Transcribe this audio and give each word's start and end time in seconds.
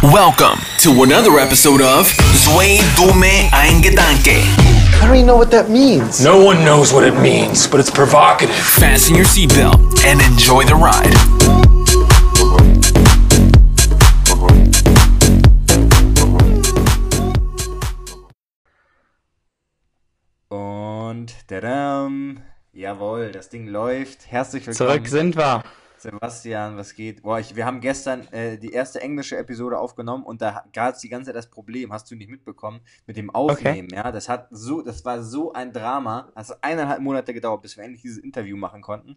Welcome 0.00 0.60
to 0.78 1.02
another 1.02 1.40
episode 1.40 1.82
of 1.82 2.06
Zwei 2.06 2.78
Dume 2.94 3.50
Ein 3.52 3.82
Gedanke. 3.82 4.38
I 4.38 5.00
don't 5.04 5.16
even 5.16 5.26
know 5.26 5.36
what 5.36 5.50
that 5.50 5.68
means. 5.70 6.22
No 6.22 6.38
one 6.38 6.64
knows 6.64 6.92
what 6.92 7.02
it 7.02 7.20
means, 7.20 7.66
but 7.66 7.80
it's 7.80 7.90
provocative. 7.90 8.54
Fasten 8.54 9.16
your 9.16 9.24
seatbelt 9.24 10.04
and 10.04 10.20
enjoy 10.20 10.62
the 10.64 10.76
ride. 10.76 11.12
Und 20.48 21.34
tadam, 21.48 22.42
jawohl, 22.72 23.32
das 23.32 23.48
Ding 23.48 23.66
läuft. 23.66 24.30
Herzlich 24.30 24.64
willkommen. 24.64 24.90
Zurück 24.90 25.08
sind 25.08 25.36
wir. 25.36 25.64
Sebastian, 26.00 26.76
was 26.76 26.94
geht? 26.94 27.22
Boah, 27.22 27.38
ich, 27.38 27.56
wir 27.56 27.66
haben 27.66 27.80
gestern 27.80 28.26
äh, 28.32 28.58
die 28.58 28.72
erste 28.72 29.00
englische 29.00 29.36
Episode 29.36 29.78
aufgenommen 29.78 30.24
und 30.24 30.40
da 30.40 30.64
gab 30.72 30.94
es 30.94 31.00
die 31.00 31.08
ganze 31.08 31.26
Zeit 31.26 31.36
das 31.36 31.50
Problem, 31.50 31.92
hast 31.92 32.10
du 32.10 32.14
nicht 32.14 32.30
mitbekommen, 32.30 32.80
mit 33.06 33.16
dem 33.16 33.30
Aufnehmen, 33.30 33.88
ja? 33.92 34.10
Das 34.12 34.28
hat 34.28 34.48
so, 34.50 34.82
das 34.82 35.04
war 35.04 35.22
so 35.22 35.52
ein 35.52 35.72
Drama. 35.72 36.32
Hat 36.34 36.62
eineinhalb 36.62 37.00
Monate 37.00 37.34
gedauert, 37.34 37.62
bis 37.62 37.76
wir 37.76 37.84
endlich 37.84 38.02
dieses 38.02 38.18
Interview 38.18 38.56
machen 38.56 38.82
konnten. 38.82 39.16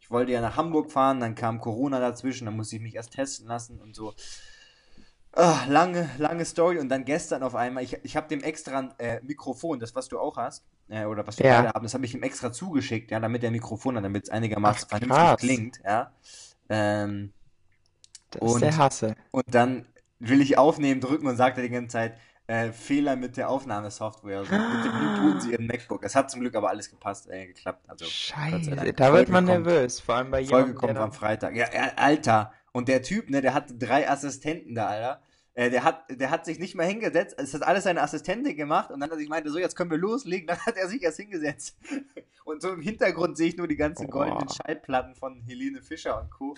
Ich 0.00 0.10
wollte 0.10 0.32
ja 0.32 0.40
nach 0.40 0.56
Hamburg 0.56 0.92
fahren, 0.92 1.20
dann 1.20 1.34
kam 1.34 1.60
Corona 1.60 1.98
dazwischen, 2.00 2.44
dann 2.44 2.56
musste 2.56 2.76
ich 2.76 2.82
mich 2.82 2.94
erst 2.94 3.12
testen 3.12 3.48
lassen 3.48 3.80
und 3.80 3.94
so. 3.96 4.14
Ah, 5.38 5.64
lange, 5.68 6.08
lange 6.16 6.44
Story 6.46 6.78
und 6.78 6.88
dann 6.88 7.04
gestern 7.04 7.42
auf 7.42 7.54
einmal, 7.54 7.82
ich, 7.84 7.98
ich 8.04 8.16
habe 8.16 8.26
dem 8.26 8.42
extra 8.42 8.78
ein 8.78 8.94
äh, 8.98 9.20
Mikrofon, 9.22 9.78
das 9.78 9.94
was 9.94 10.08
du 10.08 10.18
auch 10.18 10.38
hast, 10.38 10.64
äh, 10.88 11.04
oder 11.04 11.26
was 11.26 11.38
wir 11.38 11.44
Ja. 11.46 11.56
beide 11.60 11.68
haben, 11.74 11.82
das 11.82 11.92
habe 11.92 12.06
ich 12.06 12.14
ihm 12.14 12.22
extra 12.22 12.50
zugeschickt, 12.52 13.10
ja, 13.10 13.20
damit 13.20 13.42
der 13.42 13.50
Mikrofon 13.50 13.96
hat, 13.96 14.04
damit 14.04 14.24
es 14.24 14.30
einigermaßen 14.30 14.84
Ach, 14.90 14.98
vernünftig 14.98 15.18
krass. 15.26 15.40
klingt, 15.40 15.80
ja. 15.84 16.12
Ähm, 16.70 17.32
Das 18.30 18.40
Und- 18.42 18.48
ist 18.56 18.60
der 18.62 18.76
Hasse. 18.78 19.14
und 19.30 19.44
dann 19.54 19.86
will 20.20 20.40
ich 20.40 20.56
aufnehmen, 20.58 21.00
drücken 21.02 21.26
und 21.26 21.36
sagt 21.36 21.58
er 21.58 21.62
die 21.64 21.70
ganze 21.70 21.88
Zeit, 21.92 22.16
äh, 22.48 22.72
Fehler 22.72 23.14
mit 23.16 23.36
der 23.36 23.50
Aufnahmesoftware. 23.50 24.38
Also 24.38 24.50
bitte 24.52 24.94
rebooten 24.94 25.40
Sie 25.40 25.52
Ihren 25.52 25.66
MacBook. 25.66 26.02
Es 26.04 26.14
hat 26.14 26.30
zum 26.30 26.40
Glück 26.40 26.54
aber 26.54 26.70
alles 26.70 26.88
gepasst, 26.90 27.28
äh, 27.28 27.46
geklappt. 27.46 27.84
Also, 27.88 28.04
Scheiße, 28.06 28.70
da 28.70 28.84
wird 28.84 28.98
Folge 28.98 29.32
man 29.32 29.46
kommt. 29.46 29.64
nervös. 29.66 30.00
Vor 30.00 30.14
allem 30.16 30.30
bei 30.30 30.38
Folge 30.44 30.68
jemandem, 30.68 30.74
kommt 30.76 30.96
am 30.98 31.12
Freitag. 31.12 31.54
Ja, 31.56 31.66
ja, 31.74 31.92
Alter. 31.96 32.52
Und 32.72 32.88
der 32.88 33.02
Typ, 33.02 33.30
ne, 33.30 33.40
der 33.42 33.52
hat 33.54 33.66
drei 33.78 34.08
Assistenten 34.08 34.74
da, 34.74 34.86
Alter. 34.88 35.20
Äh, 35.56 35.70
der, 35.70 35.84
hat, 35.84 36.04
der 36.10 36.30
hat 36.30 36.44
sich 36.44 36.58
nicht 36.58 36.74
mal 36.74 36.84
hingesetzt. 36.84 37.34
Es 37.38 37.54
hat 37.54 37.62
alles 37.62 37.84
seine 37.84 38.02
Assistentin 38.02 38.54
gemacht. 38.56 38.90
Und 38.90 39.00
dann, 39.00 39.10
als 39.10 39.20
ich 39.20 39.28
meinte, 39.30 39.50
so, 39.50 39.58
jetzt 39.58 39.74
können 39.74 39.90
wir 39.90 39.96
loslegen, 39.96 40.46
dann 40.46 40.58
hat 40.58 40.76
er 40.76 40.86
sich 40.86 41.02
erst 41.02 41.16
hingesetzt. 41.16 41.78
Und 42.44 42.60
so 42.60 42.70
im 42.70 42.82
Hintergrund 42.82 43.38
sehe 43.38 43.48
ich 43.48 43.56
nur 43.56 43.66
die 43.66 43.76
ganzen 43.76 44.08
goldenen 44.08 44.50
Schallplatten 44.50 45.14
von 45.14 45.40
Helene 45.40 45.80
Fischer 45.80 46.20
und 46.20 46.30
Co. 46.30 46.54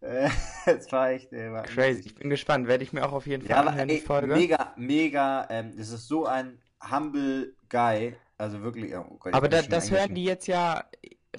Äh, 0.00 0.28
das 0.66 0.92
war 0.92 1.10
echt. 1.10 1.32
Äh, 1.32 1.50
war 1.50 1.62
Crazy. 1.62 2.02
Ich 2.04 2.14
bin 2.14 2.28
gespannt. 2.28 2.68
Werde 2.68 2.84
ich 2.84 2.92
mir 2.92 3.06
auch 3.06 3.12
auf 3.12 3.26
jeden 3.26 3.42
Fall 3.42 3.56
ja, 3.56 3.70
anhören, 3.70 3.88
die 3.88 4.00
Folge. 4.00 4.34
mega, 4.34 4.74
mega, 4.76 5.46
ähm, 5.48 5.72
das 5.74 5.88
ist 5.88 6.06
so 6.06 6.26
ein 6.26 6.60
humble 6.90 7.54
Guy, 7.70 8.14
also 8.36 8.60
wirklich, 8.60 8.94
oh 8.94 9.16
Gott, 9.18 9.32
Aber 9.32 9.48
da, 9.48 9.62
das 9.62 9.90
hören 9.90 10.14
die 10.14 10.24
jetzt 10.24 10.46
ja 10.46 10.84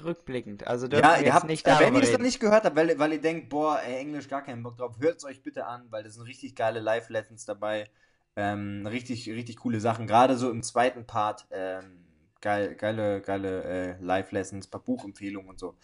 rückblickend. 0.02 0.68
Also 0.68 0.88
Ja, 0.88 1.18
ihr 1.18 1.26
jetzt 1.26 1.34
habt, 1.34 1.48
nicht 1.48 1.66
äh, 1.66 1.72
wenn 1.72 1.80
darüber 1.80 1.98
ihr 1.98 2.02
das 2.02 2.12
noch 2.14 2.20
nicht 2.20 2.40
gehört 2.40 2.66
habt, 2.66 2.76
weil, 2.76 2.98
weil 2.98 3.14
ihr 3.14 3.22
denkt, 3.22 3.50
boah, 3.50 3.80
ey, 3.86 3.98
Englisch 4.00 4.28
gar 4.28 4.44
keinen 4.44 4.64
Bock 4.64 4.78
drauf, 4.78 4.96
hört 5.00 5.18
es 5.18 5.26
euch 5.26 5.44
bitte 5.44 5.66
an, 5.66 5.86
weil 5.90 6.04
das 6.04 6.16
sind 6.16 6.24
richtig 6.24 6.56
geile 6.56 6.80
Live-Lessons 6.80 7.46
dabei, 7.46 7.90
ähm, 8.36 8.86
richtig, 8.88 9.30
richtig 9.30 9.58
coole 9.58 9.80
Sachen, 9.80 10.08
gerade 10.08 10.38
so 10.38 10.50
im 10.50 10.64
zweiten 10.64 11.06
Part, 11.06 11.46
ähm, 11.52 12.04
geil, 12.42 12.76
geile, 12.76 13.22
geile 13.22 13.64
äh, 13.64 13.96
Live-Lessons, 14.02 14.68
paar 14.68 14.82
Buchempfehlungen 14.82 15.50
und 15.50 15.60
so. 15.60 15.76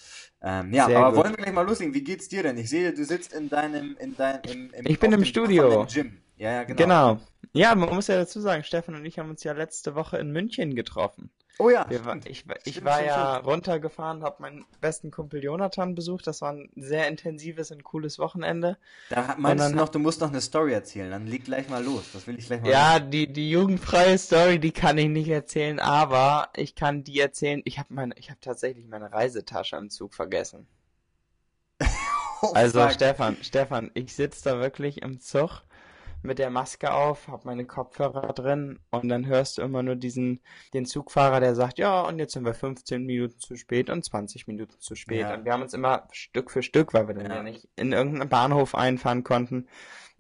Ähm, 0.42 0.74
ja, 0.74 0.86
Sehr 0.86 0.98
aber 0.98 1.10
gut. 1.16 1.18
wollen 1.18 1.32
wir 1.38 1.44
gleich 1.44 1.54
mal 1.54 1.66
loslegen, 1.66 1.94
wie 1.94 2.04
geht's 2.04 2.28
dir 2.28 2.44
denn? 2.44 2.58
Ich 2.58 2.70
sehe, 2.70 2.94
du 2.94 3.06
sitzt 3.06 3.34
in 3.34 3.50
deinem, 3.50 3.96
in 4.00 4.16
deinem, 4.16 4.42
im, 4.44 4.74
im, 4.74 4.86
Ich 4.86 5.00
bin 5.00 5.12
im 5.12 5.24
Studio. 5.26 5.86
Gym. 5.92 6.22
Ja, 6.38 6.52
ja, 6.52 6.64
genau. 6.64 6.78
Genau. 6.78 7.20
Ja, 7.54 7.76
man 7.76 7.94
muss 7.94 8.08
ja 8.08 8.16
dazu 8.16 8.40
sagen, 8.40 8.64
Stefan 8.64 8.96
und 8.96 9.06
ich 9.06 9.20
haben 9.20 9.30
uns 9.30 9.44
ja 9.44 9.54
letzte 9.54 9.96
Woche 9.96 10.18
in 10.18 10.32
München 10.32 10.76
getroffen. 10.76 11.32
Oh 11.62 11.70
ja, 11.70 11.86
Wir 11.90 12.00
stimmt. 12.00 12.26
ich, 12.26 12.48
war- 12.48 12.56
ich 12.64 12.72
Stimmt, 12.76 12.86
war 12.86 12.94
stimmt, 12.96 13.08
ja 13.10 13.34
stimmt. 13.34 13.48
runtergefahren, 13.48 14.24
habe 14.24 14.42
meinen 14.42 14.66
besten 14.80 15.12
Kumpel 15.12 15.44
Jonathan 15.44 15.94
besucht. 15.94 16.26
Das 16.26 16.42
war 16.42 16.54
ein 16.54 16.70
sehr 16.78 17.10
intensives 17.10 17.70
und 17.72 17.84
cooles 17.84 18.18
Wochenende. 18.18 18.78
Da 19.10 19.36
meinst 19.38 19.64
dann- 19.66 19.74
du 19.74 19.78
noch, 19.78 19.90
du 19.90 20.00
musst 20.00 20.22
noch 20.22 20.30
eine 20.30 20.40
Story 20.40 20.72
erzählen, 20.72 21.12
dann 21.12 21.28
leg 21.28 21.44
gleich 21.44 21.68
mal 21.68 21.84
los. 21.84 22.06
Das 22.14 22.26
will 22.28 22.40
ich 22.40 22.46
gleich 22.46 22.62
mal 22.62 22.72
Ja, 22.72 23.00
die, 23.00 23.28
die 23.32 23.50
jugendfreie 23.50 24.18
Story, 24.18 24.58
die 24.60 24.72
kann 24.72 24.98
ich 24.98 25.10
nicht 25.10 25.28
erzählen, 25.28 25.80
aber 25.82 26.48
ich 26.56 26.76
kann 26.76 27.04
die 27.04 27.20
erzählen. 27.20 27.62
Ich 27.66 27.78
habe 27.78 27.94
meine, 27.94 28.16
ich 28.18 28.30
habe 28.30 28.40
tatsächlich 28.40 28.88
meine 28.88 29.12
Reisetasche 29.12 29.76
im 29.76 29.90
Zug 29.90 30.14
vergessen. 30.14 30.66
Oh, 32.42 32.54
Also 32.54 32.80
fuck. 32.80 32.94
Stefan, 32.94 33.36
Stefan, 33.42 33.92
ich 33.96 34.16
sitze 34.16 34.46
da 34.46 34.60
wirklich 34.62 35.02
im 35.02 35.20
Zug 35.20 35.62
mit 36.22 36.38
der 36.40 36.50
Maske 36.50 36.92
auf, 36.94 37.28
habe 37.28 37.44
meine 37.46 37.66
Kopfhörer 37.66 38.34
drin 38.34 38.80
und 38.92 39.08
dann 39.08 39.26
hörst 39.26 39.58
du 39.58 39.62
immer 39.62 39.84
nur 39.84 39.96
diesen, 39.96 40.42
den 40.74 40.86
Zugfahrer, 40.86 41.40
der 41.40 41.56
sagt, 41.56 41.80
ja, 41.80 42.02
und 42.02 42.20
jetzt 42.20 42.34
sind 42.34 42.46
wir 42.46 42.54
15 42.54 43.06
Minuten 43.06 43.40
zu 43.40 43.56
spät 43.56 43.90
und 43.90 44.04
20 44.04 44.48
Minuten 44.48 44.76
zu 44.80 44.96
spät. 44.96 45.22
Ja. 45.22 45.34
Und 45.36 45.46
wir 45.46 45.54
haben 45.54 45.62
uns 45.62 45.74
immer 45.74 46.08
Stück 46.12 46.52
für 46.52 46.62
Stück, 46.64 46.94
weil 46.94 47.08
wir 47.08 47.16
dann 47.16 47.28
Ja. 47.28 47.36
ja 47.38 47.44
nicht 47.44 47.68
in 47.76 47.94
irgendeinen 47.94 48.30
Bahnhof 48.30 48.76
einfahren 48.76 49.24
konnten, 49.24 49.68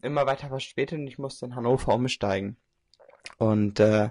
immer 0.01 0.25
weiter 0.25 0.47
verspätet 0.47 0.99
und 0.99 1.07
ich 1.07 1.19
musste 1.19 1.45
in 1.45 1.55
Hannover 1.55 1.93
umsteigen. 1.93 2.55
Und 3.37 3.79
äh, 3.79 4.09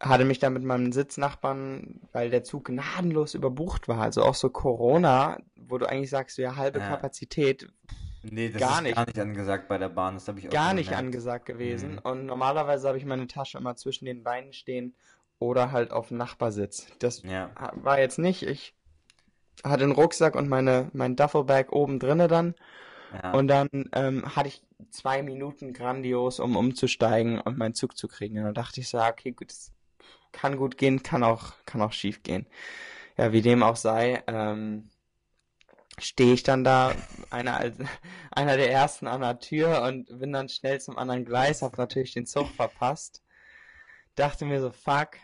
hatte 0.00 0.24
mich 0.24 0.38
dann 0.38 0.52
mit 0.52 0.62
meinem 0.62 0.92
Sitznachbarn, 0.92 2.00
weil 2.12 2.30
der 2.30 2.44
Zug 2.44 2.66
gnadenlos 2.66 3.34
überbucht 3.34 3.88
war, 3.88 4.00
also 4.00 4.22
auch 4.22 4.34
so 4.34 4.50
Corona, 4.50 5.38
wo 5.56 5.78
du 5.78 5.86
eigentlich 5.86 6.10
sagst, 6.10 6.38
ja, 6.38 6.56
halbe 6.56 6.78
Ja. 6.78 6.88
Kapazität, 6.88 7.68
Nee, 8.30 8.48
das 8.48 8.60
Gar 8.60 8.76
ist 8.78 8.82
nicht. 8.82 8.96
gar 8.96 9.06
nicht 9.06 9.18
angesagt 9.18 9.68
bei 9.68 9.78
der 9.78 9.88
Bahn, 9.88 10.14
das 10.14 10.28
habe 10.28 10.38
ich 10.40 10.48
auch 10.48 10.52
gar 10.52 10.74
nicht 10.74 10.88
gemerkt. 10.88 11.06
angesagt 11.06 11.46
gewesen. 11.46 11.92
Mhm. 11.92 11.98
Und 11.98 12.26
normalerweise 12.26 12.88
habe 12.88 12.98
ich 12.98 13.04
meine 13.04 13.26
Tasche 13.26 13.58
immer 13.58 13.76
zwischen 13.76 14.06
den 14.06 14.22
Beinen 14.22 14.52
stehen 14.52 14.94
oder 15.38 15.72
halt 15.72 15.92
auf 15.92 16.08
dem 16.08 16.16
Nachbarsitz. 16.16 16.86
Das 16.98 17.22
Ja. 17.22 17.50
war 17.74 18.00
jetzt 18.00 18.18
nicht. 18.18 18.42
Ich 18.42 18.74
hatte 19.62 19.84
einen 19.84 19.92
Rucksack 19.92 20.34
und 20.36 20.48
meine, 20.48 20.90
mein 20.92 21.16
Duffelbag 21.16 21.72
oben 21.72 21.98
drinne 21.98 22.28
dann. 22.28 22.54
Ja. 23.22 23.32
Und 23.32 23.48
dann 23.48 23.68
ähm, 23.92 24.34
hatte 24.34 24.48
ich 24.48 24.62
zwei 24.90 25.22
Minuten 25.22 25.72
grandios, 25.72 26.40
um 26.40 26.56
umzusteigen 26.56 27.40
und 27.40 27.58
meinen 27.58 27.74
Zug 27.74 27.96
zu 27.96 28.08
kriegen. 28.08 28.38
Und 28.38 28.44
dann 28.44 28.54
dachte 28.54 28.80
ich 28.80 28.88
so, 28.88 28.98
okay, 28.98 29.30
gut, 29.32 29.52
es 29.52 29.72
kann 30.32 30.56
gut 30.56 30.76
gehen, 30.78 31.02
kann 31.02 31.22
auch, 31.22 31.52
kann 31.66 31.80
auch 31.82 31.92
schief 31.92 32.22
gehen. 32.24 32.46
Ja, 33.16 33.32
wie 33.32 33.42
dem 33.42 33.62
auch 33.62 33.76
sei, 33.76 34.22
ähm, 34.26 34.88
stehe 35.98 36.34
ich 36.34 36.42
dann 36.42 36.64
da, 36.64 36.94
einer, 37.30 37.72
einer 38.30 38.56
der 38.56 38.70
ersten 38.70 39.06
an 39.06 39.20
der 39.20 39.38
Tür 39.38 39.82
und 39.82 40.18
bin 40.18 40.32
dann 40.32 40.48
schnell 40.48 40.80
zum 40.80 40.98
anderen 40.98 41.24
Gleis, 41.24 41.62
hab 41.62 41.78
natürlich 41.78 42.12
den 42.12 42.26
Zug 42.26 42.48
verpasst. 42.48 43.22
Dachte 44.16 44.44
mir 44.44 44.60
so, 44.60 44.70
fuck, 44.70 45.18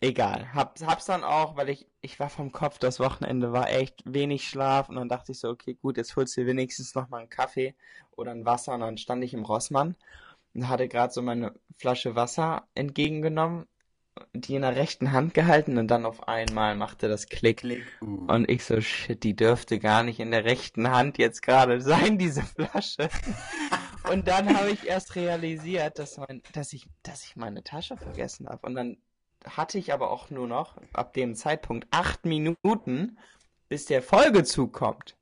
egal. 0.00 0.52
Hab, 0.54 0.80
hab's 0.80 1.06
dann 1.06 1.24
auch, 1.24 1.56
weil 1.56 1.68
ich, 1.68 1.86
ich 2.00 2.18
war 2.20 2.30
vom 2.30 2.52
Kopf, 2.52 2.78
das 2.78 3.00
Wochenende 3.00 3.52
war 3.52 3.70
echt 3.70 4.02
wenig 4.04 4.48
Schlaf 4.48 4.88
und 4.88 4.96
dann 4.96 5.08
dachte 5.08 5.32
ich 5.32 5.38
so, 5.38 5.48
okay, 5.50 5.74
gut, 5.74 5.96
jetzt 5.96 6.16
holst 6.16 6.36
du 6.36 6.46
wenigstens 6.46 6.94
noch 6.94 7.08
mal 7.08 7.18
einen 7.18 7.30
Kaffee 7.30 7.74
oder 8.16 8.32
ein 8.32 8.44
Wasser 8.44 8.74
und 8.74 8.80
dann 8.80 8.98
stand 8.98 9.24
ich 9.24 9.34
im 9.34 9.44
Rossmann 9.44 9.96
und 10.54 10.68
hatte 10.68 10.88
gerade 10.88 11.12
so 11.12 11.22
meine 11.22 11.54
Flasche 11.76 12.14
Wasser 12.14 12.66
entgegengenommen, 12.74 13.66
die 14.32 14.54
in 14.54 14.62
der 14.62 14.76
rechten 14.76 15.12
Hand 15.12 15.34
gehalten 15.34 15.78
und 15.78 15.88
dann 15.88 16.06
auf 16.06 16.28
einmal 16.28 16.74
machte 16.74 17.08
das 17.08 17.26
Klick. 17.26 17.58
Klick. 17.58 17.84
Uh. 18.00 18.26
Und 18.28 18.48
ich 18.50 18.64
so, 18.64 18.80
shit, 18.80 19.22
die 19.24 19.34
dürfte 19.34 19.78
gar 19.78 20.02
nicht 20.02 20.20
in 20.20 20.30
der 20.30 20.44
rechten 20.44 20.90
Hand 20.90 21.18
jetzt 21.18 21.42
gerade 21.42 21.80
sein, 21.82 22.18
diese 22.18 22.42
Flasche. 22.42 23.08
Und 24.10 24.26
dann 24.26 24.56
habe 24.56 24.70
ich 24.70 24.86
erst 24.86 25.16
realisiert, 25.16 25.98
dass, 25.98 26.16
mein, 26.16 26.40
dass, 26.54 26.72
ich, 26.72 26.88
dass 27.02 27.24
ich 27.24 27.36
meine 27.36 27.62
Tasche 27.62 27.96
vergessen 27.98 28.48
habe. 28.48 28.66
Und 28.66 28.74
dann 28.74 28.96
hatte 29.44 29.76
ich 29.76 29.92
aber 29.92 30.10
auch 30.10 30.30
nur 30.30 30.46
noch, 30.46 30.78
ab 30.94 31.12
dem 31.12 31.34
Zeitpunkt, 31.34 31.86
acht 31.90 32.24
Minuten, 32.24 33.18
bis 33.68 33.84
der 33.84 34.02
Folgezug 34.02 34.72
kommt. 34.72 35.16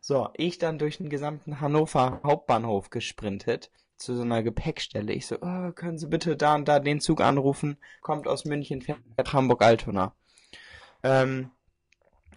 So, 0.00 0.28
ich 0.34 0.58
dann 0.58 0.78
durch 0.78 0.98
den 0.98 1.10
gesamten 1.10 1.60
Hannover 1.60 2.20
Hauptbahnhof 2.24 2.90
gesprintet, 2.90 3.70
zu 3.96 4.14
so 4.14 4.22
einer 4.22 4.42
Gepäckstelle. 4.42 5.12
Ich 5.12 5.26
so, 5.26 5.36
oh, 5.40 5.72
können 5.72 5.98
Sie 5.98 6.08
bitte 6.08 6.36
da 6.36 6.54
und 6.54 6.66
da 6.66 6.80
den 6.80 7.00
Zug 7.00 7.20
anrufen? 7.20 7.78
Kommt 8.00 8.26
aus 8.26 8.44
München, 8.44 8.82
fährt 8.82 9.32
Hamburg-Altona. 9.32 10.14
Ähm, 11.02 11.50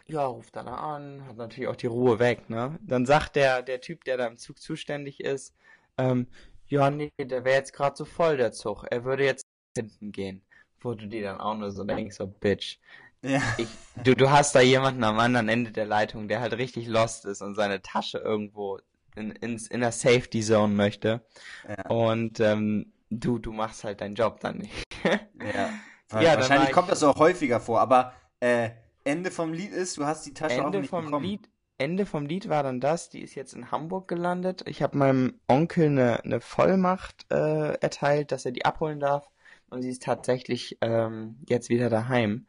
ja, 0.07 0.25
ruft 0.25 0.55
dann 0.55 0.67
an, 0.67 1.25
hat 1.27 1.37
natürlich 1.37 1.67
auch 1.67 1.75
die 1.75 1.87
Ruhe 1.87 2.19
weg, 2.19 2.49
ne? 2.49 2.77
Dann 2.81 3.05
sagt 3.05 3.35
der, 3.35 3.61
der 3.61 3.81
Typ, 3.81 4.03
der 4.05 4.17
da 4.17 4.27
im 4.27 4.37
Zug 4.37 4.59
zuständig 4.59 5.19
ist, 5.19 5.53
ähm, 5.97 6.27
ja, 6.67 6.89
nee, 6.89 7.11
der 7.17 7.43
wäre 7.45 7.57
jetzt 7.57 7.73
gerade 7.73 7.95
so 7.95 8.05
voll, 8.05 8.37
der 8.37 8.51
Zug. 8.51 8.85
Er 8.89 9.03
würde 9.03 9.23
jetzt 9.23 9.45
hinten 9.75 10.11
gehen. 10.11 10.41
Wo 10.79 10.93
du 10.93 11.07
dir 11.07 11.23
dann 11.23 11.39
auch 11.39 11.55
nur 11.55 11.71
so 11.71 11.83
denkst, 11.83 12.17
so, 12.17 12.27
Bitch. 12.27 12.77
Ja. 13.21 13.41
Ich, 13.57 13.67
du, 14.03 14.15
du 14.15 14.29
hast 14.29 14.53
da 14.53 14.61
jemanden 14.61 15.03
am 15.03 15.17
anderen 15.19 15.49
Ende 15.49 15.71
der 15.71 15.85
Leitung, 15.85 16.27
der 16.27 16.39
halt 16.39 16.53
richtig 16.53 16.87
lost 16.87 17.25
ist 17.25 17.41
und 17.41 17.55
seine 17.55 17.81
Tasche 17.81 18.19
irgendwo 18.19 18.79
in, 19.17 19.31
ins, 19.31 19.67
in 19.67 19.81
der 19.81 19.91
Safety 19.91 20.41
Zone 20.41 20.73
möchte. 20.73 21.25
Ja. 21.67 21.89
Und 21.89 22.39
ähm, 22.39 22.93
du, 23.09 23.39
du 23.39 23.51
machst 23.51 23.83
halt 23.83 24.01
deinen 24.01 24.15
Job 24.15 24.39
dann 24.39 24.57
nicht. 24.59 24.83
Ja. 25.53 26.21
Ja, 26.21 26.35
Wahrscheinlich 26.37 26.69
ich- 26.69 26.73
kommt 26.75 26.89
das 26.89 27.03
auch 27.03 27.17
häufiger 27.17 27.59
vor, 27.59 27.81
aber 27.81 28.13
äh, 28.39 28.69
Ende 29.03 29.29
vom 29.31 29.51
Lied 29.53 29.71
ist, 29.71 29.97
du 29.97 30.05
hast 30.05 30.25
die 30.25 30.33
Tasche 30.33 30.61
auch 30.61 30.65
Ende 30.67 30.79
nicht 30.79 30.89
vom 30.89 31.05
bekommen. 31.05 31.25
Lied, 31.25 31.49
Ende 31.77 32.05
vom 32.05 32.25
Lied 32.25 32.47
war 32.49 32.63
dann 32.63 32.79
das, 32.79 33.09
die 33.09 33.21
ist 33.21 33.35
jetzt 33.35 33.53
in 33.53 33.71
Hamburg 33.71 34.07
gelandet. 34.07 34.63
Ich 34.67 34.81
habe 34.81 34.97
meinem 34.97 35.39
Onkel 35.47 35.87
eine, 35.87 36.23
eine 36.23 36.41
Vollmacht 36.41 37.25
äh, 37.29 37.73
erteilt, 37.79 38.31
dass 38.31 38.45
er 38.45 38.51
die 38.51 38.65
abholen 38.65 38.99
darf. 38.99 39.29
Und 39.69 39.81
sie 39.81 39.89
ist 39.89 40.03
tatsächlich 40.03 40.77
ähm, 40.81 41.37
jetzt 41.47 41.69
wieder 41.69 41.89
daheim. 41.89 42.47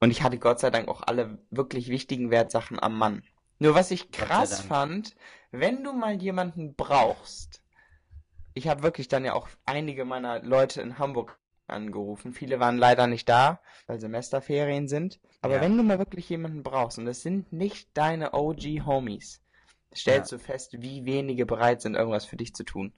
Und 0.00 0.10
ich 0.10 0.22
hatte 0.22 0.38
Gott 0.38 0.58
sei 0.60 0.70
Dank 0.70 0.88
auch 0.88 1.02
alle 1.06 1.38
wirklich 1.50 1.88
wichtigen 1.88 2.30
Wertsachen 2.30 2.80
am 2.80 2.98
Mann. 2.98 3.22
Nur 3.58 3.74
was 3.74 3.90
ich 3.90 4.10
krass 4.10 4.60
fand, 4.60 5.16
wenn 5.50 5.82
du 5.82 5.92
mal 5.92 6.20
jemanden 6.20 6.74
brauchst, 6.74 7.62
ich 8.54 8.68
habe 8.68 8.82
wirklich 8.82 9.08
dann 9.08 9.24
ja 9.24 9.34
auch 9.34 9.48
einige 9.66 10.04
meiner 10.04 10.42
Leute 10.42 10.80
in 10.82 10.98
Hamburg 10.98 11.38
angerufen. 11.66 12.32
Viele 12.32 12.60
waren 12.60 12.78
leider 12.78 13.06
nicht 13.06 13.28
da, 13.28 13.60
weil 13.86 14.00
Semesterferien 14.00 14.88
sind. 14.88 15.20
Aber 15.42 15.56
Ja. 15.56 15.60
wenn 15.60 15.76
du 15.76 15.82
mal 15.82 15.98
wirklich 15.98 16.28
jemanden 16.28 16.62
brauchst, 16.62 16.98
und 16.98 17.06
es 17.06 17.22
sind 17.22 17.52
nicht 17.52 17.90
deine 17.94 18.32
OG-Homies, 18.32 19.40
stellst 19.94 20.32
du 20.32 20.38
fest, 20.38 20.80
wie 20.80 21.04
wenige 21.04 21.46
bereit 21.46 21.82
sind, 21.82 21.94
irgendwas 21.94 22.24
für 22.24 22.36
dich 22.36 22.54
zu 22.54 22.64
tun. 22.64 22.92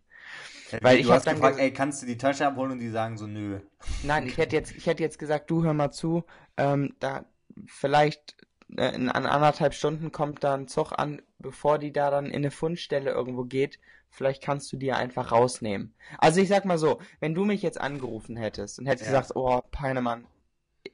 Weil 0.81 0.97
du 0.97 1.01
ich 1.03 1.09
hab 1.09 1.17
hast 1.17 1.27
dann 1.27 1.37
gefragt, 1.37 1.59
ey, 1.59 1.73
kannst 1.73 2.03
du 2.03 2.07
die 2.07 2.17
Tasche 2.17 2.47
abholen? 2.47 2.73
Und 2.73 2.79
die 2.79 2.91
sagen 2.91 3.17
so, 3.19 3.27
nö. 3.27 3.61
Nein, 4.03 4.27
ich 4.27 4.37
hätte 4.37 4.55
jetzt, 4.57 4.73
ich 4.73 4.87
hätte 4.87 5.03
jetzt 5.03 5.19
gesagt, 5.19 5.51
du 5.51 5.65
hör 5.65 5.75
mal 5.75 5.91
zu, 5.91 6.25
ähm, 6.57 6.95
da 7.01 7.25
vielleicht 7.67 8.37
äh, 8.77 8.95
in 8.95 9.09
an 9.09 9.27
anderthalb 9.27 9.75
Stunden 9.75 10.13
kommt 10.13 10.45
da 10.45 10.55
ein 10.55 10.69
Zug 10.69 10.93
an, 10.93 11.23
bevor 11.39 11.79
die 11.79 11.93
da 11.93 12.11
dann 12.11 12.27
in 12.27 12.37
eine 12.37 12.51
Fundstelle 12.51 13.11
irgendwo 13.11 13.45
geht. 13.45 13.79
Vielleicht 14.11 14.43
kannst 14.43 14.73
du 14.73 14.77
die 14.77 14.87
ja 14.87 14.97
einfach 14.97 15.31
rausnehmen. 15.33 15.95
Also 16.19 16.41
ich 16.41 16.49
sag 16.49 16.65
mal 16.65 16.79
so, 16.79 17.01
wenn 17.21 17.35
du 17.35 17.45
mich 17.45 17.63
jetzt 17.63 17.81
angerufen 17.81 18.37
hättest 18.37 18.79
und 18.79 18.87
hättest 18.87 19.11
Ja. 19.11 19.21
gesagt, 19.21 19.37
oh, 19.37 19.61
Peinemann, 19.71 20.27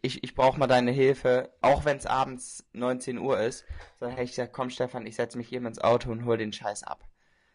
ich, 0.02 0.23
ich 0.23 0.34
brauche 0.34 0.58
mal 0.58 0.67
deine 0.67 0.90
Hilfe, 0.90 1.50
auch 1.62 1.84
wenn 1.84 1.96
es 1.96 2.06
abends 2.06 2.67
19 2.73 3.19
Uhr 3.19 3.40
ist, 3.40 3.64
dann 4.00 4.11
hätte 4.11 4.25
ich 4.25 4.31
gesagt, 4.31 4.52
komm 4.52 4.70
Stefan, 4.70 5.06
ich 5.06 5.17
setze 5.17 5.38
mich 5.38 5.52
eben 5.52 5.67
ins 5.67 5.78
Auto 5.78 6.11
und 6.11 6.25
hol 6.25 6.37
den 6.37 6.52
Scheiß 6.52 6.82
ab. 6.82 7.05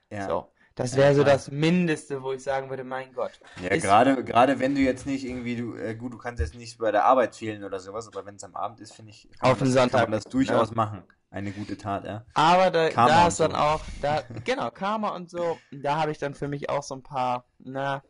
Ja. 0.10 0.28
So. 0.28 0.48
Das 0.76 0.96
wäre 0.96 1.14
so 1.14 1.24
das 1.24 1.52
Mindeste, 1.52 2.24
wo 2.24 2.32
ich 2.32 2.44
sagen 2.44 2.70
würde, 2.70 2.84
mein 2.84 3.12
Gott. 3.14 3.40
Ja, 3.62 3.76
gerade, 3.78 4.24
gerade 4.24 4.60
wenn 4.60 4.74
du 4.74 4.82
jetzt 4.82 5.06
nicht 5.06 5.26
irgendwie, 5.26 5.56
du, 5.58 5.76
äh, 5.76 5.96
gut, 5.96 6.14
du 6.14 6.18
kannst 6.18 6.40
jetzt 6.40 6.56
nicht 6.56 6.78
bei 6.78 6.92
der 6.92 7.06
Arbeit 7.06 7.36
fehlen 7.36 7.64
oder 7.64 7.80
sowas, 7.80 8.08
aber 8.08 8.26
wenn 8.26 8.36
es 8.36 8.44
am 8.44 8.56
Abend 8.56 8.80
ist, 8.80 8.94
finde 8.94 9.12
ich, 9.12 9.30
kann 9.40 9.52
Auf 9.52 9.60
man 9.60 9.70
das, 9.70 9.82
Sonntag, 9.82 10.02
kann 10.02 10.10
man 10.12 10.20
das 10.22 10.32
durchaus 10.32 10.70
ja. 10.70 10.76
machen. 10.76 11.04
Eine 11.30 11.52
gute 11.52 11.78
Tat, 11.78 12.04
ja. 12.06 12.26
Aber 12.34 12.72
da, 12.72 12.90
Karma 12.90 13.10
da 13.10 13.28
ist 13.28 13.40
dann 13.40 13.52
so. 13.52 13.58
auch, 13.58 13.82
da, 14.02 14.24
genau, 14.44 14.70
Karma 14.72 15.10
und 15.10 15.30
so, 15.30 15.58
da 15.72 15.98
habe 15.98 16.12
ich 16.12 16.18
dann 16.18 16.34
für 16.34 16.48
mich 16.48 16.70
auch 16.70 16.84
so 16.84 16.96
ein 16.96 17.04
paar, 17.04 17.46
na, 17.60 18.02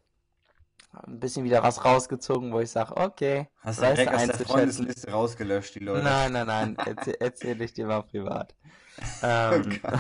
ein 0.93 1.19
bisschen 1.19 1.45
wieder 1.45 1.63
was 1.63 1.85
rausgezogen, 1.85 2.51
wo 2.51 2.59
ich 2.59 2.69
sage, 2.69 2.97
okay, 2.97 3.47
Hast 3.61 3.81
du 3.81 3.85
direkt 3.85 4.13
aus 4.13 4.27
der. 4.27 4.35
Freundesliste 4.45 5.11
rausgelöscht, 5.11 5.75
die 5.75 5.79
Leute. 5.79 6.03
Nein, 6.03 6.33
nein, 6.33 6.47
nein, 6.47 6.77
erzähl, 6.85 7.15
erzähl 7.19 7.61
ich 7.61 7.73
dir 7.73 7.87
mal 7.87 8.03
privat. 8.03 8.55
Oh 9.23 9.25
Ähm, 9.25 9.79
Gott. 9.81 9.99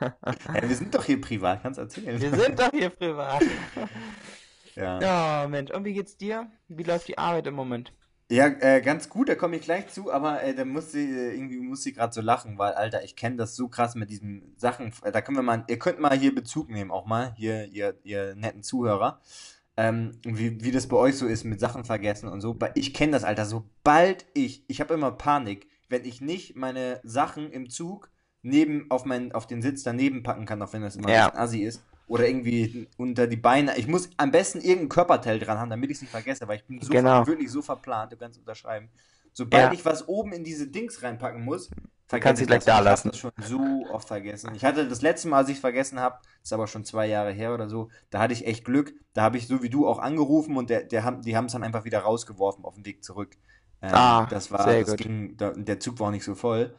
Ja, 0.00 0.68
wir 0.68 0.76
sind 0.76 0.94
doch 0.94 1.04
hier 1.04 1.20
privat, 1.20 1.62
kannst 1.62 1.78
erzählen. 1.78 2.20
wir 2.20 2.30
sind 2.30 2.58
doch 2.58 2.70
hier 2.70 2.90
privat. 2.90 3.42
Ja, 4.76 5.00
Ja, 5.00 5.48
Mensch, 5.48 5.72
und 5.72 5.84
wie 5.84 5.92
geht's 5.92 6.16
dir? 6.16 6.50
Wie 6.68 6.84
läuft 6.84 7.08
die 7.08 7.18
Arbeit 7.18 7.46
im 7.46 7.54
Moment? 7.54 7.92
ja 8.30 8.46
äh, 8.46 8.80
ganz 8.80 9.08
gut, 9.08 9.28
da 9.28 9.34
komme 9.34 9.56
ich 9.56 9.62
gleich 9.62 9.88
zu, 9.88 10.12
aber 10.12 10.44
äh, 10.44 10.54
da 10.54 10.64
musste 10.64 11.00
äh, 11.00 11.34
irgendwie 11.34 11.58
muss 11.58 11.84
ich 11.84 11.96
gerade 11.96 12.12
so 12.14 12.20
lachen, 12.20 12.56
weil, 12.58 12.74
Alter, 12.74 13.02
ich 13.02 13.16
kenne 13.16 13.34
das 13.34 13.56
so 13.56 13.66
krass 13.66 13.96
mit 13.96 14.08
diesen 14.10 14.54
Sachen. 14.56 14.92
Äh, 15.02 15.10
Da 15.10 15.20
können 15.20 15.36
wir 15.36 15.42
mal, 15.42 15.64
ihr 15.68 15.80
könnt 15.80 15.98
mal 15.98 16.16
hier 16.16 16.32
Bezug 16.32 16.70
nehmen, 16.70 16.92
auch 16.92 17.06
mal, 17.06 17.34
hier, 17.36 17.66
ihr, 17.66 17.98
ihr 18.04 18.36
netten 18.36 18.62
Zuhörer. 18.62 19.20
Ähm, 19.76 20.12
wie, 20.22 20.62
wie 20.62 20.70
das 20.70 20.86
bei 20.86 20.96
euch 20.96 21.16
so 21.16 21.26
ist 21.26 21.42
mit 21.42 21.58
Sachen 21.58 21.84
vergessen 21.84 22.28
und 22.28 22.40
so. 22.40 22.56
Ich 22.76 22.94
kenne 22.94 23.12
das, 23.12 23.24
Alter. 23.24 23.46
Sobald 23.46 24.26
ich, 24.34 24.62
ich 24.68 24.80
habe 24.80 24.94
immer 24.94 25.10
Panik, 25.10 25.66
wenn 25.88 26.04
ich 26.04 26.20
nicht 26.20 26.54
meine 26.54 27.00
Sachen 27.02 27.50
im 27.50 27.68
Zug 27.68 28.10
neben 28.42 28.90
auf 28.90 29.04
meinen, 29.04 29.32
auf 29.32 29.46
den 29.46 29.62
Sitz 29.62 29.82
daneben 29.82 30.22
packen 30.22 30.46
kann, 30.46 30.60
auch 30.62 30.72
wenn 30.72 30.82
das 30.82 30.96
immer 30.96 31.10
Ja. 31.10 31.28
ein 31.32 31.36
assi 31.38 31.60
ist. 31.60 31.82
Oder 32.06 32.26
irgendwie 32.26 32.88
unter 32.96 33.26
die 33.28 33.36
Beine. 33.36 33.76
Ich 33.78 33.86
muss 33.86 34.10
am 34.16 34.32
besten 34.32 34.60
irgendein 34.60 34.88
Körperteil 34.88 35.38
dran 35.38 35.58
haben, 35.58 35.70
damit 35.70 35.90
ich 35.90 35.96
es 35.98 36.00
nicht 36.02 36.10
vergesse, 36.10 36.48
weil 36.48 36.56
ich 36.56 36.64
bin 36.64 36.80
so 36.80 36.90
Genau. 36.92 37.24
wirklich 37.26 37.50
so 37.50 37.62
verplant, 37.62 38.12
du 38.12 38.16
kannst 38.16 38.38
unterschreiben. 38.38 38.88
Sobald 39.32 39.62
Ja. 39.68 39.72
ich 39.72 39.84
was 39.84 40.08
oben 40.08 40.32
in 40.32 40.42
diese 40.42 40.66
Dings 40.66 41.04
reinpacken 41.04 41.44
muss, 41.44 41.68
du 41.68 42.16
ich 42.16 42.22
gleich 42.22 42.48
das. 42.48 42.48
da 42.48 42.48
Und 42.50 42.64
ich 42.64 42.66
hab 42.66 42.84
lassen. 42.84 43.08
das 43.10 43.18
schon 43.18 43.30
so 43.40 43.86
oft 43.92 44.08
vergessen. 44.08 44.50
Ich 44.56 44.64
hatte 44.64 44.88
das 44.88 45.02
letzte 45.02 45.28
Mal, 45.28 45.36
als 45.38 45.48
ich 45.50 45.54
es 45.56 45.60
vergessen 45.60 46.00
habe, 46.00 46.18
ist 46.42 46.52
aber 46.52 46.66
schon 46.66 46.84
zwei 46.84 47.06
Jahre 47.06 47.30
her 47.30 47.54
oder 47.54 47.68
so, 47.68 47.90
da 48.10 48.18
hatte 48.18 48.32
ich 48.32 48.44
echt 48.44 48.64
Glück. 48.64 48.92
Da 49.12 49.22
habe 49.22 49.36
ich 49.36 49.46
so 49.46 49.62
wie 49.62 49.70
du 49.70 49.86
auch 49.86 50.00
angerufen 50.00 50.56
und 50.56 50.68
der, 50.68 50.82
der, 50.82 51.04
haben- 51.04 51.22
die 51.22 51.36
haben 51.36 51.44
es 51.46 51.52
dann 51.52 51.62
einfach 51.62 51.84
wieder 51.84 52.00
rausgeworfen 52.00 52.64
auf 52.64 52.74
dem 52.74 52.84
Weg 52.84 53.04
zurück. 53.04 53.36
Ähm, 53.82 53.90
Ah, 53.94 54.26
das 54.28 54.50
war, 54.50 54.64
sehr 54.64 54.80
das 54.80 54.90
gut. 54.90 54.98
ging, 54.98 55.36
der 55.36 55.78
Zug 55.78 56.00
war 56.00 56.08
auch 56.08 56.12
nicht 56.12 56.24
so 56.24 56.34
voll. 56.34 56.74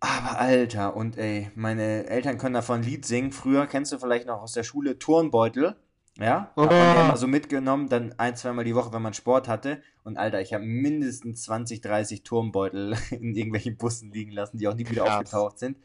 Aber 0.00 0.38
Alter, 0.38 0.96
und 0.96 1.18
ey, 1.18 1.50
meine 1.54 2.06
Eltern 2.06 2.38
können 2.38 2.54
davon 2.54 2.80
ein 2.80 2.82
Lied 2.82 3.04
singen. 3.04 3.32
Früher 3.32 3.66
kennst 3.66 3.92
du 3.92 3.98
vielleicht 3.98 4.26
noch 4.26 4.40
aus 4.40 4.52
der 4.52 4.62
Schule 4.62 4.98
Turnbeutel. 4.98 5.76
Ja, 6.18 6.50
hat 6.56 6.56
man 6.56 6.70
ja 6.70 7.02
Oh. 7.02 7.04
immer 7.06 7.16
so 7.16 7.26
mitgenommen, 7.28 7.88
dann 7.88 8.14
ein, 8.18 8.34
zweimal 8.36 8.64
die 8.64 8.74
Woche, 8.74 8.92
wenn 8.92 9.02
man 9.02 9.14
Sport 9.14 9.46
hatte. 9.48 9.82
Und 10.02 10.16
Alter, 10.16 10.40
ich 10.40 10.52
habe 10.54 10.64
mindestens 10.64 11.42
20, 11.44 11.80
30 11.82 12.22
Turmbeutel 12.24 12.96
in 13.10 13.34
irgendwelchen 13.34 13.76
Bussen 13.76 14.10
liegen 14.10 14.32
lassen, 14.32 14.58
die 14.58 14.68
auch 14.68 14.74
nie 14.74 14.88
wieder 14.88 15.04
Krass. 15.04 15.16
aufgetaucht 15.18 15.58
sind. 15.58 15.76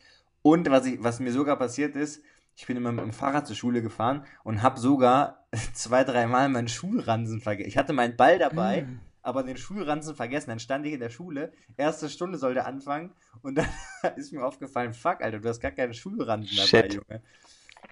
Und 0.42 0.70
was, 0.70 0.86
ich, 0.86 1.04
was 1.04 1.20
mir 1.20 1.32
sogar 1.32 1.58
passiert 1.58 1.96
ist, 1.96 2.22
ich 2.56 2.66
bin 2.68 2.78
immer 2.78 2.92
mit 2.94 3.04
dem 3.04 3.12
Fahrrad 3.14 3.48
zur 3.48 3.56
Schule 3.56 3.82
gefahren 3.82 4.24
und 4.44 4.62
habe 4.64 4.80
sogar 4.80 5.46
zwei, 5.74 6.04
dreimal 6.06 6.48
meinen 6.50 6.70
Schulransen 6.70 7.42
vergessen. 7.42 7.68
Ich 7.68 7.78
hatte 7.78 7.92
meinen 7.94 8.16
Ball 8.16 8.40
dabei, 8.40 8.84
Mm. 8.84 9.00
Aber 9.26 9.44
den 9.44 9.58
Schulranzen 9.58 10.16
vergessen. 10.16 10.50
Dann 10.50 10.60
stand 10.60 10.86
ich 10.86 10.94
in 10.94 11.00
der 11.00 11.10
Schule, 11.10 11.52
erste 11.78 12.10
Stunde 12.10 12.38
sollte 12.38 12.66
anfangen 12.66 13.12
und 13.42 13.56
dann 13.56 13.68
ist 14.16 14.32
mir 14.32 14.46
aufgefallen, 14.46 14.94
fuck, 14.94 15.22
Alter, 15.22 15.40
du 15.40 15.50
hast 15.50 15.60
gar 15.60 15.72
keinen 15.72 15.94
Schulranzen 15.94 16.56
dabei, 16.58 16.68
Shit. 16.68 16.94
Junge. 16.94 17.22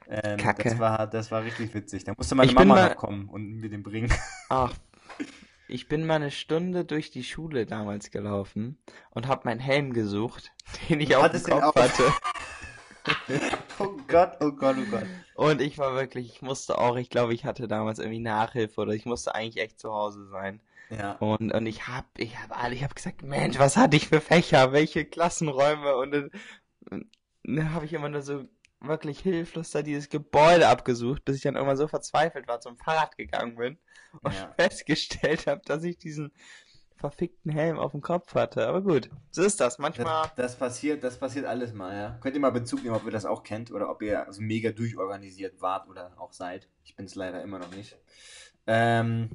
Ähm, 0.09 0.38
Kacke. 0.38 0.63
Das 0.69 0.80
war, 0.80 1.07
das 1.07 1.31
war 1.31 1.44
richtig 1.44 1.74
witzig. 1.74 2.03
Da 2.03 2.13
musste 2.18 2.35
meine 2.35 2.50
Ich 2.51 2.56
Mama 2.56 2.75
mal- 2.75 2.89
noch 2.89 2.95
kommen 2.97 3.30
und 3.30 3.57
mir 3.59 3.69
den 3.69 3.83
bringen. 3.83 4.12
Ach, 4.50 4.74
ich 5.68 5.88
bin 5.88 6.06
mal 6.06 6.15
eine 6.15 6.31
Stunde 6.31 6.85
durch 6.85 7.09
die 7.12 7.24
Schule 7.24 7.65
damals 7.65 8.12
gelaufen 8.12 8.77
und 9.12 9.27
habe 9.27 9.41
meinen 9.45 9.59
Helm 9.59 9.94
gesucht, 9.94 10.51
den 10.89 11.00
ich 11.01 11.15
auf 11.15 11.29
dem 11.29 11.44
Kopf 11.44 11.63
auch? 11.63 11.75
hatte. 11.75 12.03
Oh 13.79 13.89
Gott, 14.07 14.38
oh 14.39 14.51
Gott, 14.51 14.75
oh 14.79 14.89
Gott. 14.89 15.06
Und 15.36 15.62
ich 15.62 15.77
war 15.77 15.94
wirklich, 15.95 16.29
ich 16.36 16.41
musste 16.41 16.77
auch, 16.77 16.95
ich 16.95 17.09
glaube, 17.09 17.33
ich 17.33 17.44
hatte 17.44 17.68
damals 17.68 18.00
irgendwie 18.00 18.19
Nachhilfe 18.19 18.81
oder 18.81 18.94
ich 18.94 19.06
musste 19.06 19.36
eigentlich 19.36 19.62
echt 19.63 19.79
zu 19.79 19.91
Hause 19.91 20.27
sein. 20.27 20.62
Ja. 20.89 21.13
Und, 21.13 21.51
und 21.53 21.65
ich 21.65 21.88
hab, 21.88 22.06
ich 22.18 22.38
hab 22.38 22.62
alle, 22.62 22.75
ich 22.75 22.83
hab 22.83 22.95
gesagt, 22.95 23.24
Mensch, 23.24 23.57
was 23.59 23.77
hatte 23.77 23.97
ich 23.97 24.07
für 24.07 24.21
Fächer, 24.21 24.71
welche 24.71 25.06
Klassenräume 25.06 25.95
und 25.95 26.12
dann, 26.12 26.31
dann 27.44 27.74
habe 27.74 27.85
ich 27.85 27.94
immer 27.94 28.09
nur 28.09 28.21
so 28.21 28.45
wirklich 28.80 29.19
hilflos 29.19 29.71
da 29.71 29.81
dieses 29.81 30.09
Gebäude 30.09 30.68
abgesucht, 30.68 31.24
bis 31.25 31.38
ich 31.38 31.41
dann 31.41 31.56
irgendwann 31.56 31.77
so 31.77 31.88
verzweifelt 31.88 32.48
war, 32.48 32.60
zum 32.60 32.77
Fahrrad 32.77 33.17
gegangen 33.17 33.55
bin 33.55 33.77
und 34.22 34.34
Ja. 34.34 34.51
festgestellt 34.58 35.48
habe, 35.48 35.62
dass 35.65 35.84
ich 35.84 35.98
diesen 35.98 36.34
verfickten 36.98 37.51
Helm 37.51 37.79
auf 37.79 37.91
dem 37.91 38.01
Kopf 38.01 38.34
hatte. 38.36 38.67
Aber 38.67 38.81
gut, 38.81 39.10
so 39.31 39.41
ist 39.43 39.60
das. 39.60 39.77
Manchmal. 39.77 40.05
Das, 40.05 40.36
das 40.36 40.55
passiert, 40.58 41.03
das 41.03 41.17
passiert 41.17 41.46
alles 41.46 41.74
mal, 41.74 41.93
ja. 41.93 42.17
Könnt 42.22 42.36
ihr 42.36 42.41
mal 42.41 42.51
Bezug 42.51 42.84
nehmen, 42.84 42.96
ob 42.96 43.05
ihr 43.05 43.12
das 43.12 43.25
auch 43.25 43.43
kennt 43.43 43.72
oder 43.72 43.89
ob 43.89 44.01
ihr 44.01 44.25
also 44.25 44.41
mega 44.41 44.72
durchorganisiert 44.72 45.60
wart 45.62 45.89
oder 45.89 46.13
auch 46.17 46.31
seid. 46.34 46.69
Ich 46.84 46.96
bin 46.96 47.05
es 47.05 47.15
leider 47.15 47.41
immer 47.41 47.60
noch 47.60 47.72
nicht. 47.75 47.98
Ähm, 48.67 49.29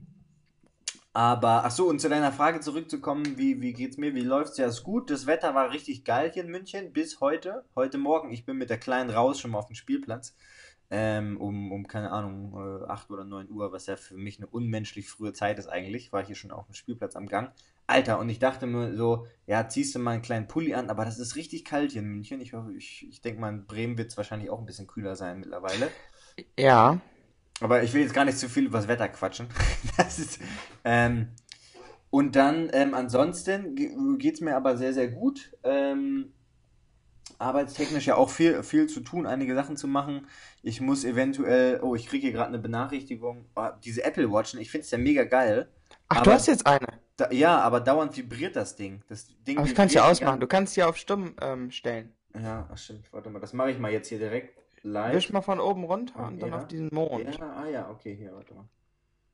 aber, 1.18 1.64
ach 1.64 1.72
so, 1.72 1.88
und 1.88 2.00
zu 2.00 2.08
deiner 2.08 2.30
Frage 2.30 2.60
zurückzukommen, 2.60 3.37
wie, 3.37 3.60
wie 3.60 3.72
geht's 3.72 3.96
mir? 3.96 4.14
Wie 4.14 4.20
läuft's? 4.20 4.56
Ja, 4.56 4.68
ist 4.68 4.84
gut. 4.84 5.10
Das 5.10 5.26
Wetter 5.26 5.52
war 5.52 5.72
richtig 5.72 6.04
geil 6.04 6.30
hier 6.32 6.44
in 6.44 6.50
München 6.52 6.92
bis 6.92 7.20
heute. 7.20 7.64
Heute 7.75 7.98
Morgen. 7.98 8.30
Ich 8.30 8.44
bin 8.44 8.56
mit 8.56 8.70
der 8.70 8.78
Kleinen 8.78 9.10
raus, 9.10 9.40
schon 9.40 9.50
mal 9.50 9.58
auf 9.58 9.66
dem 9.66 9.75
Spielplatz. 9.75 10.37
Ähm, 10.90 11.37
um, 11.40 11.72
um, 11.72 11.88
keine 11.88 12.12
Ahnung, 12.12 12.84
äh, 12.84 12.84
8 12.87 13.10
oder 13.10 13.25
9 13.25 13.50
Uhr, 13.50 13.72
was 13.72 13.87
ja 13.87 13.96
für 13.96 14.16
mich 14.16 14.38
eine 14.38 14.46
unmenschlich 14.46 15.10
frühe 15.10 15.32
Zeit 15.32 15.58
ist 15.58 15.66
eigentlich, 15.66 16.12
war 16.12 16.20
ich 16.20 16.28
hier 16.28 16.37
schon 16.37 16.52
auf 16.52 16.66
dem 16.66 16.75
Spielplatz 16.75 17.16
am 17.16 17.26
Gang. 17.26 17.50
Alter, 17.88 18.20
und 18.20 18.28
ich 18.28 18.38
dachte 18.38 18.68
mir 18.68 18.94
so, 18.94 19.26
ja, 19.48 19.68
ziehst 19.68 19.96
du 19.96 19.98
mal 19.98 20.12
einen 20.12 20.22
kleinen 20.22 20.46
Pulli 20.46 20.75
an, 20.75 20.88
aber 20.88 21.04
das 21.04 21.18
ist 21.18 21.34
richtig 21.34 21.64
kalt 21.64 21.90
hier 21.90 22.02
in 22.02 22.10
München. 22.10 22.40
Ich, 22.40 22.52
ich, 22.76 23.08
ich 23.08 23.20
denke 23.22 23.40
mal, 23.40 23.52
in 23.52 23.66
Bremen 23.66 23.98
wird 23.98 24.12
es 24.12 24.16
wahrscheinlich 24.16 24.50
auch 24.50 24.60
ein 24.60 24.66
bisschen 24.66 24.87
kühler 24.87 25.16
sein 25.16 25.40
mittlerweile. 25.40 25.90
Ja. 26.56 27.00
Aber 27.60 27.82
ich 27.82 27.92
will 27.92 28.02
jetzt 28.02 28.14
gar 28.14 28.24
nicht 28.24 28.38
zu 28.38 28.48
viel 28.48 28.66
über 28.66 28.78
das 28.78 28.88
Wetter 28.88 29.08
quatschen. 29.08 29.48
Das 29.96 30.18
ist, 30.18 30.40
ähm, 30.84 31.28
und 32.10 32.36
dann, 32.36 32.70
ähm, 32.72 32.94
ansonsten 32.94 33.74
geht 34.18 34.34
es 34.34 34.40
mir 34.40 34.56
aber 34.56 34.76
sehr, 34.76 34.94
sehr 34.94 35.08
gut. 35.08 35.52
Ähm, 35.64 36.32
arbeitstechnisch 37.38 38.06
ja 38.06 38.14
auch 38.16 38.30
viel, 38.30 38.62
viel 38.62 38.86
zu 38.86 39.00
tun, 39.00 39.26
einige 39.26 39.54
Sachen 39.54 39.76
zu 39.76 39.86
machen. 39.86 40.26
Ich 40.62 40.80
muss 40.80 41.04
eventuell, 41.04 41.80
oh, 41.82 41.94
ich 41.94 42.06
kriege 42.06 42.22
hier 42.22 42.32
gerade 42.32 42.48
eine 42.48 42.58
Benachrichtigung. 42.58 43.44
Oh, 43.54 43.68
diese 43.84 44.04
Apple 44.04 44.30
Watchen, 44.30 44.60
ich 44.60 44.70
finde 44.70 44.84
es 44.84 44.90
ja 44.90 44.98
mega 44.98 45.24
geil. 45.24 45.68
Ach, 46.08 46.16
Aber- 46.16 46.24
du 46.24 46.32
hast 46.32 46.46
jetzt 46.46 46.66
eine. 46.66 46.86
Da, 47.16 47.32
ja, 47.32 47.58
aber 47.60 47.80
dauernd 47.80 48.16
vibriert 48.16 48.54
das 48.54 48.76
Ding. 48.76 49.02
Das 49.08 49.26
Ding 49.44 49.58
Aber 49.58 49.66
das 49.66 49.74
kannst 49.76 49.94
du 49.94 49.98
ja 49.98 50.08
ausmachen. 50.08 50.38
Du 50.38 50.46
kannst 50.46 50.74
sie 50.74 50.84
auf 50.84 50.96
stumm 50.96 51.34
ähm, 51.40 51.72
stellen. 51.72 52.12
Ja, 52.40 52.68
ach 52.72 52.78
stimmt. 52.78 53.12
Warte 53.12 53.28
mal, 53.28 53.40
das 53.40 53.52
mache 53.52 53.72
ich 53.72 53.78
mal 53.78 53.90
jetzt 53.90 54.08
hier 54.08 54.18
direkt 54.20 54.56
live. 54.82 55.14
Wisch 55.14 55.32
mal 55.32 55.42
von 55.42 55.61
oben 55.61 55.85
runter 55.85 56.26
und 56.26 56.40
dann 56.40 56.52
auf 56.54 56.66
diesen 56.66 56.88
Mond. 56.92 57.38
Ja, 57.38 57.52
ah 57.52 57.68
ja, 57.68 57.90
okay, 57.90 58.14
hier, 58.14 58.35
warte 58.35 58.54
mal. 58.54 58.68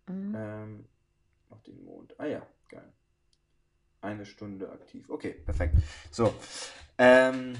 Mhm. 0.09 0.35
Ähm, 0.37 0.85
auf 1.51 1.63
den 1.63 1.85
Mond. 1.85 2.15
Ah 2.19 2.27
ja, 2.27 2.43
geil. 2.69 2.93
Eine 4.01 4.27
Stunde 4.27 4.71
aktiv. 4.71 5.09
Okay, 5.09 5.33
perfekt. 5.33 5.77
So. 6.11 6.35
Ähm, 6.99 7.57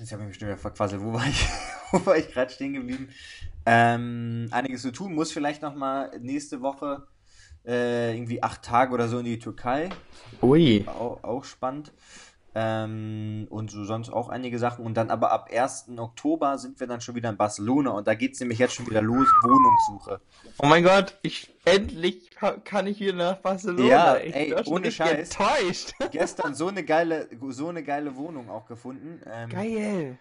Jetzt 0.00 0.12
habe 0.12 0.22
ich 0.22 0.28
mich 0.28 0.38
schon 0.38 0.48
wieder 0.48 0.56
verquasselt. 0.56 1.02
Wo 1.02 1.12
war 1.12 1.26
ich, 1.26 1.46
wo 1.92 2.06
war 2.06 2.16
ich 2.16 2.30
gerade 2.32 2.50
stehen 2.50 2.72
geblieben? 2.72 3.10
Ähm, 3.66 4.48
einiges 4.50 4.82
zu 4.82 4.92
tun. 4.92 5.14
Muss 5.14 5.30
vielleicht 5.30 5.62
noch 5.62 5.74
mal 5.74 6.10
nächste 6.20 6.62
Woche 6.62 7.06
äh, 7.66 8.14
irgendwie 8.14 8.42
acht 8.42 8.62
Tage 8.62 8.94
oder 8.94 9.08
so 9.08 9.18
in 9.18 9.26
die 9.26 9.38
Türkei. 9.38 9.90
Ui. 10.40 10.84
Auch, 10.86 11.22
auch 11.22 11.44
spannend. 11.44 11.92
Ähm, 12.54 13.46
und 13.50 13.70
so 13.70 13.84
sonst 13.84 14.10
auch 14.10 14.28
einige 14.28 14.58
Sachen. 14.58 14.84
Und 14.84 14.94
dann 14.96 15.10
aber 15.10 15.30
ab 15.30 15.48
1. 15.52 15.86
Oktober 15.96 16.58
sind 16.58 16.80
wir 16.80 16.86
dann 16.88 17.00
schon 17.00 17.14
wieder 17.14 17.28
in 17.30 17.36
Barcelona 17.36 17.90
und 17.90 18.06
da 18.08 18.14
geht 18.14 18.34
es 18.34 18.40
nämlich 18.40 18.58
jetzt 18.58 18.74
schon 18.74 18.86
wieder 18.90 19.02
los, 19.02 19.28
Wohnungssuche. 19.42 20.20
Oh 20.58 20.66
mein 20.66 20.82
Gott, 20.82 21.16
ich 21.22 21.54
endlich 21.64 22.30
ka- 22.32 22.56
kann 22.64 22.86
ich 22.88 22.98
wieder 23.00 23.12
nach 23.12 23.36
Barcelona. 23.38 23.84
Ja, 23.88 24.16
ich 24.16 24.34
ey, 24.34 24.54
ohne 24.66 24.90
Scheiß. 24.90 25.30
enttäuscht. 25.36 25.92
Gestern 26.10 26.54
so 26.54 26.66
eine 26.68 26.82
geile, 26.84 27.28
so 27.50 27.68
eine 27.68 27.82
geile 27.84 28.16
Wohnung 28.16 28.50
auch 28.50 28.66
gefunden. 28.66 29.20
Ähm, 29.26 29.48
Geil. 29.50 30.18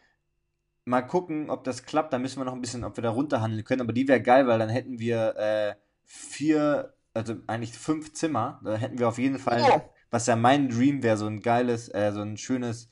Mal 0.86 1.02
gucken, 1.02 1.50
ob 1.50 1.64
das 1.64 1.84
klappt. 1.86 2.14
Da 2.14 2.20
müssen 2.20 2.40
wir 2.40 2.46
noch 2.46 2.54
ein 2.54 2.62
bisschen, 2.62 2.84
ob 2.84 2.96
wir 2.98 3.02
da 3.04 3.10
runterhandeln 3.12 3.64
können. 3.64 3.82
Aber 3.82 3.94
die 3.94 4.08
wäre 4.08 4.22
geil, 4.22 4.48
weil 4.48 4.60
dann 4.60 4.70
hätten 4.70 4.98
wir 5.00 5.36
äh, 5.38 5.76
vier, 6.04 6.94
also 7.14 7.36
eigentlich 7.48 7.74
fünf 7.78 8.14
Zimmer. 8.14 8.60
Da 8.64 8.76
hätten 8.76 8.98
wir 9.00 9.08
auf 9.08 9.18
jeden 9.20 9.40
Fall, 9.40 9.62
Oh. 9.68 9.82
Was 10.12 10.26
ja 10.28 10.36
mein 10.36 10.70
Dream 10.70 11.04
wäre, 11.04 11.18
so 11.18 11.28
ein 11.28 11.42
geiles, 11.42 11.90
äh, 11.94 12.12
so 12.14 12.22
ein 12.22 12.38
schönes 12.38 12.90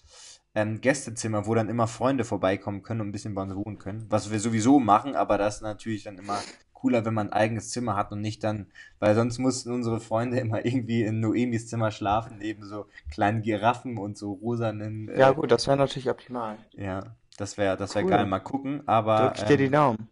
ähm, 0.56 0.82
Gästezimmer, 0.82 1.46
wo 1.46 1.54
dann 1.56 1.70
immer 1.70 1.88
Freunde 1.88 2.24
vorbeikommen 2.26 2.84
können 2.84 3.02
und 3.02 3.10
ein 3.10 3.12
bisschen 3.12 3.36
bei 3.36 3.42
uns 3.44 3.56
wohnen 3.56 3.78
können. 3.78 4.06
Was 4.10 4.32
wir 4.32 4.40
sowieso 4.40 4.80
machen, 4.80 5.16
aber 5.16 5.38
das 5.38 5.58
ist 5.58 5.62
natürlich 5.62 6.04
dann 6.04 6.18
immer 6.18 6.40
cooler, 6.74 7.06
wenn 7.06 7.14
man 7.16 7.28
ein 7.30 7.34
eigenes 7.34 7.70
Zimmer 7.72 7.96
hat 7.96 8.12
und 8.12 8.22
nicht 8.22 8.44
dann, 8.44 8.68
weil 9.00 9.16
sonst 9.16 9.40
mussten 9.40 9.72
unsere 9.72 10.00
Freunde 10.00 10.40
immer 10.40 10.64
irgendwie 10.66 11.04
in 11.04 11.20
Noemis 11.20 11.68
Zimmer 11.68 11.90
schlafen, 11.92 12.38
neben 12.38 12.64
so 12.66 12.86
kleinen 13.12 13.42
Giraffen 13.42 13.98
und 13.98 14.16
so 14.18 14.34
rosanen. 14.34 15.10
Äh, 15.10 15.20
Ja 15.20 15.32
gut, 15.32 15.52
das 15.52 15.66
wäre 15.68 15.78
natürlich 15.78 16.10
optimal. 16.10 16.58
ja, 16.74 17.16
das 17.38 17.58
wäre 17.58 17.78
das 17.78 17.94
wär 17.96 18.04
Cool. 18.04 18.10
geil. 18.12 18.26
Mal 18.28 18.40
gucken. 18.40 18.84
Aber 18.88 19.32
Drück 19.36 19.48
dir 19.48 19.58
die 19.58 19.66
ähm, 19.66 19.72
Daumen. 19.72 20.10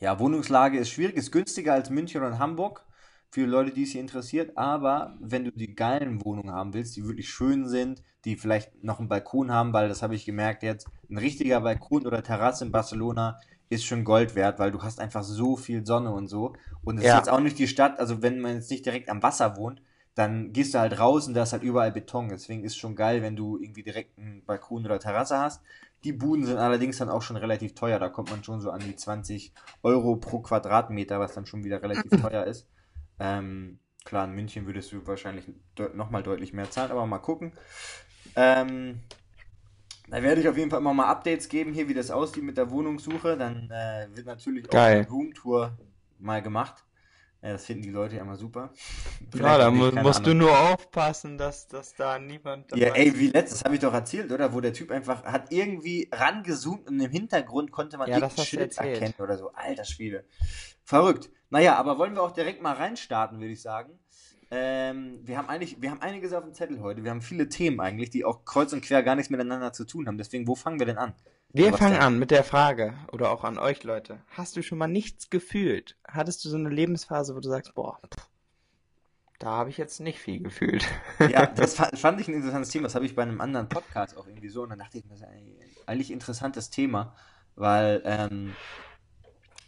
ja, 0.00 0.18
Wohnungslage 0.18 0.78
ist 0.78 0.90
schwierig, 0.90 1.16
ist 1.16 1.30
günstiger 1.32 1.74
als 1.74 1.90
München 1.90 2.22
und 2.22 2.38
Hamburg. 2.38 2.84
Für 3.30 3.44
Leute, 3.46 3.72
die 3.72 3.82
es 3.82 3.90
hier 3.90 4.00
interessiert. 4.00 4.56
Aber 4.56 5.16
wenn 5.20 5.44
du 5.44 5.52
die 5.52 5.74
geilen 5.74 6.24
Wohnungen 6.24 6.52
haben 6.52 6.74
willst, 6.74 6.96
die 6.96 7.06
wirklich 7.06 7.28
schön 7.28 7.68
sind, 7.68 8.02
die 8.24 8.36
vielleicht 8.36 8.82
noch 8.82 8.98
einen 8.98 9.08
Balkon 9.08 9.52
haben, 9.52 9.72
weil 9.72 9.88
das 9.88 10.02
habe 10.02 10.14
ich 10.14 10.24
gemerkt 10.24 10.62
jetzt, 10.62 10.88
ein 11.10 11.18
richtiger 11.18 11.60
Balkon 11.60 12.06
oder 12.06 12.22
Terrasse 12.22 12.64
in 12.64 12.72
Barcelona 12.72 13.38
ist 13.68 13.84
schon 13.84 14.04
Gold 14.04 14.34
wert, 14.36 14.58
weil 14.58 14.70
du 14.70 14.82
hast 14.82 15.00
einfach 15.00 15.22
so 15.24 15.56
viel 15.56 15.84
Sonne 15.84 16.12
und 16.12 16.28
so. 16.28 16.54
Und 16.84 16.98
es 16.98 17.04
Ja. 17.04 17.10
ist 17.10 17.16
jetzt 17.16 17.28
auch 17.28 17.40
nicht 17.40 17.58
die 17.58 17.68
Stadt, 17.68 17.98
also 17.98 18.22
wenn 18.22 18.40
man 18.40 18.54
jetzt 18.54 18.70
nicht 18.70 18.86
direkt 18.86 19.08
am 19.10 19.22
Wasser 19.22 19.56
wohnt, 19.56 19.82
dann 20.14 20.52
gehst 20.52 20.72
du 20.74 20.78
halt 20.78 20.98
raus 20.98 21.26
und 21.28 21.34
da 21.34 21.42
ist 21.42 21.52
halt 21.52 21.62
überall 21.62 21.92
Beton. 21.92 22.28
Deswegen 22.30 22.64
ist 22.64 22.76
schon 22.76 22.96
geil, 22.96 23.22
wenn 23.22 23.36
du 23.36 23.58
irgendwie 23.58 23.82
direkt 23.82 24.18
einen 24.18 24.44
Balkon 24.44 24.84
oder 24.86 24.98
Terrasse 24.98 25.38
hast. 25.38 25.62
Die 26.04 26.12
Buden 26.12 26.46
sind 26.46 26.58
allerdings 26.58 26.98
dann 26.98 27.10
auch 27.10 27.22
schon 27.22 27.36
relativ 27.36 27.74
teuer. 27.74 27.98
Da 27.98 28.08
kommt 28.08 28.30
man 28.30 28.42
schon 28.44 28.60
so 28.60 28.70
an 28.70 28.80
die 28.80 28.96
20 28.96 29.52
Euro 29.82 30.16
pro 30.16 30.40
Quadratmeter, 30.40 31.20
was 31.20 31.34
dann 31.34 31.46
schon 31.46 31.64
wieder 31.64 31.82
relativ 31.82 32.14
teuer 32.16 32.44
ist. 32.44 32.66
Ähm, 33.18 33.78
klar, 34.04 34.26
in 34.26 34.34
München 34.34 34.66
würdest 34.66 34.92
du 34.92 35.06
wahrscheinlich 35.06 35.46
de 35.78 35.94
nochmal 35.94 36.22
deutlich 36.22 36.52
mehr 36.52 36.70
zahlen, 36.70 36.90
aber 36.90 37.06
mal 37.06 37.18
gucken. 37.18 37.52
Ähm, 38.34 39.00
da 40.08 40.22
werde 40.22 40.40
ich 40.40 40.48
auf 40.48 40.56
jeden 40.56 40.70
Fall 40.70 40.80
immer 40.80 40.94
mal 40.94 41.06
Updates 41.06 41.48
geben, 41.48 41.72
hier 41.72 41.88
wie 41.88 41.94
das 41.94 42.10
aussieht 42.10 42.44
mit 42.44 42.56
der 42.56 42.70
Wohnungssuche. 42.70 43.36
Dann 43.36 43.70
äh, 43.70 44.08
wird 44.14 44.26
natürlich 44.26 44.66
auch 44.68 44.72
Geil. 44.72 44.98
eine 45.00 45.08
Roomtour 45.08 45.76
mal 46.18 46.42
gemacht. 46.42 46.85
Ja, 47.42 47.52
das 47.52 47.66
finden 47.66 47.82
die 47.84 47.90
Leute 47.90 48.16
ja 48.16 48.22
immer 48.22 48.36
super. 48.36 48.70
Ja, 48.72 48.78
Vielleicht 49.30 49.60
da 49.60 49.68
auch 49.68 49.72
nicht, 49.72 49.94
mu 49.94 50.02
musst 50.02 50.26
du 50.26 50.30
Ahnung. 50.30 50.38
nur 50.48 50.58
aufpassen, 50.58 51.38
dass, 51.38 51.68
dass 51.68 51.94
da 51.94 52.18
niemand 52.18 52.74
Ja, 52.74 52.88
ey, 52.94 53.16
wie 53.18 53.28
letztes 53.28 53.62
habe 53.64 53.74
ich 53.74 53.80
doch 53.80 53.92
erzählt, 53.92 54.32
oder? 54.32 54.52
Wo 54.52 54.60
der 54.60 54.72
Typ 54.72 54.90
einfach 54.90 55.24
hat 55.24 55.52
irgendwie 55.52 56.08
rangezoomt 56.12 56.88
und 56.88 56.98
im 56.98 57.10
Hintergrund 57.10 57.70
konnte 57.70 57.98
man 57.98 58.08
Ja, 58.08 58.16
irgendein 58.16 58.36
du 58.36 58.42
Schild 58.42 58.78
erkennen 58.78 59.14
oder 59.18 59.36
so. 59.38 59.52
Alter 59.52 59.84
Schwede. 59.84 60.24
Verrückt. 60.82 61.30
Naja, 61.50 61.76
aber 61.76 61.98
wollen 61.98 62.14
wir 62.14 62.22
auch 62.22 62.32
direkt 62.32 62.62
mal 62.62 62.72
reinstarten, 62.74 63.38
würde 63.38 63.52
ich 63.52 63.62
sagen. 63.62 63.98
Ähm, 64.50 65.20
wir 65.24 65.38
haben 65.38 65.48
eigentlich, 65.48 65.80
wir 65.82 65.90
haben 65.90 66.00
einiges 66.00 66.32
auf 66.32 66.44
dem 66.44 66.54
Zettel 66.54 66.80
heute. 66.80 67.02
Wir 67.04 67.10
haben 67.10 67.20
viele 67.22 67.48
Themen 67.48 67.80
eigentlich, 67.80 68.10
die 68.10 68.24
auch 68.24 68.44
kreuz 68.44 68.72
und 68.72 68.80
quer 68.82 69.02
gar 69.02 69.16
nichts 69.16 69.30
miteinander 69.30 69.72
zu 69.72 69.84
tun 69.84 70.06
haben. 70.06 70.18
Deswegen, 70.18 70.46
wo 70.46 70.54
fangen 70.54 70.78
wir 70.78 70.86
denn 70.86 70.98
an? 70.98 71.14
Wir 71.52 71.72
fangen 71.72 71.94
denn? 71.94 72.02
an 72.02 72.18
mit 72.18 72.30
der 72.30 72.44
Frage, 72.44 72.94
oder 73.12 73.30
auch 73.30 73.44
an 73.44 73.58
euch 73.58 73.82
Leute. 73.82 74.20
Hast 74.30 74.56
du 74.56 74.62
schon 74.62 74.78
mal 74.78 74.88
nichts 74.88 75.30
gefühlt? 75.30 75.96
Hattest 76.06 76.44
du 76.44 76.48
so 76.50 76.56
eine 76.56 76.68
Lebensphase, 76.68 77.34
wo 77.34 77.40
du 77.40 77.48
sagst, 77.48 77.74
boah, 77.74 77.98
pff, 78.02 78.28
da 79.38 79.50
habe 79.50 79.70
ich 79.70 79.78
jetzt 79.78 80.00
nicht 80.00 80.18
viel 80.18 80.42
gefühlt? 80.42 80.84
Ja, 81.30 81.46
das 81.46 81.74
fa- 81.76 81.90
fand 81.94 82.20
ich 82.20 82.28
ein 82.28 82.34
interessantes 82.34 82.70
Thema. 82.70 82.84
Das 82.84 82.94
habe 82.94 83.06
ich 83.06 83.14
bei 83.14 83.22
einem 83.22 83.40
anderen 83.40 83.68
Podcast 83.68 84.16
auch 84.16 84.26
irgendwie 84.26 84.48
so. 84.48 84.62
Und 84.62 84.70
dann 84.70 84.78
dachte 84.78 84.98
ich 84.98 85.04
mir, 85.04 85.10
das 85.10 85.20
ist 85.20 85.26
eigentlich 85.26 85.56
eigentlich 85.86 86.10
ein 86.10 86.14
interessantes 86.14 86.70
Thema, 86.70 87.14
weil, 87.54 88.02
ähm, 88.04 88.54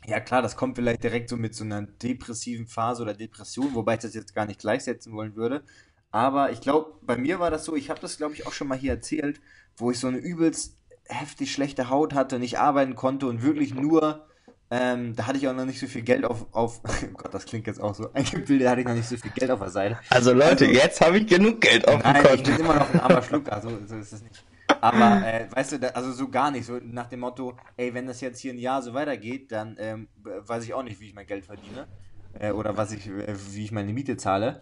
ja 0.06 0.20
klar, 0.20 0.42
das 0.42 0.56
kommt 0.56 0.76
vielleicht 0.76 1.02
direkt 1.04 1.28
so 1.28 1.36
mit 1.36 1.54
so 1.54 1.64
einer 1.64 1.82
depressiven 1.82 2.66
Phase 2.66 3.02
oder 3.02 3.14
Depression, 3.14 3.74
wobei 3.74 3.94
ich 3.94 4.00
das 4.00 4.14
jetzt 4.14 4.34
gar 4.34 4.46
nicht 4.46 4.58
gleichsetzen 4.60 5.12
wollen 5.12 5.36
würde. 5.36 5.62
Aber 6.10 6.50
ich 6.50 6.60
glaube, 6.60 6.94
bei 7.02 7.16
mir 7.16 7.38
war 7.38 7.50
das 7.50 7.64
so, 7.64 7.76
ich 7.76 7.88
habe 7.90 8.00
das 8.00 8.16
glaube 8.16 8.34
ich 8.34 8.46
auch 8.46 8.52
schon 8.52 8.66
mal 8.68 8.78
hier 8.78 8.92
erzählt, 8.92 9.40
wo 9.76 9.90
ich 9.90 9.98
so 10.00 10.06
eine 10.08 10.16
übelst 10.18 10.77
heftig 11.08 11.52
schlechte 11.52 11.90
Haut 11.90 12.14
hatte 12.14 12.36
und 12.36 12.42
nicht 12.42 12.58
arbeiten 12.58 12.94
konnte 12.94 13.26
und 13.26 13.42
wirklich 13.42 13.74
nur, 13.74 14.26
ähm, 14.70 15.16
da 15.16 15.26
hatte 15.26 15.38
ich 15.38 15.48
auch 15.48 15.54
noch 15.54 15.64
nicht 15.64 15.80
so 15.80 15.86
viel 15.86 16.02
Geld 16.02 16.24
auf, 16.24 16.46
auf, 16.52 16.80
oh 16.86 17.06
Gott, 17.16 17.32
das 17.32 17.46
klingt 17.46 17.66
jetzt 17.66 17.80
auch 17.80 17.94
so 17.94 18.12
eingebildet, 18.12 18.66
da 18.66 18.70
hatte 18.72 18.80
ich 18.82 18.86
noch 18.86 18.94
nicht 18.94 19.08
so 19.08 19.16
viel 19.16 19.30
Geld 19.32 19.50
auf 19.50 19.60
der 19.60 19.70
Seite. 19.70 19.98
Also 20.10 20.32
Leute, 20.32 20.66
Also- 20.66 20.78
jetzt 20.78 21.00
habe 21.00 21.18
ich 21.18 21.26
genug 21.26 21.60
Geld 21.60 21.86
auf 21.88 22.02
dem 22.02 22.12
Nein, 22.12 22.22
ich 22.22 22.30
Konto. 22.30 22.50
bin 22.50 22.60
immer 22.60 22.74
noch 22.74 22.92
ein 22.92 23.00
armer 23.00 23.22
Schlucker, 23.22 23.60
so, 23.62 23.70
so 23.86 23.96
ist 23.96 24.12
es 24.12 24.22
nicht. 24.22 24.44
Aber, 24.82 25.26
äh, 25.26 25.46
weißt 25.50 25.72
du, 25.72 25.78
da, 25.78 25.88
also 25.88 26.12
so 26.12 26.28
gar 26.28 26.50
nicht, 26.50 26.66
so 26.66 26.78
nach 26.82 27.06
dem 27.08 27.20
Motto, 27.20 27.56
ey, 27.78 27.94
wenn 27.94 28.06
das 28.06 28.20
jetzt 28.20 28.38
hier 28.40 28.52
ein 28.52 28.58
Jahr 28.58 28.82
so 28.82 28.92
weitergeht, 28.94 29.50
dann 29.50 29.76
ähm, 29.80 30.08
weiß 30.22 30.62
ich 30.64 30.74
auch 30.74 30.82
nicht, 30.82 31.00
wie 31.00 31.06
ich 31.06 31.14
mein 31.14 31.26
Geld 31.26 31.46
verdiene. 31.46 31.88
Äh, 32.38 32.52
oder 32.52 32.76
was 32.76 32.92
ich, 32.92 33.08
äh, 33.08 33.34
wie 33.52 33.64
ich 33.64 33.72
meine 33.72 33.92
Miete 33.94 34.18
zahle. 34.18 34.60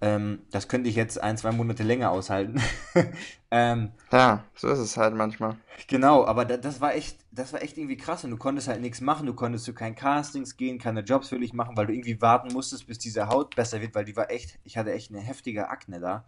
Ähm, 0.00 0.42
das 0.52 0.68
könnte 0.68 0.88
ich 0.88 0.94
jetzt 0.94 1.20
ein, 1.20 1.36
zwei 1.36 1.50
Monate 1.50 1.82
länger 1.82 2.12
aushalten. 2.12 2.62
ähm, 3.50 3.90
Ja, 4.12 4.44
so 4.54 4.68
ist 4.68 4.78
es 4.78 4.96
halt 4.96 5.14
manchmal. 5.14 5.56
Genau, 5.88 6.24
aber 6.24 6.44
da, 6.44 6.56
das 6.56 6.80
war 6.80 6.94
echt, 6.94 7.18
das 7.32 7.52
war 7.52 7.62
echt 7.62 7.76
irgendwie 7.78 7.96
krass 7.96 8.22
und 8.22 8.30
du 8.30 8.36
konntest 8.36 8.68
halt 8.68 8.80
nichts 8.80 9.00
machen, 9.00 9.26
du 9.26 9.34
konntest 9.34 9.64
zu 9.64 9.74
keinen 9.74 9.96
Castings 9.96 10.56
gehen, 10.56 10.78
keine 10.78 11.00
Jobs 11.00 11.28
für 11.30 11.38
dich 11.40 11.52
machen, 11.52 11.76
weil 11.76 11.86
du 11.86 11.92
irgendwie 11.94 12.20
warten 12.20 12.52
musstest, 12.52 12.86
bis 12.86 12.98
diese 12.98 13.28
Haut 13.28 13.56
besser 13.56 13.80
wird, 13.80 13.94
weil 13.96 14.04
die 14.04 14.16
war 14.16 14.30
echt, 14.30 14.58
ich 14.62 14.76
hatte 14.76 14.92
echt 14.92 15.10
eine 15.10 15.20
heftige 15.20 15.68
Akne 15.68 15.98
da, 15.98 16.24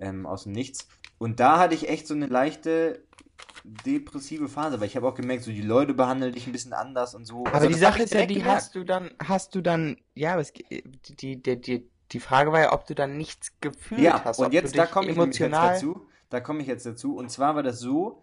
ähm, 0.00 0.26
aus 0.26 0.42
dem 0.44 0.52
Nichts. 0.52 0.86
Und 1.16 1.40
da 1.40 1.58
hatte 1.58 1.74
ich 1.74 1.88
echt 1.88 2.06
so 2.06 2.14
eine 2.14 2.26
leichte 2.26 3.02
depressive 3.64 4.48
Phase, 4.48 4.80
weil 4.80 4.86
ich 4.86 4.96
habe 4.96 5.08
auch 5.08 5.14
gemerkt, 5.14 5.44
so 5.44 5.50
die 5.50 5.62
Leute 5.62 5.94
behandeln 5.94 6.32
dich 6.32 6.46
ein 6.46 6.52
bisschen 6.52 6.72
anders 6.74 7.14
und 7.14 7.24
so. 7.24 7.44
Aber 7.46 7.54
Also 7.54 7.68
die 7.68 7.74
Sache 7.74 8.02
ist 8.02 8.12
ja, 8.12 8.26
die 8.26 8.34
gemerkt. 8.34 8.56
hast 8.56 8.74
du 8.74 8.84
dann, 8.84 9.10
hast 9.18 9.54
du 9.54 9.62
dann, 9.62 9.96
ja, 10.14 10.32
aber 10.32 10.42
es, 10.42 10.52
die, 10.52 11.42
die, 11.42 11.60
die, 11.60 11.90
die, 12.12 12.20
Frage 12.20 12.52
war 12.52 12.60
ja, 12.60 12.72
ob 12.72 12.86
du 12.86 12.94
dann 12.94 13.16
nichts 13.16 13.52
gefühlt 13.60 14.02
Ja, 14.04 14.24
hast, 14.24 14.38
und 14.38 14.46
ob 14.46 14.52
jetzt, 14.52 14.78
da 14.78 14.86
komme 14.86 15.10
ich 15.10 15.16
jetzt 15.18 15.40
dazu. 15.40 16.06
Da 16.30 16.40
komme 16.40 16.62
ich 16.62 16.66
jetzt 16.68 16.86
dazu. 16.86 17.16
Und 17.16 17.30
zwar 17.30 17.54
war 17.56 17.62
das 17.62 17.80
so, 17.80 18.22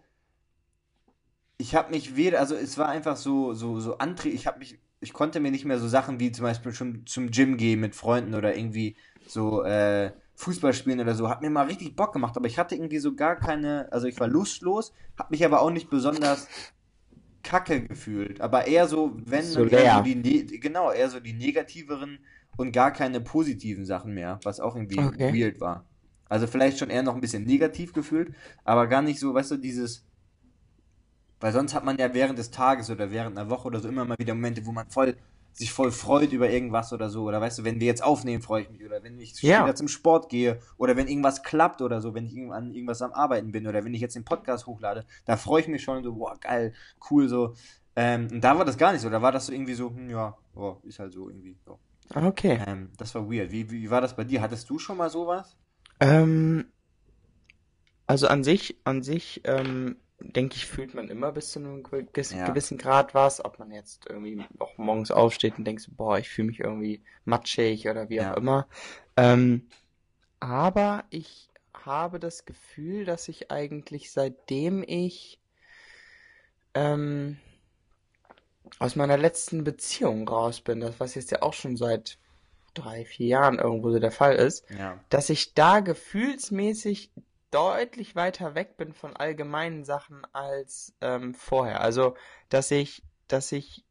ich 1.58 1.74
habe 1.74 1.90
mich 1.90 2.16
weder, 2.16 2.40
also 2.40 2.54
es 2.54 2.76
war 2.78 2.88
einfach 2.88 3.16
so, 3.16 3.54
so, 3.54 3.78
so 3.80 3.98
Antrieb, 3.98 4.34
ich 4.34 4.46
habe 4.46 4.58
mich, 4.58 4.78
ich 5.00 5.12
konnte 5.12 5.40
mir 5.40 5.50
nicht 5.50 5.64
mehr 5.64 5.78
so 5.78 5.88
Sachen 5.88 6.18
wie 6.20 6.32
zum 6.32 6.44
Beispiel 6.44 6.72
schon 6.72 7.06
zum 7.06 7.30
Gym 7.30 7.56
gehen 7.56 7.80
mit 7.80 7.94
Freunden 7.94 8.34
oder 8.34 8.56
irgendwie 8.56 8.96
so 9.26 9.62
äh, 9.62 10.12
Fußball 10.34 10.72
spielen 10.74 11.00
oder 11.00 11.14
so, 11.14 11.28
hat 11.28 11.42
mir 11.42 11.50
mal 11.50 11.66
richtig 11.66 11.94
Bock 11.94 12.12
gemacht, 12.12 12.36
aber 12.36 12.46
ich 12.46 12.58
hatte 12.58 12.74
irgendwie 12.74 12.98
so 12.98 13.14
gar 13.14 13.36
keine, 13.36 13.88
also 13.92 14.06
ich 14.08 14.18
war 14.18 14.28
lustlos, 14.28 14.92
habe 15.18 15.28
mich 15.30 15.44
aber 15.44 15.60
auch 15.62 15.70
nicht 15.70 15.88
besonders 15.90 16.50
kacke 17.42 17.82
gefühlt, 17.88 18.40
aber 18.40 18.66
eher 18.66 18.86
so, 18.88 19.12
wenn 19.16 19.44
So 19.54 19.64
eher 19.66 19.88
so 19.88 20.00
die, 20.00 20.14
ne 20.14 20.44
genau, 20.58 20.92
eher 20.92 21.10
so 21.10 21.20
die 21.20 21.32
negativeren 21.32 22.20
und 22.56 22.72
gar 22.72 22.92
keine 22.92 23.20
positiven 23.20 23.84
Sachen 23.86 24.14
mehr, 24.14 24.40
was 24.44 24.60
auch 24.60 24.76
irgendwie 24.76 24.98
Okay. 24.98 25.32
weird 25.32 25.60
war. 25.60 25.84
Also 26.28 26.46
vielleicht 26.46 26.78
schon 26.78 26.90
eher 26.90 27.02
noch 27.02 27.14
ein 27.14 27.20
bisschen 27.20 27.44
negativ 27.44 27.92
gefühlt, 27.92 28.34
aber 28.64 28.86
gar 28.86 29.02
nicht 29.02 29.20
so, 29.20 29.34
weißt 29.34 29.50
du, 29.52 29.56
dieses, 29.58 30.04
weil 31.40 31.52
sonst 31.52 31.74
hat 31.74 31.84
man 31.84 31.98
ja 31.98 32.14
während 32.14 32.38
des 32.38 32.50
Tages 32.50 32.88
oder 32.90 33.10
während 33.10 33.36
einer 33.38 33.50
Woche 33.50 33.66
oder 33.66 33.80
so 33.80 33.88
immer 33.88 34.04
mal 34.04 34.16
wieder 34.18 34.34
Momente, 34.34 34.64
wo 34.64 34.72
man 34.72 34.88
voll 34.88 35.16
sich 35.54 35.70
voll 35.70 35.92
freut 35.92 36.32
über 36.32 36.48
irgendwas 36.48 36.92
oder 36.94 37.10
so. 37.10 37.24
Oder 37.24 37.40
weißt 37.40 37.58
du, 37.58 37.64
wenn 37.64 37.78
wir 37.78 37.86
jetzt 37.86 38.02
aufnehmen, 38.02 38.42
freue 38.42 38.62
ich 38.62 38.70
mich. 38.70 38.84
Oder 38.86 39.02
wenn 39.02 39.18
ich 39.20 39.38
Ja. 39.42 39.58
später 39.58 39.74
zum 39.74 39.88
Sport 39.88 40.30
gehe. 40.30 40.60
Oder 40.78 40.96
wenn 40.96 41.08
irgendwas 41.08 41.42
klappt 41.42 41.82
oder 41.82 42.00
so, 42.00 42.14
wenn 42.14 42.24
ich 42.24 42.34
an 42.50 42.72
irgendwas 42.72 43.02
am 43.02 43.12
Arbeiten 43.12 43.52
bin. 43.52 43.66
Oder 43.66 43.84
wenn 43.84 43.92
ich 43.92 44.00
jetzt 44.00 44.16
den 44.16 44.24
Podcast 44.24 44.66
hochlade. 44.66 45.04
Da 45.26 45.36
freue 45.36 45.60
ich 45.60 45.68
mich 45.68 45.82
schon 45.82 46.02
so, 46.02 46.14
boah, 46.14 46.38
geil, 46.40 46.72
cool 47.10 47.28
so. 47.28 47.54
Ähm, 47.96 48.28
und 48.32 48.40
da 48.42 48.56
war 48.56 48.64
das 48.64 48.78
gar 48.78 48.92
nicht 48.92 49.02
so. 49.02 49.10
Da 49.10 49.20
war 49.20 49.32
das 49.32 49.44
so 49.46 49.52
irgendwie 49.52 49.74
so, 49.74 49.90
hm, 49.90 50.08
ja, 50.08 50.38
boah, 50.54 50.80
ist 50.84 50.98
halt 50.98 51.12
so 51.12 51.28
irgendwie. 51.28 51.58
So. 51.66 51.78
Okay. 52.14 52.60
Ähm, 52.66 52.90
das 52.96 53.14
war 53.14 53.30
weird. 53.30 53.50
Wie, 53.52 53.70
wie 53.70 53.90
war 53.90 54.00
das 54.00 54.14
bei 54.16 54.24
dir? 54.24 54.40
Hattest 54.42 54.68
du 54.70 54.78
schon 54.78 54.96
mal 54.96 55.10
sowas? 55.10 55.56
Ähm, 56.00 56.66
also 58.06 58.26
an 58.28 58.44
sich, 58.44 58.76
an 58.84 59.02
sich, 59.02 59.40
ähm, 59.44 59.96
denke 60.20 60.56
ich, 60.56 60.66
fühlt 60.66 60.94
man 60.94 61.08
immer 61.08 61.32
bis 61.32 61.50
zu 61.52 61.58
einem 61.58 61.82
gewissen, 61.82 62.38
Ja. 62.38 62.48
gewissen 62.48 62.78
Grad 62.78 63.14
was, 63.14 63.44
ob 63.44 63.58
man 63.58 63.70
jetzt 63.72 64.06
irgendwie 64.08 64.44
auch 64.58 64.76
morgens 64.78 65.10
aufsteht 65.10 65.58
und 65.58 65.64
denkt, 65.64 65.86
boah, 65.96 66.18
ich 66.18 66.28
fühle 66.28 66.48
mich 66.48 66.60
irgendwie 66.60 67.02
matschig 67.24 67.88
oder 67.88 68.08
wie 68.08 68.16
Ja. 68.16 68.32
auch 68.32 68.36
immer. 68.36 68.68
Ähm, 69.16 69.68
aber 70.40 71.04
ich 71.10 71.50
habe 71.74 72.18
das 72.18 72.44
Gefühl, 72.44 73.04
dass 73.04 73.28
ich 73.28 73.50
eigentlich 73.50 74.12
seitdem 74.12 74.84
ich 74.86 75.40
ähm, 76.74 77.38
aus 78.78 78.96
meiner 78.96 79.16
letzten 79.16 79.64
Beziehung 79.64 80.26
raus 80.28 80.60
bin, 80.60 80.80
das 80.80 80.98
was 81.00 81.14
jetzt 81.14 81.30
ja 81.30 81.42
auch 81.42 81.52
schon 81.54 81.76
seit 81.76 82.18
drei, 82.74 83.04
vier 83.04 83.26
Jahren 83.26 83.58
irgendwo 83.58 83.90
so 83.90 83.98
der 83.98 84.10
Fall 84.12 84.36
ist, 84.36 84.64
Ja. 84.70 84.98
dass 85.10 85.28
ich 85.30 85.54
da 85.54 85.80
gefühlsmäßig 85.80 87.10
deutlich 87.50 88.16
weiter 88.16 88.54
weg 88.54 88.76
bin 88.78 88.94
von 88.94 89.14
allgemeinen 89.14 89.84
Sachen 89.84 90.22
als 90.32 90.94
ähm, 91.02 91.34
vorher. 91.34 91.82
Also, 91.82 92.16
dass 92.48 92.70
ich, 92.70 93.02
dass 93.28 93.52
ich, 93.52 93.84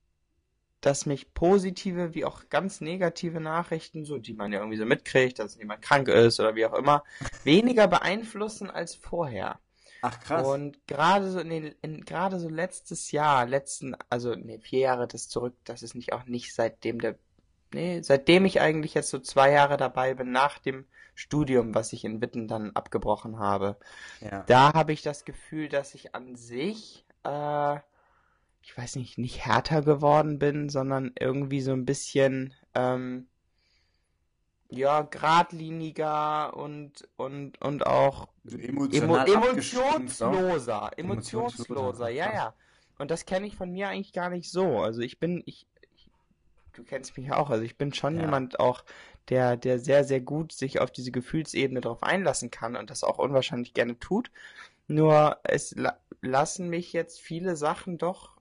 dass 0.81 1.05
mich 1.05 1.35
positive 1.35 2.15
wie 2.15 2.25
auch 2.25 2.49
ganz 2.49 2.81
negative 2.81 3.39
Nachrichten, 3.39 4.03
so 4.03 4.17
die 4.17 4.33
man 4.33 4.51
ja 4.51 4.59
irgendwie 4.59 4.79
so 4.79 4.85
mitkriegt, 4.85 5.37
dass 5.37 5.57
jemand 5.57 5.83
krank 5.83 6.07
ist 6.07 6.39
oder 6.39 6.55
wie 6.55 6.65
auch 6.65 6.73
immer, 6.73 7.03
weniger 7.43 7.87
beeinflussen 7.87 8.71
als 8.71 8.95
vorher. 8.95 9.59
Ach 10.01 10.20
krass. 10.20 10.48
Und 10.48 10.86
gerade 10.88 11.29
so 11.31 11.39
in 11.39 11.50
den, 11.50 11.75
in, 11.81 12.03
gerade 12.03 12.39
so 12.39 12.50
letztes 12.50 13.12
Jahr, 13.12 13.46
letzten, 13.46 13.96
also 14.10 14.36
nee, 14.36 14.60
vier 14.60 14.79
Jahre 14.79 15.08
das 15.08 15.29
zurück, 15.29 15.55
das 15.63 15.84
ist 15.84 15.96
nicht 15.96 16.12
auch 16.13 16.25
nicht 16.25 16.53
seitdem 16.55 17.00
der, 17.00 17.17
nee, 17.74 18.01
seitdem 18.01 18.46
ich 18.46 18.62
eigentlich 18.62 18.96
jetzt 18.96 19.10
so 19.10 19.20
zwei 19.20 19.51
Jahre 19.51 19.77
dabei 19.77 20.15
bin, 20.15 20.31
nach 20.31 20.58
dem 20.58 20.86
Studium, 21.13 21.75
was 21.75 21.93
ich 21.93 22.03
in 22.03 22.20
Witten 22.20 22.48
dann 22.48 22.72
abgebrochen 22.72 23.38
habe. 23.38 23.77
ja. 24.22 24.43
Da 24.48 24.74
habe 24.74 24.91
ich 24.91 25.03
das 25.03 25.24
Gefühl, 25.24 25.70
dass 25.70 25.93
ich 25.93 26.15
an 26.15 26.36
sich, 26.36 27.05
äh, 27.24 27.75
ich 28.63 28.75
weiß 28.75 28.96
nicht, 28.96 29.20
nicht 29.20 29.46
härter 29.46 29.84
geworden 29.84 30.39
bin, 30.39 30.70
sondern 30.70 31.12
irgendwie 31.20 31.62
so 31.62 31.74
ein 31.74 31.86
bisschen, 31.86 32.55
ähm, 32.74 33.27
ja, 34.71 35.01
geradliniger 35.03 36.55
und, 36.55 37.07
und, 37.17 37.61
und 37.61 37.85
auch 37.85 38.29
So 38.43 38.57
Emo 38.57 38.85
emotional 38.87 39.27
abgestumpft 39.27 40.21
auch. 40.23 40.33
emotionsloser, 40.37 40.91
Emotionsloser, 40.97 42.09
ja, 42.09 42.33
ja. 42.33 42.55
Und 42.97 43.11
das 43.11 43.25
kenne 43.25 43.47
ich 43.47 43.55
von 43.55 43.71
mir 43.71 43.89
eigentlich 43.89 44.13
gar 44.13 44.29
nicht 44.29 44.51
so. 44.51 44.79
Also 44.79 45.01
ich 45.01 45.19
bin, 45.19 45.43
ich, 45.45 45.67
ich 45.95 46.11
du 46.73 46.83
kennst 46.83 47.17
mich 47.17 47.27
ja 47.27 47.37
auch, 47.37 47.49
also 47.49 47.63
ich 47.63 47.77
bin 47.77 47.93
schon 47.93 48.15
Ja. 48.15 48.21
jemand 48.21 48.59
auch, 48.59 48.83
der, 49.29 49.57
der 49.57 49.79
sehr, 49.79 50.03
sehr 50.05 50.21
gut 50.21 50.51
sich 50.53 50.79
auf 50.81 50.91
diese 50.91 51.11
Gefühlsebene 51.11 51.81
drauf 51.81 52.03
einlassen 52.03 52.51
kann 52.51 52.75
und 52.75 52.89
das 52.89 53.03
auch 53.03 53.19
unwahrscheinlich 53.19 53.73
gerne 53.73 53.99
tut. 53.99 54.31
Nur 54.87 55.39
es 55.43 55.75
la 55.75 55.97
lassen 56.21 56.69
mich 56.69 56.93
jetzt 56.93 57.19
viele 57.21 57.55
Sachen 57.55 57.97
doch 57.97 58.37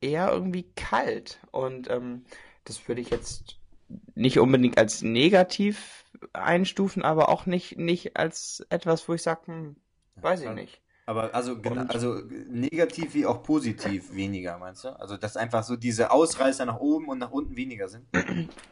eher 0.00 0.30
irgendwie 0.32 0.64
kalt. 0.76 1.40
Und 1.52 1.90
ähm, 1.90 2.24
das 2.64 2.86
würde 2.88 3.00
ich 3.02 3.10
jetzt 3.10 3.58
nicht 4.14 4.38
unbedingt 4.38 4.78
als 4.78 5.02
negativ 5.02 6.04
einstufen, 6.32 7.02
aber 7.02 7.28
auch 7.28 7.46
nicht, 7.46 7.78
nicht 7.78 8.16
als 8.16 8.64
etwas, 8.70 9.08
wo 9.08 9.14
ich 9.14 9.22
sage, 9.22 9.46
hm, 9.46 9.76
weiß 10.16 10.42
ich 10.42 10.50
nicht. 10.50 10.80
Aber 11.06 11.34
also, 11.34 11.56
also 11.88 12.22
negativ 12.48 13.12
wie 13.12 13.26
auch 13.26 13.42
positiv 13.42 14.14
weniger, 14.14 14.56
meinst 14.56 14.84
du? 14.84 14.88
Also, 14.98 15.18
dass 15.18 15.36
einfach 15.36 15.62
so 15.62 15.76
diese 15.76 16.10
Ausreißer 16.10 16.64
nach 16.64 16.78
oben 16.78 17.08
und 17.08 17.18
nach 17.18 17.30
unten 17.30 17.56
weniger 17.56 17.88
sind. 17.88 18.06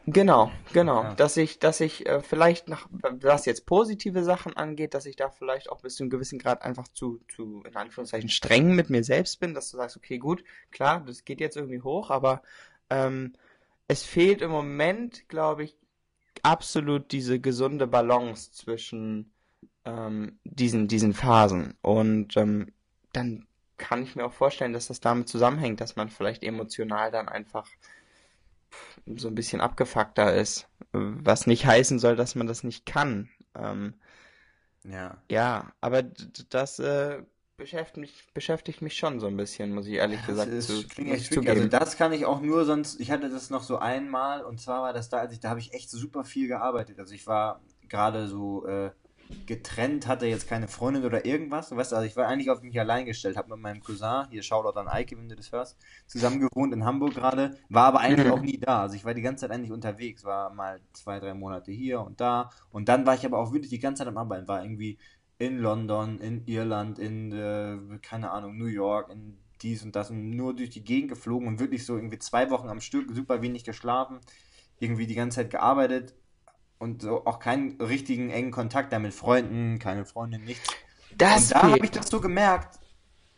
Genau, 0.07 0.51
genau. 0.73 1.03
Ja. 1.03 1.15
Dass 1.15 1.37
ich, 1.37 1.59
dass 1.59 1.81
ich 1.81 2.07
äh, 2.07 2.21
vielleicht 2.21 2.69
nach, 2.69 2.89
was 2.91 3.45
jetzt 3.45 3.67
positive 3.67 4.25
Sachen 4.25 4.57
angeht, 4.57 4.95
dass 4.95 5.07
ich 5.07 5.15
da 5.15 5.29
vielleicht 5.29 5.71
auch 5.71 5.83
bis 5.83 5.97
zu 5.97 6.03
einem 6.03 6.11
gewissen 6.11 6.39
Grad 6.39 6.63
einfach 6.63 6.89
zu, 6.89 7.21
zu, 7.29 7.63
in 7.67 7.77
Anführungszeichen, 7.77 8.31
streng 8.31 8.75
mit 8.75 8.89
mir 8.89 9.05
selbst 9.05 9.39
bin, 9.39 9.53
dass 9.55 9.71
du 9.71 9.77
sagst, 9.77 9.97
okay, 9.97 10.19
gut, 10.19 10.43
klar, 10.71 11.05
das 11.07 11.25
geht 11.25 11.41
jetzt 11.41 11.57
irgendwie 11.57 11.83
hoch, 11.83 12.11
aber 12.11 12.43
ähm, 12.91 13.35
es 13.93 14.05
fehlt 14.05 14.41
im 14.41 14.51
Moment, 14.51 15.29
glaube 15.29 15.65
ich, 15.65 15.77
absolut 16.43 17.13
diese 17.13 17.41
gesunde 17.41 17.87
Balance 17.87 18.53
zwischen 18.53 19.33
ähm, 19.85 20.39
diesen, 20.45 20.89
diesen 20.89 21.13
Phasen. 21.13 21.75
Und 21.83 22.37
ähm, 22.39 22.73
dann 23.13 23.47
kann 23.77 24.03
ich 24.03 24.17
mir 24.17 24.25
auch 24.25 24.33
vorstellen, 24.33 24.73
dass 24.73 24.89
das 24.89 25.01
damit 25.01 25.29
zusammenhängt, 25.29 25.81
dass 25.81 25.97
man 25.97 26.09
vielleicht 26.09 26.43
emotional 26.43 27.11
dann 27.11 27.29
einfach 27.29 27.69
so 29.07 29.29
ein 29.29 29.35
bisschen 29.35 29.61
abgefuckter 29.61 30.35
ist. 30.35 30.69
Was 30.93 31.47
nicht 31.47 31.67
heißen 31.67 31.99
soll, 31.99 32.17
dass 32.17 32.35
man 32.35 32.47
das 32.47 32.65
nicht 32.65 32.87
kann. 32.87 33.29
Ähm, 33.55 33.95
Ja. 34.85 35.23
ja, 35.29 35.73
aber 35.81 36.03
das 36.03 36.79
äh, 36.79 37.23
beschäftigt 37.57 37.97
mich, 37.99 38.29
beschäftigt 38.35 38.83
mich 38.83 38.97
schon 38.97 39.21
so 39.21 39.27
ein 39.27 39.37
bisschen, 39.37 39.73
muss 39.75 39.87
ich 39.87 39.95
ehrlich 39.95 40.21
Das 40.27 40.27
gesagt 40.27 40.53
ist, 40.53 40.67
zu, 40.67 40.83
klingt 40.89 41.11
muss 41.11 41.23
tricky. 41.29 41.49
Also 41.49 41.63
zugeben. 41.63 41.71
das 41.71 41.97
kann 41.97 42.13
ich 42.13 42.25
auch 42.27 42.41
nur 42.41 42.65
sonst, 42.65 43.01
ich 43.01 43.11
hatte 43.11 43.29
das 43.31 43.51
noch 43.51 43.63
so 43.63 43.79
einmal 43.79 44.43
und 44.45 44.61
zwar 44.61 44.83
war 44.83 44.93
das 44.93 45.09
da, 45.09 45.19
als 45.19 45.33
ich, 45.33 45.41
da 45.41 45.51
habe 45.51 45.61
ich 45.61 45.73
echt 45.73 45.91
super 45.91 46.25
viel 46.25 46.49
gearbeitet. 46.49 46.99
Also 46.99 47.15
ich 47.15 47.27
war 47.27 47.61
gerade 47.89 48.27
so 48.29 48.67
äh, 48.67 48.91
getrennt, 49.47 50.07
hatte 50.07 50.27
jetzt 50.27 50.49
keine 50.49 50.69
Freundin 50.69 51.05
oder 51.05 51.25
irgendwas. 51.25 51.75
Weißt 51.75 51.93
du, 51.93 51.97
also 51.97 52.07
ich 52.07 52.17
war 52.17 52.27
eigentlich 52.27 52.51
auf 52.51 52.63
mich 52.63 52.79
allein 52.79 53.07
gestellt, 53.07 53.37
habe 53.37 53.51
mit 53.51 53.59
meinem 53.61 53.81
Cousin, 53.81 54.27
hier 54.31 54.43
Shoutout 54.43 54.79
an 54.79 54.89
Eike, 54.89 55.17
wenn 55.17 55.29
du 55.29 55.37
das 55.37 55.53
hörst, 55.53 55.79
zusammen 56.07 56.41
gewohnt 56.41 56.73
in 56.75 56.85
Hamburg 56.85 57.15
gerade, 57.15 57.59
war 57.69 57.87
aber 57.87 58.01
eigentlich 58.01 58.27
Mhm. 58.27 58.33
auch 58.33 58.41
nie 58.41 58.59
da. 58.59 58.83
Also 58.83 58.97
ich 58.97 59.05
war 59.05 59.15
die 59.15 59.23
ganze 59.23 59.43
Zeit 59.47 59.51
eigentlich 59.55 59.73
unterwegs, 59.73 60.25
war 60.25 60.51
mal 60.53 60.81
zwei, 60.93 61.21
drei 61.21 61.35
Monate 61.35 61.73
hier 61.73 62.01
und 62.01 62.21
da 62.21 62.51
und 62.71 62.89
dann 62.89 63.07
war 63.07 63.15
ich 63.15 63.25
aber 63.27 63.39
auch 63.39 63.53
wirklich 63.53 63.71
die 63.71 63.79
ganze 63.79 64.01
Zeit 64.01 64.09
am 64.09 64.19
Arbeiten, 64.19 64.49
war 64.49 64.63
irgendwie 64.63 64.99
in 65.43 65.59
London, 65.59 66.21
in 66.21 66.47
Irland, 66.47 67.01
in, 67.01 67.33
äh, 67.33 67.99
keine 68.01 68.31
Ahnung, 68.31 68.57
New 68.57 68.67
York, 68.67 69.11
in 69.11 69.39
dies 69.61 69.83
und 69.83 69.97
das 69.97 70.11
und 70.11 70.31
nur 70.31 70.55
durch 70.55 70.71
die 70.71 70.85
Gegend 70.85 71.11
geflogen 71.11 71.49
und 71.49 71.59
wirklich 71.59 71.85
so 71.85 71.97
irgendwie 71.97 72.19
zwei 72.19 72.51
Wochen 72.51 72.69
am 72.69 72.81
Stück, 72.81 73.11
super 73.13 73.43
wenig 73.43 73.65
geschlafen, 73.65 74.21
irgendwie 74.79 75.07
die 75.07 75.15
ganze 75.15 75.37
Zeit 75.37 75.51
gearbeitet 75.51 76.15
und 76.79 77.03
so 77.03 77.27
auch 77.27 77.41
keinen 77.41 77.81
richtigen 77.81 78.31
engen 78.31 78.53
Kontakt 78.53 78.93
da 78.93 79.01
mit 79.01 79.15
Freunden, 79.15 79.79
keine 79.81 80.05
Freundin, 80.05 80.45
nichts. 80.45 80.69
Das 81.17 81.53
und 81.53 81.63
da 81.63 81.71
habe 81.73 81.85
ich 81.85 81.91
das 81.91 82.09
so 82.09 82.21
gemerkt, 82.21 82.79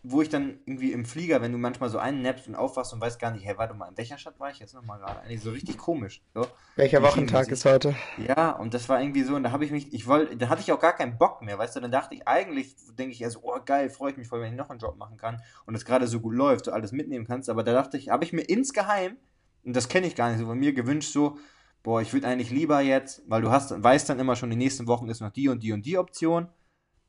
wo 0.07 0.21
ich 0.21 0.29
dann 0.29 0.59
irgendwie 0.67 0.93
im 0.93 1.07
Flieger, 1.07 1.41
wenn 1.41 1.51
du 1.51 1.57
manchmal 1.57 1.89
so 1.89 1.97
einnappst 1.97 2.47
und 2.47 2.55
aufwachst 2.55 2.93
und 2.93 3.01
weißt 3.01 3.19
gar 3.19 3.31
nicht, 3.31 3.47
hey, 3.47 3.57
warte 3.57 3.73
mal, 3.73 3.89
in 3.89 3.97
welcher 3.97 4.19
Stadt 4.19 4.39
war 4.39 4.51
ich 4.51 4.59
jetzt 4.59 4.75
nochmal 4.75 4.99
gerade? 4.99 5.21
Eigentlich 5.21 5.41
so 5.41 5.51
richtig 5.51 5.79
komisch. 5.79 6.23
So. 6.35 6.47
Welcher 6.77 6.99
Die 6.99 7.07
Wochentag 7.07 7.49
ist 7.49 7.65
heute? 7.65 7.97
Ja, 8.19 8.51
und 8.51 8.75
das 8.75 8.87
war 8.91 9.01
irgendwie 9.01 9.23
so, 9.23 9.35
und 9.35 9.45
da 9.45 9.51
habe 9.51 9.65
ich 9.65 9.71
mich, 9.71 9.95
ich 9.95 10.07
wollte, 10.07 10.37
da 10.37 10.51
hatte 10.51 10.61
ich 10.61 10.71
auch 10.71 10.79
gar 10.79 10.93
keinen 10.93 11.17
Bock 11.17 11.41
mehr, 11.41 11.59
weißt 11.59 11.77
du, 11.77 11.81
dann 11.81 11.91
dachte 11.91 12.15
ich, 12.15 12.29
eigentlich 12.29 12.77
denke 12.99 13.15
ich 13.15 13.25
also, 13.25 13.41
oh 13.43 13.59
geil, 13.65 13.89
freue 13.89 14.11
ich 14.11 14.19
mich 14.19 14.29
voll, 14.29 14.43
wenn 14.43 14.53
ich 14.53 14.59
noch 14.59 14.69
einen 14.69 14.79
Job 14.79 14.99
machen 14.99 15.17
kann 15.17 15.41
und 15.65 15.75
es 15.75 15.87
gerade 15.87 16.07
so 16.07 16.21
gut 16.21 16.35
läuft, 16.35 16.67
du 16.67 16.73
alles 16.73 16.93
mitnehmen 16.93 17.27
kannst, 17.27 17.49
aber 17.49 17.63
da 17.63 17.73
dachte 17.73 17.97
ich, 17.97 18.11
habe 18.11 18.25
ich 18.25 18.35
mir 18.35 18.43
insgeheim, 18.43 19.17
und 19.65 19.75
das 19.75 19.89
kenne 19.89 20.07
ich 20.07 20.15
gar 20.15 20.29
nicht 20.29 20.39
so, 20.39 20.45
von 20.45 20.59
mir 20.59 20.75
gewünscht 20.75 21.15
so, 21.15 21.39
boah, 21.83 22.03
ich 22.03 22.13
würde 22.13 22.29
eigentlich 22.29 22.51
lieber 22.51 22.81
jetzt, 22.81 23.23
weil 23.27 23.41
du 23.41 23.51
hast, 23.51 23.83
weißt 23.83 24.11
dann 24.11 24.21
immer 24.21 24.37
schon, 24.37 24.51
die 24.51 24.57
nächsten 24.57 24.87
Wochen 24.87 25.09
ist 25.09 25.21
noch 25.21 25.31
die 25.31 25.49
und 25.49 25.63
die 25.63 25.73
und 25.73 25.87
die 25.87 25.97
Option, 25.97 26.49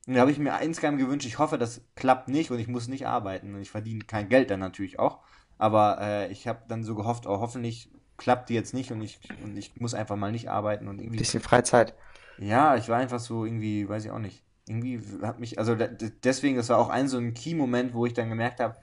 und 0.08 0.14
da 0.14 0.22
habe 0.22 0.32
ich 0.32 0.40
mir 0.40 0.60
insgeheim 0.62 0.98
gewünscht, 0.98 1.26
ich 1.26 1.40
hoffe, 1.40 1.58
das 1.58 1.82
klappt 1.96 2.28
nicht 2.28 2.52
und 2.52 2.60
ich 2.60 2.68
muss 2.68 2.88
nicht 2.88 3.08
arbeiten 3.08 3.54
und 3.56 3.62
ich 3.62 3.72
verdiene 3.72 4.04
kein 4.04 4.30
Geld 4.30 4.50
dann 4.52 4.60
natürlich 4.60 5.00
auch, 5.00 5.20
aber 5.58 5.98
äh, 6.00 6.32
ich 6.32 6.48
habe 6.48 6.62
dann 6.68 6.84
so 6.84 6.96
gehofft, 6.96 7.26
oh, 7.26 7.40
hoffentlich 7.40 7.90
klappt 8.18 8.50
die 8.50 8.54
jetzt 8.54 8.74
nicht 8.74 8.92
und 8.92 9.02
ich, 9.02 9.20
und 9.44 9.58
ich 9.58 9.76
muss 9.80 9.94
einfach 9.94 10.16
mal 10.16 10.32
nicht 10.32 10.50
arbeiten 10.50 10.88
und 10.88 11.00
irgendwie 11.00 11.18
Bisschen 11.18 11.42
Freizeit. 11.42 11.96
ja, 12.38 12.76
ich 12.76 12.88
war 12.90 12.98
einfach 12.98 13.20
so 13.20 13.46
irgendwie, 13.46 13.88
weiß 13.88 14.06
ich 14.06 14.12
auch 14.12 14.20
nicht. 14.20 14.44
Irgendwie 14.68 15.00
hat 15.22 15.40
mich, 15.40 15.60
also 15.60 15.76
deswegen, 16.24 16.56
das 16.56 16.70
war 16.70 16.80
auch 16.80 16.90
ein 16.90 17.08
so 17.08 17.18
ein 17.18 17.34
Key-Moment, 17.34 17.94
wo 17.94 18.06
ich 18.06 18.14
dann 18.14 18.30
gemerkt 18.30 18.60
habe, 18.60 18.76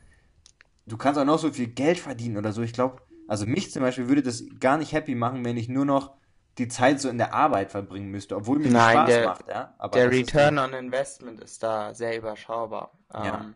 du 0.86 0.96
kannst 0.96 1.18
auch 1.18 1.24
noch 1.24 1.38
so 1.38 1.50
viel 1.50 1.68
Geld 1.68 1.98
verdienen 1.98 2.36
oder 2.36 2.52
so. 2.52 2.62
Ich 2.62 2.72
glaube, 2.72 3.02
also 3.26 3.46
mich 3.46 3.72
zum 3.72 3.82
Beispiel 3.82 4.08
würde 4.08 4.22
das 4.22 4.44
gar 4.60 4.78
nicht 4.78 4.92
happy 4.92 5.14
machen, 5.14 5.44
wenn 5.44 5.56
ich 5.56 5.68
nur 5.68 5.84
noch 5.84 6.14
die 6.58 6.68
Zeit 6.68 7.00
so 7.00 7.08
in 7.08 7.18
der 7.18 7.32
Arbeit 7.34 7.70
verbringen 7.70 8.10
müsste, 8.10 8.36
obwohl 8.36 8.58
mir 8.58 8.64
das 8.64 8.72
Nein, 8.72 8.92
Spaß 8.92 9.06
der- 9.08 9.24
macht, 9.24 9.48
ja. 9.48 9.74
Aber 9.78 9.92
Der 9.98 10.10
Return 10.10 10.58
on 10.58 10.74
Investment 10.74 11.40
ist 11.40 11.62
da 11.62 11.94
sehr 11.94 12.16
überschaubar. 12.16 12.92
Ja. 13.12 13.40
Ähm, 13.40 13.54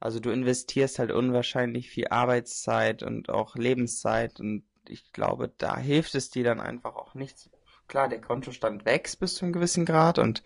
also 0.00 0.20
du 0.20 0.30
investierst 0.30 0.98
halt 1.00 1.10
unwahrscheinlich 1.10 1.90
viel 1.90 2.08
Arbeitszeit 2.08 3.02
und 3.02 3.30
auch 3.30 3.56
Lebenszeit 3.56 4.38
und 4.38 4.62
ich 4.86 5.12
glaube, 5.12 5.52
da 5.58 5.76
hilft 5.76 6.14
es 6.14 6.30
dir 6.30 6.44
dann 6.44 6.60
einfach 6.60 6.94
auch 6.94 7.14
nichts. 7.14 7.50
Klar, 7.88 8.08
der 8.08 8.20
Kontostand 8.20 8.84
wächst 8.84 9.18
bis 9.18 9.34
zu 9.34 9.44
einem 9.44 9.52
gewissen 9.52 9.84
Grad 9.84 10.18
und 10.18 10.42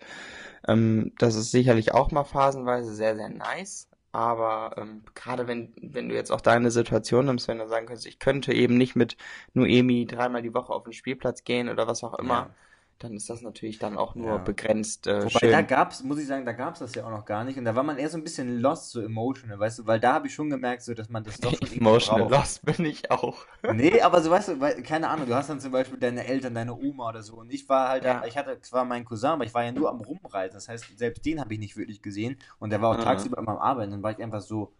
ähm, 0.67 1.13
das 1.19 1.35
ist 1.35 1.51
sicherlich 1.51 1.93
auch 1.93 2.11
mal 2.11 2.23
phasenweise 2.23 2.95
sehr, 2.95 3.15
sehr 3.15 3.29
nice. 3.29 3.89
Aber 4.13 4.75
ähm, 4.77 5.03
gerade 5.15 5.47
wenn, 5.47 5.73
wenn 5.81 6.09
du 6.09 6.15
jetzt 6.15 6.31
auch 6.31 6.41
deine 6.41 6.71
Situation 6.71 7.25
nimmst, 7.25 7.47
wenn 7.47 7.57
du 7.59 7.67
sagen 7.67 7.87
könntest, 7.87 8.07
ich 8.07 8.19
könnte 8.19 8.53
eben 8.53 8.77
nicht 8.77 8.95
mit 8.95 9.17
Noemi 9.53 10.05
dreimal 10.05 10.43
die 10.43 10.53
Woche 10.53 10.71
auf 10.73 10.83
den 10.83 10.93
Spielplatz 10.93 11.43
gehen 11.43 11.69
oder 11.69 11.87
was 11.87 12.03
auch 12.03 12.19
immer, 12.19 12.49
Ja. 12.49 12.55
Dann 13.03 13.13
ist 13.15 13.29
das 13.29 13.41
natürlich 13.41 13.79
dann 13.79 13.97
auch 13.97 14.15
nur 14.15 14.27
Ja. 14.29 14.37
begrenzt 14.37 15.07
äh, 15.07 15.25
Wobei, 15.25 15.39
schön. 15.39 15.51
da 15.51 15.61
gab's, 15.61 16.03
muss 16.03 16.19
ich 16.19 16.27
sagen, 16.27 16.45
da 16.45 16.53
gab's 16.53 16.79
das 16.79 16.95
ja 16.95 17.05
auch 17.05 17.09
noch 17.11 17.25
gar 17.25 17.43
nicht. 17.43 17.57
Und 17.57 17.65
da 17.65 17.75
war 17.75 17.83
man 17.83 17.97
eher 17.97 18.09
so 18.09 18.17
ein 18.17 18.23
bisschen 18.23 18.59
lost, 18.59 18.91
so 18.91 19.01
emotional, 19.01 19.59
weißt 19.59 19.79
du, 19.79 19.87
weil 19.87 19.99
da 19.99 20.13
habe 20.13 20.27
ich 20.27 20.33
schon 20.33 20.49
gemerkt, 20.49 20.81
so, 20.83 20.93
dass 20.93 21.09
man 21.09 21.23
das 21.23 21.39
doch 21.39 21.53
Emotional 21.75 22.29
lost 22.29 22.63
bin 22.65 22.85
ich 22.85 23.09
auch. 23.11 23.45
Nee, 23.73 24.01
aber 24.01 24.21
so 24.21 24.29
weißt 24.29 24.49
du, 24.49 24.59
weil, 24.59 24.83
keine 24.83 25.07
Ahnung, 25.09 25.25
du 25.27 25.33
hast 25.35 25.49
dann 25.49 25.59
zum 25.59 25.71
Beispiel 25.71 25.97
deine 25.97 26.25
Eltern, 26.25 26.53
deine 26.53 26.75
Oma 26.75 27.09
oder 27.09 27.23
so. 27.23 27.35
Und 27.35 27.51
ich 27.53 27.67
war 27.69 27.89
halt, 27.89 28.03
Ja. 28.03 28.23
ich 28.25 28.37
hatte 28.37 28.59
zwar 28.61 28.83
meinen 28.85 29.05
Cousin, 29.05 29.29
aber 29.31 29.45
ich 29.45 29.53
war 29.53 29.63
ja 29.63 29.71
nur 29.71 29.89
am 29.89 30.01
Rumreisen. 30.01 30.53
Das 30.55 30.67
heißt, 30.67 30.97
selbst 30.97 31.25
den 31.25 31.39
habe 31.39 31.53
ich 31.53 31.59
nicht 31.59 31.77
wirklich 31.77 32.01
gesehen. 32.01 32.37
Und 32.59 32.71
der 32.71 32.81
war 32.81 32.91
auch 32.91 32.97
Mhm. 32.97 33.03
tagsüber 33.03 33.37
immer 33.37 33.51
am 33.53 33.57
Arbeiten. 33.59 33.91
Dann 33.91 34.03
war 34.03 34.11
ich 34.11 34.21
einfach 34.21 34.41
so 34.41 34.73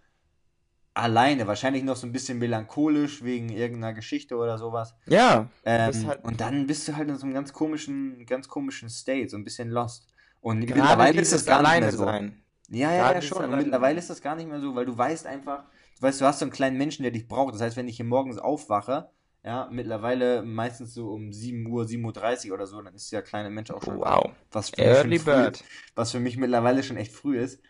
alleine. 0.93 1.47
Wahrscheinlich 1.47 1.83
noch 1.83 1.95
so 1.95 2.07
ein 2.07 2.11
bisschen 2.11 2.39
melancholisch 2.39 3.23
wegen 3.23 3.49
irgendeiner 3.49 3.93
Geschichte 3.93 4.35
oder 4.35 4.57
sowas. 4.57 4.93
Ja, 5.05 5.49
Ähm, 5.65 6.07
halt- 6.07 6.23
und 6.23 6.41
dann 6.41 6.67
bist 6.67 6.87
du 6.87 6.95
halt 6.95 7.09
in 7.09 7.17
so 7.17 7.25
einem 7.25 7.33
ganz 7.33 7.53
komischen, 7.53 8.25
ganz 8.25 8.47
komischen 8.47 8.89
State, 8.89 9.29
so 9.29 9.37
ein 9.37 9.43
bisschen 9.43 9.69
lost. 9.69 10.13
Und 10.41 10.59
mittlerweile 10.59 11.21
ist 11.21 11.31
das 11.33 11.45
gar 11.45 11.59
nicht 11.61 11.67
alleine 11.69 11.85
mehr 11.87 11.91
so. 11.93 12.03
sein. 12.05 12.43
Ja, 12.69 12.91
ja, 12.91 12.97
Gerade 13.03 13.15
ja, 13.15 13.21
schon. 13.21 13.45
Und 13.45 13.57
mittlerweile 13.57 13.99
ist 13.99 14.09
das 14.09 14.21
gar 14.21 14.35
nicht 14.35 14.49
mehr 14.49 14.59
so, 14.59 14.75
weil 14.75 14.85
du 14.85 14.97
weißt 14.97 15.25
einfach, 15.27 15.63
du 15.97 16.01
weißt, 16.01 16.21
du 16.21 16.25
hast 16.25 16.39
so 16.39 16.45
einen 16.45 16.51
kleinen 16.51 16.77
Menschen, 16.77 17.03
der 17.03 17.11
dich 17.11 17.27
braucht. 17.27 17.53
Das 17.53 17.61
heißt, 17.61 17.77
wenn 17.77 17.87
ich 17.87 17.97
hier 17.97 18.05
morgens 18.05 18.37
aufwache, 18.37 19.09
ja, 19.43 19.67
mittlerweile 19.71 20.41
meistens 20.41 20.93
so 20.93 21.11
um 21.11 21.33
7 21.33 21.65
Uhr, 21.67 21.83
7.30 21.85 22.47
Uhr 22.49 22.55
oder 22.55 22.65
so, 22.65 22.81
dann 22.81 22.95
ist 22.95 23.11
der 23.11 23.21
kleine 23.21 23.49
Mensch 23.49 23.71
auch 23.71 23.83
schon 23.83 23.97
Wow. 23.99 24.31
was 24.51 24.69
für 24.69 24.81
Early 24.81 25.09
mich 25.09 25.21
schon 25.23 25.33
früh, 25.33 25.51
was 25.95 26.11
für 26.11 26.19
mich 26.19 26.37
mittlerweile 26.37 26.81
schon 26.83 26.97
echt 26.97 27.11
früh 27.13 27.37
ist. 27.39 27.61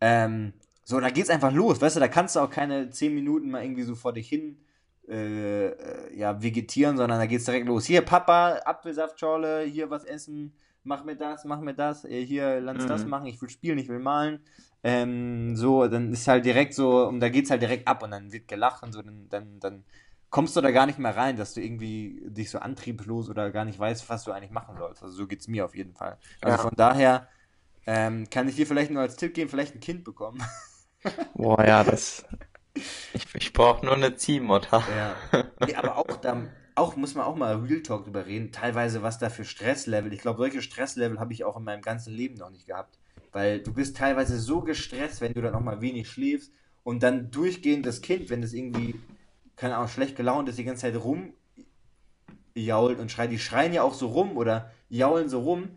Ähm, 0.00 0.52
so, 0.90 1.00
da 1.00 1.10
geht's 1.10 1.30
einfach 1.30 1.52
los, 1.52 1.80
weißt 1.80 1.96
du, 1.96 2.00
da 2.00 2.08
kannst 2.08 2.36
du 2.36 2.40
auch 2.40 2.50
keine 2.50 2.90
10 2.90 3.14
Minuten 3.14 3.50
mal 3.50 3.62
irgendwie 3.62 3.82
so 3.84 3.94
vor 3.94 4.12
dich 4.12 4.28
hin 4.28 4.58
äh, 5.08 5.68
äh, 5.68 6.16
ja, 6.16 6.42
vegetieren, 6.42 6.96
sondern 6.96 7.18
da 7.18 7.26
geht's 7.26 7.44
direkt 7.44 7.66
los. 7.66 7.86
Hier, 7.86 8.02
Papa, 8.02 8.60
Apfelsaftschorle, 8.64 9.62
hier 9.64 9.90
was 9.90 10.04
essen, 10.04 10.54
mach 10.84 11.04
mir 11.04 11.16
das, 11.16 11.44
mach 11.44 11.60
mir 11.60 11.74
das, 11.74 12.04
äh, 12.04 12.24
hier, 12.24 12.60
lass 12.60 12.86
das 12.86 13.04
Mhm. 13.04 13.10
machen, 13.10 13.26
ich 13.26 13.40
will 13.42 13.48
spielen, 13.50 13.78
ich 13.78 13.88
will 13.88 13.98
malen. 13.98 14.40
Ähm, 14.82 15.56
so, 15.56 15.86
dann 15.88 16.12
ist 16.12 16.28
halt 16.28 16.44
direkt 16.44 16.74
so, 16.74 17.06
und 17.08 17.20
da 17.20 17.28
geht's 17.28 17.50
halt 17.50 17.62
direkt 17.62 17.88
ab 17.88 18.02
und 18.02 18.12
dann 18.12 18.32
wird 18.32 18.48
gelacht 18.48 18.82
und 18.82 18.92
so, 18.92 19.02
dann, 19.02 19.28
dann, 19.28 19.60
dann 19.60 19.84
kommst 20.30 20.56
du 20.56 20.60
da 20.60 20.70
gar 20.70 20.86
nicht 20.86 20.98
mehr 20.98 21.16
rein, 21.16 21.36
dass 21.36 21.54
du 21.54 21.60
irgendwie 21.60 22.22
dich 22.26 22.50
so 22.50 22.58
antriebslos 22.60 23.28
oder 23.28 23.50
gar 23.50 23.64
nicht 23.64 23.78
weißt, 23.78 24.08
was 24.08 24.24
du 24.24 24.32
eigentlich 24.32 24.52
machen 24.52 24.76
sollst. 24.76 25.02
Also 25.02 25.14
so 25.16 25.26
geht's 25.26 25.48
mir 25.48 25.64
auf 25.64 25.74
jeden 25.74 25.94
Fall. 25.94 26.18
Also 26.40 26.56
Ja. 26.56 26.62
von 26.62 26.72
daher 26.76 27.28
ähm, 27.86 28.28
kann 28.30 28.48
ich 28.48 28.56
dir 28.56 28.66
vielleicht 28.66 28.90
nur 28.90 29.02
als 29.02 29.16
Tipp 29.16 29.34
geben, 29.34 29.50
vielleicht 29.50 29.74
ein 29.74 29.80
Kind 29.80 30.04
bekommen. 30.04 30.42
Boah, 31.34 31.64
ja, 31.66 31.84
das. 31.84 32.24
Ich, 33.12 33.26
ich 33.34 33.52
brauche 33.52 33.84
nur 33.84 33.94
eine 33.94 34.16
Ziehmutter. 34.16 34.82
Ja. 34.86 35.24
Nee, 35.62 35.74
aber 35.74 35.96
auch 35.96 36.16
da, 36.16 36.48
auch 36.74 36.96
muss 36.96 37.14
man 37.14 37.24
auch 37.26 37.36
mal 37.36 37.56
Real 37.56 37.82
Talk 37.82 38.04
drüber 38.04 38.26
reden, 38.26 38.52
teilweise 38.52 39.02
was 39.02 39.18
da 39.18 39.28
für 39.30 39.44
Stresslevel. 39.44 40.12
Ich 40.12 40.20
glaube, 40.20 40.38
solche 40.38 40.62
Stresslevel 40.62 41.20
habe 41.20 41.32
ich 41.32 41.44
auch 41.44 41.56
in 41.56 41.64
meinem 41.64 41.82
ganzen 41.82 42.12
Leben 42.14 42.36
noch 42.36 42.50
nicht 42.50 42.66
gehabt. 42.66 42.98
Weil 43.32 43.62
du 43.62 43.72
bist 43.74 43.96
teilweise 43.96 44.38
so 44.40 44.62
gestresst, 44.62 45.20
wenn 45.20 45.34
du 45.34 45.42
dann 45.42 45.54
auch 45.54 45.60
mal 45.60 45.80
wenig 45.80 46.08
schläfst 46.10 46.52
und 46.82 47.02
dann 47.02 47.30
durchgehend 47.30 47.86
das 47.86 48.00
Kind, 48.00 48.30
wenn 48.30 48.42
das 48.42 48.52
irgendwie, 48.52 48.96
keine 49.56 49.76
Ahnung, 49.76 49.88
schlecht 49.88 50.16
gelaunt 50.16 50.48
ist, 50.48 50.58
die 50.58 50.64
ganze 50.64 50.82
Zeit 50.82 50.96
rumjault 50.96 51.34
und 52.98 53.10
schreit, 53.10 53.30
die 53.30 53.38
schreien 53.38 53.72
ja 53.72 53.82
auch 53.82 53.94
so 53.94 54.08
rum 54.08 54.36
oder 54.36 54.70
jaulen 54.88 55.28
so 55.28 55.40
rum, 55.40 55.70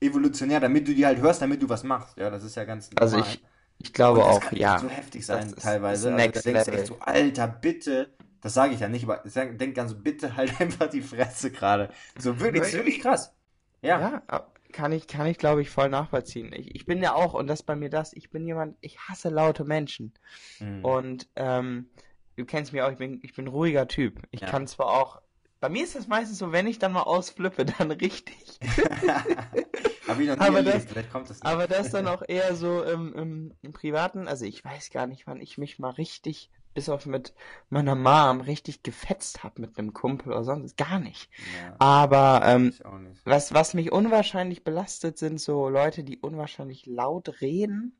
evolutionär, 0.00 0.60
damit 0.60 0.88
du 0.88 0.94
die 0.94 1.06
halt 1.06 1.20
hörst, 1.20 1.42
damit 1.42 1.62
du 1.62 1.68
was 1.68 1.84
machst. 1.84 2.16
Ja, 2.18 2.30
das 2.30 2.44
ist 2.44 2.56
ja 2.56 2.64
ganz 2.64 2.92
Also 2.94 3.16
normal. 3.16 3.18
ich, 3.18 3.42
ich 3.78 3.92
glaube 3.92 4.20
das 4.20 4.28
auch, 4.28 4.40
kann 4.40 4.58
ja. 4.58 4.78
so 4.78 4.88
heftig 4.88 5.24
sein, 5.24 5.52
Das 5.54 5.64
teilweise. 5.64 6.08
ist 6.08 6.14
Also, 6.14 6.16
next 6.16 6.46
da 6.46 6.50
denkst 6.50 6.64
du 6.66 6.72
echt 6.72 6.86
so, 6.86 6.98
Alter, 7.00 7.48
bitte. 7.48 8.14
Das 8.40 8.54
sage 8.54 8.74
ich 8.74 8.80
ja 8.80 8.88
nicht, 8.88 9.04
aber 9.04 9.24
ich 9.26 9.32
denk 9.32 9.74
dann 9.74 9.88
so, 9.88 9.96
bitte 9.96 10.36
halt 10.36 10.52
einfach 10.60 10.88
die 10.88 11.02
Fresse 11.02 11.50
gerade. 11.50 11.90
So 12.18 12.38
wirklich, 12.40 12.62
das 12.62 12.68
ist 12.68 12.76
wirklich 12.76 13.00
krass. 13.00 13.34
Ja. 13.82 14.22
Ja, 14.30 14.46
kann 14.72 14.92
ich, 14.92 15.06
kann 15.06 15.26
ich, 15.26 15.38
glaube 15.38 15.62
ich, 15.62 15.70
voll 15.70 15.88
nachvollziehen. 15.88 16.52
Ich, 16.52 16.74
ich 16.74 16.86
bin 16.86 17.02
ja 17.02 17.14
auch, 17.14 17.34
und 17.34 17.46
das 17.46 17.62
bei 17.62 17.74
mir 17.76 17.90
das, 17.90 18.12
ich 18.12 18.30
bin 18.30 18.46
jemand, 18.46 18.76
ich 18.80 18.98
hasse 19.00 19.28
laute 19.28 19.64
Menschen. 19.64 20.12
Mhm. 20.60 20.84
Und 20.84 21.28
ähm, 21.36 21.88
du 22.36 22.44
kennst 22.44 22.72
mich 22.72 22.82
auch, 22.82 22.90
ich 22.90 22.98
bin, 22.98 23.20
ich 23.22 23.34
bin 23.34 23.46
ein 23.46 23.48
ruhiger 23.48 23.88
Typ. 23.88 24.22
Ich 24.30 24.40
Ja. 24.42 24.48
kann 24.48 24.66
zwar 24.66 24.88
auch, 24.88 25.20
bei 25.60 25.68
mir 25.68 25.82
ist 25.82 25.96
das 25.96 26.06
meistens 26.06 26.38
so, 26.38 26.52
wenn 26.52 26.66
ich 26.66 26.78
dann 26.78 26.92
mal 26.92 27.02
ausflippe, 27.02 27.64
dann 27.64 27.90
richtig. 27.90 28.58
Hab 30.08 30.18
ich 30.20 30.28
noch 30.28 30.36
nie 30.36 30.42
Aber 30.42 30.56
erlebt, 30.56 30.74
das- 30.74 30.84
vielleicht 30.86 31.12
kommt 31.12 31.30
das. 31.30 31.40
Aber 31.42 31.66
das 31.66 31.90
dann 31.90 32.08
auch 32.08 32.22
eher 32.26 32.54
so 32.56 32.82
im, 32.82 33.14
im, 33.14 33.54
im 33.62 33.72
Privaten, 33.72 34.26
also 34.28 34.44
ich 34.44 34.64
weiß 34.64 34.90
gar 34.90 35.06
nicht, 35.06 35.26
wann 35.26 35.40
ich 35.40 35.56
mich 35.58 35.78
mal 35.78 35.90
richtig, 35.90 36.50
bis 36.74 36.88
auf 36.88 37.06
mit 37.06 37.32
meiner 37.70 37.94
Mom, 37.94 38.40
richtig 38.40 38.82
gefetzt 38.82 39.44
habe 39.44 39.60
mit 39.60 39.78
einem 39.78 39.92
Kumpel 39.92 40.32
oder 40.32 40.44
sonst, 40.44 40.76
gar 40.76 40.98
nicht. 40.98 41.30
Ja, 41.38 41.76
Aber 41.78 42.42
ähm, 42.44 42.74
nicht. 43.00 43.20
was, 43.24 43.54
was 43.54 43.74
mich 43.74 43.92
unwahrscheinlich 43.92 44.64
belastet, 44.64 45.18
sind 45.18 45.40
so 45.40 45.68
Leute, 45.68 46.02
die 46.02 46.18
unwahrscheinlich 46.18 46.86
laut 46.86 47.40
reden 47.40 47.96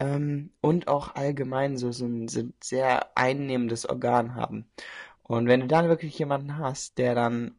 ähm, 0.00 0.50
und 0.60 0.88
auch 0.88 1.14
allgemein 1.14 1.76
so, 1.76 1.92
so 1.92 2.06
ein, 2.06 2.28
so 2.28 2.40
ein 2.40 2.54
sehr 2.62 3.16
einnehmendes 3.16 3.88
Organ 3.88 4.34
haben. 4.34 4.66
Und 5.22 5.46
wenn 5.48 5.60
du 5.60 5.66
dann 5.68 5.88
wirklich 5.88 6.18
jemanden 6.18 6.58
hast, 6.58 6.98
der 6.98 7.14
dann, 7.14 7.54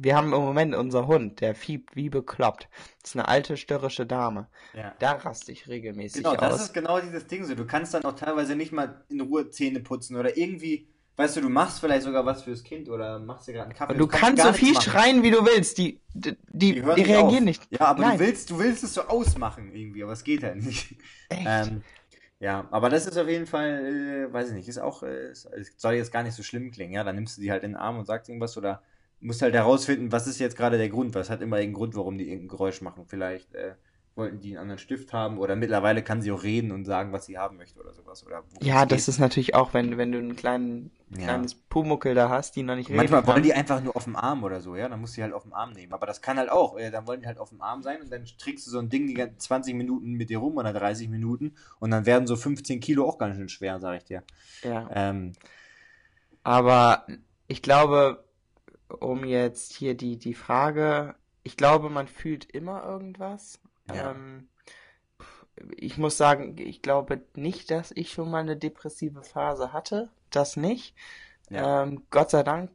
wir 0.00 0.16
haben 0.16 0.32
im 0.32 0.40
Moment 0.40 0.74
unser 0.74 1.06
Hund, 1.06 1.40
der 1.40 1.54
fiebt 1.54 1.94
wie 1.96 2.08
bekloppt. 2.08 2.68
Das 3.02 3.10
ist 3.10 3.16
eine 3.16 3.28
alte 3.28 3.56
störrische 3.56 4.06
Dame. 4.06 4.48
Ja. 4.74 4.94
Da 4.98 5.12
raste 5.12 5.52
ich 5.52 5.68
regelmäßig 5.68 6.22
Genau, 6.22 6.36
das 6.36 6.54
aus. 6.54 6.60
ist 6.62 6.74
genau 6.74 7.00
dieses 7.00 7.26
Ding 7.26 7.44
so. 7.44 7.54
Du 7.54 7.66
kannst 7.66 7.94
dann 7.94 8.04
auch 8.04 8.14
teilweise 8.16 8.56
nicht 8.56 8.72
mal 8.72 9.04
in 9.08 9.20
Ruhe 9.20 9.50
Zähne 9.50 9.80
putzen 9.80 10.16
oder 10.16 10.36
irgendwie, 10.36 10.88
weißt 11.16 11.36
du, 11.36 11.40
du 11.42 11.48
machst 11.50 11.80
vielleicht 11.80 12.04
sogar 12.04 12.24
was 12.24 12.42
fürs 12.42 12.62
Kind 12.64 12.88
oder 12.88 13.18
machst 13.18 13.48
dir 13.48 13.52
gerade 13.52 13.66
einen 13.66 13.74
Kaffee. 13.76 13.92
Und 13.92 13.98
du 13.98 14.06
kannst 14.06 14.22
kannst 14.22 14.42
gar 14.42 14.52
so 14.52 14.58
viel 14.58 14.80
schreien, 14.80 15.22
wie 15.22 15.30
du 15.30 15.44
willst. 15.44 15.76
Die, 15.78 16.00
die, 16.14 16.36
die, 16.48 16.72
Die 16.74 16.80
nicht 16.80 16.86
reagieren 17.08 17.24
auf. 17.26 17.40
nicht. 17.40 17.62
Ja, 17.70 17.80
aber 17.86 18.02
Nein. 18.02 18.18
du 18.18 18.24
willst, 18.24 18.50
du 18.50 18.58
willst 18.58 18.84
es 18.84 18.94
so 18.94 19.02
ausmachen 19.02 19.74
irgendwie, 19.74 20.02
aber 20.02 20.12
es 20.12 20.24
geht 20.24 20.42
halt 20.42 20.56
nicht. 20.64 20.96
Echt? 21.28 21.42
Ähm, 21.46 21.82
ja, 22.40 22.66
aber 22.72 22.88
das 22.90 23.06
ist 23.06 23.16
auf 23.18 23.28
jeden 23.28 23.46
Fall, 23.46 24.26
äh, 24.28 24.32
weiß 24.32 24.48
ich 24.48 24.54
nicht, 24.54 24.68
ist 24.68 24.78
auch, 24.78 25.02
äh, 25.04 25.32
soll 25.76 25.94
jetzt 25.94 26.10
gar 26.12 26.22
nicht 26.24 26.34
so 26.34 26.42
schlimm 26.42 26.72
klingen, 26.72 26.94
ja, 26.94 27.04
dann 27.04 27.14
nimmst 27.14 27.36
du 27.36 27.40
die 27.42 27.52
halt 27.52 27.62
in 27.62 27.72
den 27.72 27.76
Arm 27.76 27.98
und 27.98 28.04
sagst 28.06 28.28
irgendwas 28.28 28.56
oder 28.56 28.82
musst 29.22 29.42
halt 29.42 29.54
herausfinden, 29.54 30.12
was 30.12 30.26
ist 30.26 30.38
jetzt 30.38 30.56
gerade 30.56 30.78
der 30.78 30.88
Grund, 30.88 31.14
was 31.14 31.30
hat 31.30 31.40
immer 31.42 31.56
irgendeinen 31.58 31.74
Grund, 31.78 31.94
warum 31.96 32.18
die 32.18 32.28
irgendein 32.28 32.48
Geräusch 32.48 32.80
machen, 32.82 33.04
vielleicht 33.06 33.54
äh, 33.54 33.74
wollten 34.14 34.40
die 34.40 34.50
einen 34.50 34.58
anderen 34.58 34.78
Stift 34.78 35.12
haben 35.12 35.38
oder 35.38 35.56
mittlerweile 35.56 36.02
kann 36.02 36.20
sie 36.22 36.32
auch 36.32 36.42
reden 36.42 36.70
und 36.72 36.84
sagen, 36.84 37.12
was 37.12 37.26
sie 37.26 37.38
haben 37.38 37.56
möchte 37.56 37.80
oder 37.80 37.92
sowas 37.94 38.26
oder 38.26 38.42
Ja, 38.60 38.84
das 38.84 39.00
geht. 39.00 39.08
ist 39.08 39.18
natürlich 39.20 39.54
auch, 39.54 39.72
wenn, 39.72 39.96
wenn 39.96 40.12
du 40.12 40.18
einen 40.18 40.36
kleinen, 40.36 40.90
Ja. 41.10 41.24
kleines 41.24 41.54
Pumuckel 41.54 42.14
da 42.14 42.28
hast, 42.28 42.56
die 42.56 42.62
noch 42.62 42.74
nicht 42.76 42.88
reden 42.88 42.98
Manchmal 42.98 43.26
wollen 43.26 43.42
die 43.42 43.54
einfach 43.54 43.82
nur 43.82 43.96
auf 43.96 44.04
dem 44.04 44.16
Arm 44.16 44.44
oder 44.44 44.60
so, 44.60 44.76
ja, 44.76 44.88
dann 44.88 45.00
musst 45.00 45.14
du 45.14 45.20
die 45.20 45.22
halt 45.22 45.32
auf 45.32 45.44
dem 45.44 45.54
Arm 45.54 45.72
nehmen. 45.72 45.92
Aber 45.92 46.06
das 46.06 46.20
kann 46.20 46.36
halt 46.36 46.50
auch, 46.50 46.76
äh, 46.78 46.90
dann 46.90 47.06
wollen 47.06 47.20
die 47.20 47.26
halt 47.26 47.38
auf 47.38 47.48
dem 47.50 47.62
Arm 47.62 47.82
sein 47.82 48.02
und 48.02 48.10
dann 48.12 48.24
trägst 48.38 48.66
du 48.66 48.70
so 48.70 48.78
ein 48.78 48.88
Ding 48.90 49.06
die 49.06 49.14
ganzen 49.14 49.38
20 49.38 49.74
Minuten 49.74 50.12
mit 50.12 50.28
dir 50.30 50.38
rum 50.38 50.56
oder 50.56 50.72
30 50.72 51.08
Minuten 51.08 51.54
und 51.80 51.90
dann 51.90 52.04
werden 52.06 52.26
so 52.26 52.36
15 52.36 52.80
Kilo 52.80 53.08
auch 53.08 53.18
ganz 53.18 53.36
schön 53.36 53.48
schwer, 53.48 53.80
sag 53.80 53.96
ich 53.96 54.04
dir. 54.04 54.22
Ja. 54.62 54.90
Ähm, 54.92 55.32
Aber 56.42 57.06
ich 57.46 57.62
glaube, 57.62 58.24
um 59.00 59.24
jetzt 59.24 59.72
hier 59.72 59.94
die, 59.94 60.18
die 60.18 60.34
Frage, 60.34 61.14
ich 61.42 61.56
glaube, 61.56 61.90
man 61.90 62.08
fühlt 62.08 62.44
immer 62.50 62.84
irgendwas. 62.84 63.60
Ja. 63.94 64.12
Ähm, 64.12 64.48
ich 65.76 65.98
muss 65.98 66.16
sagen, 66.16 66.56
ich 66.58 66.82
glaube 66.82 67.22
nicht, 67.34 67.70
dass 67.70 67.90
ich 67.92 68.12
schon 68.12 68.30
mal 68.30 68.40
eine 68.40 68.56
depressive 68.56 69.22
Phase 69.22 69.72
hatte. 69.72 70.10
Das 70.30 70.56
nicht. 70.56 70.94
Ja. 71.50 71.82
Ähm, 71.82 72.02
Gott 72.10 72.30
sei 72.30 72.42
Dank. 72.42 72.70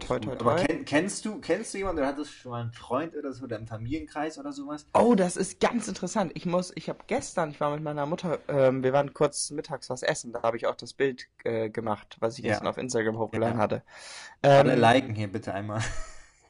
Toi, 0.00 0.18
gut. 0.20 0.20
toi, 0.20 0.36
Aber 0.36 0.54
toi. 0.54 0.66
kenn, 0.66 0.84
kennst 0.84 1.24
du, 1.24 1.40
kennst 1.40 1.74
du 1.74 1.78
jemanden 1.78 2.00
oder 2.00 2.08
hattest 2.08 2.32
schon 2.32 2.50
mal 2.52 2.60
einen 2.62 2.72
Freund 2.72 3.14
oder 3.16 3.32
so 3.32 3.44
oder 3.44 3.56
im 3.58 3.66
Familienkreis 3.66 4.38
oder 4.38 4.52
sowas? 4.52 4.86
Oh, 4.94 5.14
das 5.14 5.36
ist 5.36 5.60
ganz 5.60 5.88
interessant. 5.88 6.32
Ich 6.34 6.46
muss, 6.46 6.72
ich 6.74 6.88
habe 6.88 7.00
gestern, 7.06 7.50
ich 7.50 7.60
war 7.60 7.70
mit 7.70 7.82
meiner 7.82 8.06
Mutter, 8.06 8.38
ähm, 8.48 8.82
wir 8.82 8.92
waren 8.94 9.12
kurz 9.12 9.50
mittags 9.50 9.90
was 9.90 10.02
essen. 10.02 10.32
Da 10.32 10.42
habe 10.42 10.56
ich 10.56 10.66
auch 10.66 10.74
das 10.74 10.94
Bild 10.94 11.28
äh, 11.44 11.68
gemacht, 11.68 12.16
was 12.20 12.38
ich 12.38 12.44
Ja. 12.44 12.52
gestern 12.52 12.68
auf 12.68 12.78
Instagram 12.78 13.18
hochgeladen 13.18 13.58
Ja. 13.58 13.62
hatte. 13.62 13.82
Alle 14.54 14.74
Ähm, 14.74 14.80
liken 14.80 15.14
hier 15.14 15.28
bitte 15.30 15.52
einmal. 15.54 15.82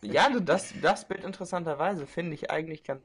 Ja, 0.02 0.30
das, 0.40 0.72
das 0.80 1.06
Bild 1.06 1.22
interessanterweise 1.24 2.06
finde 2.06 2.32
ich 2.34 2.50
eigentlich 2.50 2.82
ganz. 2.84 3.02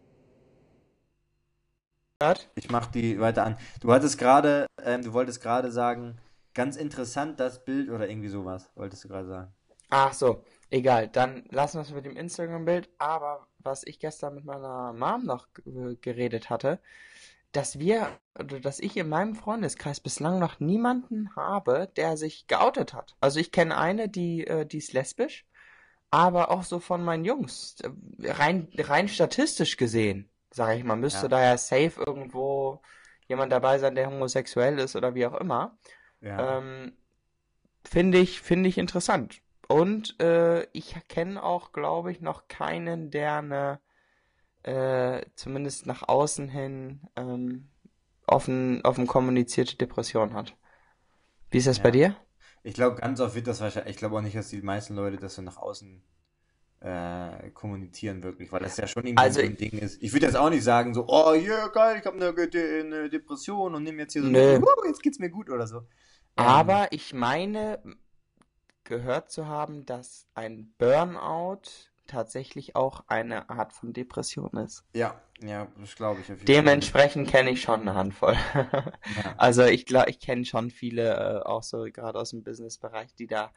Ich 2.55 2.69
mach 2.69 2.87
die 2.87 3.19
weiter 3.19 3.43
an. 3.45 3.57
Du 3.81 3.91
hattest 3.91 4.17
gerade, 4.17 4.67
ähm, 4.83 5.03
du 5.03 5.13
wolltest 5.13 5.41
gerade 5.41 5.71
sagen, 5.71 6.17
ganz 6.53 6.75
interessant 6.77 7.39
das 7.39 7.63
Bild 7.65 7.89
oder 7.89 8.07
irgendwie 8.09 8.29
sowas, 8.29 8.69
wolltest 8.75 9.03
du 9.03 9.07
gerade 9.09 9.27
sagen. 9.27 9.53
Ach 9.91 10.13
so, 10.13 10.43
egal. 10.71 11.07
Dann 11.09 11.43
lassen 11.51 11.77
wir 11.77 11.81
es 11.83 11.91
mit 11.91 12.05
dem 12.05 12.15
Instagram-Bild. 12.17 12.89
Aber 12.97 13.47
was 13.59 13.83
ich 13.85 13.99
gestern 13.99 14.33
mit 14.35 14.45
meiner 14.45 14.93
Mom 14.93 15.25
noch 15.25 15.47
g- 15.53 15.97
geredet 16.01 16.49
hatte, 16.49 16.79
dass 17.51 17.77
wir, 17.77 18.07
oder 18.39 18.61
dass 18.61 18.79
ich 18.79 18.95
in 18.95 19.09
meinem 19.09 19.35
Freundeskreis 19.35 19.99
bislang 19.99 20.39
noch 20.39 20.61
niemanden 20.61 21.35
habe, 21.35 21.91
der 21.97 22.15
sich 22.15 22.47
geoutet 22.47 22.93
hat. 22.93 23.15
Also 23.19 23.39
ich 23.41 23.51
kenne 23.51 23.77
eine, 23.77 24.07
die, 24.07 24.47
äh, 24.47 24.65
die 24.65 24.77
ist 24.77 24.93
lesbisch, 24.93 25.45
aber 26.11 26.49
auch 26.51 26.63
so 26.63 26.79
von 26.79 27.03
meinen 27.03 27.25
Jungs, 27.25 27.75
äh, 27.81 27.89
rein, 28.31 28.69
rein 28.77 29.09
statistisch 29.09 29.75
gesehen, 29.75 30.29
sage 30.51 30.77
ich 30.77 30.85
mal, 30.85 30.95
müsste 30.95 31.23
Ja. 31.23 31.27
da 31.27 31.43
ja 31.43 31.57
safe 31.57 32.01
irgendwo 32.07 32.81
jemand 33.27 33.51
dabei 33.51 33.79
sein, 33.79 33.95
der 33.95 34.07
homosexuell 34.07 34.79
ist 34.79 34.95
oder 34.95 35.13
wie 35.13 35.25
auch 35.25 35.35
immer. 35.35 35.77
Ja. 36.21 36.57
Ähm, 36.59 36.93
finde 37.83 38.19
ich, 38.19 38.41
finde 38.41 38.69
ich 38.69 38.77
interessant. 38.77 39.41
Und 39.71 40.19
äh, 40.19 40.63
ich 40.73 40.95
kenne 41.07 41.41
auch, 41.43 41.71
glaube 41.71 42.11
ich, 42.11 42.21
noch 42.21 42.47
keinen, 42.47 43.09
der 43.11 43.35
eine, 43.37 43.79
äh, 44.63 45.25
zumindest 45.35 45.85
nach 45.85 46.07
außen 46.07 46.49
hin, 46.49 47.01
ähm, 47.15 47.69
offen, 48.27 48.81
offen 48.83 49.07
kommunizierte 49.07 49.77
Depression 49.77 50.33
hat. 50.33 50.57
Wie 51.51 51.57
ist 51.59 51.67
das 51.67 51.77
Ja. 51.77 51.83
bei 51.83 51.91
dir? 51.91 52.15
Ich 52.63 52.73
glaube, 52.75 52.95
ganz 52.97 53.19
oft 53.19 53.35
wird 53.35 53.47
das 53.47 53.61
wahrscheinlich, 53.61 53.91
ich 53.91 53.97
glaube 53.97 54.17
auch 54.17 54.21
nicht, 54.21 54.35
dass 54.35 54.49
die 54.49 54.61
meisten 54.61 54.95
Leute 54.95 55.17
das 55.17 55.35
so 55.35 55.41
nach 55.41 55.57
außen 55.57 56.03
äh, 56.81 57.49
kommunizieren 57.51 58.23
wirklich, 58.23 58.51
weil 58.51 58.61
das 58.61 58.77
ja 58.77 58.87
schon 58.87 59.05
irgendwie 59.05 59.23
Also 59.23 59.39
so 59.41 59.45
ein 59.45 59.57
Ding 59.57 59.77
ist. 59.79 60.01
Ich 60.01 60.13
würde 60.13 60.25
jetzt 60.27 60.35
auch 60.35 60.49
nicht 60.49 60.63
sagen 60.63 60.93
so, 60.93 61.05
oh, 61.07 61.33
ja, 61.33 61.67
geil, 61.67 61.97
ich 61.99 62.05
habe 62.05 62.17
eine, 62.17 62.29
eine 62.35 63.09
Depression 63.09 63.75
und 63.75 63.83
nehme 63.83 63.99
jetzt 64.03 64.13
hier 64.13 64.23
so 64.23 64.29
Nö. 64.29 64.55
ein, 64.55 64.63
uh, 64.63 64.85
jetzt 64.87 65.01
geht's 65.03 65.19
mir 65.19 65.29
gut 65.29 65.49
oder 65.49 65.67
so. 65.67 65.77
Ähm, 66.37 66.45
Aber 66.47 66.87
ich 66.91 67.13
meine, 67.13 67.79
gehört 68.83 69.31
zu 69.31 69.47
haben, 69.47 69.85
dass 69.85 70.27
ein 70.33 70.73
Burnout 70.77 71.61
tatsächlich 72.07 72.75
auch 72.75 73.03
eine 73.07 73.49
Art 73.49 73.73
von 73.73 73.93
Depression 73.93 74.51
ist. 74.57 74.83
Ja, 74.93 75.21
ja, 75.41 75.67
das 75.79 75.95
glaube 75.95 76.19
ich. 76.21 76.31
Auf 76.31 76.39
jeden 76.39 76.45
Dementsprechend 76.45 77.29
kenne 77.29 77.51
ich 77.51 77.61
schon 77.61 77.81
eine 77.81 77.95
Handvoll. 77.95 78.35
Also 79.37 79.63
ich 79.63 79.85
glaube, 79.85 80.09
ich 80.09 80.19
kenne 80.19 80.45
schon 80.45 80.69
viele, 80.69 81.13
äh, 81.13 81.47
auch 81.47 81.63
so 81.63 81.83
gerade 81.85 82.19
aus 82.19 82.29
dem 82.29 82.43
Businessbereich, 82.43 83.15
die 83.15 83.27
da 83.27 83.51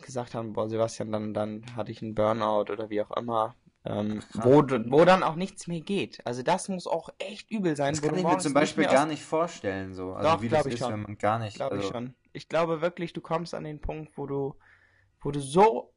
gesagt 0.00 0.34
haben, 0.34 0.52
boah, 0.52 0.68
Sebastian, 0.68 1.12
dann, 1.12 1.34
dann 1.34 1.64
hatte 1.76 1.92
ich 1.92 2.02
einen 2.02 2.14
Burnout 2.14 2.72
oder 2.72 2.90
wie 2.90 3.02
auch 3.02 3.10
immer. 3.16 3.54
Ähm, 3.86 4.22
wo, 4.32 4.62
wo 4.62 5.04
dann 5.04 5.22
auch 5.22 5.34
nichts 5.34 5.66
mehr 5.66 5.82
geht. 5.82 6.26
Also 6.26 6.42
das 6.42 6.68
muss 6.68 6.86
auch 6.86 7.10
echt 7.18 7.50
übel 7.50 7.76
sein. 7.76 7.92
Das 7.92 8.02
kann 8.02 8.16
ich 8.16 8.24
mir 8.24 8.38
zum 8.38 8.54
Beispiel 8.54 8.86
gar 8.86 9.04
nicht 9.04 9.22
vorstellen, 9.22 9.94
so. 9.94 10.14
Also 10.14 10.30
Doch, 10.30 10.42
wie 10.42 10.48
das 10.48 10.66
ich 10.66 10.74
ist, 10.74 10.78
schon. 10.80 10.92
wenn 10.92 11.02
man 11.02 11.18
gar 11.18 11.38
nicht. 11.38 11.56
Glaube 11.56 11.76
also, 11.76 11.86
ich 11.86 11.92
schon. 11.92 12.14
Ich 12.32 12.48
glaube 12.48 12.80
wirklich, 12.80 13.12
du 13.12 13.20
kommst 13.20 13.52
an 13.54 13.64
den 13.64 13.80
Punkt, 13.80 14.16
wo 14.16 14.26
du, 14.26 14.54
wo 15.20 15.30
du 15.30 15.40
so 15.40 15.92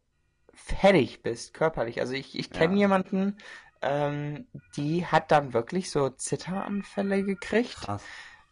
fertig 0.54 1.24
bist, 1.24 1.54
körperlich. 1.54 2.02
Also 2.02 2.14
ich, 2.14 2.38
ich 2.38 2.50
kenne 2.50 2.74
Ja. 2.74 2.80
jemanden, 2.80 3.38
ähm, 3.82 4.48
die 4.76 5.06
hat 5.06 5.32
dann 5.32 5.54
wirklich 5.54 5.90
so 5.90 6.10
Zitteranfälle 6.10 7.24
gekriegt, 7.24 7.76
Krass. 7.76 8.04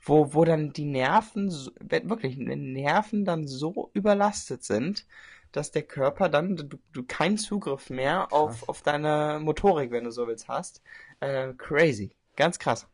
wo, 0.05 0.33
wo 0.33 0.45
dann 0.45 0.71
die 0.71 0.85
Nerven, 0.85 1.49
wirklich, 1.81 2.35
die 2.35 2.55
Nerven 2.55 3.25
dann 3.25 3.47
so 3.47 3.89
überlastet 3.93 4.63
sind, 4.63 5.05
dass 5.55 5.71
der 5.71 5.83
Körper 5.83 6.29
dann, 6.29 6.55
du, 6.55 6.77
du 6.91 7.03
keinen 7.03 7.37
Zugriff 7.37 7.89
mehr 7.89 8.31
auf, 8.33 8.67
auf 8.67 8.81
deine 8.81 9.39
Motorik, 9.41 9.91
wenn 9.91 10.03
du 10.03 10.11
so 10.11 10.27
willst, 10.27 10.47
hast. 10.47 10.81
Äh, 11.19 11.53
crazy. 11.57 12.15
Ganz 12.35 12.59
krass. 12.59 12.87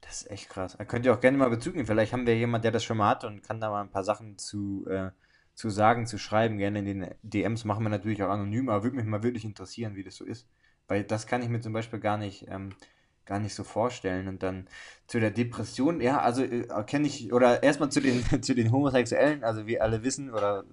Das 0.00 0.22
ist 0.22 0.30
echt 0.30 0.48
krass. 0.48 0.76
Da 0.76 0.84
könnt 0.84 1.04
ihr 1.06 1.14
auch 1.14 1.20
gerne 1.20 1.38
mal 1.38 1.50
Bezug 1.50 1.74
nehmen. 1.74 1.86
Vielleicht 1.86 2.12
haben 2.12 2.26
wir 2.26 2.36
jemanden, 2.36 2.62
der 2.62 2.72
das 2.72 2.84
schon 2.84 2.96
mal 2.96 3.08
hat 3.08 3.24
und 3.24 3.42
kann 3.42 3.60
da 3.60 3.70
mal 3.70 3.82
ein 3.82 3.90
paar 3.90 4.04
Sachen 4.04 4.38
zu, 4.38 4.86
äh, 4.88 5.10
zu 5.54 5.70
sagen, 5.70 6.06
zu 6.06 6.18
schreiben. 6.18 6.58
Gerne 6.58 6.80
in 6.80 6.84
den 6.86 7.14
DMs 7.22 7.64
machen 7.64 7.84
wir 7.84 7.90
natürlich 7.90 8.22
auch 8.22 8.30
anonym, 8.30 8.68
aber 8.68 8.82
würde 8.82 8.96
mich 8.96 9.06
mal 9.06 9.22
wirklich 9.22 9.44
interessieren, 9.44 9.94
wie 9.94 10.02
das 10.02 10.16
so 10.16 10.24
ist. 10.24 10.48
Weil 10.88 11.04
das 11.04 11.26
kann 11.26 11.42
ich 11.42 11.48
mir 11.48 11.60
zum 11.60 11.72
Beispiel 11.72 12.00
gar 12.00 12.16
nicht, 12.16 12.46
ähm, 12.48 12.74
gar 13.26 13.38
nicht 13.40 13.54
so 13.54 13.64
vorstellen. 13.64 14.28
Und 14.28 14.42
dann 14.42 14.68
zu 15.06 15.20
der 15.20 15.30
Depression, 15.30 16.00
ja, 16.00 16.20
also 16.20 16.42
äh, 16.44 16.66
kenne 16.86 17.06
ich, 17.06 17.32
oder 17.32 17.62
erstmal 17.62 17.90
zu 17.90 18.00
den, 18.00 18.24
zu 18.42 18.54
den 18.54 18.72
Homosexuellen, 18.72 19.44
also 19.44 19.66
wir 19.66 19.82
alle 19.82 20.02
wissen, 20.02 20.30
oder, 20.32 20.64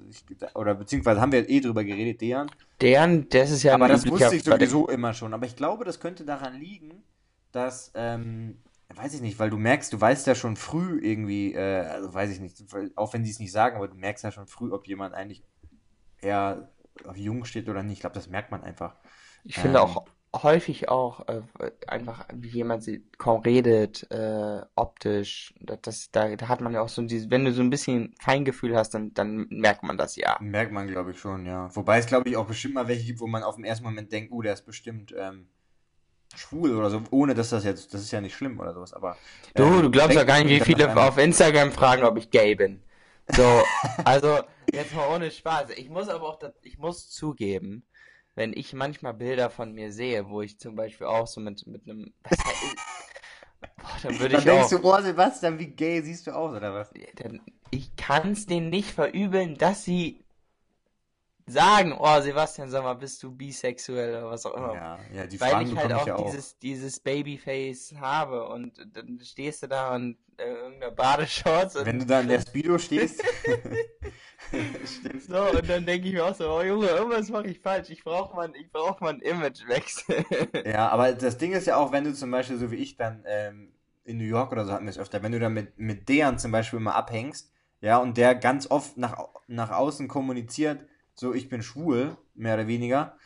oder 0.56 0.76
beziehungsweise 0.76 1.22
haben 1.22 1.32
wir 1.32 1.50
eh 1.50 1.60
drüber 1.62 1.84
geredet, 1.84 2.22
Dejan. 2.22 2.50
Deren, 2.82 3.28
das 3.30 3.52
ist 3.52 3.64
ja 3.64 3.74
Aber 3.74 3.88
das 3.88 4.08
wusste 4.08 4.36
ich 4.36 4.44
sowieso 4.44 4.88
immer 4.88 5.14
schon. 5.14 5.34
Aber 5.34 5.46
ich 5.46 5.56
glaube, 5.56 5.84
das 5.84 6.00
könnte 6.00 6.26
daran 6.26 6.56
liegen, 6.56 7.04
dass, 7.52 7.92
ähm, 7.96 8.64
weiß 8.94 9.14
ich 9.16 9.22
nicht, 9.22 9.38
weil 9.40 9.50
du 9.50 9.58
merkst, 9.58 9.92
du 9.92 10.00
weißt 10.00 10.28
ja 10.28 10.36
schon 10.36 10.56
früh 10.56 11.00
irgendwie, 11.02 11.54
äh, 11.54 11.82
also 11.82 12.14
weiß 12.14 12.32
ich 12.32 12.40
nicht, 12.40 12.64
auch 12.96 13.14
wenn 13.14 13.24
die 13.24 13.32
es 13.32 13.40
nicht 13.40 13.52
sagen, 13.52 13.76
aber 13.76 13.88
du 13.90 13.96
merkst 13.96 14.24
ja 14.24 14.32
schon 14.32 14.48
früh, 14.48 14.72
ob 14.72 14.88
jemand 14.88 15.14
eigentlich 15.14 15.44
eher 16.22 16.70
auf 17.06 17.18
jung 17.18 17.46
steht 17.46 17.70
oder 17.70 17.84
nicht. 17.84 17.94
Ich 17.94 18.00
glaube, 18.02 18.16
das 18.16 18.30
merkt 18.30 18.52
man 18.52 18.64
einfach. 18.64 18.96
Ich 19.44 19.58
finde 19.60 19.80
Ähm, 19.80 19.86
auch 19.86 20.06
häufig 20.34 20.90
auch 20.90 21.28
äh, 21.28 21.42
einfach, 21.88 22.26
wie 22.34 22.50
jemand 22.50 22.84
sie 22.84 23.04
kaum 23.18 23.42
redet, 23.42 24.10
äh, 24.12 24.62
optisch, 24.76 25.54
das, 25.60 26.12
da, 26.12 26.36
da 26.36 26.48
hat 26.48 26.62
man 26.62 26.74
ja 26.74 26.82
auch 26.82 26.90
so 26.90 27.02
dieses, 27.02 27.30
wenn 27.30 27.46
du 27.46 27.52
so 27.52 27.62
ein 27.62 27.70
bisschen 27.70 28.14
Feingefühl 28.22 28.76
hast, 28.76 28.92
dann, 28.92 29.14
dann 29.14 29.48
merkt 29.50 29.84
man 29.84 29.98
das 29.98 30.16
ja. 30.16 30.38
Merkt 30.40 30.72
man, 30.72 30.88
glaube 30.88 31.12
ich, 31.12 31.20
schon, 31.20 31.46
ja. 31.46 31.74
Wobei 31.76 31.98
es, 31.98 32.06
glaube 32.06 32.30
ich, 32.30 32.38
auch 32.38 32.46
bestimmt 32.46 32.76
mal 32.76 32.88
welche 32.88 33.06
gibt, 33.06 33.20
wo 33.20 33.28
man 33.28 33.44
auf 33.44 33.56
den 33.56 33.66
ersten 33.66 33.84
Moment 33.84 34.12
denkt, 34.12 34.32
oh, 34.32 34.42
der 34.42 34.54
ist 34.54 34.66
bestimmt 34.66 35.14
ähm, 35.18 35.48
schwul 36.36 36.76
oder 36.76 36.90
so, 36.90 37.02
ohne 37.10 37.34
dass 37.34 37.50
das 37.50 37.64
jetzt, 37.64 37.94
das 37.94 38.02
ist 38.02 38.12
ja 38.12 38.22
nicht 38.22 38.36
schlimm 38.36 38.60
oder 38.60 38.74
sowas, 38.74 38.94
aber. 38.94 39.18
Du, 39.56 39.64
ähm, 39.64 39.82
du 39.82 39.92
glaubst 39.92 40.16
ja 40.16 40.24
gar 40.24 40.44
nicht, 40.44 40.50
wie 40.50 40.74
viele 40.74 40.96
auf 40.96 41.18
Instagram 41.18 41.72
fragen, 41.72 42.04
ob 42.04 42.18
ich 42.18 42.30
gay 42.30 42.54
bin. 42.56 42.84
So, 43.32 43.64
also, 44.06 44.40
jetzt 44.72 44.94
mal 44.96 45.08
ohne 45.16 45.30
Spaß. 45.30 45.72
Ich 45.76 45.90
muss 45.90 46.10
aber 46.10 46.28
auch, 46.28 46.40
ich 46.64 46.78
muss 46.78 47.10
zugeben, 47.10 47.84
wenn 48.40 48.54
ich 48.54 48.72
manchmal 48.72 49.14
Bilder 49.14 49.50
von 49.50 49.74
mir 49.74 49.92
sehe, 49.92 50.30
wo 50.30 50.42
ich 50.42 50.58
zum 50.58 50.76
Beispiel 50.76 51.08
auch 51.08 51.28
so 51.28 51.42
mit, 51.42 51.68
mit 51.68 51.84
einem, 51.84 52.14
was 52.24 52.38
boah, 53.76 53.98
dann 54.02 54.18
würde 54.18 54.38
ich 54.38 54.46
denkst 54.46 54.64
auch, 54.64 54.70
du, 54.70 54.80
boah, 54.80 55.02
Sebastian, 55.02 55.60
wie 55.60 55.68
gay 55.68 56.02
siehst 56.02 56.26
du 56.26 56.32
aus, 56.32 56.56
oder 56.56 56.74
was? 56.74 56.90
dann, 57.18 57.42
ich 57.70 57.98
kann 57.98 58.32
es 58.32 58.46
denen 58.46 58.70
nicht 58.70 58.92
verübeln, 58.92 59.58
dass 59.58 59.84
sie 59.84 60.24
sagen, 61.50 61.96
oh 61.98 62.22
Sebastian, 62.22 62.70
sag 62.70 62.84
mal, 62.84 62.94
bist 62.94 63.22
du 63.24 63.32
bisexuell 63.32 64.18
oder 64.18 64.32
was 64.32 64.46
auch 64.46 64.56
immer. 64.56 64.74
Ja, 64.74 65.00
ja, 65.14 65.28
die 65.28 65.40
Weil 65.40 65.52
Fragen 65.52 65.72
ich 65.72 65.78
halt 65.78 65.94
auch 65.94 66.08
ich 66.08 66.12
auch. 66.14 66.26
dieses, 66.26 66.58
dieses 66.60 67.00
Babyface 67.00 67.96
habe 68.00 68.48
und 68.48 68.74
dann 68.94 69.20
stehst 69.24 69.64
du 69.64 69.68
da 69.68 69.96
und 69.96 70.18
äh, 70.38 70.44
irgendeiner 70.44 70.92
Badeshorts 70.92 71.76
und 71.76 71.86
Wenn 71.86 72.00
du 72.00 72.06
da 72.06 72.22
in 72.22 72.28
der 72.28 72.42
Speedo 72.42 72.78
stehst. 72.78 73.24
Stimmt. 74.86 75.24
so 75.24 75.50
und 75.50 75.70
dann 75.70 75.86
denke 75.86 76.08
ich 76.08 76.14
mir 76.14 76.26
auch 76.26 76.36
so, 76.36 76.50
oh 76.50 76.62
Junge, 76.62 76.88
irgendwas 76.88 77.30
mache 77.30 77.48
ich 77.48 77.60
falsch. 77.60 77.90
Ich 77.90 78.04
brauche 78.04 78.36
mal, 78.36 78.52
ich 78.56 78.72
brauche 78.72 79.04
mal 79.04 79.12
einen 79.12 79.22
Imagewechsel. 79.22 80.26
Ja, 80.66 80.90
aber 80.90 81.14
das 81.14 81.38
Ding 81.38 81.52
ist 81.54 81.68
ja 81.68 81.78
auch, 81.78 81.92
wenn 81.92 82.04
du 82.04 82.14
zum 82.14 82.32
Beispiel 82.32 82.58
so 82.58 82.72
wie 82.72 82.78
ich 82.78 82.96
dann 82.96 83.24
ähm, 83.28 83.72
in 84.04 84.18
New 84.18 84.26
York 84.26 84.52
oder 84.52 84.66
so 84.66 84.72
hatten 84.72 84.86
wir 84.86 84.92
es 84.92 84.98
öfter, 84.98 85.22
wenn 85.24 85.32
du 85.32 85.40
dann 85.40 85.54
mit, 85.54 85.78
mit 85.78 86.10
Dejan 86.10 86.40
zum 86.40 86.52
Beispiel 86.52 86.80
mal 86.80 86.94
abhängst, 86.94 87.52
ja, 87.82 87.98
und 87.98 88.18
der 88.18 88.36
ganz 88.36 88.70
oft 88.70 88.98
nach, 88.98 89.18
nach 89.48 89.72
außen 89.72 90.08
kommuniziert, 90.08 90.86
so 91.20 91.34
ich 91.34 91.50
bin 91.50 91.62
schwul, 91.62 92.16
mehr 92.36 92.56
oder 92.56 92.68
weniger, 92.68 93.18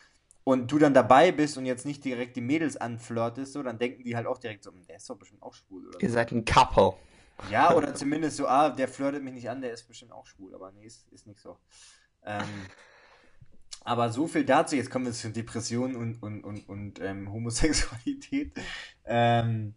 und 0.44 0.70
du 0.70 0.78
dann 0.78 0.92
dabei 0.92 1.32
bist 1.32 1.56
und 1.56 1.64
jetzt 1.64 1.86
nicht 1.86 2.04
direkt 2.04 2.36
die 2.36 2.40
Mädels 2.42 2.76
anflirtest, 2.76 3.54
so, 3.54 3.62
dann 3.62 3.78
denken 3.78 4.04
die 4.04 4.14
halt 4.14 4.26
auch 4.26 4.38
direkt 4.38 4.64
so, 4.64 4.70
"Hm, 4.72 4.84
der 4.86 4.96
ist 4.96 5.08
doch 5.08 5.16
bestimmt 5.16 5.42
auch 5.42 5.54
schwul 5.54 5.88
oder 5.88 6.00
Ihr 6.02 6.08
so. 6.08 6.14
seid 6.14 6.32
ein 6.32 6.44
Couple. 6.44 6.94
Ja, 7.50 7.74
oder 7.74 7.94
zumindest 7.94 8.36
so, 8.36 8.46
ah, 8.46 8.70
der 8.70 8.86
flirtet 8.88 9.22
mich 9.22 9.34
nicht 9.34 9.48
an, 9.50 9.60
der 9.60 9.72
ist 9.72 9.84
bestimmt 9.88 10.12
auch 10.12 10.26
schwul, 10.26 10.54
aber 10.54 10.70
nee, 10.72 10.84
ist, 10.84 11.10
ist 11.12 11.26
nicht 11.26 11.40
so. 11.40 11.56
Ähm, 12.24 12.44
aber 13.84 14.10
so 14.10 14.26
viel 14.26 14.44
dazu, 14.44 14.76
jetzt 14.76 14.90
kommen 14.90 15.06
wir 15.06 15.12
zu 15.12 15.30
Depressionen 15.30 15.96
und, 15.96 16.22
und, 16.22 16.42
und, 16.44 16.68
und 16.68 17.00
ähm, 17.00 17.32
Homosexualität. 17.32 18.52
Ähm, 19.04 19.74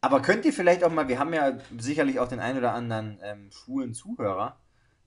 aber 0.00 0.20
könnt 0.22 0.44
ihr 0.44 0.52
vielleicht 0.52 0.82
auch 0.84 0.90
mal, 0.92 1.08
wir 1.08 1.18
haben 1.18 1.32
ja 1.32 1.58
sicherlich 1.78 2.18
auch 2.18 2.28
den 2.28 2.40
ein 2.40 2.58
oder 2.58 2.72
anderen 2.74 3.18
ähm, 3.22 3.50
schwulen 3.52 3.94
Zuhörer, 3.94 4.58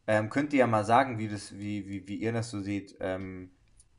ähm, 0.07 0.29
könnt 0.29 0.53
ihr 0.53 0.59
ja 0.59 0.67
mal 0.67 0.85
sagen, 0.85 1.17
wie, 1.17 1.27
das, 1.27 1.57
wie, 1.57 1.87
wie, 1.87 2.07
wie 2.07 2.15
ihr 2.15 2.31
das 2.31 2.49
so 2.49 2.61
seht. 2.61 2.95
Ähm, 2.99 3.51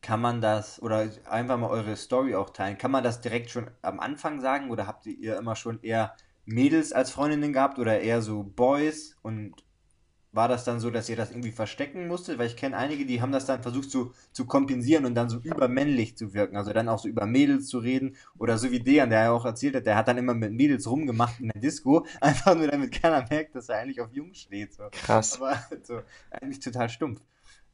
kann 0.02 0.20
man 0.20 0.40
das, 0.40 0.80
oder 0.80 1.08
einfach 1.28 1.58
mal 1.58 1.68
eure 1.68 1.96
Story 1.96 2.36
auch 2.36 2.50
teilen, 2.50 2.78
kann 2.78 2.92
man 2.92 3.02
das 3.02 3.20
direkt 3.20 3.50
schon 3.50 3.70
am 3.82 3.98
Anfang 3.98 4.40
sagen 4.40 4.70
oder 4.70 4.86
habt 4.86 5.06
ihr 5.06 5.36
immer 5.36 5.56
schon 5.56 5.82
eher 5.82 6.14
Mädels 6.44 6.92
als 6.92 7.10
Freundinnen 7.10 7.52
gehabt 7.52 7.80
oder 7.80 8.00
eher 8.00 8.22
so 8.22 8.44
Boys 8.44 9.16
und 9.22 9.64
war 10.36 10.48
das 10.48 10.64
dann 10.64 10.80
so, 10.80 10.90
dass 10.90 11.08
ihr 11.08 11.16
das 11.16 11.30
irgendwie 11.30 11.50
verstecken 11.52 12.06
musstet? 12.08 12.38
Weil 12.38 12.46
ich 12.48 12.56
kenne 12.56 12.76
einige, 12.76 13.06
die 13.06 13.20
haben 13.22 13.32
das 13.32 13.46
dann 13.46 13.62
versucht 13.62 13.90
zu, 13.90 14.14
zu 14.32 14.46
kompensieren 14.46 15.06
und 15.06 15.14
dann 15.14 15.28
so 15.30 15.38
übermännlich 15.38 16.16
zu 16.16 16.34
wirken. 16.34 16.56
Also 16.56 16.72
dann 16.72 16.88
auch 16.88 16.98
so 16.98 17.08
über 17.08 17.26
Mädels 17.26 17.68
zu 17.68 17.78
reden. 17.78 18.16
Oder 18.38 18.58
so 18.58 18.70
wie 18.70 18.80
Dejan, 18.80 19.10
der 19.10 19.24
ja 19.24 19.30
auch 19.32 19.44
erzählt 19.44 19.74
hat, 19.76 19.86
der 19.86 19.96
hat 19.96 20.08
dann 20.08 20.18
immer 20.18 20.34
mit 20.34 20.52
Mädels 20.52 20.88
rumgemacht 20.88 21.40
in 21.40 21.48
der 21.48 21.60
Disco. 21.60 22.06
Einfach 22.20 22.54
nur 22.54 22.68
damit 22.68 22.92
keiner 22.92 23.26
merkt, 23.28 23.54
dass 23.56 23.68
er 23.68 23.78
eigentlich 23.78 24.00
auf 24.00 24.12
Jungs 24.12 24.38
steht. 24.38 24.74
So. 24.74 24.84
Krass. 24.90 25.40
Aber 25.40 25.58
so, 25.82 26.02
eigentlich 26.30 26.60
total 26.60 26.88
stumpf. 26.88 27.22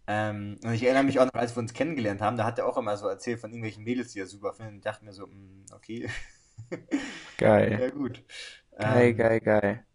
Ähm, 0.07 0.59
und 0.65 0.73
ich 0.75 0.83
erinnere 0.85 1.05
mich 1.05 1.21
auch 1.21 1.27
noch, 1.27 1.35
als 1.35 1.55
wir 1.57 1.61
uns 1.61 1.75
kennengelernt 1.75 2.21
haben, 2.21 2.37
da 2.37 2.45
hat 2.45 2.59
er 2.59 2.67
auch 2.67 2.77
immer 2.79 2.97
so 2.97 3.07
erzählt 3.07 3.41
von 3.41 3.51
irgendwelchen 3.51 3.85
Mädels, 3.85 4.13
die 4.13 4.21
er 4.21 4.27
super 4.27 4.53
findet. 4.55 4.75
Und 4.77 4.87
dachte 4.87 5.05
mir 5.05 5.13
so, 5.13 5.27
mm, 5.29 5.67
okay, 5.75 6.09
Geil. 7.37 7.79
ja 7.79 7.91
gut. 7.91 8.25
Geil, 8.79 9.15
Ähm, 9.15 9.15
geil, 9.15 9.41
geil. 9.41 9.87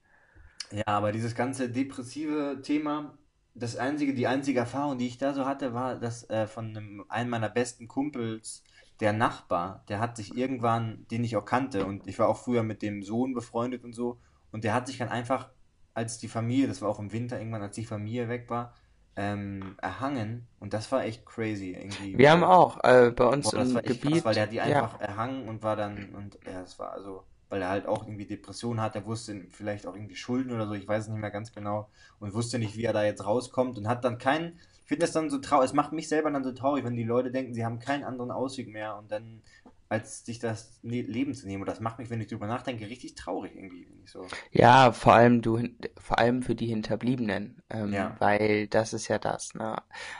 Ja, 0.72 0.84
aber 0.86 1.12
dieses 1.12 1.36
ganze 1.36 1.70
depressive 1.70 2.62
Thema, 2.62 3.18
das 3.54 3.76
einzige, 3.78 4.14
die 4.14 4.28
einzige 4.28 4.60
Erfahrung, 4.60 4.98
die 4.98 5.08
ich 5.08 5.18
da 5.18 5.34
so 5.34 5.46
hatte, 5.46 5.74
war, 5.74 5.96
dass 6.00 6.30
äh, 6.30 6.48
von 6.48 6.68
einem, 6.70 7.06
einem 7.10 7.30
meiner 7.30 7.50
besten 7.50 7.88
Kumpels, 7.88 8.64
der 9.00 9.14
Nachbar, 9.14 9.84
der 9.90 10.00
hat 10.00 10.18
sich 10.18 10.36
irgendwann, 10.36 11.06
den 11.12 11.24
ich 11.24 11.38
auch 11.38 11.46
kannte, 11.46 11.86
und 11.86 12.08
ich 12.08 12.18
war 12.20 12.28
auch 12.28 12.38
früher 12.38 12.64
mit 12.64 12.82
dem 12.82 13.04
Sohn 13.04 13.34
befreundet 13.34 13.84
und 13.84 13.94
so, 13.94 14.20
und 14.52 14.64
der 14.64 14.74
hat 14.74 14.88
sich 14.88 14.98
dann 14.98 15.10
einfach, 15.10 15.50
als 15.94 16.18
die 16.18 16.28
Familie, 16.28 16.68
das 16.68 16.82
war 16.82 16.90
auch 16.90 17.00
im 17.00 17.12
Winter 17.12 17.38
irgendwann, 17.38 17.62
als 17.62 17.76
die 17.76 17.86
Familie 17.86 18.30
weg 18.30 18.50
war, 18.50 18.74
ähm, 19.16 19.76
erhangen, 19.82 20.48
und 20.60 20.74
das 20.74 20.92
war 20.92 21.04
echt 21.04 21.26
crazy 21.26 21.72
irgendwie. 21.72 22.18
Wir 22.18 22.32
haben 22.32 22.44
auch 22.44 22.84
äh, 22.84 23.12
bei 23.12 23.26
uns 23.26 23.52
Boah, 23.52 23.60
das 23.60 23.70
im 23.70 23.76
war 23.76 23.86
echt 23.86 24.02
Gebiet, 24.02 24.12
krass, 24.14 24.26
weil 24.26 24.34
der 24.36 24.44
hat 24.44 24.52
die 24.52 24.56
ja, 24.58 24.64
einfach 24.64 25.00
erhangen 25.00 25.48
und 25.48 25.64
war 25.64 25.76
dann, 25.76 26.14
und 26.16 26.38
ja, 26.46 26.62
das 26.62 26.78
war 26.80 26.92
also, 26.92 27.24
weil 27.50 27.62
er 27.62 27.70
halt 27.70 27.86
auch 27.88 28.06
irgendwie 28.06 28.26
Depressionen 28.26 28.82
hat, 28.82 28.96
er 28.96 29.06
wusste 29.06 29.46
vielleicht 29.52 29.86
auch 29.88 29.96
irgendwie 29.96 30.16
Schulden 30.16 30.52
oder 30.52 30.68
so, 30.68 30.74
ich 30.74 30.88
weiß 30.88 31.04
es 31.04 31.10
nicht 31.10 31.20
mehr 31.20 31.32
ganz 31.32 31.52
genau, 31.54 31.90
und 32.20 32.34
wusste 32.34 32.60
nicht, 32.60 32.78
wie 32.78 32.84
er 32.84 32.94
da 32.94 33.04
jetzt 33.04 33.26
rauskommt 33.26 33.78
und 33.78 33.88
hat 33.88 34.04
dann 34.04 34.18
keinen, 34.18 34.60
ich 34.84 34.88
finde 34.90 35.06
das 35.06 35.12
dann 35.14 35.30
so 35.30 35.40
traurig, 35.40 35.68
es 35.70 35.74
macht 35.74 35.94
mich 35.94 36.08
selber 36.08 36.32
dann 36.32 36.44
so 36.44 36.52
traurig, 36.52 36.84
wenn 36.86 36.96
die 36.96 37.04
Leute 37.04 37.32
denken, 37.32 37.54
sie 37.54 37.66
haben 37.66 37.80
keinen 37.80 38.04
anderen 38.04 38.32
Ausweg 38.32 38.70
mehr 38.70 38.98
und 38.98 39.12
dann, 39.12 39.42
als 39.90 40.26
sich 40.26 40.40
das 40.40 40.80
Leben 40.84 41.34
zu 41.34 41.48
nehmen, 41.48 41.64
und 41.64 41.68
das 41.70 41.80
macht 41.80 42.00
mich, 42.00 42.10
wenn 42.10 42.22
ich 42.22 42.28
drüber 42.28 42.48
nachdenke, 42.48 42.90
richtig 42.90 43.16
traurig 43.16 43.56
irgendwie, 43.56 43.88
so, 44.06 44.36
ja, 44.52 44.92
vor 44.92 45.14
allem 45.14 45.42
du, 45.42 45.62
vor 45.98 46.20
allem 46.20 46.42
für 46.42 46.56
die 46.56 46.68
Hinterbliebenen, 46.68 47.62
ähm, 47.70 47.94
Ja. 47.94 48.16
weil 48.20 48.68
das 48.68 48.94
ist 48.94 49.08
ja 49.08 49.20
das, 49.20 49.54
ne? 49.56 49.76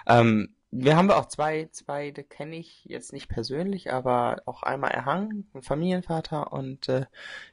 Ähm, 0.06 0.56
wir 0.72 0.98
haben 0.98 1.10
auch 1.12 1.28
zwei, 1.28 1.70
zwei, 1.72 2.12
die 2.12 2.24
kenne 2.24 2.58
ich 2.58 2.84
jetzt 2.86 3.14
nicht 3.14 3.30
persönlich, 3.30 3.92
aber 3.92 4.42
auch 4.46 4.64
einmal 4.64 4.92
erhangen, 4.92 5.50
ein 5.54 5.62
Familienvater 5.62 6.52
und 6.52 6.90
äh, 6.90 7.06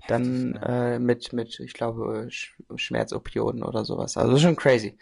dann 0.09 0.50
ne? 0.50 0.94
äh, 0.96 0.98
mit, 0.98 1.33
mit, 1.33 1.61
ich 1.61 1.74
glaube, 1.74 2.27
Sch 2.31 2.55
Schmerzopioiden 2.77 3.62
oder 3.62 3.85
sowas. 3.85 4.16
Also 4.16 4.37
schon 4.38 4.57
crazy. 4.57 4.98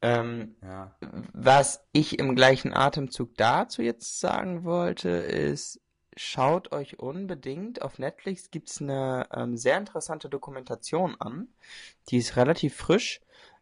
Ähm, 0.00 0.56
Ja. 0.62 0.94
was 1.32 1.84
ich 1.92 2.18
im 2.18 2.34
gleichen 2.36 2.72
Atemzug 2.72 3.36
dazu 3.36 3.82
jetzt 3.82 4.20
sagen 4.20 4.64
wollte, 4.64 5.08
ist, 5.08 5.80
schaut 6.16 6.72
euch 6.72 6.98
unbedingt, 6.98 7.82
auf 7.82 7.98
Netflix 7.98 8.50
gibt's 8.50 8.80
eine 8.80 9.26
ähm, 9.32 9.56
sehr 9.56 9.78
interessante 9.78 10.28
Dokumentation 10.28 11.16
an. 11.20 11.48
Die 12.08 12.18
ist 12.18 12.36
relativ 12.36 12.76
frisch. 12.76 13.20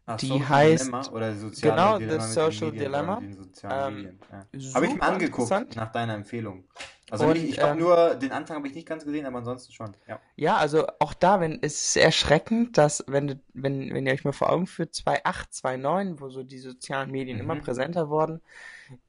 Ach, 0.09 0.17
Die 0.17 0.27
Social 0.27 0.47
heißt- 0.47 0.79
Dilemma 0.85 1.07
oder 1.11 1.35
soziale 1.35 1.75
genau, 1.75 1.97
Dilemma 1.99 2.23
den 2.23 2.31
Social 2.33 2.71
Medien 2.71 2.83
Dilemma. 2.85 3.17
Ähm. 3.19 4.19
Ja. 4.31 4.73
Habe 4.73 4.85
ich 4.87 4.95
mir 4.95 5.01
angeguckt, 5.03 5.75
nach 5.75 5.91
deiner 5.91 6.13
Empfehlung. 6.13 6.63
Also 7.09 7.25
Und, 7.25 7.33
nicht, 7.33 7.49
ich 7.49 7.55
glaube 7.57 7.73
ähm, 7.73 7.79
nur, 7.79 8.15
den 8.15 8.31
Anfang 8.31 8.57
habe 8.57 8.67
ich 8.67 8.73
nicht 8.75 8.87
ganz 8.87 9.05
gesehen, 9.05 9.25
aber 9.25 9.37
ansonsten 9.37 9.71
schon. 9.71 9.95
Ja. 10.07 10.19
Ja, 10.35 10.57
also 10.57 10.87
auch 10.99 11.13
da, 11.13 11.39
wenn 11.39 11.59
es 11.61 11.83
ist 11.89 11.97
erschreckend, 11.97 12.77
dass 12.77 13.03
wenn 13.07 13.41
wenn 13.53 13.93
wenn 13.93 14.05
ihr 14.07 14.13
euch 14.13 14.25
mal 14.25 14.33
vor 14.33 14.49
Augen 14.49 14.65
führt, 14.67 14.93
2008, 14.95 15.53
2009, 15.53 16.19
wo 16.19 16.29
so 16.29 16.43
die 16.43 16.57
sozialen 16.59 17.11
Medien 17.11 17.39
immer 17.39 17.55
Mhm. 17.55 17.61
präsenter 17.61 18.09
wurden, 18.09 18.41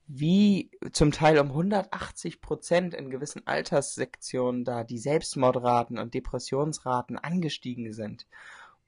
wie 0.07 0.71
zum 0.93 1.11
Teil 1.13 1.39
um 1.39 1.53
180 1.53 2.41
Prozent 2.41 2.95
in 2.95 3.11
gewissen 3.11 3.47
Alterssektionen 3.47 4.65
da 4.65 4.83
die 4.85 4.99
Selbstmordraten 4.99 5.99
und 5.99 6.15
Depressionsraten 6.15 7.19
angestiegen 7.19 7.93
sind. 7.93 8.27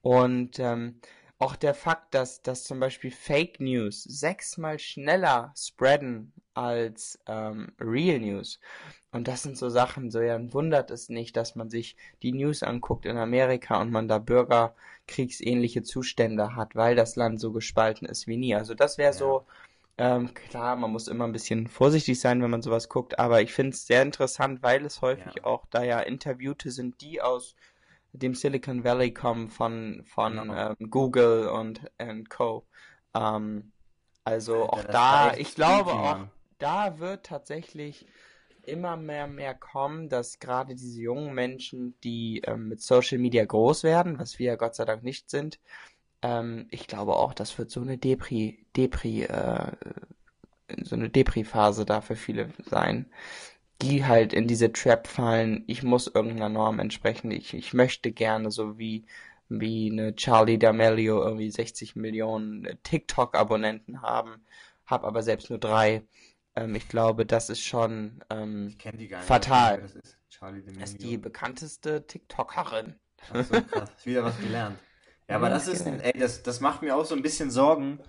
Und 0.03 0.59
ähm, 0.61 1.01
auch 1.41 1.57
der 1.57 1.75
Fakt, 1.75 2.15
dass, 2.15 2.43
dass 2.43 2.65
zum 2.65 2.81
Beispiel 2.81 3.11
Fake 3.11 3.61
News 3.61 4.05
sechsmal 4.05 4.79
schneller 4.79 5.53
spreaden 5.57 6.33
als 6.55 7.19
ähm, 7.27 7.73
Real 7.81 8.21
News. 8.21 8.61
Und 9.11 9.27
das 9.27 9.43
sind 9.43 9.57
so 9.57 9.71
Sachen, 9.71 10.11
so 10.11 10.21
ja, 10.21 10.39
wundert 10.53 10.91
es 10.91 11.09
nicht, 11.09 11.37
dass 11.37 11.57
man 11.57 11.71
sich 11.71 11.97
die 12.23 12.33
News 12.33 12.63
anguckt 12.63 13.07
in 13.07 13.17
Amerika 13.17 13.81
und 13.81 13.91
man 13.91 14.07
da 14.07 14.19
bürgerkriegsähnliche 14.19 15.83
Zustände 15.83 16.55
hat, 16.57 16.77
weil 16.77 16.95
das 16.95 17.17
Land 17.17 17.41
so 17.41 17.53
gespalten 17.53 18.07
ist 18.07 18.27
wie 18.27 18.37
nie. 18.37 18.55
Also 18.55 18.75
das 18.75 18.99
wäre 18.99 19.15
so, 19.15 19.47
ähm, 19.99 20.35
klar, 20.35 20.77
man 20.77 20.93
muss 20.93 21.09
immer 21.09 21.27
ein 21.27 21.33
bisschen 21.33 21.69
vorsichtig 21.69 22.21
sein, 22.21 22.43
wenn 22.43 22.51
man 22.51 22.63
sowas 22.63 22.89
guckt, 22.89 23.19
aber 23.19 23.43
ich 23.43 23.53
finde 23.53 23.71
es 23.75 23.87
sehr 23.87 24.03
interessant, 24.03 24.63
weil 24.63 24.85
es 24.85 25.03
häufig 25.03 25.37
Ja. 25.37 25.45
auch 25.45 25.67
da 25.71 25.83
ja 25.85 26.01
Interviewte 26.01 26.71
sind, 26.71 27.01
die 27.01 27.21
aus 27.23 27.57
dem 28.13 28.35
Silicon 28.35 28.85
Valley 28.85 29.13
kommen 29.13 29.49
von, 29.49 30.03
von 30.05 30.37
Genau. 30.37 30.55
ähm, 30.55 30.91
Google 30.91 31.49
und, 31.49 31.81
und 31.99 32.31
Co. 32.31 32.67
Ähm, 33.15 33.73
also 34.25 34.65
auch 34.65 34.83
das 34.83 34.93
da, 34.93 35.35
ich 35.35 35.55
glaube 35.55 35.93
auch, 35.93 36.27
da 36.59 36.99
wird 36.99 37.27
tatsächlich 37.27 38.07
immer 38.67 38.97
mehr 38.97 39.27
mehr 39.27 39.55
kommen, 39.55 40.09
dass 40.09 40.39
gerade 40.39 40.75
diese 40.75 41.01
jungen 41.01 41.35
Menschen, 41.35 41.99
die 42.05 42.43
ähm, 42.47 42.69
mit 42.69 42.83
Social 42.83 43.19
Media 43.19 43.45
groß 43.45 43.85
werden, 43.85 44.19
was 44.19 44.39
wir 44.39 44.47
ja 44.47 44.57
Gott 44.57 44.75
sei 44.75 44.85
Dank 44.85 45.03
nicht 45.03 45.31
sind, 45.31 45.59
ähm, 46.23 46.67
ich 46.71 46.87
glaube 46.87 47.17
auch, 47.17 47.35
das 47.35 47.57
wird 47.59 47.71
so 47.71 47.81
eine 47.81 47.99
Depri, 47.99 48.67
Depri, 48.77 49.23
äh, 49.25 49.73
so 50.83 50.95
eine 50.97 51.11
Depri-Phase 51.11 51.85
da 51.85 52.01
für 52.01 52.17
viele 52.17 52.51
sein, 52.67 53.11
die 53.83 54.05
halt 54.05 54.33
in 54.33 54.47
diese 54.47 54.73
Trap 54.73 55.07
fallen, 55.07 55.65
ich 55.67 55.83
muss 55.83 56.07
irgendeiner 56.07 56.49
Norm 56.49 56.79
entsprechen, 56.79 57.31
ich, 57.31 57.55
ich 57.55 57.73
möchte 57.73 58.13
gerne 58.13 58.51
so 58.51 58.79
wie, 58.79 59.05
wie 59.49 59.91
eine 59.91 60.15
Charlie 60.15 60.59
D'Amelio 60.59 61.25
irgendwie 61.25 61.51
60 61.51 61.97
Millionen 61.97 62.69
TikTok-Abonnenten 62.83 64.03
haben, 64.03 64.45
hab 64.87 65.05
aber 65.05 65.23
selbst 65.23 65.51
nur 65.51 65.59
drei. 65.59 66.03
Ähm, 66.57 66.75
ich 66.75 66.89
glaube, 66.89 67.25
das 67.27 67.49
ist 67.49 67.63
schon, 67.63 68.23
ähm, 68.29 68.77
nicht. 68.93 69.15
Fatal. 69.15 69.81
Das 69.81 69.95
ist 69.95 70.19
Charlie 70.29 70.63
das 70.63 70.93
ist 70.93 71.03
die 71.03 71.17
bekannteste 71.17 72.07
TikTokerin. 72.07 72.95
Ach 73.33 73.45
so, 73.45 73.61
krass. 73.63 73.91
Wieder 74.05 74.25
was 74.25 74.39
gelernt. 74.41 74.79
Ja, 75.29 75.37
aber 75.37 75.49
das 75.49 75.69
ist, 75.69 75.87
ey, 75.87 76.19
das, 76.19 76.43
das 76.43 76.61
macht 76.61 76.83
mir 76.83 76.97
auch 76.97 77.05
so 77.05 77.15
ein 77.15 77.23
bisschen 77.23 77.51
Sorgen, 77.51 78.01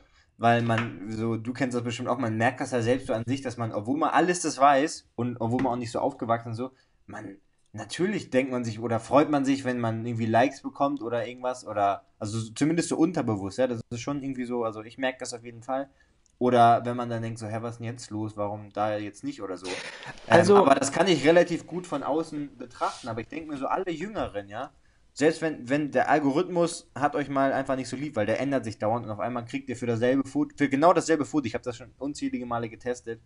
weil 0.41 0.63
man, 0.63 1.11
so, 1.11 1.37
du 1.37 1.53
kennst 1.53 1.75
das 1.75 1.83
bestimmt 1.83 2.09
auch, 2.09 2.17
man 2.17 2.35
merkt 2.35 2.59
das 2.61 2.71
ja 2.71 2.81
selbst 2.81 3.07
so 3.07 3.13
an 3.13 3.23
sich, 3.27 3.41
dass 3.41 3.57
man, 3.57 3.71
obwohl 3.71 3.97
man 3.97 4.09
alles 4.09 4.41
das 4.41 4.57
weiß 4.57 5.07
und 5.15 5.37
obwohl 5.39 5.61
man 5.61 5.73
auch 5.73 5.77
nicht 5.77 5.91
so 5.91 5.99
aufgewachsen 5.99 6.51
ist, 6.51 6.57
so, 6.57 6.71
man, 7.05 7.37
natürlich 7.73 8.31
denkt 8.31 8.51
man 8.51 8.63
sich 8.63 8.79
oder 8.79 8.99
freut 8.99 9.29
man 9.29 9.45
sich, 9.45 9.65
wenn 9.65 9.79
man 9.79 10.03
irgendwie 10.05 10.25
Likes 10.25 10.61
bekommt 10.61 11.01
oder 11.03 11.27
irgendwas 11.27 11.65
oder, 11.65 12.03
also 12.17 12.39
so- 12.39 12.51
zumindest 12.53 12.89
so 12.89 12.97
unterbewusst, 12.97 13.59
ja, 13.59 13.67
das 13.67 13.81
ist 13.91 14.01
schon 14.01 14.23
irgendwie 14.23 14.45
so, 14.45 14.63
also 14.63 14.81
ich 14.81 14.97
merke 14.97 15.19
das 15.19 15.33
auf 15.33 15.43
jeden 15.43 15.61
Fall. 15.61 15.89
Oder 16.39 16.83
wenn 16.85 16.97
man 16.97 17.07
dann 17.07 17.21
denkt, 17.21 17.37
so, 17.37 17.45
hä, 17.45 17.57
was 17.61 17.73
ist 17.75 17.77
denn 17.81 17.85
jetzt 17.85 18.09
los? 18.09 18.35
Warum 18.35 18.73
da 18.73 18.97
jetzt 18.97 19.23
nicht 19.23 19.43
oder 19.43 19.57
so? 19.57 19.67
Ähm, 19.67 19.73
Also- 20.27 20.57
aber 20.57 20.73
das 20.73 20.91
kann 20.91 21.07
ich 21.07 21.23
relativ 21.23 21.67
gut 21.67 21.85
von 21.85 22.01
außen 22.01 22.57
betrachten. 22.57 23.07
Aber 23.09 23.21
ich 23.21 23.27
denke 23.27 23.51
mir 23.51 23.57
so, 23.57 23.67
alle 23.67 23.91
Jüngeren, 23.91 24.47
ja, 24.49 24.71
selbst 25.21 25.43
wenn, 25.43 25.69
wenn 25.69 25.91
der 25.91 26.09
Algorithmus 26.09 26.89
hat 26.95 27.15
euch 27.15 27.29
mal 27.29 27.53
einfach 27.53 27.75
nicht 27.75 27.89
so 27.89 27.95
lieb, 27.95 28.15
weil 28.15 28.25
der 28.25 28.39
ändert 28.39 28.65
sich 28.65 28.79
dauernd 28.79 29.05
und 29.05 29.11
auf 29.11 29.19
einmal 29.19 29.45
kriegt 29.45 29.69
ihr 29.69 29.77
für 29.77 29.85
dasselbe 29.85 30.27
Foto, 30.27 30.55
für 30.57 30.67
genau 30.67 30.93
dasselbe 30.93 31.25
Foto, 31.25 31.45
ich 31.45 31.53
habe 31.53 31.63
das 31.63 31.77
schon 31.77 31.91
unzählige 31.99 32.47
Male 32.47 32.69
getestet, 32.69 33.21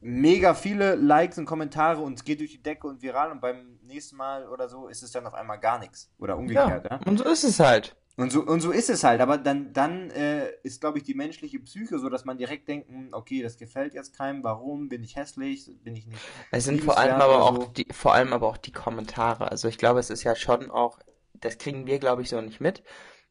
mega 0.00 0.54
viele 0.54 0.96
Likes 0.96 1.38
und 1.38 1.46
Kommentare 1.46 2.02
und 2.02 2.14
es 2.14 2.24
geht 2.24 2.40
durch 2.40 2.50
die 2.50 2.62
Decke 2.62 2.88
und 2.88 3.00
viral 3.00 3.30
und 3.30 3.40
beim 3.40 3.78
nächsten 3.84 4.16
Mal 4.16 4.48
oder 4.48 4.68
so 4.68 4.88
ist 4.88 5.04
es 5.04 5.12
dann 5.12 5.24
auf 5.24 5.34
einmal 5.34 5.60
gar 5.60 5.78
nichts. 5.78 6.10
Oder 6.18 6.36
umgekehrt, 6.36 6.90
ja. 6.90 6.98
und 7.06 7.18
so 7.18 7.24
ist 7.24 7.44
es 7.44 7.60
halt. 7.60 7.94
Und 8.16 8.30
so, 8.30 8.42
und 8.42 8.60
so 8.60 8.70
ist 8.70 8.90
es 8.90 9.02
halt, 9.02 9.20
aber 9.20 9.38
dann, 9.38 9.72
dann 9.72 10.10
äh, 10.10 10.48
ist, 10.62 10.80
glaube 10.80 10.98
ich, 10.98 11.04
die 11.04 11.14
menschliche 11.14 11.58
Psyche 11.58 11.98
so, 11.98 12.08
dass 12.08 12.24
man 12.24 12.38
direkt 12.38 12.68
denkt, 12.68 12.88
hm, 12.88 13.08
okay, 13.10 13.42
das 13.42 13.56
gefällt 13.56 13.92
jetzt 13.92 14.16
keinem, 14.16 14.44
warum, 14.44 14.88
bin 14.88 15.02
ich 15.02 15.16
hässlich, 15.16 15.68
bin 15.82 15.96
ich 15.96 16.06
nicht. 16.06 16.20
Es 16.52 16.64
sind 16.64 16.80
vor 16.82 16.96
allem 16.96 17.20
aber 17.20 17.42
auch 17.42 17.56
so. 17.56 17.66
die, 17.76 17.86
vor 17.90 18.14
allem 18.14 18.32
aber 18.32 18.46
auch 18.46 18.56
die 18.56 18.70
Kommentare. 18.70 19.50
Also 19.50 19.66
ich 19.66 19.78
glaube, 19.78 19.98
es 19.98 20.10
ist 20.10 20.22
ja 20.22 20.36
schon 20.36 20.70
auch, 20.70 21.00
das 21.34 21.58
kriegen 21.58 21.86
wir, 21.86 21.98
glaube 21.98 22.22
ich, 22.22 22.28
so 22.28 22.40
nicht 22.40 22.60
mit. 22.60 22.84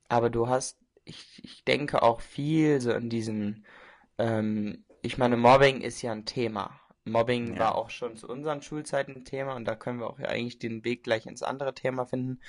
Aber 0.09 0.29
du 0.29 0.49
hast, 0.49 0.77
ich, 1.05 1.41
ich 1.43 1.63
denke 1.63 2.01
auch 2.03 2.19
viel 2.19 2.81
so 2.81 2.91
in 2.91 3.09
diesen, 3.09 3.65
ähm, 4.17 4.83
ich 5.01 5.17
meine, 5.17 5.37
Mobbing 5.37 5.79
ist 5.79 6.01
ja 6.01 6.11
ein 6.11 6.25
Thema. 6.25 6.77
Mobbing 7.05 7.53
Ja. 7.55 7.59
war 7.59 7.75
auch 7.75 7.89
schon 7.89 8.15
zu 8.15 8.27
unseren 8.29 8.61
Schulzeiten 8.61 9.15
ein 9.15 9.25
Thema 9.25 9.55
und 9.55 9.65
da 9.65 9.75
können 9.75 9.99
wir 9.99 10.09
auch 10.09 10.19
ja 10.19 10.27
eigentlich 10.27 10.59
den 10.59 10.83
Weg 10.85 11.03
gleich 11.03 11.25
ins 11.25 11.43
andere 11.43 11.73
Thema 11.73 12.05
finden. 12.05 12.39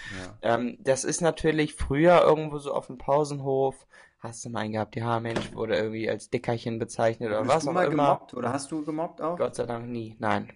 Ja. 0.43 0.55
Ähm, 0.55 0.79
das 0.81 1.05
ist 1.05 1.21
natürlich 1.21 1.75
früher 1.75 2.23
irgendwo 2.23 2.59
so 2.59 2.73
auf 2.73 2.87
dem 2.87 2.99
Pausenhof, 2.99 3.87
hast 4.21 4.45
du 4.45 4.51
mal 4.51 4.61
einen 4.61 4.73
gehabt, 4.73 4.97
ja 4.97 5.19
Mensch, 5.21 5.53
wurde 5.55 5.77
irgendwie 5.77 6.09
als 6.09 6.31
Dickerchen 6.31 6.79
bezeichnet 6.79 7.31
oder 7.31 7.43
Bist 7.43 7.55
was 7.55 7.64
du 7.64 7.71
auch 7.71 7.75
mal 7.75 7.87
immer. 7.87 8.05
gemobbt 8.14 8.35
oder 8.35 8.53
hast 8.53 8.71
du 8.71 8.85
gemobbt 8.85 9.21
auch? 9.21 9.37
Gott 9.38 9.55
sei 9.57 9.67
Dank 9.67 9.88
nie. 9.88 10.17
Nein, 10.19 10.49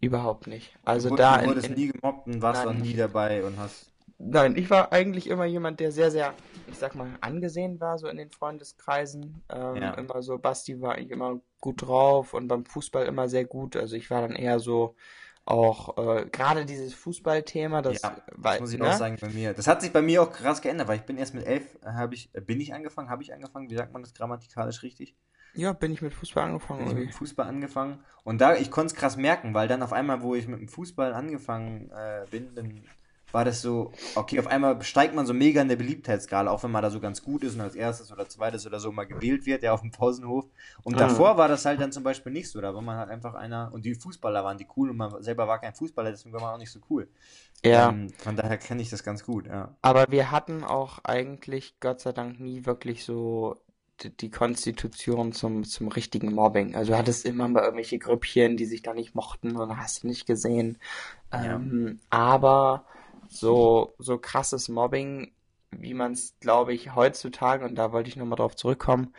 überhaupt 0.00 0.46
nicht. 0.48 0.76
Also 0.84 1.10
du, 1.10 1.16
da 1.16 1.36
du 1.36 1.42
in, 1.44 1.48
wurdest 1.48 1.68
in, 1.68 1.74
nie 1.74 1.92
gemobbt 1.92 2.26
und 2.26 2.42
warst 2.42 2.64
Nein. 2.64 2.76
auch 2.76 2.82
nie 2.82 2.94
dabei 2.94 3.44
und 3.44 3.58
hast. 3.58 3.92
Nein, 4.18 4.56
ich 4.56 4.70
war 4.70 4.92
eigentlich 4.92 5.28
immer 5.28 5.44
jemand, 5.44 5.80
der 5.80 5.92
sehr, 5.92 6.10
sehr, 6.10 6.34
ich 6.68 6.76
sag 6.76 6.94
mal, 6.94 7.08
angesehen 7.20 7.80
war, 7.80 7.98
so 7.98 8.08
in 8.08 8.16
den 8.16 8.30
Freundeskreisen. 8.30 9.42
Ähm, 9.48 9.76
Ja. 9.76 9.94
immer 9.94 10.22
so, 10.22 10.38
Basti 10.38 10.80
war 10.80 10.94
eigentlich 10.94 11.10
immer 11.10 11.40
gut 11.60 11.82
drauf 11.82 12.34
und 12.34 12.48
beim 12.48 12.64
Fußball 12.64 13.06
immer 13.06 13.28
sehr 13.28 13.44
gut. 13.44 13.76
Also 13.76 13.96
ich 13.96 14.10
war 14.10 14.22
dann 14.22 14.36
eher 14.36 14.58
so 14.58 14.94
auch, 15.44 15.96
äh, 15.96 16.26
gerade 16.26 16.64
dieses 16.64 16.92
Fußballthema, 16.94 17.80
das, 17.82 18.02
ja, 18.02 18.16
weil, 18.32 18.52
das 18.52 18.60
muss 18.60 18.72
ich 18.72 18.80
ne? 18.80 18.88
auch 18.88 18.92
sagen 18.92 19.16
bei 19.20 19.28
mir. 19.28 19.54
Das 19.54 19.68
hat 19.68 19.80
sich 19.80 19.92
bei 19.92 20.02
mir 20.02 20.22
auch 20.22 20.32
krass 20.32 20.60
geändert, 20.60 20.88
weil 20.88 20.96
ich 20.96 21.04
bin 21.04 21.16
erst 21.16 21.34
mit 21.34 21.46
elf, 21.46 21.78
habe 21.84 22.14
ich, 22.14 22.32
bin 22.32 22.60
ich 22.60 22.74
angefangen, 22.74 23.10
habe 23.10 23.22
ich 23.22 23.32
angefangen, 23.32 23.70
wie 23.70 23.76
sagt 23.76 23.92
man 23.92 24.02
das 24.02 24.12
grammatikalisch 24.12 24.82
richtig? 24.82 25.16
Ja, 25.54 25.72
bin 25.72 25.92
ich 25.92 26.02
mit 26.02 26.12
Fußball 26.12 26.44
angefangen 26.44 26.84
bin 26.84 26.98
ich 26.98 27.06
mit 27.06 27.14
Fußball 27.14 27.46
angefangen. 27.46 28.00
Und 28.24 28.40
da, 28.40 28.56
ich 28.56 28.70
konnte 28.70 28.92
es 28.92 28.94
krass 28.94 29.16
merken, 29.16 29.54
weil 29.54 29.68
dann 29.68 29.82
auf 29.82 29.92
einmal, 29.92 30.22
wo 30.22 30.34
ich 30.34 30.48
mit 30.48 30.60
dem 30.60 30.68
Fußball 30.68 31.14
angefangen 31.14 31.90
äh, 31.90 32.26
bin, 32.30 32.54
dann 32.54 32.82
war 33.32 33.44
das 33.44 33.60
so, 33.62 33.92
okay, 34.14 34.38
auf 34.40 34.46
einmal 34.46 34.82
steigt 34.82 35.14
man 35.14 35.26
so 35.26 35.34
mega 35.34 35.60
in 35.60 35.68
der 35.68 35.76
Beliebtheitsskala, 35.76 36.50
auch 36.50 36.62
wenn 36.62 36.70
man 36.70 36.82
da 36.82 36.90
so 36.90 37.00
ganz 37.00 37.22
gut 37.22 37.44
ist 37.44 37.54
und 37.54 37.60
als 37.60 37.74
erstes 37.74 38.12
oder 38.12 38.28
zweites 38.28 38.66
oder 38.66 38.80
so 38.80 38.92
mal 38.92 39.04
gewählt 39.06 39.46
wird, 39.46 39.62
ja, 39.62 39.72
auf 39.72 39.80
dem 39.82 39.90
Pausenhof. 39.90 40.46
Und 40.84 40.94
Mhm. 40.94 40.98
davor 41.00 41.36
war 41.36 41.48
das 41.48 41.64
halt 41.64 41.80
dann 41.80 41.92
zum 41.92 42.02
Beispiel 42.04 42.32
nicht 42.32 42.50
so, 42.50 42.60
da 42.60 42.74
war 42.74 42.82
man 42.82 42.96
halt 42.96 43.10
einfach 43.10 43.34
einer, 43.34 43.70
und 43.72 43.84
die 43.84 43.94
Fußballer 43.94 44.44
waren 44.44 44.58
die 44.58 44.66
cool 44.76 44.90
und 44.90 44.96
man 44.96 45.22
selber 45.22 45.48
war 45.48 45.60
kein 45.60 45.74
Fußballer, 45.74 46.10
deswegen 46.10 46.32
war 46.34 46.40
man 46.40 46.54
auch 46.54 46.58
nicht 46.58 46.72
so 46.72 46.80
cool. 46.90 47.08
Ja. 47.64 47.88
Ähm, 47.90 48.10
von 48.18 48.36
daher 48.36 48.58
kenne 48.58 48.82
ich 48.82 48.90
das 48.90 49.02
ganz 49.02 49.24
gut, 49.24 49.46
ja. 49.46 49.76
Aber 49.82 50.06
wir 50.10 50.30
hatten 50.30 50.64
auch 50.64 50.98
eigentlich, 51.04 51.78
Gott 51.80 52.00
sei 52.00 52.12
Dank, 52.12 52.40
nie 52.40 52.66
wirklich 52.66 53.04
so 53.04 53.56
die, 54.02 54.14
die 54.14 54.30
Konstitution 54.30 55.32
zum, 55.32 55.64
zum 55.64 55.88
richtigen 55.88 56.34
Mobbing. 56.34 56.74
Also 56.74 56.92
du 56.92 56.98
hattest 56.98 57.24
immer 57.24 57.48
mal 57.48 57.62
irgendwelche 57.62 57.98
Grüppchen, 57.98 58.56
die 58.56 58.66
sich 58.66 58.82
da 58.82 58.92
nicht 58.94 59.14
mochten 59.14 59.56
und 59.56 59.76
hast 59.78 60.02
du 60.02 60.08
nicht 60.08 60.26
gesehen. 60.26 60.78
Ja. 61.32 61.56
Ähm, 61.56 62.00
aber 62.10 62.84
so, 63.28 63.94
so 63.98 64.18
krasses 64.18 64.68
Mobbing, 64.68 65.32
wie 65.70 65.94
man 65.94 66.12
es, 66.12 66.34
glaube 66.40 66.74
ich, 66.74 66.94
heutzutage, 66.94 67.64
und 67.64 67.74
da 67.74 67.92
wollte 67.92 68.08
ich 68.08 68.16
nochmal 68.16 68.36
drauf 68.36 68.56
zurückkommen, 68.56 69.14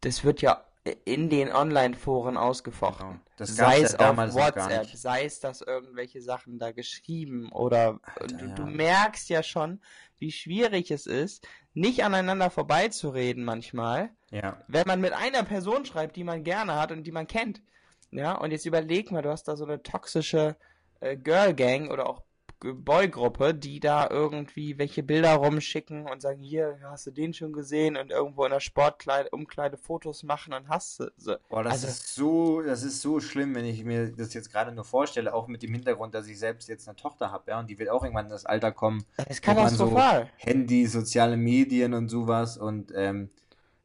das 0.00 0.24
wird 0.24 0.42
ja 0.42 0.64
in 1.04 1.28
den 1.28 1.52
Online-Foren 1.52 2.36
ausgefochten. 2.36 3.08
Genau. 3.08 3.20
Das 3.36 3.54
sei 3.54 3.80
gab's 3.80 3.92
ja 3.92 4.24
es 4.24 4.34
auf 4.34 4.34
WhatsApp, 4.34 4.86
sei 4.86 5.24
es, 5.24 5.40
dass 5.40 5.60
irgendwelche 5.60 6.22
Sachen 6.22 6.58
da 6.58 6.72
geschrieben 6.72 7.50
oder 7.52 8.00
Alter, 8.02 8.36
du, 8.36 8.46
ja. 8.46 8.54
du 8.54 8.62
merkst 8.64 9.28
ja 9.28 9.42
schon, 9.42 9.80
wie 10.18 10.32
schwierig 10.32 10.90
es 10.90 11.06
ist, 11.06 11.46
nicht 11.74 12.04
aneinander 12.04 12.50
vorbeizureden 12.50 13.44
manchmal, 13.44 14.10
Ja. 14.30 14.62
wenn 14.66 14.86
man 14.86 15.00
mit 15.00 15.12
einer 15.12 15.42
Person 15.44 15.84
schreibt, 15.84 16.16
die 16.16 16.24
man 16.24 16.42
gerne 16.42 16.74
hat 16.74 16.90
und 16.90 17.04
die 17.04 17.12
man 17.12 17.26
kennt. 17.26 17.62
Ja, 18.10 18.34
und 18.34 18.50
jetzt 18.50 18.64
überleg 18.66 19.10
mal, 19.10 19.22
du 19.22 19.30
hast 19.30 19.44
da 19.44 19.56
so 19.56 19.64
eine 19.64 19.82
toxische 19.82 20.56
äh, 21.00 21.16
Girl 21.16 21.54
Gang 21.54 21.90
oder 21.90 22.08
auch 22.08 22.22
Boygruppe, 22.60 23.54
die 23.54 23.78
da 23.80 24.08
irgendwie 24.10 24.78
welche 24.78 25.02
Bilder 25.02 25.34
rumschicken 25.34 26.08
und 26.08 26.20
sagen, 26.22 26.42
hier, 26.42 26.78
hast 26.82 27.06
du 27.06 27.10
den 27.10 27.32
schon 27.32 27.52
gesehen 27.52 27.96
und 27.96 28.10
irgendwo 28.10 28.44
in 28.44 28.50
der 28.50 28.60
Sportkleide, 28.60 29.30
Umkleide 29.30 29.76
Fotos 29.76 30.22
machen 30.24 30.52
und 30.52 30.68
hast 30.68 31.00
du 31.00 31.10
sie. 31.16 31.38
Boah, 31.48 31.62
das 31.62 31.72
Also- 31.74 31.86
ist 31.88 32.14
so, 32.14 32.62
das 32.62 32.82
ist 32.82 33.00
so 33.00 33.20
schlimm, 33.20 33.54
wenn 33.54 33.64
ich 33.64 33.84
mir 33.84 34.10
das 34.10 34.34
jetzt 34.34 34.50
gerade 34.52 34.72
nur 34.72 34.84
vorstelle, 34.84 35.32
auch 35.34 35.46
mit 35.46 35.62
dem 35.62 35.72
Hintergrund, 35.72 36.14
dass 36.14 36.26
ich 36.26 36.38
selbst 36.38 36.68
jetzt 36.68 36.88
eine 36.88 36.96
Tochter 36.96 37.30
habe, 37.30 37.50
ja, 37.50 37.60
und 37.60 37.68
die 37.70 37.78
wird 37.78 37.90
auch 37.90 38.02
irgendwann 38.02 38.26
in 38.26 38.30
das 38.32 38.44
Alter 38.46 38.72
kommen, 38.72 39.04
Das 39.16 39.26
ist 39.28 39.46
man 39.46 39.56
so 39.56 39.62
katastrophal. 39.62 40.30
Handy, 40.36 40.86
soziale 40.86 41.36
Medien 41.36 41.94
und 41.94 42.08
sowas 42.08 42.56
und 42.58 42.92
ähm, 42.94 43.30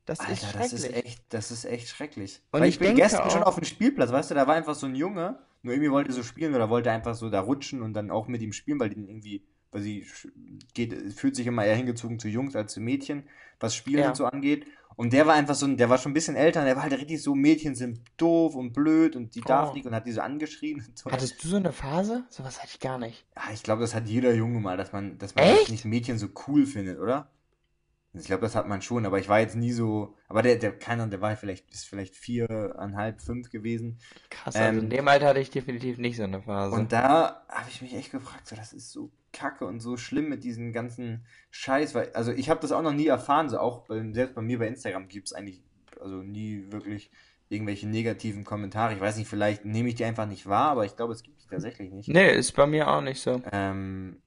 Das 0.05 0.19
ist 0.19 0.27
Alter, 0.27 0.57
das 0.57 0.69
schrecklich. 0.71 0.73
ist 0.73 1.05
echt, 1.05 1.23
das 1.29 1.51
ist 1.51 1.65
echt 1.65 1.87
schrecklich. 1.89 2.41
Und 2.51 2.61
Weil 2.61 2.67
ich 2.69 2.75
ich 2.75 2.79
bin 2.79 2.95
gestern 2.95 3.29
schon 3.29 3.43
auch- 3.43 3.47
auf 3.47 3.55
dem 3.55 3.63
Spielplatz, 3.65 4.11
weißt 4.11 4.31
du, 4.31 4.35
da 4.35 4.47
war 4.47 4.55
einfach 4.55 4.75
so 4.75 4.87
ein 4.87 4.95
Junge, 4.95 5.37
nur 5.63 5.73
irgendwie 5.73 5.91
wollte 5.91 6.11
so 6.13 6.21
spielen 6.23 6.53
oder 6.53 6.69
wollte 6.69 6.91
einfach 6.91 7.15
so 7.15 7.29
da 7.29 7.39
rutschen 7.41 7.81
und 7.81 7.93
dann 7.93 8.11
auch 8.11 8.27
mit 8.27 8.41
ihm 8.41 8.53
spielen, 8.53 8.79
weil 8.79 8.89
den 8.89 9.07
irgendwie, 9.07 9.43
weil 9.71 9.81
sie 9.81 10.05
geht, 10.73 11.13
fühlt 11.13 11.35
sich 11.35 11.47
immer 11.47 11.65
eher 11.65 11.75
hingezogen 11.75 12.19
zu 12.19 12.27
Jungs 12.27 12.55
als 12.55 12.73
zu 12.73 12.81
Mädchen, 12.81 13.23
was 13.59 13.75
Spielen 13.75 14.03
Ja. 14.03 14.09
und 14.09 14.15
so 14.15 14.25
angeht. 14.25 14.67
Und 14.95 15.11
der 15.11 15.25
war 15.25 15.33
einfach 15.33 15.55
so, 15.55 15.65
der 15.67 15.89
war 15.89 15.97
schon 15.97 16.11
ein 16.11 16.13
bisschen 16.13 16.35
älter, 16.35 16.59
und 16.59 16.67
der 16.67 16.75
war 16.75 16.83
halt 16.83 16.93
richtig 16.93 17.23
so, 17.23 17.33
Mädchen 17.33 17.73
sind 17.73 18.01
doof 18.17 18.53
und 18.53 18.73
blöd 18.73 19.15
und 19.15 19.33
die 19.33 19.41
darf 19.41 19.71
Oh. 19.71 19.73
nicht 19.73 19.87
und 19.87 19.95
hat 19.95 20.05
die 20.05 20.11
so 20.11 20.21
angeschrien 20.21 20.85
und 20.87 20.99
so. 20.99 21.09
Hattest 21.09 21.43
du 21.43 21.47
so 21.47 21.55
eine 21.55 21.71
Phase? 21.71 22.25
Sowas 22.29 22.59
hatte 22.59 22.69
ich 22.73 22.79
gar 22.79 22.99
nicht. 22.99 23.25
Ja, 23.35 23.41
ich 23.51 23.63
glaube, 23.63 23.81
das 23.81 23.95
hat 23.95 24.07
jeder 24.07 24.35
Junge 24.35 24.59
mal, 24.59 24.77
dass 24.77 24.91
man, 24.93 25.17
dass 25.17 25.33
man 25.33 25.45
Echt? 25.45 25.71
nicht 25.71 25.85
Mädchen 25.85 26.19
so 26.19 26.27
cool 26.47 26.67
findet, 26.67 26.99
oder? 26.99 27.27
Ich 28.15 28.25
glaube, 28.25 28.41
das 28.41 28.55
hat 28.55 28.67
man 28.67 28.81
schon, 28.83 29.07
aber 29.07 29.17
ich 29.17 29.27
war 29.27 29.39
jetzt 29.39 29.55
nie 29.55 29.71
so. 29.71 30.15
Aber 30.27 30.43
der, 30.43 30.57
der, 30.57 30.77
keiner, 30.77 31.07
der 31.07 31.19
war 31.19 31.35
vielleicht, 31.35 31.71
ist 31.71 31.85
vielleicht 31.85 32.15
viereinhalb, 32.15 33.21
fünf 33.21 33.49
gewesen. 33.49 33.97
Krass, 34.29 34.55
also 34.55 34.69
Ähm, 34.69 34.83
in 34.85 34.89
dem 34.91 35.07
Alter 35.07 35.27
hatte 35.27 35.39
ich 35.39 35.49
definitiv 35.49 35.97
nicht 35.97 36.17
so 36.17 36.23
eine 36.23 36.41
Phase. 36.41 36.75
Und 36.75 36.91
da 36.91 37.43
habe 37.49 37.69
ich 37.69 37.81
mich 37.81 37.95
echt 37.95 38.11
gefragt, 38.11 38.47
so, 38.47 38.55
das 38.55 38.71
ist 38.71 38.91
so 38.91 39.11
kacke 39.31 39.65
und 39.65 39.79
so 39.79 39.97
schlimm 39.97 40.29
mit 40.29 40.43
diesem 40.43 40.73
ganzen 40.73 41.25
Scheiß, 41.49 41.95
weil, 41.95 42.11
also 42.13 42.31
ich 42.31 42.51
habe 42.51 42.59
das 42.61 42.71
auch 42.71 42.83
noch 42.83 42.93
nie 42.93 43.07
erfahren, 43.07 43.49
so 43.49 43.57
auch 43.57 43.85
bei, 43.87 44.03
selbst 44.13 44.35
bei 44.35 44.41
mir 44.41 44.59
bei 44.59 44.67
Instagram 44.67 45.07
gibt 45.07 45.29
es 45.29 45.33
eigentlich, 45.33 45.63
also 45.99 46.17
nie 46.17 46.65
wirklich 46.69 47.09
irgendwelche 47.49 47.87
negativen 47.87 48.43
Kommentare. 48.43 48.93
Ich 48.93 49.01
weiß 49.01 49.17
nicht, 49.17 49.27
vielleicht 49.27 49.65
nehme 49.65 49.89
ich 49.89 49.95
die 49.95 50.05
einfach 50.05 50.27
nicht 50.27 50.47
wahr, 50.47 50.71
aber 50.71 50.85
ich 50.85 50.95
glaube, 50.95 51.13
es 51.13 51.23
gibt 51.23 51.41
die 51.41 51.47
tatsächlich 51.47 51.91
nicht. 51.91 52.09
nee, 52.09 52.31
ist 52.35 52.51
bei 52.53 52.67
mir 52.67 52.87
auch 52.87 53.01
nicht 53.01 53.21
so. 53.21 53.41
Ähm, 53.51 54.21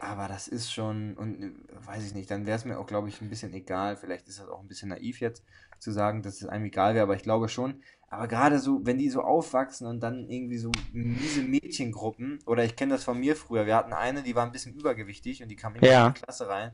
aber 0.00 0.28
das 0.28 0.48
ist 0.48 0.72
schon, 0.72 1.14
und 1.16 1.42
äh, 1.42 1.52
weiß 1.86 2.04
ich 2.06 2.14
nicht, 2.14 2.30
dann 2.30 2.46
wäre 2.46 2.56
es 2.56 2.64
mir 2.64 2.78
auch, 2.78 2.86
glaube 2.86 3.08
ich, 3.08 3.20
ein 3.20 3.28
bisschen 3.28 3.52
egal. 3.54 3.96
Vielleicht 3.96 4.28
ist 4.28 4.38
das 4.40 4.48
auch 4.48 4.60
ein 4.60 4.68
bisschen 4.68 4.88
naiv 4.88 5.20
jetzt 5.20 5.44
zu 5.78 5.92
sagen, 5.92 6.22
dass 6.22 6.40
es 6.40 6.46
einem 6.48 6.64
egal 6.66 6.94
wäre, 6.94 7.04
aber 7.04 7.16
ich 7.16 7.22
glaube 7.22 7.48
schon. 7.48 7.82
Aber 8.08 8.26
gerade 8.26 8.58
so, 8.58 8.80
wenn 8.84 8.98
die 8.98 9.08
so 9.08 9.20
aufwachsen 9.22 9.86
und 9.86 10.00
dann 10.00 10.28
irgendwie 10.28 10.58
so 10.58 10.72
miese 10.92 11.42
Mädchengruppen, 11.42 12.40
oder 12.46 12.64
ich 12.64 12.74
kenne 12.76 12.92
das 12.94 13.04
von 13.04 13.18
mir 13.18 13.36
früher, 13.36 13.66
wir 13.66 13.76
hatten 13.76 13.92
eine, 13.92 14.22
die 14.22 14.34
war 14.34 14.44
ein 14.44 14.52
bisschen 14.52 14.74
übergewichtig 14.74 15.42
und 15.42 15.48
die 15.48 15.56
kam 15.56 15.76
immer 15.76 15.86
Ja. 15.86 16.08
in 16.08 16.14
die 16.14 16.20
Klasse 16.20 16.48
rein. 16.48 16.72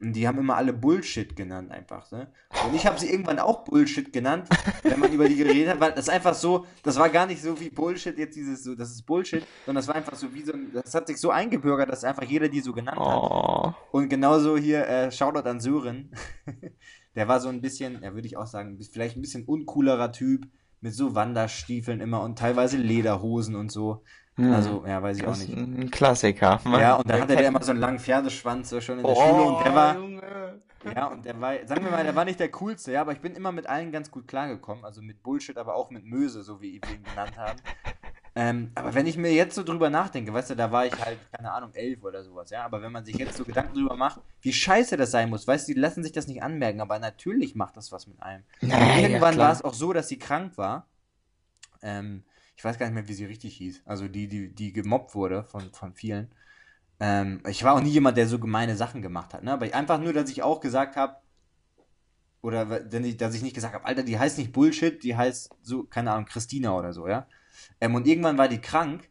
Und 0.00 0.12
die 0.12 0.28
haben 0.28 0.38
immer 0.38 0.56
alle 0.56 0.72
Bullshit 0.72 1.34
genannt, 1.34 1.72
einfach, 1.72 2.10
ne? 2.12 2.28
Und 2.66 2.74
ich 2.74 2.86
habe 2.86 2.98
sie 3.00 3.10
irgendwann 3.10 3.40
auch 3.40 3.64
Bullshit 3.64 4.12
genannt, 4.12 4.48
wenn 4.84 5.00
man 5.00 5.12
über 5.12 5.28
die 5.28 5.34
geredet 5.34 5.70
hat, 5.70 5.80
weil 5.80 5.92
das 5.92 6.08
einfach 6.08 6.34
so, 6.34 6.66
das 6.84 6.98
war 6.98 7.08
gar 7.08 7.26
nicht 7.26 7.42
so 7.42 7.58
wie 7.58 7.68
Bullshit, 7.68 8.16
jetzt 8.16 8.36
dieses 8.36 8.62
so, 8.62 8.76
das 8.76 8.92
ist 8.92 9.02
Bullshit, 9.02 9.44
sondern 9.66 9.80
das 9.80 9.88
war 9.88 9.96
einfach 9.96 10.14
so 10.14 10.32
wie 10.32 10.42
so 10.42 10.52
ein, 10.52 10.70
das 10.72 10.94
hat 10.94 11.08
sich 11.08 11.18
so 11.18 11.30
eingebürgert, 11.30 11.90
dass 11.90 12.04
einfach 12.04 12.22
jeder 12.22 12.48
die 12.48 12.60
so 12.60 12.72
genannt 12.72 13.00
hat. 13.00 13.06
Oh. 13.06 13.74
Und 13.90 14.08
genauso 14.08 14.56
hier, 14.56 14.86
äh, 14.86 15.10
Shoutout 15.10 15.48
an 15.48 15.60
Sören. 15.60 16.10
Der 17.16 17.26
war 17.26 17.40
so 17.40 17.48
ein 17.48 17.60
bisschen, 17.60 18.00
ja, 18.02 18.14
würde 18.14 18.28
ich 18.28 18.36
auch 18.36 18.46
sagen, 18.46 18.78
vielleicht 18.92 19.16
ein 19.16 19.22
bisschen 19.22 19.44
uncoolerer 19.44 20.12
Typ, 20.12 20.46
mit 20.80 20.94
so 20.94 21.14
Wanderstiefeln 21.14 22.00
immer 22.00 22.22
und 22.22 22.38
teilweise 22.38 22.76
Lederhosen 22.76 23.56
und 23.56 23.72
so. 23.72 24.02
Hm. 24.38 24.52
Also, 24.52 24.84
ja, 24.86 25.02
weiß 25.02 25.16
ich 25.18 25.24
auch 25.24 25.30
Das 25.30 25.40
ist 25.40 25.48
nicht. 25.48 25.58
ein 25.58 25.90
Klassiker. 25.90 26.60
Ja, 26.64 26.94
und 26.94 27.10
dann 27.10 27.20
hatte 27.22 27.36
der 27.36 27.48
immer 27.48 27.62
so 27.62 27.72
einen 27.72 27.80
langen 27.80 27.98
Pferdeschwanz 27.98 28.70
so 28.70 28.80
schon 28.80 29.00
in 29.00 29.06
der 29.06 29.14
Schule 29.14 29.26
Oh, 29.42 29.56
und 29.56 29.64
der 29.64 29.74
war, 29.74 29.94
Junge. 29.96 30.22
ja, 30.94 31.06
und 31.08 31.24
der 31.24 31.40
war, 31.40 31.54
sagen 31.66 31.84
wir 31.84 31.90
mal, 31.90 32.04
der 32.04 32.14
war 32.14 32.24
nicht 32.24 32.38
der 32.38 32.50
coolste, 32.52 32.92
ja, 32.92 33.00
aber 33.00 33.12
ich 33.12 33.20
bin 33.20 33.34
immer 33.34 33.50
mit 33.52 33.66
allen 33.66 33.90
ganz 33.90 34.10
gut 34.10 34.28
klargekommen, 34.28 34.84
also 34.84 35.02
mit 35.02 35.22
Bullshit, 35.24 35.58
aber 35.58 35.74
auch 35.74 35.90
mit 35.90 36.04
Möse, 36.04 36.42
so 36.44 36.60
wie 36.60 36.80
wir 36.84 36.94
ihn 36.94 37.02
genannt 37.02 37.36
haben. 37.36 37.58
Ähm, 38.36 38.70
aber 38.76 38.94
wenn 38.94 39.08
ich 39.08 39.16
mir 39.16 39.32
jetzt 39.32 39.56
so 39.56 39.64
drüber 39.64 39.90
nachdenke, 39.90 40.32
weißt 40.32 40.50
du, 40.50 40.54
da 40.54 40.70
war 40.70 40.86
ich 40.86 40.92
halt, 41.04 41.18
keine 41.32 41.50
Ahnung, 41.50 41.70
elf 41.74 42.04
oder 42.04 42.22
sowas, 42.22 42.50
ja, 42.50 42.64
aber 42.64 42.80
wenn 42.80 42.92
man 42.92 43.04
sich 43.04 43.16
jetzt 43.16 43.36
so 43.36 43.44
Gedanken 43.44 43.74
drüber 43.74 43.96
macht, 43.96 44.20
wie 44.42 44.52
scheiße 44.52 44.96
das 44.96 45.10
sein 45.10 45.28
muss, 45.30 45.48
weißt 45.48 45.66
du, 45.66 45.74
die 45.74 45.80
lassen 45.80 46.04
sich 46.04 46.12
das 46.12 46.28
nicht 46.28 46.40
anmerken, 46.44 46.80
aber 46.80 47.00
natürlich 47.00 47.56
macht 47.56 47.76
das 47.76 47.90
was 47.90 48.06
mit 48.06 48.22
einem. 48.22 48.44
Und 48.62 48.68
Ja, 48.70 48.96
irgendwann 48.98 49.34
klar. 49.34 49.46
war 49.48 49.52
es 49.52 49.62
auch 49.64 49.74
so, 49.74 49.92
dass 49.92 50.06
sie 50.06 50.18
krank 50.20 50.56
war. 50.56 50.86
Ähm, 51.82 52.22
ich 52.58 52.64
weiß 52.64 52.76
gar 52.76 52.86
nicht 52.86 52.94
mehr, 52.96 53.06
wie 53.06 53.14
sie 53.14 53.24
richtig 53.24 53.56
hieß. 53.56 53.82
Also 53.84 54.08
die, 54.08 54.26
die, 54.26 54.52
die 54.52 54.72
gemobbt 54.72 55.14
wurde 55.14 55.44
von, 55.44 55.72
von 55.72 55.94
vielen. 55.94 56.34
Ähm, 56.98 57.40
ich 57.48 57.62
war 57.62 57.74
auch 57.74 57.80
nie 57.80 57.90
jemand, 57.90 58.16
der 58.16 58.26
so 58.26 58.40
gemeine 58.40 58.76
Sachen 58.76 59.00
gemacht 59.00 59.32
hat, 59.32 59.44
ne? 59.44 59.52
Aber 59.52 59.72
einfach 59.72 60.00
nur, 60.00 60.12
dass 60.12 60.28
ich 60.28 60.42
auch 60.42 60.58
gesagt 60.58 60.96
habe, 60.96 61.14
oder 62.40 62.64
dass 62.80 63.34
ich 63.36 63.42
nicht 63.42 63.54
gesagt 63.54 63.74
habe, 63.74 63.84
Alter, 63.84 64.02
die 64.02 64.18
heißt 64.18 64.38
nicht 64.38 64.52
Bullshit, 64.52 65.00
die 65.04 65.16
heißt 65.16 65.52
so, 65.62 65.84
keine 65.84 66.10
Ahnung, 66.10 66.26
Christina 66.26 66.76
oder 66.76 66.92
so, 66.92 67.06
ja. 67.06 67.28
Ähm, 67.80 67.94
und 67.94 68.08
irgendwann 68.08 68.38
war 68.38 68.48
die 68.48 68.60
krank, 68.60 69.08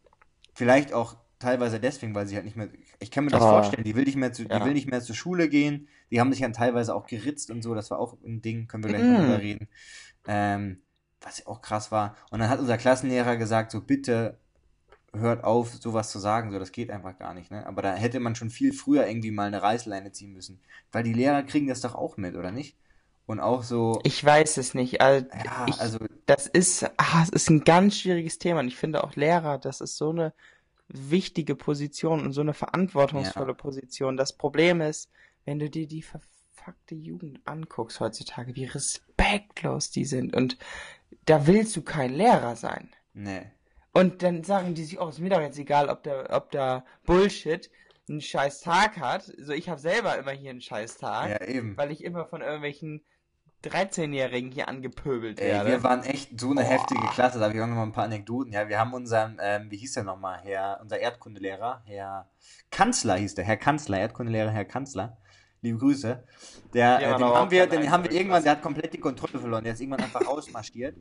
vielleicht 0.54 0.92
auch 0.92 1.16
teilweise 1.40 1.80
deswegen, 1.80 2.16
weil 2.16 2.28
sie 2.28 2.36
halt 2.36 2.44
nicht 2.44 2.58
mehr, 2.58 2.68
ich 3.00 3.12
kann 3.12 3.24
mir 3.24 3.32
das 3.32 3.44
Ah. 3.44 3.50
vorstellen, 3.52 3.86
die 3.86 3.96
will 3.96 4.04
nicht 4.04 4.18
mehr 4.18 4.34
zu, 4.34 4.44
die 4.44 4.52
Ja. 4.52 4.66
will 4.66 4.74
nicht 4.74 4.90
mehr 4.90 5.02
zur 5.02 5.16
Schule 5.16 5.48
gehen, 5.48 5.88
die 6.12 6.20
haben 6.20 6.34
sich 6.34 6.42
dann 6.42 6.52
teilweise 6.52 6.94
auch 6.94 7.08
geritzt 7.08 7.50
und 7.50 7.62
so, 7.62 7.74
das 7.76 7.92
war 7.92 8.00
auch 8.00 8.18
ein 8.26 8.42
Ding, 8.42 8.68
können 8.68 8.84
wir 8.84 8.90
gleich 8.90 9.08
mal 9.08 9.14
Mm. 9.14 9.22
drüber 9.22 9.40
reden. 9.40 9.68
Ähm, 10.28 10.82
was 11.28 11.46
auch 11.46 11.62
krass 11.62 11.92
war. 11.92 12.16
Und 12.32 12.40
dann 12.40 12.50
hat 12.50 12.60
unser 12.60 12.78
Klassenlehrer 12.78 13.38
gesagt, 13.38 13.72
so 13.72 13.82
bitte 13.82 14.38
hört 15.14 15.44
auf, 15.44 15.74
sowas 15.74 16.12
zu 16.12 16.20
sagen, 16.20 16.52
so 16.52 16.60
das 16.60 16.72
geht 16.72 16.92
einfach 16.92 17.18
gar 17.18 17.34
nicht, 17.34 17.50
ne? 17.52 17.66
Aber 17.66 17.82
da 17.82 17.94
hätte 17.94 18.20
man 18.20 18.36
schon 18.36 18.50
viel 18.50 18.74
früher 18.74 19.08
irgendwie 19.08 19.32
mal 19.32 19.48
eine 19.48 19.62
Reißleine 19.62 20.12
ziehen 20.12 20.34
müssen, 20.34 20.60
weil 20.92 21.04
die 21.04 21.14
Lehrer 21.14 21.44
kriegen 21.44 21.68
das 21.68 21.82
doch 21.82 21.96
auch 21.96 22.18
mit, 22.18 22.36
oder 22.36 22.52
nicht? 22.52 22.78
Und 23.26 23.40
auch 23.42 23.64
so, 23.64 24.00
Ich 24.04 24.24
weiß 24.24 24.58
es 24.58 24.74
nicht. 24.74 25.02
Also, 25.02 25.28
ja, 25.44 25.66
ich, 25.68 25.80
also 25.82 26.00
das 26.26 26.48
ist, 26.48 26.84
ah, 26.98 27.24
es 27.24 27.30
ist 27.30 27.50
ein 27.50 27.66
ganz 27.66 27.98
schwieriges 27.98 28.40
Thema. 28.40 28.62
Und 28.62 28.68
ich 28.68 28.78
finde 28.78 29.04
auch 29.04 29.16
Lehrer, 29.16 29.58
das 29.58 29.82
ist 29.82 29.98
so 29.98 30.12
eine 30.12 30.34
wichtige 30.88 31.56
Position 31.56 32.26
und 32.26 32.32
so 32.32 32.40
eine 32.42 32.54
verantwortungsvolle 32.54 33.48
Ja. 33.48 33.54
Position. 33.54 34.16
Das 34.16 34.32
Problem 34.32 34.80
ist, 34.80 35.10
wenn 35.44 35.60
du 35.60 35.70
dir 35.70 35.88
die 35.88 36.04
verfuckte 36.04 36.96
Jugend 36.96 37.42
anguckst 37.44 38.00
heutzutage, 38.00 38.56
wie 38.56 38.66
respektlos 38.66 39.92
die 39.92 40.06
sind. 40.06 40.34
Und 40.34 40.58
da 41.28 41.46
willst 41.48 41.76
du 41.76 41.82
kein 41.84 42.14
Lehrer 42.14 42.56
sein. 42.56 42.90
ne. 43.14 43.52
Und 43.94 44.22
dann 44.22 44.44
sagen 44.44 44.76
die 44.76 44.84
sich, 44.84 45.00
oh, 45.00 45.08
ist 45.10 45.18
mir 45.20 45.30
doch 45.30 45.42
jetzt 45.42 45.58
egal, 45.58 45.90
ob 45.90 46.04
der, 46.04 46.28
ob 46.32 46.52
da 46.52 46.86
Bullshit 47.08 47.72
einen 48.08 48.22
scheiß 48.22 48.62
Tag 48.62 48.98
hat. 49.00 49.24
So, 49.40 49.54
ich 49.54 49.70
habe 49.70 49.80
selber 49.80 50.16
immer 50.20 50.32
hier 50.32 50.52
einen 50.52 50.62
scheiß 50.62 50.98
Tag, 50.98 51.30
Ja, 51.30 51.48
eben. 51.48 51.76
weil 51.78 51.92
ich 51.92 52.04
immer 52.04 52.26
von 52.26 52.42
irgendwelchen 52.42 53.04
13-Jährigen 53.64 54.52
hier 54.52 54.68
angepöbelt 54.68 55.40
Ey, 55.40 55.48
werde. 55.52 55.70
wir 55.72 55.84
waren 55.84 56.04
echt 56.04 56.40
so 56.40 56.52
eine 56.52 56.62
Boah. 56.62 56.70
heftige 56.70 57.08
Klasse, 57.08 57.40
da 57.40 57.46
habe 57.46 57.56
ich 57.56 57.62
auch 57.62 57.68
noch 57.68 57.76
mal 57.76 57.84
ein 57.84 57.92
paar 57.92 58.04
Anekdoten. 58.06 58.54
Ja, 58.54 58.70
wir 58.70 58.80
haben 58.80 58.94
unseren, 58.94 59.40
ähm, 59.42 59.72
wie 59.72 59.78
hieß 59.78 59.94
der 59.94 60.04
nochmal, 60.04 60.40
Herr, 60.44 60.78
unser 60.82 61.00
Erdkundelehrer, 61.00 61.82
Herr 61.86 62.30
Kanzler 62.70 63.16
hieß 63.16 63.34
der, 63.36 63.46
Herr 63.46 63.58
Kanzler, 63.58 64.00
Erdkundelehrer, 64.00 64.52
Herr 64.52 64.66
Kanzler. 64.66 65.18
Liebe 65.62 65.80
Grüße. 65.80 66.24
Der, 66.74 67.00
Ja, 67.02 67.16
äh, 67.16 67.18
den 67.18 67.26
haben 67.26 67.52
wir, 67.52 67.66
den 67.68 67.90
haben 67.90 68.04
wir 68.04 68.12
irgendwann, 68.12 68.44
der 68.44 68.54
hat 68.54 68.62
komplett 68.62 68.94
die 68.94 69.00
Kontrolle 69.00 69.40
verloren, 69.40 69.64
der 69.64 69.74
ist 69.74 69.82
irgendwann 69.82 70.02
einfach 70.02 70.26
rausmarschiert. 70.26 70.96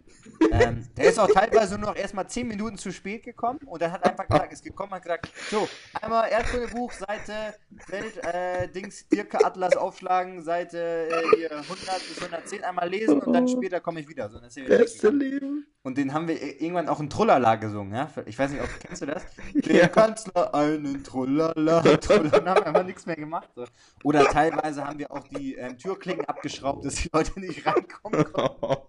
ähm, 0.50 0.86
der 0.96 1.04
ist 1.04 1.18
auch 1.18 1.28
teilweise 1.28 1.76
nur 1.78 1.90
noch 1.90 1.96
erstmal 1.96 2.26
10 2.26 2.48
Minuten 2.48 2.78
zu 2.78 2.92
spät 2.92 3.24
gekommen 3.24 3.59
und 3.66 3.82
dann 3.82 3.92
hat 3.92 4.04
einfach 4.04 4.26
gesagt, 4.26 4.52
ist 4.52 4.64
gekommen, 4.64 4.92
hat 4.92 5.02
gesagt, 5.02 5.30
so, 5.50 5.68
einmal 6.00 6.30
Erdkundebuch, 6.30 6.92
Seite, 6.92 7.54
Welt, 7.88 8.16
äh, 8.24 8.68
Dings, 8.68 9.07
Dirke 9.09 9.44
Atlas 9.44 9.76
aufschlagen, 9.76 10.42
Seite 10.42 11.09
äh, 11.11 11.36
hier 11.36 11.50
100 11.50 11.68
bis 12.09 12.22
110 12.22 12.64
einmal 12.64 12.88
lesen 12.88 13.20
und 13.20 13.32
dann 13.32 13.46
später 13.48 13.80
komme 13.80 14.00
ich 14.00 14.09
wieder. 14.09 14.30
So, 14.30 14.38
dann 14.38 14.48
ist 14.48 14.57
er 14.57 14.66
wieder 14.66 14.78
Beste. 14.78 15.11
Leben. 15.11 15.66
Und 15.87 15.97
den 15.99 16.12
haben 16.12 16.26
wir 16.26 16.43
irgendwann 16.43 16.89
auch 16.89 16.99
in 16.99 17.09
Trullala 17.09 17.55
gesungen, 17.55 17.95
ja? 17.95 18.11
Ich 18.26 18.37
weiß 18.37 18.51
nicht, 18.51 18.61
ob 18.61 18.68
kennst 18.80 19.03
du 19.03 19.07
das? 19.07 19.22
Der 19.55 19.76
Ja. 19.82 19.87
Kanzler 19.87 20.53
einen 20.53 21.05
Trullala, 21.05 21.80
Trullala. 21.80 22.28
Dann 22.41 22.49
haben 22.49 22.57
wir 22.59 22.66
einfach 22.66 22.82
nichts 22.82 23.07
mehr 23.07 23.14
gemacht. 23.14 23.49
So. 23.55 23.66
Oder 24.03 24.24
teilweise 24.24 24.84
haben 24.84 24.99
wir 24.99 25.12
auch 25.12 25.28
die 25.28 25.55
ähm, 25.55 25.78
Türklinken 25.78 26.24
abgeschraubt, 26.24 26.84
dass 26.84 26.97
die 26.97 27.09
Leute 27.12 27.39
nicht 27.39 27.64
reinkommen 27.64 28.24
konnten. 28.32 28.82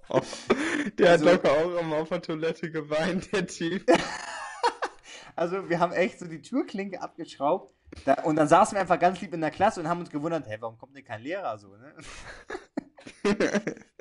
Der 0.98 1.12
Also- 1.12 1.26
hat 1.30 1.34
locker 1.43 1.52
auch 1.52 1.80
immer 1.80 1.98
auf 1.98 2.10
der 2.10 2.22
Toilette 2.24 2.72
geweint, 2.72 3.32
der 3.32 3.45
Typ. 3.45 3.86
Also 5.36 5.70
wir 5.70 5.80
haben 5.80 5.91
echt 5.93 6.18
so 6.18 6.26
die 6.26 6.41
Türklinke 6.41 7.00
abgeschraubt. 7.00 7.72
Da, 8.06 8.16
und 8.24 8.38
dann 8.38 8.48
saßen 8.48 8.76
wir 8.76 8.82
einfach 8.82 9.00
ganz 9.00 9.22
lieb 9.22 9.36
in 9.36 9.41
der 9.41 9.52
Klasse 9.52 9.80
und 9.80 9.88
haben 9.88 10.00
uns 10.00 10.10
gewundert, 10.10 10.48
hä, 10.48 10.58
warum 10.60 10.80
kommt 10.80 10.95
denn 10.98 11.06
kein 11.06 11.22
Lehrer 11.22 11.60
so, 11.60 11.76
ne? 11.78 11.93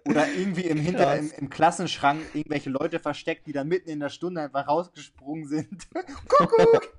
Oder 0.07 0.29
irgendwie 0.33 0.63
im, 0.63 0.79
Hinter, 0.79 1.17
im, 1.19 1.31
im 1.37 1.51
Klassenschrank 1.51 2.21
irgendwelche 2.35 2.71
Leute 2.71 2.99
versteckt, 2.99 3.47
die 3.47 3.53
dann 3.53 3.69
mitten 3.69 3.89
in 3.91 4.01
der 4.01 4.09
Stunde 4.09 4.43
einfach 4.43 4.69
rausgesprungen 4.69 5.49
sind. 5.49 5.89
Kuckuck! 6.29 6.93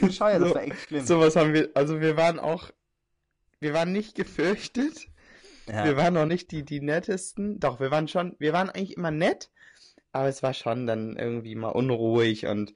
Bescheuert, 0.00 0.42
das 0.42 0.54
war 0.54 0.62
echt 0.62 0.80
schlimm. 0.80 1.04
Sowas 1.04 1.36
haben 1.36 1.52
wir, 1.52 1.70
also 1.74 2.00
wir 2.00 2.16
waren 2.16 2.38
auch, 2.38 2.70
wir 3.60 3.72
waren 3.74 3.92
nicht 3.92 4.14
gefürchtet, 4.14 5.08
ja. 5.66 5.84
wir 5.84 5.96
waren 5.96 6.16
auch 6.16 6.26
nicht 6.26 6.50
die, 6.50 6.64
die 6.64 6.80
nettesten, 6.80 7.58
doch, 7.60 7.80
wir 7.80 7.90
waren 7.90 8.08
schon, 8.08 8.36
wir 8.38 8.52
waren 8.52 8.70
eigentlich 8.70 8.96
immer 8.96 9.10
nett, 9.10 9.50
aber 10.12 10.28
es 10.28 10.42
war 10.42 10.54
schon 10.54 10.86
dann 10.86 11.16
irgendwie 11.16 11.54
mal 11.54 11.70
unruhig 11.70 12.46
und 12.46 12.74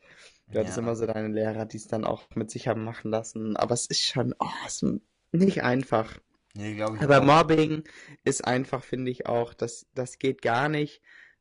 du 0.48 0.58
hattest 0.58 0.76
Ja. 0.76 0.82
immer 0.82 0.94
so 0.94 1.06
deine 1.06 1.28
Lehrer, 1.28 1.64
die 1.64 1.78
es 1.78 1.88
dann 1.88 2.04
auch 2.04 2.24
mit 2.34 2.50
sich 2.50 2.68
haben 2.68 2.84
machen 2.84 3.10
lassen. 3.10 3.56
Aber 3.56 3.72
es 3.72 3.86
ist 3.86 4.02
schon, 4.02 4.34
oh, 4.38 4.46
es 4.66 4.82
ist 4.82 5.00
nicht 5.32 5.62
einfach. 5.62 6.18
Nee, 6.54 6.74
glaube 6.74 6.96
ich 6.96 7.02
Aber 7.02 7.20
auch. 7.20 7.24
Mobbing 7.24 7.84
ist 8.24 8.44
einfach, 8.44 8.82
finde 8.84 9.10
ich 9.10 9.26
auch, 9.26 9.54
das, 9.54 9.86
das 9.94 10.18
geht 10.18 10.42
gar 10.42 10.68
nicht, 10.68 11.00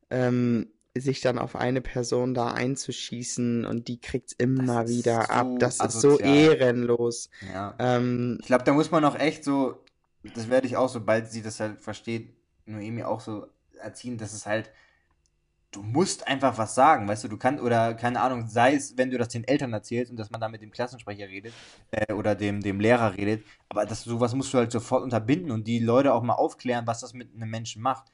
ähm, 0.09 0.71
sich 0.97 1.21
dann 1.21 1.39
auf 1.39 1.55
eine 1.55 1.81
Person 1.81 2.33
da 2.33 2.51
einzuschießen 2.53 3.65
und 3.65 3.87
die 3.87 3.99
kriegt's 4.01 4.33
immer 4.37 4.83
Das 4.83 4.91
ist 4.91 4.97
wieder 4.97 5.25
so 5.25 5.29
ab. 5.29 5.55
Das 5.59 5.81
ist 5.81 6.01
so 6.01 6.19
asozial. 6.19 6.59
ehrenlos. 6.59 7.29
Ja. 7.41 7.75
Ähm, 7.79 8.39
Ich 8.39 8.47
glaube, 8.47 8.63
da 8.63 8.73
muss 8.73 8.91
man 8.91 9.05
auch 9.05 9.17
echt 9.17 9.43
so, 9.43 9.83
das 10.23 10.49
werde 10.49 10.67
ich 10.67 10.77
auch, 10.77 10.89
sobald 10.89 11.31
sie 11.31 11.41
das 11.41 11.59
halt 11.59 11.79
versteht, 11.81 12.35
Noemi 12.65 13.03
auch 13.03 13.21
so 13.21 13.47
erziehen, 13.79 14.17
dass 14.17 14.33
es 14.33 14.45
halt, 14.45 14.71
du 15.71 15.83
musst 15.83 16.27
einfach 16.27 16.57
was 16.57 16.73
sagen, 16.75 17.07
weißt 17.07 17.23
du, 17.23 17.27
du 17.27 17.37
kannst, 17.37 17.63
oder 17.63 17.93
keine 17.93 18.21
Ahnung, 18.21 18.47
sei 18.47 18.73
es, 18.75 18.97
wenn 18.97 19.11
du 19.11 19.17
das 19.17 19.29
den 19.29 19.43
Eltern 19.43 19.73
erzählst 19.73 20.11
und 20.11 20.17
dass 20.17 20.31
man 20.31 20.41
da 20.41 20.49
mit 20.49 20.61
dem 20.61 20.71
Klassensprecher 20.71 21.27
redet, 21.27 21.53
äh, 21.91 22.13
oder 22.13 22.35
dem, 22.35 22.61
dem 22.61 22.79
Lehrer 22.79 23.15
redet, 23.15 23.45
aber 23.69 23.85
das, 23.85 24.03
sowas 24.03 24.33
musst 24.33 24.53
du 24.53 24.57
halt 24.57 24.71
sofort 24.71 25.03
unterbinden 25.03 25.51
und 25.51 25.67
die 25.67 25.79
Leute 25.79 26.13
auch 26.13 26.23
mal 26.23 26.33
aufklären, 26.33 26.87
was 26.87 27.01
das 27.01 27.13
mit 27.13 27.33
einem 27.35 27.49
Menschen 27.49 27.81
macht. 27.81 28.11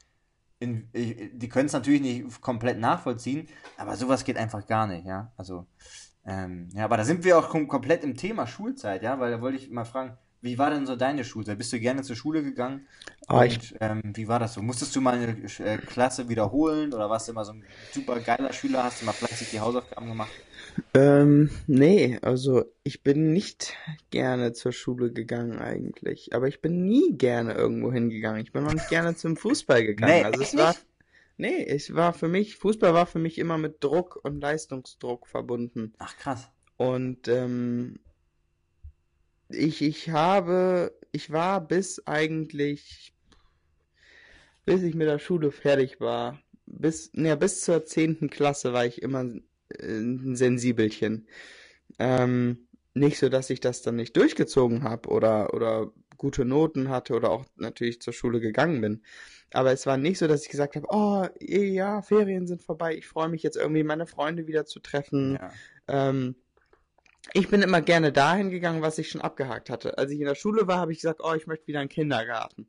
In, 0.59 0.89
äh, 0.93 1.29
die 1.33 1.49
können 1.49 1.67
es 1.67 1.73
natürlich 1.73 2.01
nicht 2.01 2.41
komplett 2.41 2.79
nachvollziehen, 2.79 3.47
aber 3.77 3.95
sowas 3.95 4.25
geht 4.25 4.37
einfach 4.37 4.65
gar 4.67 4.87
nicht, 4.87 5.05
ja, 5.05 5.31
also, 5.37 5.65
ähm, 6.25 6.69
ja, 6.73 6.85
aber 6.85 6.97
da 6.97 7.05
sind 7.05 7.23
wir 7.23 7.37
auch 7.37 7.49
kom 7.49 7.67
komplett 7.67 8.03
im 8.03 8.15
Thema 8.17 8.47
Schulzeit, 8.47 9.03
ja, 9.03 9.19
weil 9.19 9.31
da 9.31 9.41
wollte 9.41 9.57
ich 9.57 9.69
mal 9.69 9.85
fragen, 9.85 10.17
wie 10.45 10.59
war 10.59 10.69
denn 10.69 10.85
so 10.85 10.95
deine 10.95 11.23
Schulzeit? 11.23 11.57
Bist 11.57 11.73
du 11.73 11.79
gerne 11.79 12.03
zur 12.03 12.15
Schule 12.15 12.43
gegangen? 12.43 12.87
Oh, 13.29 13.41
ich, 13.41 13.59
Und 13.61 13.75
ähm, 13.79 14.01
wie 14.15 14.27
war 14.27 14.39
das 14.39 14.53
so? 14.53 14.61
Musstest 14.61 14.95
du 14.95 15.01
mal 15.01 15.15
eine 15.17 15.43
äh, 15.59 15.79
Klasse 15.79 16.29
wiederholen 16.29 16.93
oder 16.93 17.09
warst 17.09 17.27
du 17.27 17.31
immer 17.31 17.45
so 17.45 17.53
ein 17.53 17.65
super 17.89 18.21
geiler 18.21 18.53
Schüler? 18.53 18.83
Hast 18.83 19.01
du 19.01 19.05
mal 19.05 19.13
fleißig 19.13 19.49
die 19.49 19.59
Hausaufgaben 19.59 20.07
gemacht? 20.07 20.33
ähm, 20.93 21.49
nee, 21.67 22.19
also 22.21 22.65
ich 22.83 23.03
bin 23.03 23.33
nicht 23.33 23.73
gerne 24.09 24.53
zur 24.53 24.71
Schule 24.71 25.11
gegangen 25.11 25.59
eigentlich, 25.59 26.33
aber 26.33 26.47
ich 26.47 26.61
bin 26.61 26.85
nie 26.85 27.17
gerne 27.17 27.53
irgendwo 27.53 27.91
hingegangen. 27.91 28.41
Ich 28.43 28.51
bin 28.51 28.65
auch 28.65 28.73
nicht 28.73 28.87
gerne 28.89 29.15
zum 29.15 29.37
Fußball 29.37 29.83
gegangen. 29.85 30.21
Nee, 30.21 30.23
Also 30.23 30.41
es 30.41 30.55
war, 30.55 30.75
nicht? 30.75 30.85
nee, 31.37 31.65
es 31.65 31.93
war 31.95 32.13
für 32.13 32.27
mich, 32.29 32.57
Fußball 32.57 32.93
war 32.93 33.07
für 33.07 33.19
mich 33.19 33.37
immer 33.39 33.57
mit 33.57 33.83
Druck 33.83 34.17
und 34.23 34.41
Leistungsdruck 34.41 35.27
verbunden. 35.27 35.93
Ach 35.97 36.15
krass. 36.17 36.49
Und 36.77 37.27
ähm, 37.27 37.99
ich, 39.49 39.81
ich 39.81 40.09
habe, 40.09 40.93
ich 41.11 41.31
war 41.31 41.61
bis 41.61 42.05
eigentlich, 42.07 43.14
bis 44.65 44.83
ich 44.83 44.95
mit 44.95 45.07
der 45.07 45.19
Schule 45.19 45.51
fertig 45.51 45.99
war, 45.99 46.39
bis, 46.65 47.13
ne, 47.13 47.37
bis 47.37 47.61
zur 47.61 47.85
zehnten 47.85 48.29
Klasse 48.29 48.73
war 48.73 48.85
ich 48.85 49.01
immer 49.01 49.25
äh, 49.69 49.87
ein 49.87 50.35
Sensibelchen. 50.35 51.27
Ähm, 51.99 52.67
nicht 52.93 53.19
so, 53.19 53.29
dass 53.29 53.49
ich 53.49 53.59
das 53.59 53.81
dann 53.81 53.97
nicht 53.97 54.15
durchgezogen 54.17 54.83
habe 54.83 55.09
oder, 55.09 55.53
oder 55.53 55.91
gute 56.17 56.45
Noten 56.45 56.89
hatte 56.89 57.13
oder 57.13 57.29
auch 57.29 57.45
natürlich 57.57 58.01
zur 58.01 58.13
Schule 58.13 58.39
gegangen 58.39 58.81
bin. 58.81 59.03
Aber 59.51 59.71
es 59.71 59.85
war 59.85 59.97
nicht 59.97 60.17
so, 60.17 60.27
dass 60.27 60.43
ich 60.43 60.49
gesagt 60.49 60.75
habe, 60.75 60.87
oh, 60.89 61.27
ja, 61.39 62.01
Ferien 62.01 62.47
sind 62.47 62.63
vorbei, 62.63 62.95
ich 62.95 63.07
freue 63.07 63.29
mich 63.29 63.43
jetzt 63.43 63.57
irgendwie 63.57 63.83
meine 63.83 64.07
Freunde 64.07 64.47
wieder 64.47 64.65
zu 64.65 64.79
treffen. 64.79 65.37
Ja. 65.39 65.51
Ähm, 66.09 66.35
ich 67.33 67.49
bin 67.49 67.61
immer 67.61 67.81
gerne 67.81 68.11
dahin 68.11 68.49
gegangen, 68.49 68.81
was 68.81 68.97
ich 68.97 69.09
schon 69.09 69.21
abgehakt 69.21 69.69
hatte. 69.69 69.97
Als 69.97 70.11
ich 70.11 70.19
in 70.19 70.25
der 70.25 70.35
Schule 70.35 70.67
war, 70.67 70.77
habe 70.77 70.91
ich 70.91 70.99
gesagt, 70.99 71.21
oh, 71.23 71.33
ich 71.33 71.47
möchte 71.47 71.67
wieder 71.67 71.81
in 71.81 71.87
den 71.87 71.93
Kindergarten. 71.93 72.67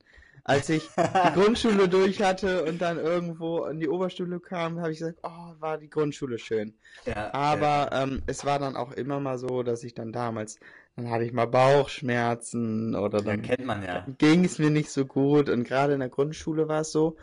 Als 0.49 0.69
ich 0.69 0.89
die 0.97 1.33
Grundschule 1.35 1.89
durch 1.89 2.23
hatte 2.23 2.65
und 2.65 2.81
dann 2.81 2.99
irgendwo 2.99 3.65
in 3.65 3.81
die 3.81 3.89
Oberschule 3.89 4.39
kam, 4.39 4.79
habe 4.79 4.93
ich 4.93 5.01
gesagt, 5.01 5.19
oh, 5.25 5.55
war 5.59 5.77
die 5.77 5.91
Grundschule 5.91 6.39
schön. 6.39 6.73
Ja, 7.05 7.35
Aber 7.35 7.91
ähm, 7.93 8.23
es 8.27 8.45
war 8.45 8.61
dann 8.61 8.77
auch 8.77 8.93
immer 8.93 9.19
mal 9.19 9.39
so, 9.39 9.65
dass 9.65 9.83
ich 9.83 9.95
dann 9.95 10.13
damals, 10.13 10.61
dann 10.95 11.11
hatte 11.11 11.25
ich 11.25 11.33
mal 11.33 11.49
Bauchschmerzen 11.49 12.95
oder 12.95 13.19
ja, 13.19 13.25
dann 13.25 13.43
kennt 13.43 13.67
man 13.67 13.83
ja. 13.83 14.07
ging 14.19 14.45
es 14.45 14.61
mir 14.61 14.71
nicht 14.71 14.91
so 14.91 15.05
gut 15.05 15.49
und 15.49 15.65
gerade 15.65 15.95
in 15.95 16.01
der 16.01 16.11
Grundschule 16.11 16.69
war 16.69 16.83
es 16.83 16.93
so. 16.93 17.17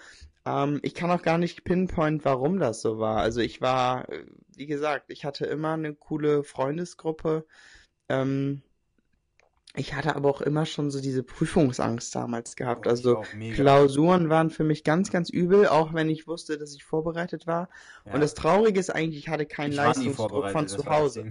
Ähm, 0.46 0.82
ich 0.84 0.94
kann 0.94 1.10
auch 1.10 1.22
gar 1.22 1.38
nicht 1.38 1.64
pinpoint, 1.64 2.26
warum 2.26 2.60
das 2.60 2.82
so 2.82 3.00
war. 3.00 3.22
Also 3.22 3.40
ich 3.40 3.62
war, 3.62 4.10
äh, 4.10 4.26
wie 4.54 4.66
gesagt, 4.66 5.06
ich 5.08 5.24
hatte 5.24 5.46
immer 5.46 5.76
eine 5.76 5.94
coole 5.96 6.44
Freundesgruppe. 6.44 7.46
Ähm, 8.10 8.64
ich 9.76 9.96
hatte 9.96 10.16
aber 10.16 10.30
auch 10.30 10.42
immer 10.42 10.68
schon 10.68 10.92
so 10.92 11.02
diese 11.02 11.24
Prüfungsangst 11.24 12.14
damals 12.14 12.56
gehabt. 12.56 12.86
Oh, 12.86 12.90
Also. 12.90 13.24
Klausuren 13.54 14.30
waren 14.30 14.52
für 14.52 14.64
mich 14.64 14.84
ganz, 14.84 15.12
ganz 15.12 15.30
übel, 15.30 15.68
auch 15.68 15.94
wenn 15.94 16.10
ich 16.10 16.28
wusste, 16.28 16.60
dass 16.60 16.76
ich 16.76 16.84
vorbereitet 16.84 17.48
war. 17.48 17.70
Ja. 18.06 18.14
Und 18.14 18.22
das 18.22 18.36
Traurige 18.36 18.80
ist 18.80 18.92
eigentlich, 18.92 19.18
ich 19.18 19.30
hatte 19.30 19.48
keinen 19.48 19.72
Ich 19.72 19.78
Leistungsdruck 19.78 20.50
von 20.50 20.68
zu 20.68 20.86
Hause. 20.86 21.30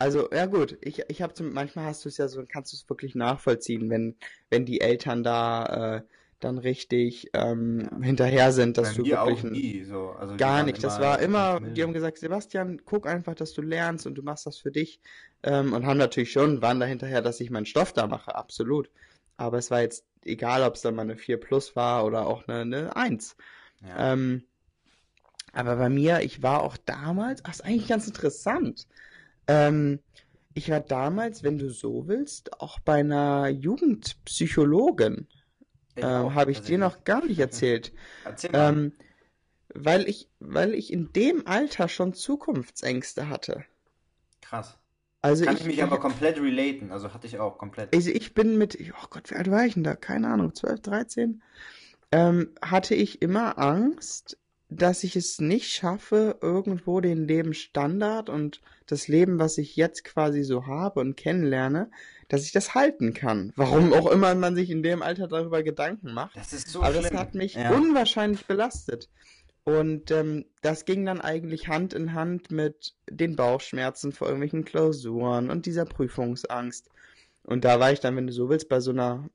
Also, 0.00 0.28
ja 0.32 0.46
gut, 0.46 0.76
ich, 0.80 1.04
ich 1.08 1.22
habe 1.22 1.34
zum, 1.34 1.52
manchmal 1.52 1.84
hast 1.84 2.04
du 2.04 2.08
es 2.08 2.16
ja 2.16 2.26
so, 2.26 2.42
kannst 2.48 2.72
du 2.72 2.76
es 2.76 2.88
wirklich 2.88 3.14
nachvollziehen, 3.14 3.88
wenn, 3.88 4.16
wenn 4.50 4.66
die 4.66 4.80
Eltern 4.80 5.22
da 5.22 5.98
äh, 5.98 6.02
dann 6.44 6.58
richtig 6.58 7.30
ähm, 7.34 7.88
hinterher 8.02 8.52
sind, 8.52 8.78
dass 8.78 8.96
Bei 8.96 9.02
du 9.02 9.04
wirklich 9.04 9.44
nie 9.44 9.84
so. 9.84 10.10
Also 10.10 10.36
gar 10.36 10.62
nicht. 10.62 10.82
Das 10.82 11.00
war 11.00 11.20
immer, 11.20 11.60
die 11.60 11.82
haben 11.82 11.92
gesagt, 11.92 12.18
Sebastian, 12.18 12.82
guck 12.84 13.06
einfach, 13.06 13.34
dass 13.34 13.52
du 13.52 13.62
lernst 13.62 14.06
und 14.06 14.16
du 14.16 14.22
machst 14.22 14.46
das 14.46 14.58
für 14.58 14.70
dich. 14.70 15.00
Ähm, 15.42 15.72
und 15.72 15.86
haben 15.86 15.98
natürlich 15.98 16.32
schon, 16.32 16.62
waren 16.62 16.80
da 16.80 16.86
hinterher, 16.86 17.22
dass 17.22 17.40
ich 17.40 17.50
meinen 17.50 17.66
Stoff 17.66 17.92
da 17.92 18.06
mache, 18.06 18.34
absolut. 18.34 18.90
Aber 19.36 19.58
es 19.58 19.70
war 19.70 19.80
jetzt 19.80 20.04
egal, 20.24 20.62
ob 20.62 20.74
es 20.74 20.82
dann 20.82 20.94
mal 20.94 21.02
eine 21.02 21.16
4 21.16 21.38
plus 21.38 21.74
war 21.76 22.04
oder 22.04 22.26
auch 22.26 22.46
eine, 22.46 22.60
eine 22.60 22.96
1. 22.96 23.36
Ja. 23.82 24.12
Ähm, 24.12 24.44
aber 25.52 25.76
bei 25.76 25.88
mir, 25.88 26.20
ich 26.20 26.42
war 26.42 26.62
auch 26.62 26.76
damals, 26.76 27.44
ach, 27.44 27.52
ist 27.52 27.64
eigentlich 27.64 27.88
ganz 27.88 28.06
interessant. 28.06 28.86
Ähm, 29.46 30.00
ich 30.54 30.70
war 30.70 30.80
damals, 30.80 31.42
wenn 31.42 31.58
du 31.58 31.70
so 31.70 32.06
willst, 32.08 32.60
auch 32.60 32.78
bei 32.80 33.00
einer 33.00 33.48
Jugendpsychologin. 33.48 35.28
Ähm, 35.96 36.34
habe 36.34 36.50
ich 36.50 36.62
dir 36.62 36.78
noch 36.78 37.04
gar 37.04 37.24
nicht 37.24 37.38
erzählt. 37.38 37.92
Erzähl 38.24 38.50
mal. 38.50 38.72
Ähm, 38.72 38.92
weil 39.74 40.08
ich, 40.08 40.28
weil 40.38 40.74
ich 40.74 40.92
in 40.92 41.12
dem 41.12 41.46
Alter 41.46 41.88
schon 41.88 42.14
Zukunftsängste 42.14 43.28
hatte. 43.28 43.64
Krass. 44.40 44.78
Also 45.22 45.44
Kann 45.44 45.54
ich, 45.54 45.60
ich 45.60 45.66
mich 45.66 45.82
aber 45.82 46.00
komplett 46.00 46.38
relaten. 46.40 46.90
Also 46.90 47.14
hatte 47.14 47.26
ich 47.26 47.38
auch 47.38 47.56
komplett. 47.56 47.94
also 47.94 48.10
ich 48.10 48.34
bin 48.34 48.58
mit, 48.58 48.76
oh 48.80 49.06
Gott, 49.08 49.30
wie 49.30 49.36
alt 49.36 49.50
war 49.50 49.64
ich 49.64 49.74
denn 49.74 49.84
da? 49.84 49.94
Keine 49.94 50.28
Ahnung, 50.28 50.54
12, 50.54 50.80
13? 50.80 51.42
Ähm, 52.10 52.50
hatte 52.60 52.94
ich 52.94 53.22
immer 53.22 53.56
Angst, 53.58 54.36
dass 54.68 55.04
ich 55.04 55.16
es 55.16 55.40
nicht 55.40 55.70
schaffe, 55.70 56.38
irgendwo 56.40 57.00
den 57.00 57.26
Lebensstandard 57.26 58.28
und 58.28 58.60
das 58.86 59.06
Leben, 59.06 59.38
was 59.38 59.58
ich 59.58 59.76
jetzt 59.76 60.04
quasi 60.04 60.42
so 60.42 60.66
habe 60.66 61.00
und 61.00 61.16
kennenlerne, 61.16 61.90
dass 62.32 62.44
ich 62.44 62.52
das 62.52 62.74
halten 62.74 63.12
kann. 63.12 63.52
Warum 63.56 63.92
auch 63.92 64.10
immer 64.10 64.34
man 64.34 64.54
sich 64.54 64.70
in 64.70 64.82
dem 64.82 65.02
Alter 65.02 65.28
darüber 65.28 65.62
Gedanken 65.62 66.14
macht. 66.14 66.34
Das 66.36 66.52
ist 66.54 66.68
so 66.68 66.82
Aber 66.82 66.94
das 66.94 67.06
schlimm. 67.08 67.18
hat 67.18 67.34
mich 67.34 67.54
Ja. 67.54 67.70
unwahrscheinlich 67.72 68.46
belastet. 68.46 69.10
Und 69.64 70.10
ähm, 70.10 70.46
das 70.62 70.86
ging 70.86 71.04
dann 71.04 71.20
eigentlich 71.20 71.68
Hand 71.68 71.92
in 71.94 72.14
Hand 72.14 72.50
mit 72.50 72.94
den 73.08 73.36
Bauchschmerzen 73.36 74.10
vor 74.12 74.26
irgendwelchen 74.28 74.64
Klausuren 74.64 75.50
und 75.50 75.66
dieser 75.66 75.84
Prüfungsangst. 75.84 76.88
Und 77.44 77.64
da 77.64 77.78
war 77.80 77.92
ich 77.92 78.00
dann, 78.00 78.16
wenn 78.16 78.26
du 78.26 78.32
so 78.32 78.48
willst, 78.48 78.68
bei 78.68 78.80
so 78.80 78.92
einer 78.92 79.28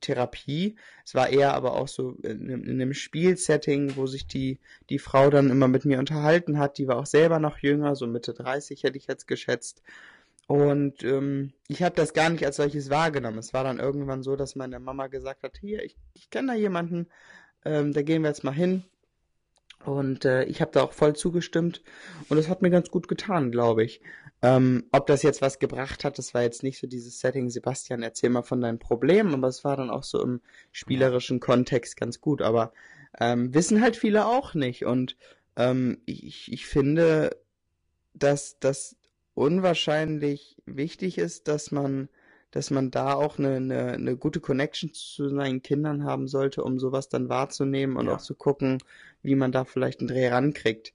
Therapie. 0.00 0.76
Es 1.04 1.14
war 1.14 1.28
eher 1.28 1.54
aber 1.54 1.72
auch 1.74 1.88
so 1.88 2.16
in, 2.22 2.42
einem- 2.50 2.64
in 2.64 2.80
einem 2.80 2.94
Spielsetting, 2.94 3.96
wo 3.96 4.06
sich 4.06 4.26
die, 4.26 4.58
die 4.90 4.98
Frau 4.98 5.30
dann 5.30 5.50
immer 5.50 5.68
mit 5.68 5.84
mir 5.84 5.98
unterhalten 5.98 6.58
hat. 6.58 6.78
Die 6.78 6.88
war 6.88 6.96
auch 6.98 7.06
selber 7.06 7.38
noch 7.38 7.58
jünger, 7.58 7.94
so 7.94 8.06
Mitte 8.06 8.34
30 8.34 8.82
hätte 8.82 8.98
ich 8.98 9.06
jetzt 9.06 9.26
geschätzt. 9.28 9.82
Und 10.46 11.02
ähm, 11.02 11.52
ich 11.66 11.82
habe 11.82 11.96
das 11.96 12.14
gar 12.14 12.30
nicht 12.30 12.44
als 12.44 12.56
solches 12.56 12.88
wahrgenommen. 12.88 13.38
Es 13.38 13.52
war 13.52 13.64
dann 13.64 13.80
irgendwann 13.80 14.22
so, 14.22 14.36
dass 14.36 14.54
meine 14.54 14.78
Mama 14.78 15.08
gesagt 15.08 15.42
hat, 15.42 15.58
hier, 15.58 15.82
ich, 15.82 15.96
ich 16.14 16.30
kenne 16.30 16.52
da 16.52 16.54
jemanden, 16.54 17.08
ähm, 17.64 17.92
da 17.92 18.02
gehen 18.02 18.22
wir 18.22 18.28
jetzt 18.28 18.44
mal 18.44 18.52
hin. 18.52 18.84
Und 19.84 20.24
äh, 20.24 20.44
ich 20.44 20.60
habe 20.60 20.70
da 20.72 20.82
auch 20.82 20.92
voll 20.92 21.14
zugestimmt. 21.14 21.82
Und 22.28 22.36
das 22.36 22.48
hat 22.48 22.62
mir 22.62 22.70
ganz 22.70 22.90
gut 22.90 23.08
getan, 23.08 23.50
glaube 23.50 23.84
ich. 23.84 24.00
Ähm, 24.42 24.84
ob 24.92 25.06
das 25.06 25.22
jetzt 25.22 25.42
was 25.42 25.58
gebracht 25.58 26.04
hat, 26.04 26.18
das 26.18 26.34
war 26.34 26.42
jetzt 26.42 26.62
nicht 26.62 26.78
so 26.78 26.86
dieses 26.86 27.20
Setting, 27.20 27.50
Sebastian, 27.50 28.02
erzähl 28.02 28.30
mal 28.30 28.42
von 28.42 28.60
deinen 28.60 28.78
Problemen, 28.78 29.34
aber 29.34 29.48
es 29.48 29.64
war 29.64 29.76
dann 29.76 29.90
auch 29.90 30.04
so 30.04 30.22
im 30.22 30.40
spielerischen 30.72 31.40
Kontext 31.40 31.96
ganz 31.96 32.20
gut. 32.20 32.42
Aber 32.42 32.72
ähm, 33.18 33.52
wissen 33.52 33.80
halt 33.80 33.96
viele 33.96 34.26
auch 34.26 34.54
nicht. 34.54 34.84
Und 34.84 35.16
ähm, 35.56 35.98
ich, 36.06 36.52
ich 36.52 36.66
finde, 36.66 37.36
dass 38.14 38.58
das 38.60 38.96
unwahrscheinlich 39.36 40.56
wichtig 40.66 41.18
ist, 41.18 41.48
dass 41.48 41.70
man, 41.72 42.10
dass 42.52 42.70
man 42.72 42.90
da 42.90 43.14
auch 43.14 43.38
eine, 43.38 43.56
eine, 43.56 43.92
eine 43.94 44.16
gute 44.18 44.40
Connection 44.40 44.92
zu 44.94 45.28
seinen 45.30 45.62
Kindern 45.62 46.04
haben 46.04 46.28
sollte, 46.28 46.64
um 46.64 46.80
sowas 46.80 47.08
dann 47.10 47.28
wahrzunehmen 47.30 47.96
und 47.98 48.08
Ja. 48.08 48.16
auch 48.16 48.20
zu 48.22 48.34
gucken, 48.36 48.78
wie 49.22 49.36
man 49.36 49.52
da 49.52 49.64
vielleicht 49.66 50.00
einen 50.00 50.08
Dreh 50.08 50.28
rankriegt. 50.28 50.94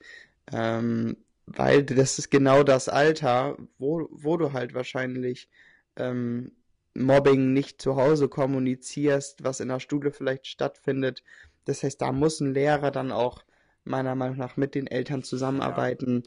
Ähm, 0.51 1.17
weil 1.45 1.83
das 1.83 2.19
ist 2.19 2.31
genau 2.31 2.63
das 2.63 2.89
Alter, 2.89 3.57
wo, 3.77 4.07
wo 4.11 4.37
du 4.37 4.53
halt 4.53 4.73
wahrscheinlich 4.73 5.49
ähm, 5.97 6.51
Mobbing 6.95 7.53
nicht 7.53 7.81
zu 7.81 7.95
Hause 7.95 8.27
kommunizierst, 8.29 9.43
was 9.43 9.59
in 9.59 9.69
der 9.69 9.79
Schule 9.79 10.11
vielleicht 10.11 10.47
stattfindet. 10.47 11.23
Das 11.65 11.83
heißt, 11.83 12.01
da 12.01 12.11
muss 12.11 12.39
ein 12.41 12.53
Lehrer 12.53 12.91
dann 12.91 13.11
auch 13.11 13.43
meiner 13.83 14.15
Meinung 14.15 14.37
nach 14.37 14.57
mit 14.57 14.75
den 14.75 14.87
Eltern 14.87 15.23
zusammenarbeiten. 15.23 16.23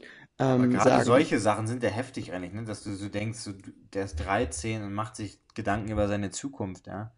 Aber 0.57 0.67
Ähm, 0.67 0.69
gerade 0.69 0.79
sagen, 0.79 1.03
solche 1.03 1.39
Sachen 1.39 1.67
sind 1.67 1.83
ja 1.83 1.89
heftig 1.89 2.31
eigentlich, 2.33 2.53
ne? 2.53 2.63
Dass 2.63 2.83
du 2.83 2.93
so 2.95 3.09
denkst, 3.09 3.39
so, 3.39 3.51
der 3.93 4.05
ist 4.05 4.15
13 4.17 4.83
und 4.83 4.93
macht 4.93 5.15
sich 5.15 5.39
Gedanken 5.53 5.91
über 5.91 6.07
seine 6.07 6.31
Zukunft, 6.31 6.87
ja. 6.87 7.11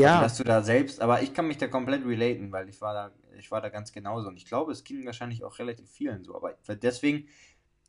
Also, 0.00 0.18
ja, 0.18 0.18
dass 0.18 0.36
du 0.36 0.44
da 0.44 0.62
selbst, 0.62 1.00
aber 1.00 1.22
ich 1.22 1.32
kann 1.34 1.46
mich 1.46 1.56
da 1.58 1.68
komplett 1.68 2.04
relaten, 2.04 2.52
weil 2.52 2.68
ich 2.68 2.80
war 2.80 2.92
da, 2.94 3.12
ich 3.38 3.50
war 3.50 3.60
da 3.62 3.70
ganz 3.70 3.92
genauso 3.92 4.28
und 4.28 4.36
ich 4.36 4.44
glaube, 4.46 4.72
es 4.72 4.84
ging 4.84 5.06
wahrscheinlich 5.06 5.44
auch 5.44 5.58
relativ 5.58 5.90
vielen 5.90 6.24
so, 6.24 6.34
aber 6.36 6.54
deswegen, 6.82 7.28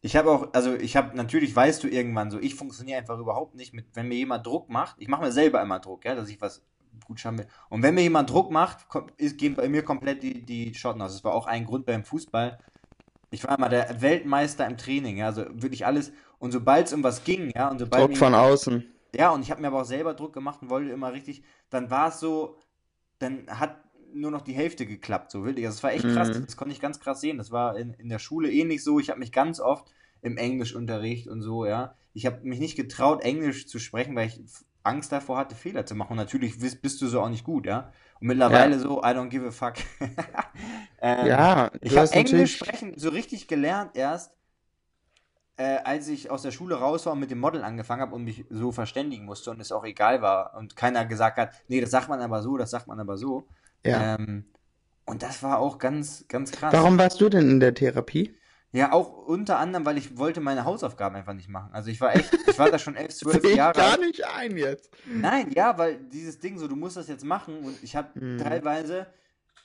ich 0.02 0.16
habe 0.16 0.32
auch, 0.32 0.54
also 0.54 0.76
ich 0.76 0.96
habe, 0.98 1.16
natürlich 1.18 1.56
weißt 1.56 1.84
du 1.84 1.88
irgendwann 1.90 2.32
so, 2.32 2.40
ich 2.40 2.56
funktioniere 2.56 3.00
einfach 3.00 3.20
überhaupt 3.20 3.56
nicht 3.56 3.74
mit, 3.74 3.88
wenn 3.96 4.08
mir 4.08 4.16
jemand 4.18 4.46
Druck 4.48 4.70
macht, 4.70 4.98
ich 5.00 5.08
mache 5.10 5.24
mir 5.24 5.32
selber 5.32 5.62
immer 5.62 5.80
Druck, 5.80 6.06
ja, 6.06 6.16
dass 6.16 6.30
ich 6.30 6.42
was 6.42 6.64
gut 7.06 7.20
schaffen 7.20 7.40
will. 7.40 7.48
Und 7.70 7.84
wenn 7.84 7.96
mir 7.96 8.02
jemand 8.02 8.30
Druck 8.30 8.52
macht, 8.52 8.86
ist, 9.18 9.38
gehen 9.38 9.56
bei 9.56 9.68
mir 9.70 9.84
komplett 9.84 10.24
die, 10.24 10.46
die 10.46 10.74
Schotten 10.74 11.02
aus. 11.02 11.14
Das 11.14 11.24
war 11.24 11.34
auch 11.34 11.48
ein 11.48 11.66
Grund 11.66 11.86
beim 11.86 12.04
Fußball. 12.04 12.60
Ich 13.32 13.44
war 13.44 13.58
immer 13.58 13.70
der 13.70 14.02
Weltmeister 14.02 14.66
im 14.66 14.78
Training, 14.78 15.18
ja, 15.18 15.26
also 15.28 15.46
wirklich 15.50 15.86
alles. 15.86 16.14
Und 16.40 16.52
sobald 16.52 16.88
es 16.88 16.94
um 16.94 17.04
was 17.04 17.24
ging, 17.24 17.52
ja, 17.56 17.70
und 17.70 17.80
sobald 17.80 18.02
Druck 18.04 18.10
mir 18.12 18.16
von 18.18 18.34
außen. 18.36 18.86
ja, 19.16 19.32
und 19.32 19.42
ich 19.42 19.52
habe 19.52 19.62
mir 19.62 19.68
aber 19.68 19.82
auch 19.82 19.86
selber 19.86 20.14
Druck 20.14 20.34
gemacht 20.34 20.62
und 20.62 20.70
wollte 20.70 20.92
immer 20.92 21.12
richtig, 21.12 21.44
dann 21.70 21.90
war 21.90 22.10
es 22.10 22.20
so, 22.20 22.60
dann 23.20 23.48
hat 23.48 23.78
nur 24.14 24.32
noch 24.32 24.42
die 24.42 24.54
Hälfte 24.54 24.86
geklappt, 24.86 25.32
so 25.32 25.44
wirklich. 25.44 25.66
Also 25.66 25.78
es 25.78 25.84
war 25.84 25.92
echt 25.92 26.06
krass, 26.06 26.30
Mhm. 26.38 26.46
das 26.46 26.56
konnte 26.56 26.74
ich 26.74 26.80
ganz 26.80 27.00
krass 27.02 27.20
sehen. 27.20 27.38
Das 27.38 27.52
war 27.52 27.78
in, 27.78 27.94
in 27.96 28.08
der 28.10 28.20
Schule 28.20 28.50
ähnlich 28.52 28.84
so. 28.84 29.00
Ich 29.00 29.10
habe 29.10 29.20
mich 29.20 29.34
ganz 29.34 29.60
oft 29.60 29.92
im 30.22 30.38
Englischunterricht 30.38 31.28
und 31.28 31.42
so, 31.42 31.66
ja. 31.66 31.96
Ich 32.14 32.26
habe 32.26 32.40
mich 32.44 32.60
nicht 32.60 32.78
getraut, 32.78 33.22
Englisch 33.24 33.68
zu 33.68 33.78
sprechen, 33.80 34.16
weil 34.16 34.28
ich 34.28 34.40
Angst 34.86 35.12
davor 35.12 35.38
hatte, 35.38 35.56
Fehler 35.56 35.86
zu 35.86 35.96
machen. 35.96 36.12
Und 36.12 36.18
natürlich 36.18 36.60
bist, 36.60 37.02
du 37.02 37.08
so 37.08 37.22
auch 37.22 37.30
nicht 37.30 37.44
gut, 37.44 37.66
ja. 37.66 37.92
Und 38.20 38.28
mittlerweile 38.28 38.80
so, 38.80 39.02
I 39.02 39.08
don't 39.08 39.30
give 39.30 39.46
a 39.46 39.52
fuck. 39.52 39.76
ähm, 41.02 41.28
Ja, 41.28 41.72
ich 41.82 41.98
habe 41.98 42.12
Englisch 42.12 42.58
sprechen 42.58 42.94
so 42.98 43.10
richtig 43.10 43.48
gelernt 43.48 43.92
erst, 43.96 44.32
äh, 45.58 45.78
als 45.84 46.08
ich 46.08 46.30
aus 46.30 46.42
der 46.42 46.52
Schule 46.52 46.76
raus 46.76 47.06
war 47.06 47.14
und 47.14 47.20
mit 47.20 47.32
dem 47.32 47.40
Model 47.40 47.64
angefangen 47.64 48.02
habe 48.02 48.16
und 48.16 48.24
mich 48.24 48.46
so 48.50 48.72
verständigen 48.72 49.26
musste 49.26 49.52
und 49.52 49.60
es 49.60 49.72
auch 49.72 49.86
egal 49.86 50.22
war 50.22 50.56
und 50.56 50.76
keiner 50.76 51.06
gesagt 51.06 51.38
hat, 51.38 51.52
nee, 51.68 51.82
das 51.82 51.92
sagt 51.92 52.10
man 52.10 52.22
aber 52.22 52.42
so, 52.42 52.58
das 52.58 52.72
sagt 52.72 52.88
man 52.88 53.00
aber 53.00 53.18
so. 53.18 53.48
Ja. 53.86 54.16
Ähm, 54.16 54.46
und 55.06 55.22
das 55.24 55.44
war 55.44 55.60
auch 55.60 55.78
ganz, 55.78 56.26
ganz 56.28 56.52
krass. 56.52 56.74
Warum 56.74 56.98
warst 56.98 57.22
du 57.22 57.30
denn 57.30 57.50
in 57.50 57.60
der 57.60 57.74
Therapie? 57.74 58.36
Ja, 58.76 58.92
auch 58.92 59.26
unter 59.26 59.58
anderem, 59.58 59.86
weil 59.86 59.98
ich 59.98 60.18
wollte 60.18 60.42
meine 60.42 60.66
Hausaufgaben 60.66 61.16
einfach 61.16 61.34
nicht 61.34 61.48
machen. 61.48 61.70
Also 61.74 61.90
ich 61.90 62.02
war 62.02 62.14
echt, 62.16 62.34
ich 62.48 62.60
war 62.60 62.70
da 62.70 62.78
schon 62.78 62.96
elf, 62.96 63.14
zwölf 63.16 63.42
Sehe 63.42 63.52
ich 63.52 63.58
Jahre 63.58 63.78
gar 63.78 63.98
nicht 63.98 64.26
ein 64.26 64.58
jetzt. 64.58 64.90
Nein, 65.06 65.52
ja, 65.56 65.78
weil 65.78 65.98
dieses 65.98 66.40
Ding 66.40 66.58
so, 66.58 66.68
du 66.68 66.76
musst 66.76 66.98
das 66.98 67.08
jetzt 67.08 67.24
machen 67.24 67.60
und 67.60 67.82
ich 67.84 67.96
hatte 67.96 68.20
Mhm. 68.20 68.38
teilweise, 68.38 69.08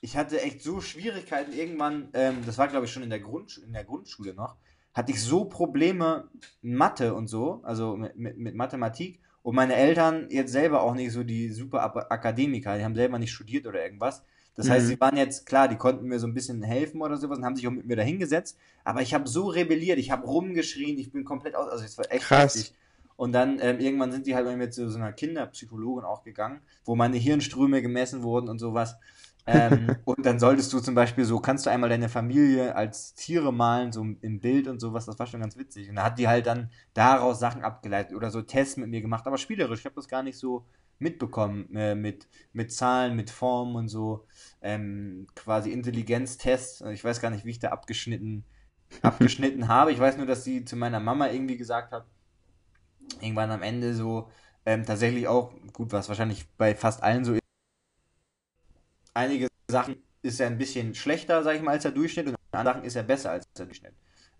ich 0.00 0.16
hatte 0.16 0.40
echt 0.40 0.62
so 0.62 0.80
Schwierigkeiten 0.80 1.52
irgendwann, 1.52 2.08
ähm, 2.14 2.36
das 2.46 2.56
war 2.56 2.68
glaube 2.68 2.86
ich 2.86 2.92
schon 2.92 3.02
in 3.02 3.10
der, 3.10 3.20
Grundsch 3.20 3.58
in 3.58 3.72
der 3.72 3.84
Grundschule 3.84 4.32
noch, 4.32 4.56
hatte 4.94 5.10
ich 5.12 5.20
so 5.22 5.44
Probleme 5.44 6.28
Mathe 6.62 7.14
und 7.14 7.26
so, 7.26 7.60
also 7.64 7.96
mit, 7.96 8.16
mit, 8.16 8.38
mit 8.38 8.54
Mathematik 8.54 9.20
und 9.42 9.56
meine 9.56 9.74
Eltern 9.74 10.28
jetzt 10.30 10.52
selber 10.52 10.82
auch 10.82 10.94
nicht 10.94 11.12
so 11.12 11.24
die 11.24 11.50
super 11.50 11.82
Akademiker, 12.12 12.76
die 12.78 12.84
haben 12.84 12.94
selber 12.94 13.18
nicht 13.18 13.32
studiert 13.32 13.66
oder 13.66 13.82
irgendwas. 13.82 14.22
Das 14.54 14.68
heißt, 14.68 14.86
Mhm. 14.86 14.88
sie 14.88 15.00
waren 15.00 15.16
jetzt, 15.16 15.46
klar, 15.46 15.68
die 15.68 15.76
konnten 15.76 16.06
mir 16.06 16.18
so 16.18 16.26
ein 16.26 16.34
bisschen 16.34 16.62
helfen 16.62 17.00
oder 17.02 17.16
sowas 17.16 17.38
und 17.38 17.44
haben 17.44 17.56
sich 17.56 17.66
auch 17.66 17.72
mit 17.72 17.86
mir 17.86 17.96
dahingesetzt, 17.96 18.58
aber 18.84 19.02
ich 19.02 19.14
habe 19.14 19.28
so 19.28 19.46
rebelliert, 19.48 19.98
ich 19.98 20.10
habe 20.10 20.26
rumgeschrien, 20.26 20.98
ich 20.98 21.12
bin 21.12 21.24
komplett 21.24 21.54
aus, 21.54 21.68
also 21.68 21.84
es 21.84 21.96
war 21.98 22.10
echt 22.10 22.22
Krass. 22.22 22.54
heftig. 22.54 22.74
Und 23.16 23.32
dann 23.32 23.58
ähm, 23.60 23.80
irgendwann 23.80 24.12
sind 24.12 24.26
die 24.26 24.34
halt 24.34 24.72
zu 24.74 24.88
so 24.90 24.98
einer 24.98 25.12
Kinderpsychologin 25.12 26.04
auch 26.04 26.22
gegangen, 26.22 26.62
wo 26.84 26.96
meine 26.96 27.18
Hirnströme 27.18 27.82
gemessen 27.82 28.22
wurden 28.22 28.48
und 28.48 28.58
sowas. 28.58 28.96
Ähm, 29.46 29.98
und 30.04 30.24
dann 30.24 30.38
solltest 30.38 30.72
du 30.72 30.80
zum 30.80 30.94
Beispiel 30.94 31.24
so, 31.24 31.40
kannst 31.40 31.66
du 31.66 31.70
einmal 31.70 31.90
deine 31.90 32.08
Familie 32.08 32.74
als 32.76 33.14
Tiere 33.14 33.52
malen, 33.52 33.92
so 33.92 34.02
im 34.02 34.40
Bild 34.40 34.68
und 34.68 34.80
sowas, 34.80 35.06
das 35.06 35.18
war 35.18 35.26
schon 35.26 35.40
ganz 35.40 35.56
witzig. 35.56 35.88
Und 35.88 35.96
da 35.96 36.04
hat 36.04 36.18
die 36.18 36.28
halt 36.28 36.46
dann 36.46 36.70
daraus 36.94 37.40
Sachen 37.40 37.62
abgeleitet 37.62 38.14
oder 38.16 38.30
so 38.30 38.42
Tests 38.42 38.76
mit 38.76 38.88
mir 38.88 39.00
gemacht, 39.00 39.26
aber 39.26 39.38
spielerisch, 39.38 39.80
ich 39.80 39.86
habe 39.86 39.96
das 39.96 40.08
gar 40.08 40.22
nicht 40.22 40.38
so 40.38 40.66
mitbekommen, 41.00 41.74
äh, 41.74 41.94
mit, 41.94 42.28
mit 42.52 42.72
Zahlen, 42.72 43.16
mit 43.16 43.30
Formen 43.30 43.74
und 43.76 43.88
so, 43.88 44.26
ähm, 44.62 45.26
quasi 45.34 45.70
Intelligenztests. 45.72 46.82
Ich 46.92 47.02
weiß 47.02 47.20
gar 47.20 47.30
nicht, 47.30 47.44
wie 47.44 47.50
ich 47.50 47.58
da 47.58 47.70
abgeschnitten, 47.70 48.44
abgeschnitten 49.02 49.68
habe. 49.68 49.92
Ich 49.92 49.98
weiß 49.98 50.16
nur, 50.16 50.26
dass 50.26 50.44
sie 50.44 50.64
zu 50.64 50.76
meiner 50.76 51.00
Mama 51.00 51.28
irgendwie 51.30 51.56
gesagt 51.56 51.92
hat, 51.92 52.06
irgendwann 53.20 53.50
am 53.50 53.62
Ende 53.62 53.94
so, 53.94 54.30
ähm, 54.66 54.84
tatsächlich 54.84 55.26
auch, 55.26 55.52
gut, 55.72 55.92
was 55.92 56.08
wahrscheinlich 56.08 56.48
bei 56.56 56.74
fast 56.74 57.02
allen 57.02 57.24
so 57.24 57.34
ist, 57.34 57.40
einige 59.14 59.48
Sachen 59.70 59.96
ist 60.22 60.40
er 60.40 60.48
ein 60.48 60.58
bisschen 60.58 60.94
schlechter, 60.94 61.42
sag 61.42 61.56
ich 61.56 61.62
mal, 61.62 61.72
als 61.72 61.82
der 61.82 61.92
Durchschnitt 61.92 62.26
und 62.28 62.36
andere 62.52 62.74
Sachen 62.74 62.84
ist 62.84 62.96
er 62.96 63.02
besser 63.02 63.30
als 63.30 63.46
der 63.56 63.66
Durchschnitt. 63.66 63.94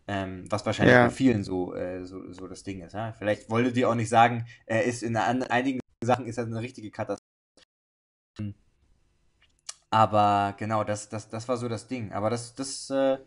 Ähm, 0.07 0.45
was 0.51 0.67
wahrscheinlich 0.67 0.95
Ja. 0.95 1.05
bei 1.05 1.11
vielen 1.11 1.45
so, 1.45 1.75
äh, 1.75 2.05
so, 2.05 2.33
so 2.33 2.49
das 2.49 2.63
Ding 2.65 2.83
ist. 2.83 2.95
Ja? 2.95 3.13
Vielleicht 3.13 3.49
wollte 3.49 3.73
die 3.73 3.85
auch 3.85 3.95
nicht 3.95 4.09
sagen, 4.09 4.47
er 4.67 4.85
ist 4.85 5.03
in 5.03 5.17
einigen 5.17 5.81
Sachen 6.11 6.27
ist 6.27 6.39
er 6.39 6.45
eine 6.45 6.61
richtige 6.61 6.91
Katastrophe. 6.91 7.25
Aber 9.91 10.55
genau, 10.57 10.85
das, 10.85 11.09
das, 11.09 11.29
das 11.29 11.49
war 11.49 11.57
so 11.57 11.69
das 11.69 11.89
Ding. 11.89 12.13
Aber 12.13 12.31
das, 12.31 12.55
das 12.55 12.91
äh, 12.91 13.19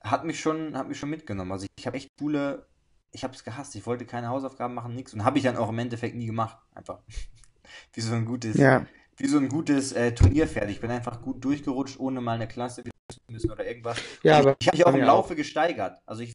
hat 0.00 0.24
mich 0.24 0.40
schon, 0.40 0.76
hat 0.76 0.88
mich 0.88 0.98
schon 0.98 1.10
mitgenommen. 1.10 1.52
Also 1.52 1.66
ich 1.78 1.86
habe 1.86 1.96
echt 1.96 2.08
Schule, 2.18 2.66
ich 3.12 3.22
habe 3.22 3.34
es 3.34 3.44
gehasst. 3.44 3.74
Ich 3.76 3.86
wollte 3.86 4.04
keine 4.04 4.28
Hausaufgaben 4.28 4.74
machen, 4.74 4.94
nichts. 4.94 5.14
Und 5.14 5.24
habe 5.24 5.38
ich 5.38 5.44
dann 5.44 5.56
auch 5.56 5.68
im 5.68 5.78
Endeffekt 5.78 6.16
nie 6.16 6.26
gemacht. 6.26 6.58
Einfach. 6.74 7.00
Wie 7.92 8.00
so 8.00 8.14
ein 8.14 8.24
gutes, 8.24 8.56
Ja. 8.56 8.86
wie 9.16 9.26
so 9.28 9.38
ein 9.38 9.48
gutes 9.48 9.92
äh, 9.92 10.14
Turnier 10.14 10.48
Ich 10.68 10.80
bin 10.80 10.90
einfach 10.90 11.22
gut 11.22 11.42
durchgerutscht, 11.44 11.98
ohne 11.98 12.20
mal 12.20 12.34
eine 12.34 12.48
Klasse 12.48 12.82
zu 12.84 12.90
müssen 13.30 13.50
oder 13.50 13.64
irgendwas. 13.66 13.98
Ja, 14.22 14.38
aber 14.38 14.56
ich 14.60 14.66
habe 14.66 14.76
mich 14.76 14.86
auch 14.86 14.92
im 14.92 15.00
mir 15.00 15.04
auch. 15.04 15.18
Laufe 15.18 15.36
gesteigert. 15.36 15.98
Also 16.04 16.22
ich, 16.22 16.32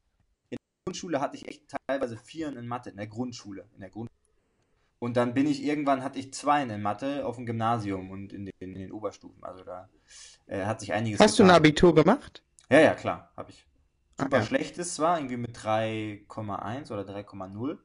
in 0.49 0.57
der 0.57 0.57
Grundschule 0.85 1.19
hatte 1.21 1.35
ich 1.35 1.47
echt 1.47 1.63
teilweise 1.87 2.17
Vieren 2.17 2.57
in 2.57 2.65
Mathe, 2.65 2.89
in 2.89 2.97
der 2.97 3.07
Grundschule. 3.07 3.67
In 3.75 3.81
der 3.81 3.89
Grund 3.89 4.09
und 4.99 5.17
dann 5.17 5.33
bin 5.33 5.47
ich 5.47 5.63
irgendwann, 5.63 6.03
hatte 6.03 6.19
ich 6.19 6.33
Zweien 6.33 6.69
in 6.69 6.81
Mathe 6.81 7.25
auf 7.25 7.35
dem 7.35 7.45
Gymnasium 7.45 8.09
und 8.11 8.33
in 8.33 8.45
den, 8.45 8.53
in 8.59 8.73
den 8.73 8.91
Oberstufen. 8.91 9.43
Also 9.43 9.63
da 9.63 9.89
äh, 10.47 10.65
hat 10.65 10.79
sich 10.79 10.93
einiges 10.93 11.19
Hast 11.19 11.37
du 11.39 11.43
ein 11.43 11.47
getan. 11.47 11.57
Abitur 11.57 11.93
gemacht? 11.95 12.43
Ja, 12.69 12.79
ja, 12.79 12.93
klar, 12.95 13.31
habe 13.37 13.51
ich. 13.51 13.65
Ah, 14.17 14.23
Super 14.23 14.37
ja. 14.37 14.43
schlechtes 14.43 14.95
zwar, 14.95 15.17
irgendwie 15.19 15.37
mit 15.37 15.57
3,1 15.57 16.91
oder 16.91 17.03
3,0. 17.03 17.77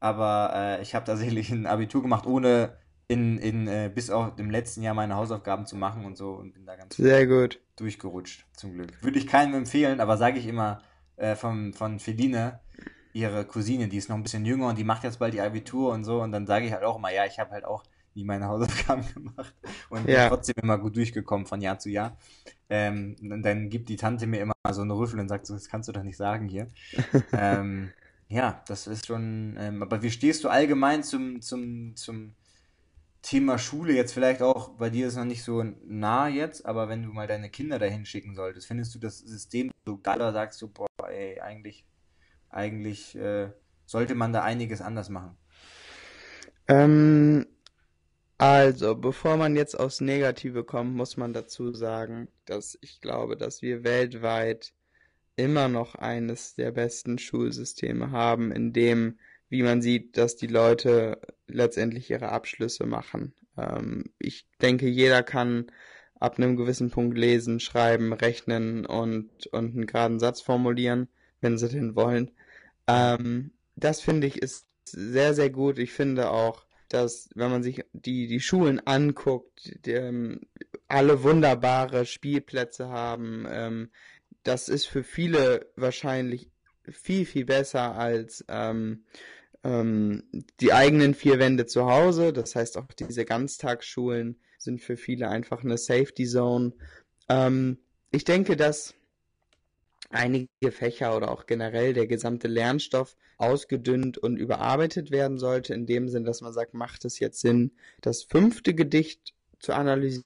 Aber 0.00 0.52
äh, 0.54 0.82
ich 0.82 0.94
habe 0.94 1.04
tatsächlich 1.04 1.50
ein 1.50 1.66
Abitur 1.66 2.02
gemacht, 2.02 2.26
ohne 2.26 2.76
in, 3.06 3.38
in, 3.38 3.66
äh, 3.68 3.90
bis 3.92 4.10
auch 4.10 4.36
im 4.38 4.50
letzten 4.50 4.82
Jahr 4.82 4.94
meine 4.94 5.16
Hausaufgaben 5.16 5.66
zu 5.66 5.76
machen 5.76 6.04
und 6.04 6.16
so 6.16 6.32
und 6.32 6.52
bin 6.54 6.64
da 6.66 6.76
ganz 6.76 6.96
Sehr 6.96 7.26
gut. 7.26 7.60
durchgerutscht, 7.76 8.46
zum 8.56 8.72
Glück. 8.74 9.02
Würde 9.02 9.18
ich 9.18 9.26
keinem 9.26 9.54
empfehlen, 9.54 10.00
aber 10.00 10.16
sage 10.16 10.38
ich 10.38 10.46
immer 10.46 10.82
äh, 11.16 11.34
von, 11.36 11.74
von 11.74 11.98
Feline, 11.98 12.60
ihre 13.12 13.44
Cousine, 13.46 13.88
die 13.88 13.96
ist 13.96 14.08
noch 14.08 14.16
ein 14.16 14.22
bisschen 14.22 14.44
jünger 14.44 14.68
und 14.68 14.78
die 14.78 14.84
macht 14.84 15.04
jetzt 15.04 15.18
bald 15.18 15.34
ihr 15.34 15.44
Abitur 15.44 15.92
und 15.92 16.04
so 16.04 16.22
und 16.22 16.32
dann 16.32 16.46
sage 16.46 16.66
ich 16.66 16.72
halt 16.72 16.84
auch 16.84 16.96
immer, 16.96 17.12
ja, 17.12 17.26
ich 17.26 17.38
habe 17.38 17.50
halt 17.50 17.64
auch 17.64 17.84
nie 18.14 18.24
meine 18.24 18.46
Hausaufgaben 18.46 19.04
gemacht 19.14 19.54
und 19.88 20.08
bin 20.08 20.20
Ja. 20.20 20.22
trotzdem 20.22 20.54
immer 20.62 20.78
gut 20.78 20.96
durchgekommen 20.96 21.46
von 21.46 21.60
Jahr 21.60 21.78
zu 21.78 21.90
Jahr. 21.90 22.16
Ähm, 22.68 23.16
und 23.22 23.42
dann 23.42 23.68
gibt 23.70 23.88
die 23.88 23.96
Tante 23.96 24.26
mir 24.26 24.40
immer 24.40 24.54
so 24.72 24.82
eine 24.82 24.94
Rüffel 24.96 25.20
und 25.20 25.28
sagt 25.28 25.46
so, 25.46 25.54
das 25.54 25.68
kannst 25.68 25.88
du 25.88 25.92
doch 25.92 26.02
nicht 26.04 26.16
sagen 26.16 26.48
hier. 26.48 26.68
ähm, 27.32 27.94
ja, 28.28 28.62
das 28.68 28.86
ist 28.86 29.06
schon, 29.06 29.56
ähm, 29.58 29.82
aber 29.82 30.02
wie 30.02 30.10
stehst 30.10 30.44
du 30.44 30.48
allgemein 30.48 31.02
zum, 31.04 31.40
zum, 31.42 31.96
zum 31.96 32.34
Thema 33.22 33.58
Schule 33.58 33.92
jetzt 33.94 34.12
vielleicht 34.12 34.40
auch, 34.42 34.70
bei 34.70 34.88
dir 34.90 35.06
ist 35.08 35.16
noch 35.16 35.24
nicht 35.26 35.44
so 35.44 35.62
nah 35.86 36.28
jetzt, 36.28 36.64
aber 36.64 36.88
wenn 36.88 37.02
du 37.02 37.10
mal 37.12 37.26
deine 37.26 37.50
Kinder 37.50 37.78
dahin 37.78 38.06
schicken 38.06 38.34
solltest, 38.34 38.66
findest 38.66 38.94
du 38.94 38.98
das 38.98 39.18
System 39.18 39.70
so 39.84 39.98
geil 39.98 40.16
oder 40.16 40.32
sagst 40.32 40.62
du, 40.62 40.68
boah, 40.68 40.86
ey, 41.08 41.38
eigentlich, 41.40 41.84
eigentlich 42.50 43.16
äh, 43.16 43.50
sollte 43.86 44.14
man 44.14 44.32
da 44.32 44.42
einiges 44.42 44.80
anders 44.80 45.08
machen? 45.08 45.36
Ähm, 46.68 47.46
also, 48.38 48.94
bevor 48.94 49.36
man 49.36 49.56
jetzt 49.56 49.78
aufs 49.78 50.00
Negative 50.00 50.64
kommt, 50.64 50.94
muss 50.94 51.16
man 51.16 51.32
dazu 51.32 51.72
sagen, 51.72 52.28
dass 52.46 52.78
ich 52.80 53.00
glaube, 53.00 53.36
dass 53.36 53.60
wir 53.62 53.84
weltweit 53.84 54.72
immer 55.36 55.68
noch 55.68 55.94
eines 55.94 56.54
der 56.54 56.70
besten 56.70 57.18
Schulsysteme 57.18 58.10
haben, 58.10 58.52
in 58.52 58.72
dem, 58.72 59.18
wie 59.48 59.62
man 59.62 59.82
sieht, 59.82 60.16
dass 60.16 60.36
die 60.36 60.46
Leute 60.46 61.20
letztendlich 61.48 62.10
ihre 62.10 62.30
Abschlüsse 62.30 62.86
machen. 62.86 63.34
Ähm, 63.56 64.12
ich 64.18 64.46
denke, 64.62 64.88
jeder 64.88 65.22
kann 65.22 65.70
ab 66.20 66.38
einem 66.38 66.56
gewissen 66.56 66.90
Punkt 66.90 67.16
lesen, 67.18 67.60
schreiben, 67.60 68.12
rechnen 68.12 68.86
und, 68.86 69.46
und 69.48 69.74
einen 69.74 69.86
geraden 69.86 70.18
Satz 70.20 70.40
formulieren, 70.40 71.08
wenn 71.40 71.58
sie 71.58 71.68
den 71.68 71.96
wollen. 71.96 72.30
Ähm, 72.90 73.52
das 73.76 74.00
finde 74.00 74.26
ich 74.26 74.40
ist 74.40 74.66
sehr, 74.84 75.34
sehr 75.34 75.50
gut. 75.50 75.78
Ich 75.78 75.92
finde 75.92 76.30
auch, 76.30 76.66
dass, 76.88 77.30
wenn 77.34 77.50
man 77.50 77.62
sich 77.62 77.84
die, 77.92 78.26
die 78.26 78.40
Schulen 78.40 78.80
anguckt, 78.84 79.72
die, 79.86 79.92
ähm, 79.92 80.40
alle 80.88 81.22
wunderbare 81.22 82.04
Spielplätze 82.04 82.88
haben, 82.88 83.46
ähm, 83.48 83.90
das 84.42 84.68
ist 84.68 84.86
für 84.86 85.04
viele 85.04 85.70
wahrscheinlich 85.76 86.50
viel, 86.90 87.26
viel 87.26 87.44
besser 87.44 87.94
als 87.94 88.44
ähm, 88.48 89.04
ähm, 89.62 90.24
die 90.60 90.72
eigenen 90.72 91.14
vier 91.14 91.38
Wände 91.38 91.66
zu 91.66 91.86
Hause. 91.86 92.32
Das 92.32 92.56
heißt, 92.56 92.76
auch 92.76 92.86
diese 92.86 93.24
Ganztagsschulen 93.24 94.40
sind 94.58 94.80
für 94.80 94.96
viele 94.96 95.28
einfach 95.28 95.62
eine 95.62 95.78
Safety 95.78 96.26
Zone. 96.26 96.72
Ähm, 97.28 97.78
ich 98.10 98.24
denke, 98.24 98.56
dass 98.56 98.94
einige 100.10 100.72
Fächer 100.72 101.16
oder 101.16 101.30
auch 101.30 101.46
generell 101.46 101.94
der 101.94 102.06
gesamte 102.06 102.48
Lernstoff 102.48 103.16
ausgedünnt 103.38 104.18
und 104.18 104.36
überarbeitet 104.36 105.10
werden 105.10 105.38
sollte, 105.38 105.72
in 105.72 105.86
dem 105.86 106.08
Sinn, 106.08 106.24
dass 106.24 106.40
man 106.40 106.52
sagt, 106.52 106.74
macht 106.74 107.04
es 107.04 107.18
jetzt 107.18 107.40
Sinn, 107.40 107.72
das 108.00 108.24
fünfte 108.24 108.74
Gedicht 108.74 109.34
zu 109.60 109.72
analysieren 109.72 110.24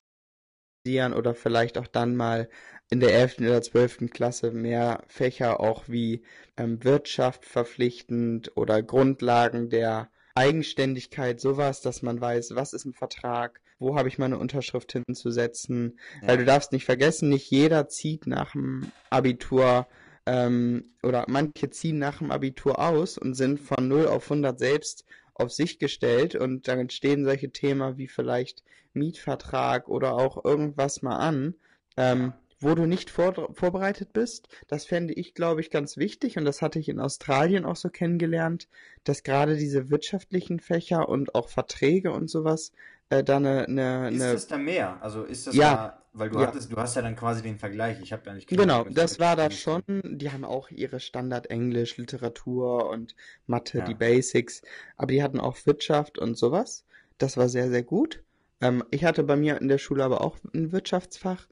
oder 1.15 1.35
vielleicht 1.35 1.79
auch 1.79 1.87
dann 1.87 2.17
mal 2.17 2.49
in 2.91 3.01
der 3.01 3.15
11. 3.15 3.41
oder 3.41 3.63
12. 3.63 4.11
Klasse 4.11 4.51
mehr 4.51 5.05
Fächer 5.07 5.61
auch 5.61 5.89
wie 5.89 6.25
ähm, 6.57 6.83
Wirtschaft 6.83 7.45
verpflichtend 7.45 8.57
oder 8.57 8.83
Grundlagen 8.83 9.69
der 9.69 10.11
Eigenständigkeit, 10.35 11.41
sowas, 11.41 11.81
dass 11.81 12.03
man 12.03 12.21
weiß, 12.21 12.55
was 12.55 12.73
ist 12.73 12.85
ein 12.87 12.93
Vertrag, 12.93 13.61
wo 13.85 13.97
habe 13.97 14.09
ich 14.09 14.19
meine 14.19 14.39
Unterschrift 14.39 14.93
hinzusetzen, 14.93 15.99
ja. 16.23 16.29
weil 16.29 16.39
du 16.39 16.45
darfst 16.45 16.73
nicht 16.73 16.87
vergessen, 16.87 17.29
nicht 17.29 17.51
jeder 17.51 17.89
zieht 17.89 18.27
nach 18.27 18.53
dem 18.53 18.91
Abitur 19.11 19.87
ähm, 20.27 20.95
oder 21.03 21.27
manche 21.29 21.69
ziehen 21.69 21.99
nach 21.99 22.19
dem 22.19 22.31
Abitur 22.31 22.79
aus 22.79 23.19
und 23.19 23.35
sind 23.35 23.61
von 23.61 23.87
0 23.87 24.09
auf 24.09 24.25
100 24.25 24.59
selbst 24.59 25.05
auf 25.35 25.53
sich 25.53 25.79
gestellt 25.79 26.35
und 26.35 26.67
dann 26.67 26.79
entstehen 26.79 27.25
solche 27.25 27.51
Themen 27.51 27.99
wie 27.99 28.09
vielleicht 28.09 28.63
Mietvertrag 28.95 29.89
oder 29.89 30.15
auch 30.15 30.45
irgendwas 30.45 31.03
mal 31.03 31.19
an. 31.19 31.55
Ähm, 31.97 32.33
wo 32.65 32.75
du 32.75 32.87
nicht 32.87 33.11
vor, 33.11 33.55
vorbereitet 33.55 34.13
bist. 34.13 34.49
Das 34.69 34.87
fände 34.87 35.13
ich, 35.13 35.35
glaube 35.35 35.61
ich, 35.61 35.71
ganz 35.71 35.97
wichtig 35.97 36.39
und 36.39 36.45
das 36.45 36.63
hatte 36.63 36.79
ich 36.79 36.89
in 36.89 36.99
Australien 36.99 37.65
auch 37.65 37.77
so 37.77 37.91
kennengelernt, 37.91 38.69
dass 39.05 39.23
gerade 39.23 39.57
diese 39.57 39.91
wirtschaftlichen 39.91 40.61
Fächer 40.61 41.09
und 41.09 41.35
auch 41.35 41.49
Verträge 41.49 42.11
und 42.11 42.29
sowas 42.29 42.73
äh, 43.11 43.23
da 43.23 43.37
eine, 43.37 43.67
eine, 43.67 44.09
Ist 44.09 44.21
eine 44.23 44.35
das 44.35 44.47
da 44.47 44.59
mehr? 44.59 45.03
Also 45.03 45.25
ist 45.25 45.47
das 45.47 45.55
Ja. 45.55 45.75
da, 45.75 46.03
weil 46.13 46.31
du 46.31 46.39
Ja. 46.39 46.47
hattest, 46.49 46.73
du 46.73 46.77
hast 46.77 46.97
ja 46.97 47.03
dann 47.03 47.17
quasi 47.17 47.43
den 47.43 47.59
Vergleich. 47.59 48.01
Ich 48.01 48.13
habe 48.13 48.23
ja 48.27 48.35
nicht 48.35 48.49
Genau, 48.49 48.85
das 48.85 49.19
war 49.19 49.37
da 49.37 49.51
schon. 49.51 49.83
Die 50.05 50.31
haben 50.31 50.45
auch 50.45 50.71
ihre 50.71 51.01
Standard 51.01 51.49
Englisch, 51.51 51.97
Literatur 51.97 52.89
und 52.89 53.15
Mathe, 53.47 53.79
Ja. 53.79 53.85
die 53.85 53.95
Basics, 53.95 54.63
aber 54.97 55.13
die 55.13 55.23
hatten 55.23 55.41
auch 55.41 55.57
Wirtschaft 55.67 56.19
und 56.19 56.37
sowas. 56.37 56.85
Das 57.19 57.37
war 57.37 57.49
sehr, 57.49 57.69
sehr 57.71 57.83
gut. 57.83 58.23
Ähm, 58.61 58.85
ich 58.91 59.05
hatte 59.05 59.25
bei 59.25 59.37
mir 59.37 59.61
in 59.61 59.69
der 59.69 59.79
Schule 59.79 60.05
aber 60.05 60.21
auch 60.21 60.39
ein 60.53 60.73
Wirtschaftsfach. 60.73 61.47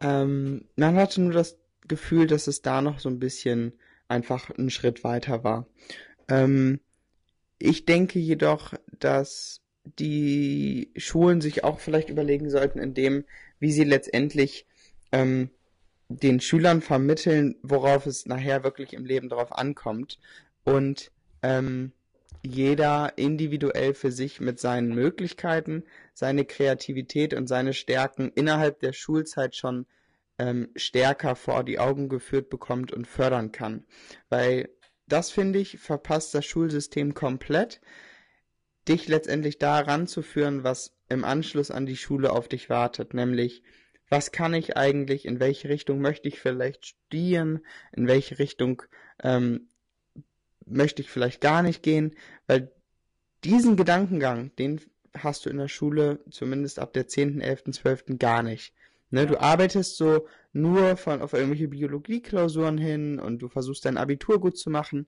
Ähm, 0.00 0.66
man 0.76 0.96
hatte 0.96 1.20
nur 1.20 1.32
das 1.32 1.58
Gefühl, 1.88 2.26
dass 2.26 2.46
es 2.46 2.62
da 2.62 2.82
noch 2.82 2.98
so 2.98 3.08
ein 3.08 3.18
bisschen 3.18 3.72
einfach 4.08 4.50
einen 4.50 4.70
Schritt 4.70 5.04
weiter 5.04 5.44
war. 5.44 5.66
Ähm, 6.28 6.80
ich 7.58 7.84
denke 7.86 8.18
jedoch, 8.18 8.74
dass 8.98 9.61
die 9.84 10.90
Schulen 10.96 11.40
sich 11.40 11.64
auch 11.64 11.80
vielleicht 11.80 12.08
überlegen 12.08 12.50
sollten, 12.50 12.78
in 12.78 12.94
dem, 12.94 13.24
wie 13.58 13.72
sie 13.72 13.84
letztendlich 13.84 14.66
ähm, 15.10 15.50
den 16.08 16.40
Schülern 16.40 16.82
vermitteln, 16.82 17.56
worauf 17.62 18.06
es 18.06 18.26
nachher 18.26 18.64
wirklich 18.64 18.92
im 18.92 19.04
Leben 19.04 19.28
drauf 19.28 19.52
ankommt 19.52 20.18
und 20.64 21.10
ähm, 21.42 21.92
jeder 22.44 23.12
individuell 23.16 23.94
für 23.94 24.10
sich 24.10 24.40
mit 24.40 24.58
seinen 24.58 24.94
Möglichkeiten, 24.94 25.84
seine 26.12 26.44
Kreativität 26.44 27.34
und 27.34 27.46
seine 27.46 27.72
Stärken 27.72 28.32
innerhalb 28.34 28.80
der 28.80 28.92
Schulzeit 28.92 29.54
schon 29.54 29.86
ähm, 30.38 30.68
stärker 30.74 31.36
vor 31.36 31.62
die 31.62 31.78
Augen 31.78 32.08
geführt 32.08 32.50
bekommt 32.50 32.92
und 32.92 33.06
fördern 33.06 33.52
kann. 33.52 33.84
Weil 34.28 34.70
das, 35.06 35.30
finde 35.30 35.60
ich, 35.60 35.78
verpasst 35.78 36.34
das 36.34 36.44
Schulsystem 36.44 37.14
komplett, 37.14 37.80
dich 38.88 39.08
letztendlich 39.08 39.58
da 39.58 39.78
ranzuführen, 39.80 40.64
was 40.64 40.94
im 41.08 41.24
Anschluss 41.24 41.70
an 41.70 41.86
die 41.86 41.96
Schule 41.96 42.32
auf 42.32 42.48
dich 42.48 42.68
wartet, 42.70 43.14
nämlich 43.14 43.62
was 44.08 44.30
kann 44.30 44.52
ich 44.52 44.76
eigentlich, 44.76 45.24
in 45.24 45.40
welche 45.40 45.68
Richtung 45.68 46.00
möchte 46.00 46.28
ich 46.28 46.38
vielleicht 46.38 46.86
studieren, 46.86 47.60
in 47.92 48.06
welche 48.06 48.38
Richtung 48.38 48.82
ähm, 49.22 49.68
möchte 50.66 51.02
ich 51.02 51.10
vielleicht 51.10 51.40
gar 51.40 51.62
nicht 51.62 51.82
gehen, 51.82 52.14
weil 52.46 52.70
diesen 53.44 53.76
Gedankengang, 53.76 54.54
den 54.56 54.80
hast 55.16 55.46
du 55.46 55.50
in 55.50 55.58
der 55.58 55.68
Schule 55.68 56.20
zumindest 56.30 56.78
ab 56.78 56.92
der 56.92 57.08
10., 57.08 57.40
11., 57.40 57.64
12. 57.72 58.04
gar 58.18 58.42
nicht. 58.42 58.74
Ne, 59.10 59.26
du 59.26 59.38
arbeitest 59.40 59.96
so 59.96 60.26
nur 60.52 60.96
von 60.96 61.20
auf 61.20 61.34
irgendwelche 61.34 61.68
Biologieklausuren 61.68 62.78
hin 62.78 63.18
und 63.18 63.40
du 63.40 63.48
versuchst 63.48 63.84
dein 63.84 63.98
Abitur 63.98 64.40
gut 64.40 64.56
zu 64.56 64.70
machen, 64.70 65.06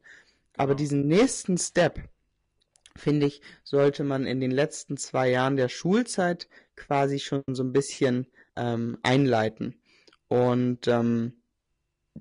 aber 0.56 0.74
Genau. 0.74 0.78
diesen 0.78 1.06
nächsten 1.06 1.56
Step, 1.56 2.00
finde 2.96 3.26
ich, 3.26 3.42
sollte 3.62 4.04
man 4.04 4.26
in 4.26 4.40
den 4.40 4.50
letzten 4.50 4.96
zwei 4.96 5.30
Jahren 5.30 5.56
der 5.56 5.68
Schulzeit 5.68 6.48
quasi 6.76 7.18
schon 7.18 7.42
so 7.52 7.62
ein 7.62 7.72
bisschen 7.72 8.26
ähm, 8.56 8.98
einleiten. 9.02 9.80
Und 10.28 10.88
ähm, 10.88 11.34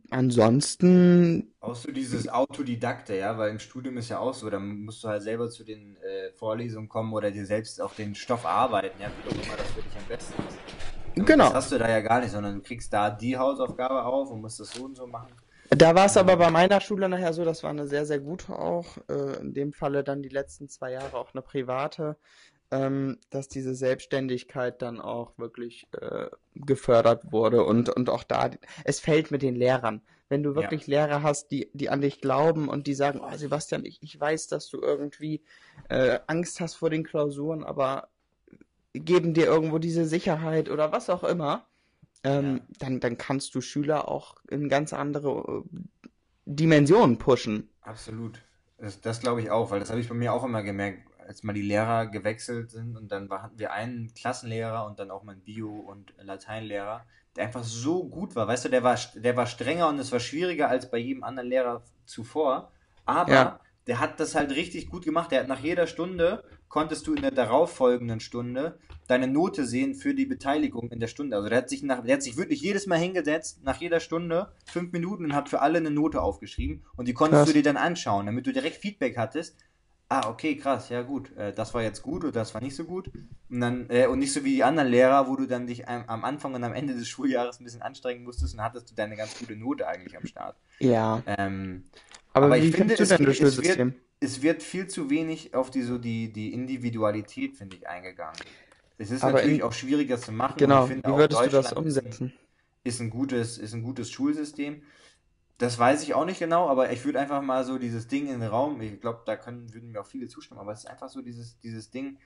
ansonsten, 0.10 1.56
Auch 1.60 1.76
so 1.76 1.92
dieses 1.92 2.28
Autodidakte, 2.28 3.16
ja, 3.16 3.38
weil 3.38 3.52
im 3.52 3.60
Studium 3.60 3.98
ist 3.98 4.10
ja 4.10 4.20
auch 4.20 4.34
so, 4.34 4.50
da 4.50 4.60
musst 4.60 5.04
du 5.04 5.08
halt 5.08 5.24
selber 5.24 5.50
zu 5.50 5.64
den 5.64 5.98
äh, 5.98 6.32
Vorlesungen 6.34 6.90
kommen 6.90 7.14
oder 7.14 7.32
dir 7.32 7.46
selbst 7.46 7.82
auch 7.82 7.94
den 7.96 8.16
Stoff 8.16 8.46
arbeiten, 8.46 9.00
ja, 9.02 9.12
wie 9.16 9.30
auch 9.30 9.38
immer 9.40 9.58
das 9.58 9.72
für 9.72 9.84
dich 9.84 9.98
am 9.98 10.08
besten 10.08 10.44
ist. 10.48 10.60
Und 11.16 11.26
Genau. 11.26 11.46
Das 11.46 11.54
hast 11.54 11.72
du 11.72 11.78
da 11.78 11.90
ja 11.90 12.02
gar 12.02 12.22
nicht, 12.22 12.32
sondern 12.32 12.56
du 12.56 12.62
kriegst 12.62 12.92
da 12.92 13.10
die 13.12 13.38
Hausaufgabe 13.38 14.04
auf 14.04 14.32
und 14.32 14.42
musst 14.42 14.60
das 14.60 14.72
so 14.72 14.86
und 14.86 14.96
so 14.96 15.08
machen. 15.08 15.43
Da 15.76 15.96
war 15.96 16.06
es 16.06 16.18
aber 16.18 16.38
bei 16.38 16.50
meiner 16.50 16.82
Schule 16.82 17.08
nachher 17.10 17.34
so, 17.34 17.46
das 17.46 17.64
war 17.64 17.70
eine 17.70 17.88
sehr, 17.88 18.06
sehr 18.06 18.20
gute 18.20 18.58
auch, 18.58 18.98
äh, 19.10 19.40
in 19.40 19.54
dem 19.54 19.74
Falle 19.74 20.04
dann 20.04 20.22
die 20.22 20.30
letzten 20.30 20.68
zwei 20.68 20.92
Jahre 20.92 21.18
auch 21.18 21.34
eine 21.34 21.42
private, 21.42 22.18
ähm, 22.72 23.20
dass 23.30 23.48
diese 23.48 23.76
Selbstständigkeit 23.76 24.82
dann 24.82 25.00
auch 25.00 25.38
wirklich 25.38 25.88
äh, 26.00 26.28
gefördert 26.56 27.32
wurde 27.32 27.64
und, 27.64 27.90
und 27.90 28.10
auch 28.10 28.24
da, 28.24 28.50
es 28.84 29.00
fällt 29.00 29.32
mit 29.32 29.42
den 29.42 29.56
Lehrern. 29.56 30.02
Wenn 30.30 30.42
du 30.42 30.56
wirklich 30.56 30.88
Lehrer 30.88 31.22
hast, 31.22 31.52
die, 31.52 31.70
die 31.74 31.90
an 31.90 32.02
dich 32.02 32.20
glauben 32.20 32.68
und 32.68 32.88
die 32.88 32.96
sagen, 32.96 33.22
oh 33.22 33.38
Sebastian, 33.38 33.86
ich, 33.86 34.02
ich 34.02 34.20
weiß, 34.20 34.48
dass 34.48 34.68
du 34.68 34.82
irgendwie 34.82 35.44
äh, 35.90 36.20
Angst 36.26 36.60
hast 36.60 36.74
vor 36.76 36.90
den 36.90 37.04
Klausuren, 37.04 37.64
aber 37.64 38.08
geben 38.94 39.36
dir 39.36 39.46
irgendwo 39.46 39.78
diese 39.78 40.06
Sicherheit 40.06 40.70
oder 40.70 40.92
was 40.92 41.12
auch 41.12 41.24
immer, 41.24 41.68
ähm, 42.24 42.58
Ja. 42.58 42.64
dann, 42.80 43.00
dann 43.00 43.18
kannst 43.18 43.54
du 43.56 43.62
Schüler 43.62 44.08
auch 44.08 44.36
in 44.50 44.70
ganz 44.70 44.94
andere 44.94 45.64
äh, 45.74 45.80
Dimensionen 46.46 47.18
pushen. 47.18 47.70
Absolut. 47.82 48.42
Das, 48.78 49.00
das 49.02 49.22
glaube 49.22 49.42
ich 49.42 49.50
auch, 49.52 49.72
weil 49.72 49.80
das 49.80 49.90
habe 49.90 50.02
ich 50.02 50.10
bei 50.10 50.16
mir 50.16 50.34
auch 50.34 50.44
immer 50.44 50.64
gemerkt, 50.64 51.08
als 51.26 51.44
mal 51.44 51.54
die 51.54 51.62
Lehrer 51.62 52.08
gewechselt 52.08 52.70
sind 52.72 52.98
und 52.98 53.12
dann 53.12 53.30
hatten 53.30 53.58
wir 53.58 53.72
einen 53.72 54.14
Klassenlehrer 54.14 54.86
und 54.86 55.00
dann 55.00 55.10
auch 55.10 55.24
mal 55.24 55.32
einen 55.34 55.42
Bio- 55.42 55.80
und 55.80 56.14
Lateinlehrer, 56.22 57.06
der 57.36 57.46
einfach 57.46 57.64
so 57.64 58.04
gut 58.10 58.36
war. 58.36 58.46
Weißt 58.48 58.66
du, 58.66 58.70
der 58.70 58.84
war, 58.84 58.98
der 59.16 59.38
war 59.38 59.46
strenger 59.48 59.88
und 59.88 60.00
es 60.00 60.12
war 60.12 60.20
schwieriger 60.20 60.68
als 60.68 60.92
bei 60.92 60.98
jedem 60.98 61.24
anderen 61.24 61.48
Lehrer 61.48 61.84
zuvor, 62.06 62.72
aber 63.06 63.32
Ja. 63.32 63.60
der 63.88 64.00
hat 64.02 64.20
das 64.20 64.36
halt 64.36 64.52
richtig 64.52 64.90
gut 64.90 65.06
gemacht. 65.06 65.32
Der 65.32 65.42
hat 65.42 65.48
nach 65.48 65.62
jeder 65.62 65.88
Stunde, 65.88 66.44
konntest 66.74 67.06
du 67.06 67.14
in 67.14 67.22
der 67.22 67.30
darauffolgenden 67.30 68.20
Stunde 68.20 68.80
deine 69.08 69.28
Note 69.28 69.64
sehen 69.64 69.94
für 69.94 70.16
die 70.16 70.26
Beteiligung 70.26 70.90
in 70.90 71.00
der 71.00 71.06
Stunde. 71.06 71.36
Also 71.36 71.48
der 71.48 71.60
hat 71.60 71.70
sich 71.70 71.84
nach, 71.84 72.04
der 72.04 72.16
hat 72.16 72.24
sich 72.24 72.36
wirklich 72.36 72.62
jedes 72.62 72.88
Mal 72.88 72.98
hingesetzt, 72.98 73.64
nach 73.64 73.80
jeder 73.80 74.00
Stunde, 74.00 74.52
fünf 74.66 74.92
Minuten 74.92 75.24
und 75.24 75.36
hat 75.36 75.50
für 75.50 75.62
alle 75.62 75.78
eine 75.78 75.92
Note 75.92 76.20
aufgeschrieben 76.20 76.84
und 76.96 77.08
die 77.08 77.14
konntest 77.14 77.44
Krass. 77.44 77.50
du 77.50 77.54
dir 77.54 77.62
dann 77.62 77.78
anschauen, 77.78 78.26
damit 78.26 78.48
du 78.48 78.52
direkt 78.52 78.78
Feedback 78.78 79.20
hattest. 79.20 79.56
Ah, 80.10 80.28
okay, 80.28 80.58
krass, 80.58 80.90
ja 80.90 81.04
gut, 81.04 81.38
äh, 81.38 81.54
das 81.54 81.76
war 81.76 81.84
jetzt 81.84 82.02
gut 82.02 82.24
oder 82.24 82.32
das 82.32 82.56
war 82.56 82.62
nicht 82.62 82.76
so 82.76 82.86
gut. 82.86 83.12
Und 83.52 83.62
dann, 83.62 83.88
äh, 83.92 84.08
und 84.08 84.18
nicht 84.18 84.34
so 84.34 84.44
wie 84.44 84.56
die 84.56 84.64
anderen 84.64 84.90
Lehrer, 84.90 85.28
wo 85.28 85.36
du 85.36 85.46
dann 85.46 85.68
dich 85.68 85.88
am, 85.88 86.06
am 86.08 86.26
Anfang 86.26 86.56
und 86.56 86.64
am 86.64 86.74
Ende 86.74 86.96
des 86.96 87.08
Schuljahres 87.08 87.60
ein 87.60 87.66
bisschen 87.66 87.84
anstrengen 87.84 88.24
musstest 88.24 88.56
und 88.56 88.64
hattest 88.64 88.90
du 88.90 88.96
deine 88.96 89.16
ganz 89.16 89.38
gute 89.38 89.56
Note 89.56 89.88
eigentlich 89.88 90.18
am 90.18 90.26
Start. 90.26 90.58
Ja. 90.80 91.22
Ähm, 91.28 91.84
Aber, 92.34 92.48
aber 92.48 92.56
wie 92.56 92.70
ich 92.70 92.76
finde, 92.76 92.96
findest 92.96 93.20
du 93.20 93.26
das 93.26 93.40
es, 93.40 93.64
wird? 93.64 93.94
Es 94.24 94.42
wird 94.42 94.64
viel 94.64 94.88
zu 94.88 95.10
wenig 95.10 95.54
auf 95.56 95.70
die, 95.72 95.82
so 95.84 95.98
die, 95.98 96.32
die 96.32 96.54
Individualität, 96.54 97.56
finde 97.58 97.76
ich, 97.78 97.88
eingegangen. 97.88 98.40
Es 98.98 99.12
ist 99.12 99.24
Aber 99.24 99.34
natürlich 99.34 99.60
in- 99.60 99.64
auch 99.64 99.74
schwieriger 99.74 100.18
zu 100.20 100.32
machen. 100.32 100.56
und 100.56 100.60
Genau, 100.60 100.84
ich 100.84 100.88
finde 100.88 101.08
wie 101.08 101.12
auch 101.12 101.18
würdest 101.18 101.46
du 101.46 101.50
das 101.50 101.74
umsetzen? 101.74 102.34
ist 102.84 103.00
ein 103.00 103.10
gutes, 103.10 103.58
ist 103.58 103.74
ein 103.74 103.84
gutes 103.84 104.12
Schulsystem. 104.12 104.82
Das 105.58 105.80
weiß 105.80 106.04
ich 106.04 106.14
auch 106.14 106.26
nicht 106.26 106.40
genau, 106.40 106.70
aber 106.70 106.92
ich 106.92 107.06
würde 107.06 107.20
einfach 107.20 107.42
mal 107.42 107.64
so 107.64 107.78
dieses 107.78 108.08
Ding 108.08 108.28
in 108.28 108.40
den 108.42 108.50
Raum, 108.50 108.82
ich 108.82 109.00
glaube, 109.00 109.22
da 109.26 109.36
können, 109.38 109.74
würden 109.74 109.92
mir 109.92 110.02
auch 110.02 110.08
viele 110.08 110.28
zustimmen, 110.28 110.60
aber 110.60 110.74
es 110.74 110.80
ist 110.80 110.88
einfach 110.90 111.10
so 111.10 111.22
dieses, 111.22 111.60
dieses 111.60 111.92
Ding, 111.92 112.18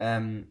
ähm, 0.00 0.48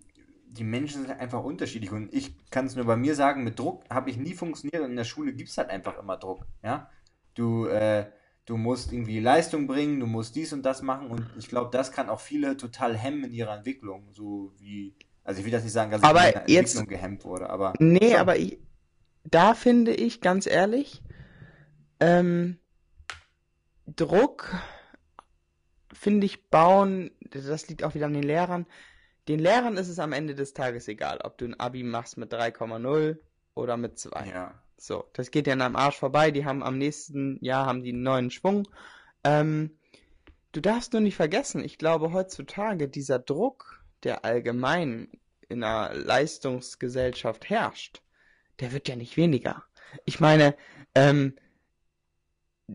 die 0.47 0.63
Menschen 0.63 1.03
sind 1.05 1.11
einfach 1.19 1.43
unterschiedlich 1.43 1.91
und 1.91 2.13
ich 2.13 2.35
kann 2.49 2.65
es 2.65 2.75
nur 2.75 2.85
bei 2.85 2.95
mir 2.97 3.15
sagen, 3.15 3.43
mit 3.43 3.59
Druck 3.59 3.83
habe 3.89 4.09
ich 4.09 4.17
nie 4.17 4.33
funktioniert 4.33 4.81
und 4.83 4.91
in 4.91 4.95
der 4.97 5.03
Schule 5.05 5.33
gibt 5.33 5.49
es 5.49 5.57
halt 5.57 5.69
einfach 5.69 5.97
immer 5.99 6.17
Druck, 6.17 6.45
ja. 6.63 6.89
Du, 7.35 7.67
äh, 7.67 8.07
du 8.51 8.57
musst 8.57 8.91
irgendwie 8.91 9.21
Leistung 9.21 9.65
bringen, 9.65 10.01
du 10.01 10.05
musst 10.07 10.35
dies 10.35 10.51
und 10.51 10.63
das 10.63 10.81
machen 10.81 11.07
und 11.09 11.25
ich 11.37 11.47
glaube, 11.47 11.69
das 11.71 11.93
kann 11.93 12.09
auch 12.09 12.19
viele 12.19 12.57
total 12.57 12.97
hemmen 12.97 13.23
in 13.23 13.31
ihrer 13.31 13.55
Entwicklung, 13.55 14.09
so 14.11 14.51
wie, 14.57 14.93
also 15.23 15.39
ich 15.39 15.45
will 15.45 15.53
das 15.53 15.63
nicht 15.63 15.71
sagen, 15.71 15.89
dass 15.89 16.01
ich 16.01 16.05
Aber 16.05 16.27
in 16.27 16.33
meiner 16.35 16.49
jetzt- 16.49 16.75
Entwicklung 16.75 16.87
gehemmt 16.99 17.23
wurde, 17.23 17.49
aber 17.49 17.71
Nee, 17.79 18.11
schon. 18.11 18.19
aber 18.19 18.35
ich, 18.35 18.59
da 19.23 19.53
finde 19.53 19.93
ich, 19.93 20.19
ganz 20.19 20.47
ehrlich, 20.47 21.01
ähm, 22.01 22.57
Druck, 23.85 24.53
finde 25.93 26.25
ich, 26.25 26.49
bauen, 26.49 27.11
das 27.29 27.69
liegt 27.69 27.85
auch 27.85 27.95
wieder 27.95 28.07
an 28.07 28.13
den 28.13 28.23
Lehrern. 28.23 28.65
Den 29.29 29.39
Lehrern 29.39 29.77
ist 29.77 29.87
es 29.87 29.97
am 29.99 30.11
Ende 30.11 30.35
des 30.35 30.53
Tages 30.53 30.89
egal, 30.89 31.19
ob 31.23 31.37
du 31.37 31.45
ein 31.45 31.57
Abi 31.57 31.83
machst 31.83 32.17
mit 32.17 32.33
3,0 32.33 33.17
oder 33.53 33.77
mit 33.77 33.97
zwei. 33.97 34.27
Ja. 34.27 34.61
So, 34.81 35.07
das 35.13 35.29
geht 35.29 35.45
ja 35.45 35.53
am 35.53 35.75
Arsch 35.75 35.97
vorbei. 35.97 36.31
Die 36.31 36.43
haben 36.43 36.63
am 36.63 36.79
nächsten 36.79 37.37
Jahr 37.45 37.67
haben 37.67 37.83
die 37.83 37.93
einen 37.93 38.01
neuen 38.01 38.31
Schwung. 38.31 38.67
Ähm, 39.23 39.77
du 40.53 40.59
darfst 40.59 40.93
nur 40.93 41.03
nicht 41.03 41.15
vergessen, 41.15 41.63
ich 41.63 41.77
glaube 41.77 42.13
heutzutage 42.13 42.89
dieser 42.89 43.19
Druck, 43.19 43.83
der 44.01 44.25
allgemein 44.25 45.07
in 45.49 45.63
einer 45.63 45.93
Leistungsgesellschaft 45.93 47.47
herrscht, 47.47 48.01
der 48.59 48.71
wird 48.71 48.87
ja 48.87 48.95
nicht 48.95 49.17
weniger. 49.17 49.63
Ich 50.05 50.19
meine, 50.19 50.55
ähm, 50.95 51.35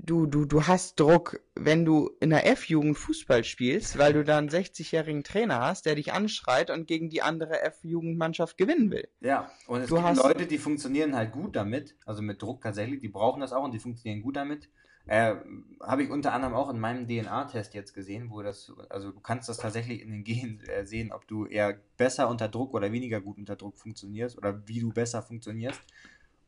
du, 0.04 0.26
du, 0.26 0.44
du 0.44 0.66
hast 0.66 0.98
Druck, 1.00 1.40
wenn 1.54 1.84
du 1.84 2.10
in 2.20 2.30
der 2.30 2.46
F-Jugend 2.50 2.96
Fußball 2.98 3.44
spielst, 3.44 3.98
weil 3.98 4.12
du 4.12 4.24
da 4.24 4.38
einen 4.38 4.48
60-jährigen 4.48 5.24
Trainer 5.24 5.60
hast, 5.60 5.86
der 5.86 5.94
dich 5.94 6.12
anschreit 6.12 6.70
und 6.70 6.86
gegen 6.86 7.08
die 7.10 7.22
andere 7.22 7.62
F-Jugendmannschaft 7.62 8.58
gewinnen 8.58 8.90
will. 8.90 9.08
Ja, 9.20 9.50
und 9.66 9.80
es 9.82 9.88
Du 9.88 9.96
gibt 9.96 10.06
hast- 10.06 10.18
Leute, 10.22 10.46
die 10.46 10.58
funktionieren 10.58 11.14
halt 11.16 11.32
gut 11.32 11.56
damit, 11.56 11.96
also 12.04 12.22
mit 12.22 12.40
Druck 12.42 12.62
tatsächlich, 12.62 13.00
die 13.00 13.08
brauchen 13.08 13.40
das 13.40 13.52
auch 13.52 13.64
und 13.64 13.72
die 13.72 13.78
funktionieren 13.78 14.22
gut 14.22 14.36
damit. 14.36 14.68
Äh, 15.08 15.36
Habe 15.80 16.02
ich 16.02 16.10
unter 16.10 16.32
anderem 16.32 16.54
auch 16.54 16.68
in 16.68 16.80
meinem 16.80 17.06
DNA-Test 17.06 17.74
jetzt 17.74 17.94
gesehen, 17.94 18.28
wo 18.30 18.42
das, 18.42 18.72
also 18.90 19.12
du 19.12 19.20
kannst 19.20 19.48
das 19.48 19.58
tatsächlich 19.58 20.02
in 20.02 20.10
den 20.10 20.24
Genen 20.24 20.60
äh, 20.66 20.84
sehen, 20.84 21.12
ob 21.12 21.28
du 21.28 21.46
eher 21.46 21.78
besser 21.96 22.28
unter 22.28 22.48
Druck 22.48 22.74
oder 22.74 22.90
weniger 22.90 23.20
gut 23.20 23.38
unter 23.38 23.54
Druck 23.54 23.78
funktionierst 23.78 24.36
oder 24.36 24.66
wie 24.66 24.80
du 24.80 24.92
besser 24.92 25.22
funktionierst. 25.22 25.80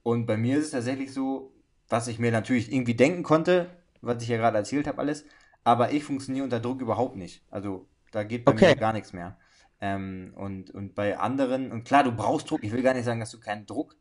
Und 0.03 0.27
bei 0.27 0.37
mir 0.37 0.59
ist 0.59 0.65
es 0.67 0.71
tatsächlich 0.73 1.13
so, 1.13 1.53
was 1.89 2.09
ich 2.09 2.19
mir 2.19 2.33
natürlich 2.33 2.73
irgendwie 2.73 2.95
denken 2.95 3.23
konnte, 3.23 3.71
was 4.01 4.23
ich 4.23 4.29
ja 4.29 4.37
gerade 4.37 4.59
erzählt 4.59 4.87
habe, 4.87 4.99
alles, 4.99 5.25
aber 5.65 5.93
ich 5.93 6.05
funktioniere 6.05 6.45
unter 6.45 6.61
Druck 6.61 6.81
überhaupt 6.81 7.17
nicht. 7.17 7.45
Also 7.51 7.89
da 8.13 8.23
geht 8.25 8.45
bei 8.45 8.55
Okay. 8.55 8.75
mir 8.75 8.77
gar 8.77 8.93
nichts 8.93 9.13
mehr. 9.13 9.39
Ähm, 9.81 10.33
und, 10.37 10.71
und 10.71 10.95
bei 10.95 11.19
anderen, 11.19 11.71
und 11.73 11.85
klar, 11.85 12.05
du 12.05 12.13
brauchst 12.13 12.51
Druck, 12.51 12.65
ich 12.65 12.73
will 12.73 12.83
gar 12.83 12.95
nicht 12.95 13.05
sagen, 13.05 13.21
dass 13.21 13.31
du 13.31 13.39
keinen 13.41 13.67
Druck, 13.67 13.97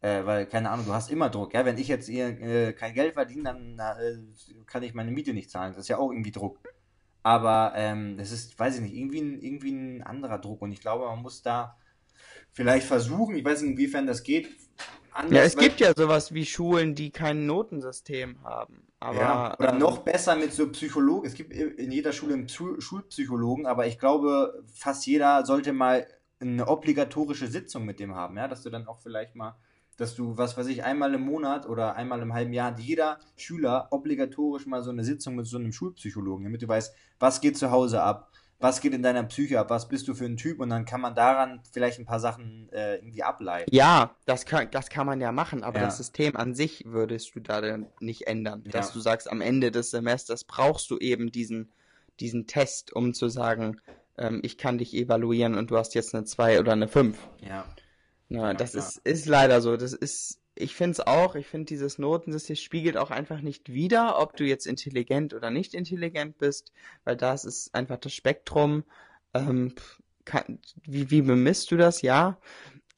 äh, 0.00 0.24
weil, 0.24 0.46
keine 0.46 0.70
Ahnung, 0.70 0.86
du 0.86 0.92
hast 0.94 1.10
immer 1.10 1.30
Druck, 1.30 1.54
ja, 1.54 1.64
wenn 1.64 1.78
ich 1.78 1.88
jetzt 1.88 2.08
hier 2.08 2.28
äh, 2.40 2.72
kein 2.72 2.94
Geld 2.94 3.14
verdiene, 3.14 3.44
dann 3.44 3.78
äh, 3.78 4.64
kann 4.66 4.82
ich 4.82 4.94
meine 4.94 5.12
Miete 5.12 5.32
nicht 5.34 5.50
zahlen, 5.50 5.72
das 5.72 5.82
ist 5.84 5.88
ja 5.88 5.98
auch 5.98 6.10
irgendwie 6.10 6.32
Druck. 6.32 6.60
Aber 7.22 7.72
ähm, 7.76 8.16
das 8.16 8.32
ist, 8.32 8.58
weiß 8.58 8.76
ich 8.76 8.82
nicht, 8.82 8.94
irgendwie 8.94 9.20
ein, 9.20 9.40
irgendwie 9.42 9.72
ein 9.72 10.02
anderer 10.02 10.38
Druck 10.38 10.62
und 10.62 10.72
ich 10.72 10.80
glaube, 10.80 11.06
man 11.06 11.20
muss 11.22 11.42
da 11.42 11.76
vielleicht 12.52 12.86
versuchen, 12.86 13.36
ich 13.36 13.44
weiß 13.44 13.62
nicht, 13.62 13.72
inwiefern 13.72 14.06
das 14.06 14.22
geht, 14.22 14.48
Ja, 15.30 15.42
es 15.42 15.56
gibt 15.56 15.80
ja 15.80 15.92
sowas 15.96 16.32
wie 16.34 16.44
Schulen, 16.46 16.94
die 16.94 17.10
kein 17.10 17.46
Notensystem 17.46 18.42
haben. 18.42 18.86
Aber 19.00 19.16
ja, 19.16 19.58
oder 19.58 19.72
ähm, 19.72 19.78
noch 19.78 19.98
besser 19.98 20.36
mit 20.36 20.52
so 20.52 20.68
Psychologen. 20.70 21.26
Es 21.26 21.34
gibt 21.34 21.52
in 21.52 21.90
jeder 21.90 22.12
Schule 22.12 22.34
einen 22.34 22.46
Psy- 22.46 22.80
Schulpsychologen, 22.80 23.66
aber 23.66 23.86
ich 23.86 23.98
glaube, 23.98 24.62
fast 24.74 25.06
jeder 25.06 25.46
sollte 25.46 25.72
mal 25.72 26.06
eine 26.38 26.68
obligatorische 26.68 27.46
Sitzung 27.46 27.84
mit 27.84 28.00
dem 28.00 28.14
haben, 28.14 28.36
ja, 28.36 28.48
dass 28.48 28.62
du 28.62 28.70
dann 28.70 28.86
auch 28.86 28.98
vielleicht 29.00 29.36
mal, 29.36 29.56
dass 29.96 30.14
du, 30.14 30.36
was 30.36 30.56
weiß 30.56 30.66
ich, 30.68 30.84
einmal 30.84 31.12
im 31.14 31.22
Monat 31.22 31.66
oder 31.66 31.96
einmal 31.96 32.22
im 32.22 32.32
halben 32.32 32.52
Jahr 32.52 32.78
jeder 32.78 33.18
Schüler 33.36 33.88
obligatorisch 33.90 34.66
mal 34.66 34.82
so 34.82 34.90
eine 34.90 35.04
Sitzung 35.04 35.34
mit 35.34 35.46
so 35.46 35.58
einem 35.58 35.72
Schulpsychologen, 35.72 36.44
damit 36.44 36.62
du 36.62 36.68
weißt, 36.68 36.94
was 37.18 37.40
geht 37.40 37.58
zu 37.58 37.70
Hause 37.70 38.02
ab, 38.02 38.32
was 38.60 38.80
geht 38.80 38.92
in 38.92 39.02
deiner 39.02 39.22
Psyche 39.24 39.58
ab, 39.58 39.70
was 39.70 39.88
bist 39.88 40.06
du 40.06 40.14
für 40.14 40.26
ein 40.26 40.36
Typ 40.36 40.60
und 40.60 40.68
dann 40.70 40.84
kann 40.84 41.00
man 41.00 41.14
daran 41.14 41.60
vielleicht 41.72 41.98
ein 41.98 42.04
paar 42.04 42.20
Sachen 42.20 42.68
äh, 42.72 42.96
irgendwie 42.96 43.22
ableiten. 43.22 43.74
Ja, 43.74 44.14
das 44.26 44.44
kann, 44.44 44.70
das 44.70 44.90
kann 44.90 45.06
man 45.06 45.20
ja 45.20 45.32
machen, 45.32 45.64
aber 45.64 45.78
Ja. 45.78 45.86
das 45.86 45.96
System 45.96 46.36
an 46.36 46.54
sich 46.54 46.84
würdest 46.86 47.34
du 47.34 47.40
da 47.40 47.60
dann 47.60 47.86
nicht 48.00 48.26
ändern. 48.26 48.62
Dass 48.70 48.88
Ja. 48.88 48.92
du 48.92 49.00
sagst, 49.00 49.30
am 49.30 49.40
Ende 49.40 49.70
des 49.70 49.90
Semesters 49.90 50.44
brauchst 50.44 50.90
du 50.90 50.98
eben 50.98 51.32
diesen, 51.32 51.70
diesen 52.20 52.46
Test, 52.46 52.92
um 52.92 53.14
zu 53.14 53.28
sagen, 53.28 53.80
ähm, 54.18 54.40
ich 54.42 54.58
kann 54.58 54.76
dich 54.78 54.94
evaluieren 54.94 55.56
und 55.56 55.70
du 55.70 55.78
hast 55.78 55.94
jetzt 55.94 56.14
eine 56.14 56.24
2 56.24 56.60
oder 56.60 56.72
eine 56.72 56.88
5. 56.88 57.16
Ja. 57.40 57.64
Na, 58.28 58.48
Ja, 58.48 58.54
das 58.54 58.72
klar. 58.72 58.84
ist, 58.84 58.98
ist 58.98 59.26
leider 59.26 59.60
so. 59.60 59.76
Das 59.76 59.92
ist, 59.92 60.39
ich 60.60 60.74
finde 60.74 60.92
es 60.92 61.00
auch, 61.00 61.34
ich 61.34 61.46
finde 61.46 61.66
dieses 61.66 61.98
Notensystem 61.98 62.56
spiegelt 62.56 62.96
auch 62.96 63.10
einfach 63.10 63.40
nicht 63.40 63.72
wider, 63.72 64.18
ob 64.18 64.36
du 64.36 64.44
jetzt 64.44 64.66
intelligent 64.66 65.34
oder 65.34 65.50
nicht 65.50 65.74
intelligent 65.74 66.38
bist, 66.38 66.72
weil 67.04 67.16
das 67.16 67.44
ist 67.44 67.74
einfach 67.74 67.98
das 67.98 68.12
Spektrum. 68.12 68.84
Ähm, 69.34 69.74
kann, 70.24 70.58
wie, 70.82 71.10
wie 71.10 71.22
bemisst 71.22 71.70
du 71.70 71.76
das? 71.76 72.02
Ja, 72.02 72.38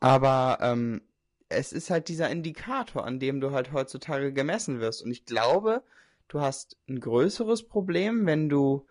aber 0.00 0.58
ähm, 0.60 1.02
es 1.48 1.72
ist 1.72 1.90
halt 1.90 2.08
dieser 2.08 2.30
Indikator, 2.30 3.04
an 3.04 3.20
dem 3.20 3.40
du 3.40 3.52
halt 3.52 3.72
heutzutage 3.72 4.32
gemessen 4.32 4.80
wirst. 4.80 5.02
Und 5.02 5.10
ich 5.10 5.24
glaube, 5.24 5.82
du 6.28 6.40
hast 6.40 6.76
ein 6.88 7.00
größeres 7.00 7.68
Problem, 7.68 8.26
wenn 8.26 8.48
du 8.48 8.86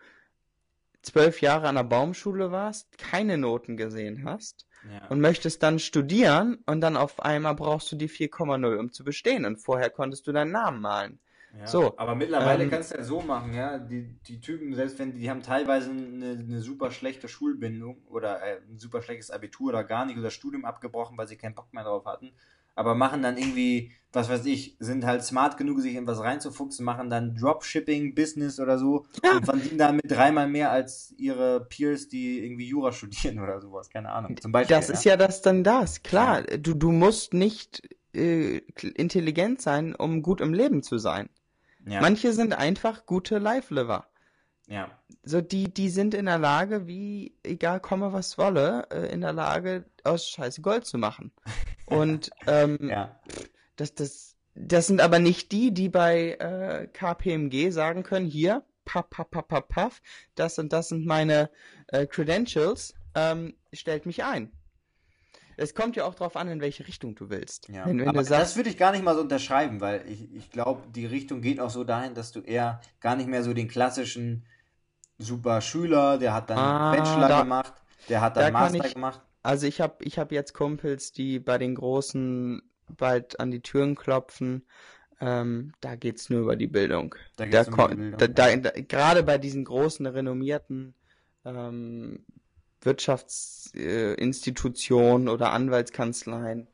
zwölf 1.02 1.40
Jahre 1.40 1.68
an 1.68 1.74
der 1.74 1.84
Baumschule 1.84 2.52
warst, 2.52 2.98
keine 2.98 3.38
Noten 3.38 3.76
gesehen 3.76 4.24
hast 4.24 4.66
ja. 4.90 5.06
und 5.08 5.20
möchtest 5.20 5.62
dann 5.62 5.78
studieren 5.78 6.58
und 6.66 6.80
dann 6.80 6.96
auf 6.96 7.20
einmal 7.20 7.54
brauchst 7.54 7.90
du 7.92 7.96
die 7.96 8.08
4,0, 8.08 8.76
um 8.76 8.92
zu 8.92 9.04
bestehen 9.04 9.44
und 9.44 9.58
vorher 9.58 9.90
konntest 9.90 10.26
du 10.26 10.32
deinen 10.32 10.52
Namen 10.52 10.80
malen. 10.80 11.18
Ja, 11.58 11.66
So, 11.66 11.98
aber 11.98 12.14
mittlerweile 12.14 12.64
ähm, 12.64 12.70
kannst 12.70 12.92
du 12.92 12.96
ja 12.96 13.04
so 13.04 13.20
machen, 13.20 13.52
ja. 13.52 13.78
Die, 13.78 14.04
die 14.26 14.40
Typen, 14.40 14.74
selbst 14.74 14.98
wenn 14.98 15.12
die, 15.12 15.20
die 15.20 15.30
haben 15.30 15.42
teilweise 15.42 15.90
eine, 15.90 16.30
eine 16.30 16.60
super 16.60 16.90
schlechte 16.90 17.28
Schulbindung 17.28 18.02
oder 18.06 18.42
äh, 18.42 18.60
ein 18.68 18.78
super 18.78 19.02
schlechtes 19.02 19.30
Abitur 19.30 19.68
oder 19.68 19.84
gar 19.84 20.06
nicht 20.06 20.18
oder 20.18 20.30
Studium 20.30 20.64
abgebrochen, 20.64 21.18
weil 21.18 21.28
sie 21.28 21.36
keinen 21.36 21.54
Bock 21.54 21.72
mehr 21.74 21.84
drauf 21.84 22.06
hatten, 22.06 22.32
aber 22.74 22.94
machen 22.94 23.22
dann 23.22 23.36
irgendwie, 23.36 23.92
was 24.12 24.28
weiß 24.28 24.44
ich, 24.46 24.76
sind 24.78 25.04
halt 25.04 25.22
smart 25.24 25.56
genug, 25.56 25.80
sich 25.80 25.94
in 25.94 26.06
was 26.06 26.20
reinzufuchsen, 26.20 26.84
machen 26.84 27.10
dann 27.10 27.34
Dropshipping-Business 27.34 28.60
oder 28.60 28.78
so 28.78 29.06
Ja. 29.24 29.36
und 29.36 29.44
verdienen 29.44 29.78
damit 29.78 30.10
dreimal 30.10 30.48
mehr 30.48 30.70
als 30.70 31.14
ihre 31.18 31.64
Peers, 31.66 32.08
die 32.08 32.44
irgendwie 32.44 32.68
Jura 32.68 32.92
studieren 32.92 33.38
oder 33.42 33.60
sowas, 33.60 33.90
keine 33.90 34.10
Ahnung. 34.10 34.36
Zum 34.40 34.52
Beispiel. 34.52 34.76
Das 34.76 34.90
ist 34.90 35.04
ja 35.04 35.16
das 35.16 35.42
dann 35.42 35.64
das, 35.64 36.02
klar. 36.02 36.42
Du, 36.42 36.74
du 36.74 36.92
musst 36.92 37.34
nicht 37.34 37.82
äh, 38.14 38.58
intelligent 38.94 39.60
sein, 39.62 39.94
um 39.94 40.22
gut 40.22 40.40
im 40.40 40.52
Leben 40.54 40.82
zu 40.82 40.98
sein. 40.98 41.28
ja. 41.86 42.00
Manche 42.00 42.32
sind 42.32 42.52
einfach 42.54 43.06
gute 43.06 43.38
Life-Liver. 43.38 44.06
ja. 44.66 44.90
So, 45.24 45.40
die, 45.40 45.72
die 45.72 45.88
sind 45.88 46.14
in 46.14 46.26
der 46.26 46.38
Lage, 46.38 46.88
wie, 46.88 47.36
egal 47.44 47.78
komme 47.78 48.12
was 48.12 48.38
wolle, 48.38 48.88
äh, 48.90 49.06
in 49.12 49.20
der 49.20 49.32
Lage, 49.32 49.84
aus 50.02 50.26
Scheiße 50.28 50.62
Gold 50.62 50.84
zu 50.84 50.98
machen. 50.98 51.30
Und 51.98 52.30
ähm, 52.46 52.78
ja. 52.82 53.20
das, 53.76 53.94
das, 53.94 54.36
das 54.54 54.86
sind 54.86 55.00
aber 55.00 55.18
nicht 55.18 55.52
die, 55.52 55.72
die 55.72 55.88
bei 55.88 56.32
äh, 56.32 56.86
KPMG 56.88 57.70
sagen 57.70 58.02
können, 58.02 58.26
hier, 58.26 58.64
paff, 58.84 59.08
paff, 59.10 59.30
paff, 59.30 59.48
paff, 59.48 59.68
paff, 59.68 60.02
das 60.34 60.58
und 60.58 60.72
das 60.72 60.88
sind 60.88 61.06
meine 61.06 61.50
äh, 61.88 62.06
Credentials, 62.06 62.94
ähm, 63.14 63.54
stellt 63.72 64.06
mich 64.06 64.24
ein. 64.24 64.52
Es 65.58 65.74
kommt 65.74 65.96
ja 65.96 66.04
auch 66.06 66.14
drauf 66.14 66.34
an, 66.36 66.48
in 66.48 66.60
welche 66.62 66.86
Richtung 66.88 67.14
du 67.14 67.28
willst. 67.28 67.68
Ja, 67.68 67.84
Wenn, 67.86 68.00
wenn 68.00 68.08
aber 68.08 68.20
du 68.20 68.24
sagst, 68.24 68.42
das 68.42 68.56
würde 68.56 68.70
ich 68.70 68.78
gar 68.78 68.90
nicht 68.92 69.04
mal 69.04 69.14
so 69.14 69.20
unterschreiben, 69.20 69.80
weil 69.82 70.02
ich, 70.08 70.34
ich 70.34 70.50
glaube, 70.50 70.88
die 70.90 71.04
Richtung 71.06 71.42
geht 71.42 71.60
auch 71.60 71.68
so 71.70 71.84
dahin, 71.84 72.14
dass 72.14 72.32
du 72.32 72.40
eher 72.40 72.80
gar 73.00 73.16
nicht 73.16 73.28
mehr 73.28 73.42
so 73.42 73.52
den 73.52 73.68
klassischen 73.68 74.46
super 75.18 75.60
Schüler, 75.60 76.16
der 76.18 76.32
hat 76.32 76.48
dann 76.50 76.58
Ah, 76.58 76.90
Bachelor 76.96 77.28
da- 77.28 77.42
gemacht, 77.42 77.74
der 78.08 78.20
hat 78.22 78.36
da 78.36 78.40
dann 78.40 78.52
kann 78.54 78.62
Master 78.72 78.86
ich- 78.86 78.94
gemacht. 78.94 79.20
Also 79.42 79.66
ich 79.66 79.80
habe 79.80 80.04
ich 80.04 80.18
hab 80.18 80.30
jetzt 80.32 80.52
Kumpels, 80.54 81.12
die 81.12 81.38
bei 81.40 81.58
den 81.58 81.74
Großen 81.74 82.62
bald 82.96 83.40
an 83.40 83.50
die 83.50 83.60
Türen 83.60 83.94
klopfen. 83.96 84.64
Ähm, 85.20 85.72
da 85.80 85.94
geht's 85.96 86.30
nur 86.30 86.40
über 86.40 86.56
die 86.56 86.66
Bildung. 86.66 87.14
Da 87.36 87.44
Da 87.44 87.46
geht's 87.46 87.68
um 87.68 87.76
die 87.76 87.96
Bildung, 87.96 88.18
da, 88.18 88.26
da, 88.28 88.56
da, 88.56 88.70
gerade 88.70 89.22
bei 89.22 89.38
diesen 89.38 89.64
großen, 89.64 90.06
renommierten 90.06 90.94
ähm, 91.44 92.24
Wirtschaftsinstitutionen 92.82 95.28
oder 95.28 95.52
Anwaltskanzleien, 95.52 96.66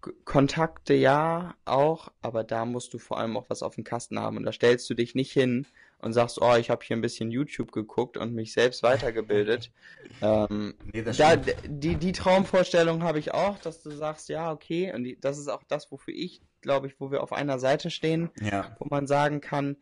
K- 0.00 0.12
Kontakte 0.24 0.94
ja 0.94 1.54
auch, 1.64 2.10
aber 2.22 2.44
da 2.44 2.64
musst 2.64 2.94
du 2.94 2.98
vor 2.98 3.18
allem 3.18 3.36
auch 3.36 3.50
was 3.50 3.62
auf 3.62 3.74
dem 3.74 3.84
Kasten 3.84 4.18
haben. 4.18 4.36
Und 4.36 4.44
da 4.44 4.52
stellst 4.52 4.88
du 4.90 4.94
dich 4.94 5.14
nicht 5.14 5.32
hin 5.32 5.66
und 6.02 6.12
sagst, 6.12 6.40
oh, 6.40 6.54
ich 6.56 6.70
habe 6.70 6.84
hier 6.84 6.96
ein 6.96 7.00
bisschen 7.00 7.30
YouTube 7.30 7.72
geguckt 7.72 8.16
und 8.16 8.34
mich 8.34 8.52
selbst 8.52 8.82
weitergebildet. 8.82 9.70
ähm, 10.22 10.74
Nee, 10.92 11.02
da, 11.02 11.36
die, 11.36 11.96
die 11.96 12.12
Traumvorstellung 12.12 13.02
habe 13.02 13.18
ich 13.18 13.32
auch, 13.32 13.58
dass 13.58 13.82
du 13.82 13.90
sagst, 13.90 14.28
ja, 14.28 14.50
okay, 14.52 14.92
und 14.94 15.04
die, 15.04 15.18
das 15.20 15.38
ist 15.38 15.48
auch 15.48 15.62
das, 15.64 15.90
wofür 15.92 16.14
ich, 16.14 16.40
glaube 16.60 16.86
ich, 16.86 17.00
wo 17.00 17.10
wir 17.10 17.22
auf 17.22 17.32
einer 17.32 17.58
Seite 17.58 17.90
stehen, 17.90 18.30
Ja, 18.40 18.76
wo 18.78 18.86
man 18.88 19.06
sagen 19.06 19.40
kann, 19.40 19.76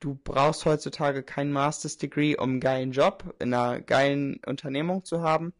du 0.00 0.18
brauchst 0.22 0.64
heutzutage 0.64 1.22
kein 1.22 1.52
Master's 1.52 1.98
Degree, 1.98 2.36
um 2.36 2.50
einen 2.50 2.60
geilen 2.60 2.92
Job 2.92 3.34
in 3.38 3.52
einer 3.54 3.80
geilen 3.80 4.40
Unternehmung 4.46 5.04
zu 5.04 5.22
haben, 5.22 5.52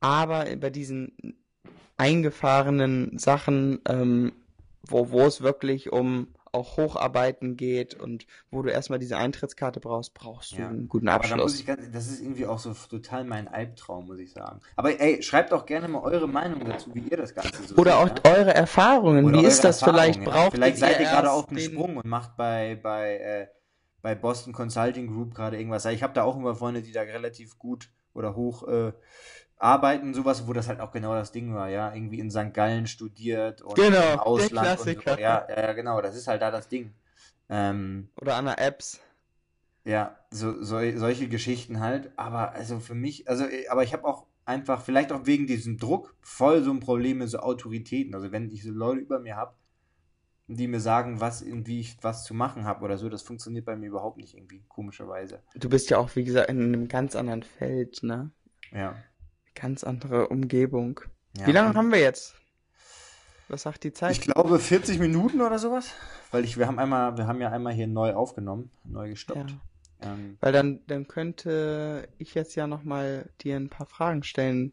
aber 0.00 0.44
bei 0.56 0.70
diesen 0.70 1.36
eingefahrenen 1.96 3.18
Sachen, 3.18 3.80
ähm, 3.86 4.32
wo, 4.82 5.10
wo 5.10 5.22
es 5.22 5.42
wirklich 5.42 5.92
um 5.92 6.28
auch 6.52 6.76
Hocharbeiten 6.76 7.56
geht 7.56 7.94
und 7.94 8.26
wo 8.50 8.62
du 8.62 8.70
erstmal 8.70 8.98
diese 8.98 9.16
Eintrittskarte 9.16 9.80
brauchst, 9.80 10.14
brauchst 10.14 10.52
du 10.52 10.56
Ja. 10.56 10.68
einen 10.68 10.88
guten 10.88 11.08
aber 11.08 11.26
da 11.28 11.36
muss 11.36 11.44
Abschluss. 11.54 11.60
ich 11.60 11.66
ganz, 11.66 11.90
das 11.92 12.06
ist 12.08 12.20
irgendwie 12.20 12.46
auch 12.46 12.58
so 12.58 12.72
total 12.74 13.24
mein 13.24 13.48
Albtraum, 13.48 14.06
muss 14.06 14.18
ich 14.18 14.32
sagen. 14.32 14.60
Aber 14.76 15.00
ey, 15.00 15.22
schreibt 15.22 15.52
auch 15.52 15.66
gerne 15.66 15.88
mal 15.88 16.00
eure 16.02 16.28
Meinung 16.28 16.64
dazu, 16.64 16.94
wie 16.94 17.00
ihr 17.00 17.16
das 17.16 17.34
Ganze 17.34 17.62
so 17.64 17.76
Oder 17.76 17.98
auch 17.98 18.08
seht, 18.08 18.26
ja? 18.26 18.32
eure 18.34 18.54
Erfahrungen. 18.54 19.24
Oder 19.24 19.34
Wie 19.34 19.38
eure 19.40 19.48
ist 19.48 19.64
das 19.64 19.82
vielleicht? 19.82 20.20
ja. 20.20 20.30
Braucht 20.30 20.52
Vielleicht 20.52 20.78
seid 20.78 21.00
ihr 21.00 21.06
gerade 21.06 21.30
auf 21.30 21.46
dem 21.46 21.58
Sprung 21.58 21.96
und 21.96 22.04
macht 22.06 22.36
bei, 22.36 22.78
bei, 22.82 23.16
äh, 23.18 23.46
bei 24.02 24.14
Boston 24.14 24.52
Consulting 24.52 25.08
Group 25.08 25.34
gerade 25.34 25.56
irgendwas. 25.58 25.84
Ich 25.86 26.02
habe 26.02 26.12
da 26.14 26.22
auch 26.22 26.36
immer 26.36 26.54
Freunde, 26.54 26.82
die 26.82 26.92
da 26.92 27.02
relativ 27.02 27.58
gut 27.58 27.90
oder 28.14 28.34
hoch 28.36 28.66
äh, 28.66 28.92
arbeiten, 29.58 30.14
sowas, 30.14 30.46
wo 30.46 30.52
das 30.52 30.68
halt 30.68 30.80
auch 30.80 30.92
genau 30.92 31.14
das 31.14 31.32
Ding 31.32 31.54
war, 31.54 31.68
ja, 31.68 31.92
irgendwie 31.94 32.20
in 32.20 32.30
St. 32.30 32.52
Gallen 32.54 32.86
studiert 32.86 33.62
und 33.62 33.74
Genau, 33.74 34.12
im 34.14 34.18
Ausland 34.20 34.78
der 34.78 34.80
und 34.80 34.94
so. 34.94 35.00
Klassiker. 35.00 35.18
Ja, 35.20 35.46
ja, 35.48 35.72
genau, 35.72 36.00
das 36.00 36.16
ist 36.16 36.28
halt 36.28 36.42
da 36.42 36.50
das 36.50 36.68
Ding. 36.68 36.94
Ähm, 37.48 38.10
Oder 38.20 38.36
an 38.36 38.44
der 38.46 38.58
Apps. 38.60 39.00
ja, 39.84 40.18
so, 40.30 40.62
so, 40.62 40.78
solche 40.98 41.28
Geschichten 41.28 41.80
halt, 41.80 42.12
aber 42.16 42.52
also 42.52 42.78
für 42.80 42.94
mich, 42.94 43.28
also, 43.28 43.44
äh, 43.44 43.68
aber 43.68 43.82
ich 43.84 43.92
habe 43.92 44.04
auch 44.04 44.26
einfach, 44.44 44.82
vielleicht 44.82 45.12
auch 45.12 45.26
wegen 45.26 45.46
diesem 45.46 45.78
Druck, 45.78 46.14
voll 46.20 46.62
so 46.62 46.70
ein 46.70 46.80
Problem 46.80 47.18
mit 47.18 47.28
so 47.30 47.38
Autoritäten. 47.38 48.14
Also 48.14 48.32
wenn 48.32 48.50
ich 48.50 48.62
so 48.62 48.70
Leute 48.70 49.00
über 49.00 49.18
mir 49.18 49.36
habe, 49.36 49.54
die 50.46 50.66
mir 50.68 50.80
sagen, 50.80 51.20
was, 51.20 51.44
wie 51.46 51.80
ich 51.80 51.98
was 52.02 52.24
zu 52.24 52.34
machen 52.34 52.64
habe 52.64 52.84
oder 52.84 52.96
so, 52.98 53.08
das 53.08 53.22
funktioniert 53.22 53.66
bei 53.66 53.76
mir 53.76 53.86
überhaupt 53.88 54.16
nicht 54.16 54.34
irgendwie, 54.34 54.64
komischerweise. 54.68 55.42
Du 55.54 55.68
bist 55.68 55.90
ja 55.90 55.98
auch, 55.98 56.14
wie 56.16 56.24
gesagt, 56.24 56.48
in 56.48 56.62
einem 56.62 56.88
ganz 56.88 57.16
anderen 57.16 57.42
Feld, 57.42 58.02
ne? 58.02 58.30
Ja. 58.72 58.96
Ganz 59.60 59.84
andere 59.84 60.28
Umgebung. 60.28 61.00
ja. 61.36 61.46
Wie 61.46 61.52
lange 61.52 61.74
haben 61.74 61.90
wir 61.92 62.00
jetzt? 62.00 62.34
Was 63.48 63.62
sagt 63.62 63.82
die 63.84 63.88
Ich 63.88 63.94
Zeit? 63.94 64.20
glaube 64.20 64.58
40 64.58 64.98
Minuten 64.98 65.40
oder 65.40 65.58
sowas, 65.58 65.90
weil 66.30 66.44
ich, 66.44 66.58
wir 66.58 66.66
haben 66.66 66.78
einmal, 66.78 67.16
wir 67.16 67.26
haben 67.26 67.40
ja 67.40 67.50
einmal 67.50 67.72
hier 67.72 67.86
neu 67.86 68.12
aufgenommen, 68.12 68.70
neu 68.84 69.08
gestoppt. 69.08 69.50
Ja. 69.50 69.56
Ähm, 70.12 70.36
Weil 70.40 70.52
dann, 70.52 70.80
dann 70.86 71.08
könnte 71.08 72.06
ich 72.18 72.34
jetzt 72.34 72.54
ja 72.54 72.66
nochmal 72.68 73.30
dir 73.40 73.56
ein 73.56 73.68
paar 73.68 73.86
Fragen 73.86 74.22
stellen. 74.22 74.72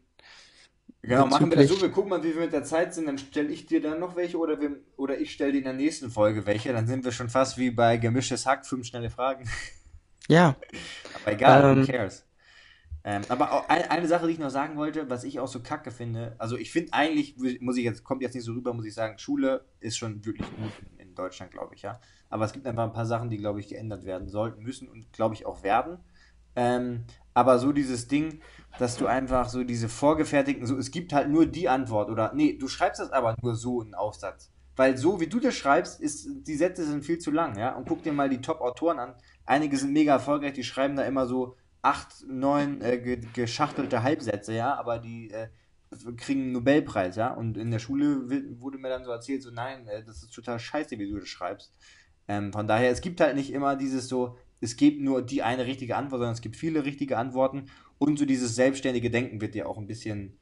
Genau, 1.02 1.26
machen 1.26 1.50
wir 1.50 1.56
das 1.56 1.68
so, 1.68 1.80
wir 1.80 1.90
gucken 1.90 2.10
mal, 2.10 2.22
wie 2.22 2.34
wir 2.34 2.42
mit 2.42 2.52
der 2.52 2.64
Zeit 2.64 2.94
sind, 2.94 3.06
dann 3.06 3.18
stelle 3.18 3.48
ich 3.48 3.66
dir 3.66 3.80
dann 3.80 3.98
noch 3.98 4.14
welche 4.14 4.38
oder, 4.38 4.60
wir, 4.60 4.76
oder 4.96 5.18
ich 5.18 5.32
stelle 5.32 5.52
dir 5.52 5.58
in 5.58 5.64
der 5.64 5.72
nächsten 5.72 6.10
Folge 6.10 6.46
welche, 6.46 6.72
dann 6.72 6.86
sind 6.86 7.04
wir 7.04 7.12
schon 7.12 7.28
fast 7.28 7.58
wie 7.58 7.70
bei 7.70 7.96
Gemischtes 7.96 8.44
Hack, 8.46 8.66
fünf 8.66 8.86
schnelle 8.86 9.10
Fragen. 9.10 9.48
Ja, 10.28 10.56
Aber 11.22 11.32
egal, 11.32 11.72
Ähm. 11.78 11.82
who 11.82 11.86
cares? 11.90 12.25
Ähm, 13.08 13.22
aber 13.28 13.52
auch 13.52 13.68
eine, 13.68 13.88
eine 13.88 14.08
Sache, 14.08 14.26
die 14.26 14.32
ich 14.32 14.40
noch 14.40 14.50
sagen 14.50 14.76
wollte, 14.76 15.08
was 15.08 15.22
ich 15.22 15.38
auch 15.38 15.46
so 15.46 15.60
kacke 15.60 15.92
finde, 15.92 16.34
also 16.38 16.56
ich 16.56 16.72
finde 16.72 16.92
eigentlich, 16.92 17.36
muss 17.60 17.76
ich 17.76 17.84
jetzt, 17.84 18.02
kommt 18.02 18.20
jetzt 18.20 18.34
nicht 18.34 18.42
so 18.42 18.52
rüber, 18.52 18.74
muss 18.74 18.84
ich 18.84 18.94
sagen, 18.94 19.16
Schule 19.16 19.64
ist 19.78 19.96
schon 19.96 20.24
wirklich 20.24 20.48
gut 20.56 20.72
in, 20.98 21.10
in 21.10 21.14
Deutschland, 21.14 21.52
glaube 21.52 21.76
ich, 21.76 21.82
ja. 21.82 22.00
Aber 22.30 22.44
es 22.44 22.52
gibt 22.52 22.66
einfach 22.66 22.82
ein 22.82 22.92
paar 22.92 23.06
Sachen, 23.06 23.30
die, 23.30 23.36
glaube 23.36 23.60
ich, 23.60 23.68
geändert 23.68 24.04
werden 24.04 24.26
sollten, 24.26 24.64
müssen 24.64 24.88
und, 24.88 25.12
glaube 25.12 25.36
ich, 25.36 25.46
auch 25.46 25.62
werden. 25.62 25.98
Ähm, 26.56 27.04
aber 27.32 27.60
so 27.60 27.70
dieses 27.70 28.08
Ding, 28.08 28.40
dass 28.76 28.96
du 28.96 29.06
einfach 29.06 29.48
so 29.50 29.62
diese 29.62 29.88
vorgefertigten, 29.88 30.66
so 30.66 30.76
es 30.76 30.90
gibt 30.90 31.12
halt 31.12 31.28
nur 31.28 31.46
die 31.46 31.68
Antwort 31.68 32.10
oder 32.10 32.32
nee, 32.34 32.58
du 32.58 32.66
schreibst 32.66 33.00
das 33.00 33.12
aber 33.12 33.36
nur 33.40 33.54
so 33.54 33.82
in 33.82 33.94
Aufsatz. 33.94 34.50
Weil 34.74 34.96
so 34.96 35.20
wie 35.20 35.28
du 35.28 35.38
das 35.38 35.54
schreibst, 35.54 36.00
ist, 36.00 36.28
die 36.44 36.56
Sätze 36.56 36.84
sind 36.84 37.04
viel 37.04 37.18
zu 37.18 37.30
lang, 37.30 37.56
ja. 37.56 37.76
Und 37.76 37.86
guck 37.86 38.02
dir 38.02 38.12
mal 38.12 38.28
die 38.28 38.40
Top-Autoren 38.40 38.98
an. 38.98 39.14
Einige 39.44 39.76
sind 39.76 39.92
mega 39.92 40.14
erfolgreich, 40.14 40.54
die 40.54 40.64
schreiben 40.64 40.96
da 40.96 41.04
immer 41.04 41.26
so 41.26 41.56
acht, 41.82 42.26
neun 42.28 42.80
äh, 42.80 42.98
ge 42.98 43.20
geschachtelte 43.32 44.02
Halbsätze, 44.02 44.54
ja, 44.54 44.74
aber 44.74 44.98
die 44.98 45.30
äh, 45.30 45.48
kriegen 46.16 46.42
einen 46.42 46.52
Nobelpreis, 46.52 47.16
ja. 47.16 47.32
Und 47.32 47.56
in 47.56 47.70
der 47.70 47.78
Schule 47.78 48.28
wurde 48.60 48.78
mir 48.78 48.88
dann 48.88 49.04
so 49.04 49.10
erzählt, 49.10 49.42
so 49.42 49.50
nein, 49.50 49.86
äh, 49.88 50.04
das 50.04 50.22
ist 50.22 50.34
total 50.34 50.58
scheiße, 50.58 50.98
wie 50.98 51.10
du 51.10 51.18
das 51.18 51.28
schreibst. 51.28 51.72
Ähm, 52.28 52.52
von 52.52 52.66
daher, 52.66 52.90
es 52.90 53.00
gibt 53.00 53.20
halt 53.20 53.36
nicht 53.36 53.52
immer 53.52 53.76
dieses 53.76 54.08
so, 54.08 54.36
es 54.60 54.76
gibt 54.76 55.00
nur 55.00 55.22
die 55.22 55.42
eine 55.42 55.66
richtige 55.66 55.96
Antwort, 55.96 56.20
sondern 56.20 56.34
es 56.34 56.40
gibt 56.40 56.56
viele 56.56 56.84
richtige 56.84 57.18
Antworten. 57.18 57.66
Und 57.98 58.18
so 58.18 58.24
dieses 58.24 58.54
selbstständige 58.54 59.10
Denken 59.10 59.40
wird 59.40 59.54
ja 59.54 59.66
auch 59.66 59.78
ein 59.78 59.86
bisschen, 59.86 60.38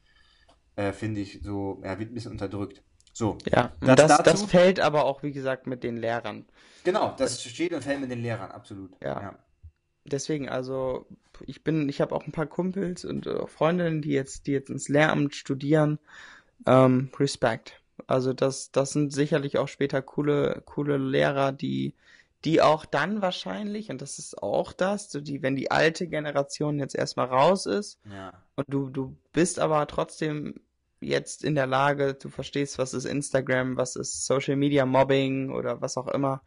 äh, 0.75 0.91
finde 0.91 1.21
ich, 1.21 1.41
so, 1.43 1.81
ja, 1.83 1.99
wird 1.99 2.11
ein 2.11 2.13
bisschen 2.13 2.31
unterdrückt. 2.31 2.83
So, 3.13 3.37
ja. 3.49 3.71
Das 3.79 3.95
das, 3.95 4.17
dazu? 4.17 4.23
das 4.23 4.43
fällt 4.43 4.79
aber 4.79 5.05
auch, 5.05 5.23
wie 5.23 5.31
gesagt, 5.31 5.67
mit 5.67 5.83
den 5.83 5.97
Lehrern. 5.97 6.45
genau, 6.83 7.15
das 7.17 7.41
steht 7.43 7.73
und 7.73 7.83
fällt 7.83 8.01
mit 8.01 8.11
den 8.11 8.21
Lehrern, 8.21 8.51
absolut. 8.51 8.91
Ja. 9.01 9.37
Deswegen, 10.05 10.49
also, 10.49 11.05
ich 11.45 11.63
bin, 11.63 11.89
ich 11.89 11.99
habe 12.01 12.15
auch 12.15 12.25
ein 12.25 12.31
paar 12.31 12.45
Kumpels 12.45 13.05
und 13.05 13.27
äh, 13.27 13.47
Freundinnen, 13.47 14.01
die 14.01 14.11
jetzt, 14.11 14.47
die 14.47 14.51
jetzt 14.51 14.69
ins 14.69 14.87
Lehramt 14.87 15.35
studieren. 15.35 15.99
Ähm, 16.65 17.09
Respekt. 17.19 17.81
Also 18.07 18.33
das, 18.33 18.71
das 18.71 18.91
sind 18.91 19.13
sicherlich 19.13 19.57
auch 19.57 19.67
später 19.67 20.01
coole, 20.01 20.61
coole 20.65 20.97
Lehrer, 20.97 21.51
die, 21.51 21.93
die 22.43 22.61
auch 22.61 22.85
dann 22.85 23.21
wahrscheinlich, 23.21 23.89
und 23.89 24.01
das 24.01 24.19
ist 24.19 24.41
auch 24.41 24.73
das, 24.73 25.11
so 25.11 25.21
die, 25.21 25.41
wenn 25.41 25.55
die 25.55 25.71
alte 25.71 26.07
Generation 26.07 26.79
jetzt 26.79 26.95
erstmal 26.95 27.27
raus 27.27 27.65
ist 27.65 27.99
Ja. 28.11 28.33
und 28.55 28.65
du, 28.67 28.89
du 28.89 29.15
bist 29.33 29.59
aber 29.59 29.85
trotzdem 29.87 30.55
jetzt 31.01 31.43
in 31.43 31.55
der 31.55 31.67
Lage, 31.67 32.13
du 32.13 32.29
verstehst, 32.29 32.77
was 32.77 32.93
ist 32.93 33.05
Instagram, 33.05 33.77
was 33.77 33.95
ist 33.95 34.25
Social 34.25 34.55
Media 34.55 34.85
Mobbing 34.85 35.51
oder 35.51 35.81
was 35.81 35.97
auch 35.97 36.07
immer, 36.07 36.41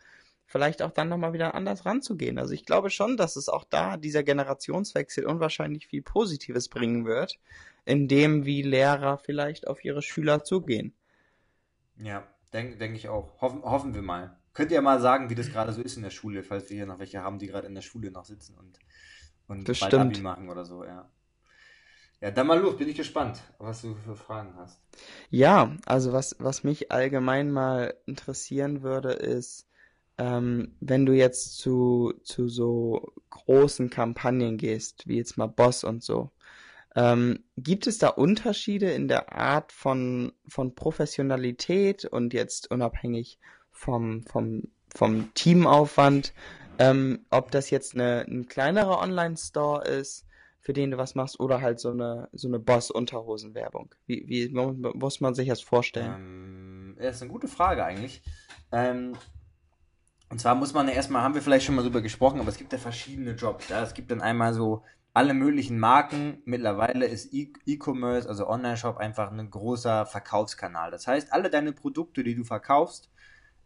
vielleicht 0.49 0.83
auch 0.83 0.91
dann 0.91 1.11
nochmal 1.11 1.35
wieder 1.35 1.55
anders 1.55 1.85
ranzugehen. 1.87 2.39
Also 2.39 2.55
ich 2.55 2.65
glaube 2.65 2.91
schon, 2.91 3.17
dass 3.17 3.37
es 3.37 3.49
auch 3.49 3.65
da 3.65 3.97
dieser 3.99 4.25
Generationswechsel 4.25 5.27
unwahrscheinlich 5.27 5.87
viel 5.87 6.03
Positives 6.03 6.69
bringen 6.69 7.05
wird, 7.05 7.39
indem 7.85 8.47
wie 8.47 8.63
Lehrer 8.63 9.19
vielleicht 9.19 9.69
auf 9.69 9.85
ihre 9.85 10.03
Schüler 10.03 10.43
zugehen. 10.45 10.95
Ja, 11.97 12.27
denke 12.53 12.77
denk 12.79 12.97
ich 12.97 13.09
auch. 13.09 13.41
Hoffen, 13.41 13.63
hoffen 13.63 13.95
wir 13.95 14.03
mal. 14.03 14.39
Könnt 14.55 14.73
ihr 14.73 14.81
mal 14.81 15.01
sagen, 15.01 15.29
wie 15.31 15.35
das 15.35 15.51
gerade 15.53 15.73
so 15.73 15.83
ist 15.83 15.97
in 15.97 16.03
der 16.03 16.11
Schule, 16.11 16.43
falls 16.43 16.71
wir 16.71 16.77
hier 16.77 16.87
noch 16.87 16.99
welche 16.99 17.23
haben, 17.23 17.39
die 17.39 17.47
gerade 17.47 17.67
in 17.67 17.75
der 17.75 17.83
Schule 17.83 18.11
noch 18.11 18.25
sitzen 18.25 18.57
und, 18.57 18.81
und 19.49 19.69
Das 19.69 19.79
bald 19.79 19.93
stimmt. 19.93 20.17
Abi 20.17 20.21
machen 20.21 20.49
oder 20.49 20.65
so, 20.65 20.83
ja. 20.85 21.11
Ja, 22.21 22.31
dann 22.33 22.49
mal 22.49 22.59
los, 22.59 22.77
bin 22.77 22.89
ich 22.89 22.97
gespannt, 22.97 23.41
was 23.59 23.83
du 23.83 23.95
für 23.95 24.17
Fragen 24.17 24.57
hast. 24.57 24.81
Ja, 25.31 25.77
also 25.87 26.13
was, 26.13 26.35
was 26.41 26.65
mich 26.65 26.91
allgemein 26.91 27.51
mal 27.53 27.95
interessieren 28.07 28.83
würde, 28.83 29.13
ist, 29.13 29.68
ähm, 30.19 30.75
wenn 30.81 31.07
du 31.07 31.13
jetzt 31.13 31.59
zu, 31.59 32.13
zu 32.23 32.49
so 32.49 33.13
großen 33.31 33.89
Kampagnen 33.91 34.57
gehst, 34.57 35.07
wie 35.07 35.17
jetzt 35.17 35.37
mal 35.39 35.47
Boss 35.47 35.85
und 35.85 36.03
so, 36.03 36.31
ähm, 36.97 37.45
gibt 37.57 37.87
es 37.87 37.99
da 37.99 38.09
Unterschiede 38.09 38.91
in 38.91 39.09
der 39.09 39.33
Art 39.33 39.73
von, 39.73 40.33
von 40.49 40.75
Professionalität 40.75 42.05
und 42.05 42.35
jetzt 42.35 42.71
unabhängig 42.71 43.39
vom, 43.71 44.25
vom, 44.25 44.65
vom 44.95 45.33
Teamaufwand, 45.35 46.33
ähm, 46.79 47.25
ob 47.31 47.51
das 47.51 47.71
jetzt 47.71 47.95
eine, 47.95 48.25
ein 48.29 48.47
kleinerer 48.47 49.01
Online-Store 49.01 49.87
ist, 49.87 50.27
für 50.61 50.73
den 50.73 50.91
du 50.91 50.99
was 50.99 51.15
machst, 51.15 51.39
oder 51.39 51.61
halt 51.61 51.79
so 51.79 51.91
eine, 51.91 52.29
so 52.33 52.49
eine 52.49 52.59
Boss-Unterhosen-Werbung? 52.59 53.95
Wie, 54.07 54.25
wie 54.27 54.49
mu- 54.49 54.73
muss 54.95 55.21
man 55.21 55.35
sich 55.35 55.49
das 55.49 55.61
vorstellen? 55.61 56.15
Ähm, 56.17 56.97
das 56.99 57.17
ist 57.17 57.23
eine 57.23 57.31
gute 57.31 57.49
Frage 57.49 57.85
eigentlich. 57.85 58.23
Ähm, 58.73 59.13
und 60.31 60.41
zwar 60.41 60.55
muss 60.55 60.75
man 60.75 60.89
ja 60.89 60.95
erstmal, 60.95 61.23
haben 61.23 61.35
wir 61.35 61.43
vielleicht 61.43 61.67
schon 61.67 61.75
mal 61.75 61.83
drüber 61.83 62.03
gesprochen, 62.03 62.41
aber 62.41 62.49
es 62.51 62.59
gibt 62.59 62.73
ja 62.73 62.79
verschiedene 62.79 63.33
Jobs. 63.33 63.69
Ja? 63.69 63.83
Es 63.83 63.95
gibt 63.95 64.11
dann 64.11 64.21
einmal 64.21 64.53
so 64.55 64.85
alle 65.15 65.35
möglichen 65.35 65.79
Marken. 65.79 66.43
Mittlerweile 66.45 67.07
ist 67.07 67.33
E- 67.33 67.53
E-Commerce, 67.67 68.29
also 68.29 68.47
Online-Shop, 68.49 68.99
einfach 68.99 69.33
ein 69.33 69.51
großer 69.51 70.07
Verkaufskanal. 70.07 70.91
Das 70.91 71.07
heißt, 71.07 71.33
alle 71.33 71.51
deine 71.51 71.73
Produkte, 71.73 72.23
die 72.25 72.35
du 72.35 72.45
verkaufst, 72.45 73.11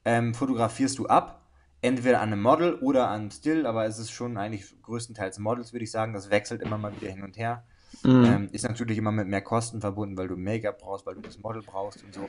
ähm, 0.04 0.34
fotografierst 0.34 0.98
du 0.98 1.06
ab. 1.06 1.40
Entweder 1.80 2.20
an 2.20 2.32
einem 2.32 2.42
Model 2.42 2.74
oder 2.76 3.08
an 3.08 3.30
Still, 3.32 3.66
aber 3.66 3.86
es 3.86 3.98
ist 3.98 4.12
schon 4.12 4.36
eigentlich 4.36 4.80
größtenteils 4.82 5.38
Models, 5.40 5.72
würde 5.72 5.84
ich 5.84 5.90
sagen. 5.90 6.12
Das 6.12 6.30
wechselt 6.30 6.62
immer 6.62 6.78
mal 6.78 6.94
wieder 6.94 7.10
hin 7.10 7.24
und 7.24 7.36
her. 7.36 7.64
Mhm. 8.05 8.24
Ähm, 8.24 8.48
ist 8.53 8.64
natürlich 8.64 8.98
immer 8.98 9.12
mit 9.12 9.28
mehr 9.28 9.42
Kosten 9.42 9.80
verbunden, 9.80 10.16
weil 10.16 10.28
du 10.28 10.36
Make-up 10.36 10.78
brauchst, 10.78 11.07
weil 11.07 11.14
du 11.14 11.20
das 11.20 11.38
Model 11.38 11.62
brauchst 11.62 12.03
und 12.05 12.14
so. 12.14 12.28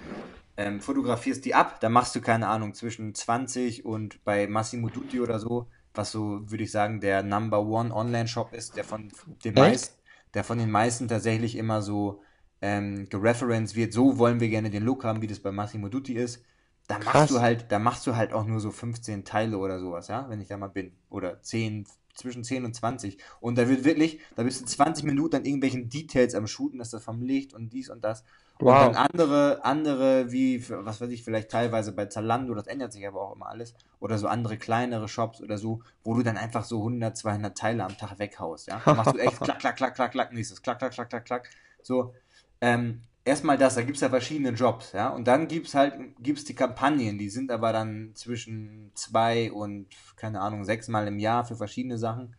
Ähm, 0.56 0.82
fotografierst 0.82 1.44
die 1.46 1.56
ab, 1.56 1.80
dann 1.80 1.92
machst 1.94 2.16
du, 2.16 2.22
keine 2.22 2.48
Ahnung, 2.48 2.74
zwischen 2.74 3.16
20 3.16 3.86
und 3.86 4.24
bei 4.24 4.48
Massimo 4.48 4.90
Dutti 4.90 5.20
oder 5.20 5.40
so, 5.40 5.68
was 5.94 6.12
so, 6.12 6.50
würde 6.50 6.64
ich 6.64 6.72
sagen, 6.72 7.00
der 7.00 7.24
Number 7.24 7.66
One 7.66 7.94
Online-Shop 7.94 8.54
ist, 8.54 8.78
der 8.78 8.84
von 8.84 9.12
den 9.44 9.56
meisten, 9.56 9.96
der 10.34 10.44
von 10.44 10.58
den 10.58 10.70
meisten 10.72 11.08
tatsächlich 11.08 11.56
immer 11.58 11.82
so 11.82 12.22
ähm, 12.62 13.10
gereferenced 13.10 13.76
wird. 13.76 13.94
So 13.94 14.18
wollen 14.18 14.40
wir 14.40 14.50
gerne 14.50 14.70
den 14.70 14.84
Look 14.84 15.04
haben, 15.04 15.22
wie 15.22 15.28
das 15.28 15.40
bei 15.40 15.52
Massimo 15.52 15.90
Dutti 15.90 16.14
ist. 16.14 16.44
Da 16.88 17.00
machst 17.00 17.30
du 17.32 17.40
halt, 17.40 17.72
da 17.72 17.80
machst 17.80 18.06
du 18.08 18.16
halt 18.16 18.34
auch 18.34 18.46
nur 18.46 18.60
so 18.60 18.72
15 18.72 19.24
Teile 19.26 19.58
oder 19.58 19.80
sowas, 19.80 20.08
ja, 20.08 20.30
wenn 20.30 20.42
ich 20.42 20.48
da 20.50 20.58
mal 20.58 20.68
bin. 20.68 20.94
Oder 21.10 21.42
10, 21.42 21.86
zwischen 22.14 22.44
10 22.44 22.66
und 22.66 22.76
20. 22.76 23.18
Und 23.40 23.58
da 23.58 23.68
wird 23.68 23.84
wirklich, 23.86 24.20
da 24.36 24.44
bist 24.44 24.62
du 24.62 24.66
20 24.66 25.04
Minuten 25.06 25.38
an 25.38 25.46
irgendwelchen 25.46 25.90
Details 25.90 26.36
am 26.36 26.48
Shooten, 26.48 26.80
dass 26.80 26.92
das 26.92 27.04
vom 27.04 27.22
Licht 27.22 27.54
und 27.54 27.74
dies 27.74 27.90
und 27.90 28.04
das. 28.04 28.24
Und 28.60 28.68
Wow. 28.68 28.94
dann 28.94 28.96
andere, 28.96 29.66
andere, 29.66 30.32
wie, 30.32 30.64
was 30.70 31.02
weiß 31.02 31.10
ich, 31.10 31.24
vielleicht 31.24 31.50
teilweise 31.50 31.92
bei 31.92 32.06
Zalando, 32.06 32.54
das 32.54 32.68
ändert 32.68 32.94
sich 32.94 33.06
aber 33.08 33.22
auch 33.22 33.36
immer 33.36 33.48
alles. 33.48 33.74
Oder 34.00 34.18
so 34.18 34.28
andere 34.28 34.58
kleinere 34.58 35.08
Shops 35.08 35.42
oder 35.42 35.58
so, 35.58 35.82
wo 36.04 36.14
du 36.14 36.22
dann 36.24 36.38
einfach 36.38 36.64
so 36.64 36.78
100, 36.78 37.18
200 37.18 37.58
Teile 37.58 37.84
am 37.84 37.98
Tag 37.98 38.20
weghaust, 38.20 38.68
ja. 38.68 38.82
Da 38.86 38.94
machst 38.94 39.16
du 39.16 39.18
echt 39.20 39.40
klack, 39.42 39.60
klack, 39.60 39.76
klack, 39.78 39.96
klack, 39.96 40.12
klack, 40.12 40.34
nächstes, 40.34 40.62
klack, 40.62 40.80
klack, 40.80 40.94
klack, 40.94 41.10
klack, 41.10 41.26
klack. 41.26 41.50
So, 41.82 42.14
ähm, 42.62 43.02
erstmal 43.26 43.58
das, 43.58 43.76
da 43.76 43.82
gibt 43.82 43.96
es 43.96 44.02
ja 44.02 44.10
verschiedene 44.10 44.52
Jobs, 44.52 44.92
ja. 44.92 45.10
Und 45.10 45.28
dann 45.28 45.48
gibt 45.48 45.68
es 45.68 45.76
halt, 45.76 45.94
gibt's 46.20 46.44
die 46.46 46.56
Kampagnen, 46.56 47.18
die 47.18 47.30
sind 47.30 47.52
aber 47.52 47.74
dann 47.74 48.12
zwischen 48.16 48.92
zwei 48.96 49.52
und, 49.52 49.88
keine 50.16 50.42
Ahnung, 50.42 50.66
sechsmal 50.66 51.08
im 51.08 51.20
Jahr 51.20 51.46
für 51.46 51.56
verschiedene 51.56 51.98
Sachen. 51.98 52.36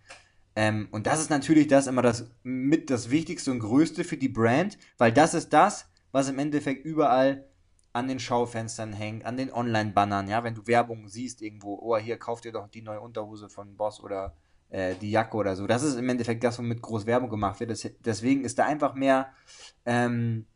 Ähm, 0.56 0.88
und 0.92 1.06
das 1.06 1.20
ist 1.20 1.30
natürlich 1.30 1.66
das 1.66 1.86
immer 1.86 2.02
das 2.02 2.30
mit 2.42 2.90
das 2.90 3.10
Wichtigste 3.10 3.50
und 3.50 3.60
Größte 3.60 4.04
für 4.04 4.16
die 4.16 4.28
Brand, 4.28 4.78
weil 4.98 5.12
das 5.12 5.34
ist 5.34 5.52
das, 5.52 5.86
was 6.12 6.28
im 6.28 6.38
Endeffekt 6.38 6.84
überall 6.84 7.44
an 7.92 8.08
den 8.08 8.20
Schaufenstern 8.20 8.92
hängt, 8.92 9.24
an 9.24 9.36
den 9.36 9.52
Online-Bannern, 9.52 10.28
ja, 10.28 10.42
wenn 10.44 10.54
du 10.54 10.66
Werbung 10.66 11.08
siehst 11.08 11.42
irgendwo, 11.42 11.78
oh, 11.80 11.96
hier 11.96 12.18
kauft 12.18 12.44
ihr 12.44 12.52
doch 12.52 12.68
die 12.68 12.82
neue 12.82 13.00
Unterhose 13.00 13.48
von 13.48 13.76
Boss 13.76 14.02
oder 14.02 14.34
äh, 14.70 14.94
die 15.00 15.10
Jacke 15.10 15.36
oder 15.36 15.54
so. 15.54 15.66
Das 15.66 15.82
ist 15.82 15.96
im 15.96 16.08
Endeffekt 16.08 16.42
das, 16.42 16.58
womit 16.58 16.82
groß 16.82 17.06
Werbung 17.06 17.30
gemacht 17.30 17.60
wird. 17.60 17.70
Das, 17.70 17.88
deswegen 18.04 18.44
ist 18.44 18.58
da 18.58 18.64
einfach 18.64 18.94
mehr, 18.94 19.28
ähm, 19.86 20.46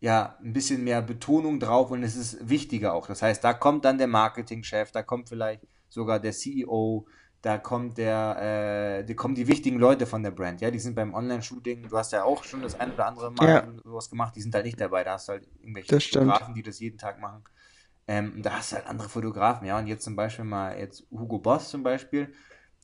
ja, 0.00 0.36
ein 0.42 0.52
bisschen 0.52 0.84
mehr 0.84 1.02
Betonung 1.02 1.60
drauf 1.60 1.90
und 1.90 2.02
es 2.02 2.16
ist 2.16 2.48
wichtiger 2.48 2.94
auch. 2.94 3.06
Das 3.06 3.22
heißt, 3.22 3.42
da 3.42 3.54
kommt 3.54 3.84
dann 3.84 3.98
der 3.98 4.06
Marketingchef, 4.06 4.92
da 4.92 5.02
kommt 5.02 5.28
vielleicht 5.28 5.62
sogar 5.88 6.20
der 6.20 6.32
CEO, 6.32 7.06
da 7.42 7.58
kommt 7.58 7.98
der, 7.98 9.00
äh, 9.00 9.04
die 9.04 9.14
kommen 9.14 9.34
die 9.34 9.46
wichtigen 9.48 9.78
Leute 9.78 10.06
von 10.06 10.22
der 10.22 10.30
Brand, 10.30 10.60
ja, 10.60 10.70
die 10.70 10.78
sind 10.78 10.94
beim 10.94 11.14
Online-Shooting, 11.14 11.88
du 11.88 11.96
hast 11.96 12.12
ja 12.12 12.24
auch 12.24 12.44
schon 12.44 12.62
das 12.62 12.74
ein 12.74 12.92
oder 12.92 13.06
andere 13.06 13.30
Mal 13.30 13.46
Ja. 13.46 13.82
sowas 13.84 14.10
gemacht, 14.10 14.34
die 14.36 14.42
sind 14.42 14.54
da 14.54 14.62
nicht 14.62 14.80
dabei, 14.80 15.04
da 15.04 15.12
hast 15.14 15.28
du 15.28 15.32
halt 15.32 15.48
irgendwelche. 15.60 15.94
Fotografen, 15.94 16.54
die 16.54 16.62
das 16.62 16.80
jeden 16.80 16.98
Tag 16.98 17.20
machen. 17.20 17.44
Ähm, 18.06 18.42
da 18.42 18.58
hast 18.58 18.72
du 18.72 18.76
halt 18.76 18.86
andere 18.86 19.08
Fotografen, 19.08 19.66
ja, 19.66 19.78
und 19.78 19.86
jetzt 19.86 20.04
zum 20.04 20.14
Beispiel 20.16 20.44
mal, 20.44 20.78
jetzt 20.78 21.06
Hugo 21.10 21.38
Boss 21.38 21.70
zum 21.70 21.82
Beispiel, 21.82 22.32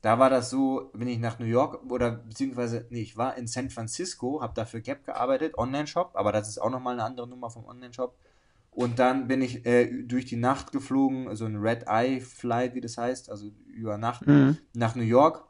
da 0.03 0.18
war 0.18 0.30
das 0.30 0.51
so, 0.51 0.90
bin 0.94 1.09
ich 1.09 1.18
nach 1.18 1.38
New 1.38 1.46
York 1.46 1.90
oder 1.90 2.11
beziehungsweise, 2.11 2.86
nee, 2.90 3.03
ich 3.03 3.16
war 3.16 3.36
in 3.36 3.46
San 3.46 3.70
Francisco, 3.70 4.40
habe 4.40 4.55
da 4.55 4.64
für 4.64 4.80
Gap 4.80 5.05
gearbeitet, 5.05 5.59
Online-Shop, 5.59 6.12
aber 6.14 6.32
das 6.32 6.48
ist 6.48 6.59
auch 6.59 6.70
nochmal 6.70 6.94
eine 6.94 7.05
andere 7.05 7.28
Nummer 7.28 7.51
vom 7.51 7.66
Online-Shop. 7.66 8.16
Und 8.72 8.98
dann 8.98 9.26
bin 9.26 9.42
ich 9.42 9.66
äh, 9.66 10.03
durch 10.05 10.26
die 10.26 10.36
Nacht 10.36 10.72
geflogen, 10.72 11.34
so 11.34 11.44
ein 11.44 11.57
Red 11.57 11.84
Eye 11.86 12.20
Flight, 12.20 12.74
wie 12.74 12.80
das 12.80 12.96
heißt, 12.96 13.28
also 13.30 13.51
über 13.66 13.98
Nacht 13.98 14.26
Mhm. 14.26 14.59
nach 14.74 14.94
New 14.94 15.03
York. 15.03 15.44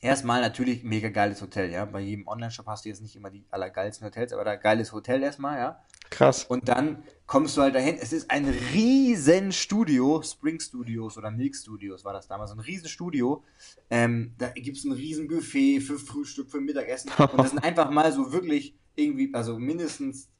Erstmal 0.00 0.40
natürlich 0.40 0.84
mega 0.84 1.08
geiles 1.08 1.42
Hotel, 1.42 1.70
ja. 1.70 1.84
Bei 1.84 2.00
jedem 2.00 2.26
Online-Shop 2.26 2.66
hast 2.66 2.84
du 2.84 2.88
jetzt 2.88 3.02
nicht 3.02 3.16
immer 3.16 3.30
die 3.30 3.44
allergeilsten 3.50 4.06
Hotels, 4.06 4.32
aber 4.32 4.44
da 4.44 4.56
geiles 4.56 4.92
Hotel 4.92 5.22
erstmal, 5.22 5.58
ja. 5.58 5.84
Krass. 6.10 6.44
Und 6.44 6.68
dann 6.68 7.02
kommst 7.28 7.56
du 7.56 7.62
halt 7.62 7.76
dahin. 7.76 7.96
Es 8.00 8.12
ist 8.12 8.28
ein 8.30 8.46
riesen 8.46 9.52
Studio, 9.52 10.20
Spring 10.22 10.58
Studios 10.58 11.16
oder 11.16 11.30
Milk 11.30 11.54
Studios 11.54 12.04
war 12.04 12.14
das 12.14 12.26
damals, 12.26 12.50
ein 12.50 12.58
riesen 12.58 12.88
Studio. 12.88 13.44
Ähm, 13.90 14.34
da 14.38 14.48
gibt 14.48 14.78
es 14.78 14.84
ein 14.84 14.92
riesen 14.92 15.28
Buffet 15.28 15.80
für 15.80 15.98
Frühstück, 15.98 16.50
für 16.50 16.60
Mittagessen. 16.60 17.12
Und 17.18 17.38
das 17.38 17.50
sind 17.50 17.60
einfach 17.60 17.90
mal 17.90 18.10
so 18.12 18.32
wirklich 18.32 18.74
irgendwie, 18.96 19.32
also 19.34 19.58
mindestens 19.58 20.30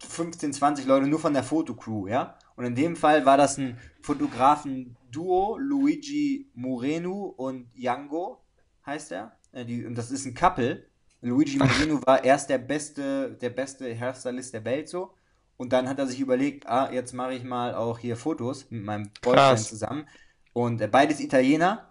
15, 0.00 0.52
20 0.52 0.86
Leute 0.86 1.06
nur 1.06 1.20
von 1.20 1.32
der 1.32 1.44
Fotocrew, 1.44 2.08
ja. 2.08 2.36
Und 2.56 2.64
in 2.64 2.74
dem 2.74 2.96
Fall 2.96 3.24
war 3.24 3.36
das 3.36 3.56
ein 3.56 3.78
Fotografen-Duo, 4.00 5.56
Luigi 5.58 6.50
Moreno 6.54 7.32
und 7.36 7.68
Yango, 7.74 8.42
heißt 8.84 9.12
er. 9.12 9.36
Äh, 9.52 9.64
die, 9.64 9.86
und 9.86 9.96
das 9.96 10.10
ist 10.10 10.26
ein 10.26 10.34
Couple. 10.34 10.84
Luigi 11.20 11.58
Moreno 11.58 12.00
war 12.04 12.24
erst 12.24 12.50
der 12.50 12.58
beste, 12.58 13.38
der 13.40 13.50
beste 13.50 13.96
Hairstylist 13.96 14.52
der 14.52 14.64
Welt 14.64 14.88
so. 14.88 15.14
Und 15.62 15.72
dann 15.72 15.88
hat 15.88 16.00
er 16.00 16.08
sich 16.08 16.18
überlegt, 16.18 16.66
ah, 16.66 16.90
jetzt 16.90 17.12
mache 17.12 17.34
ich 17.34 17.44
mal 17.44 17.76
auch 17.76 18.00
hier 18.00 18.16
Fotos 18.16 18.68
mit 18.72 18.82
meinem 18.82 19.10
Boyfriend 19.22 19.60
zusammen. 19.60 20.08
Und 20.52 20.80
äh, 20.80 20.88
beides 20.88 21.20
Italiener. 21.20 21.88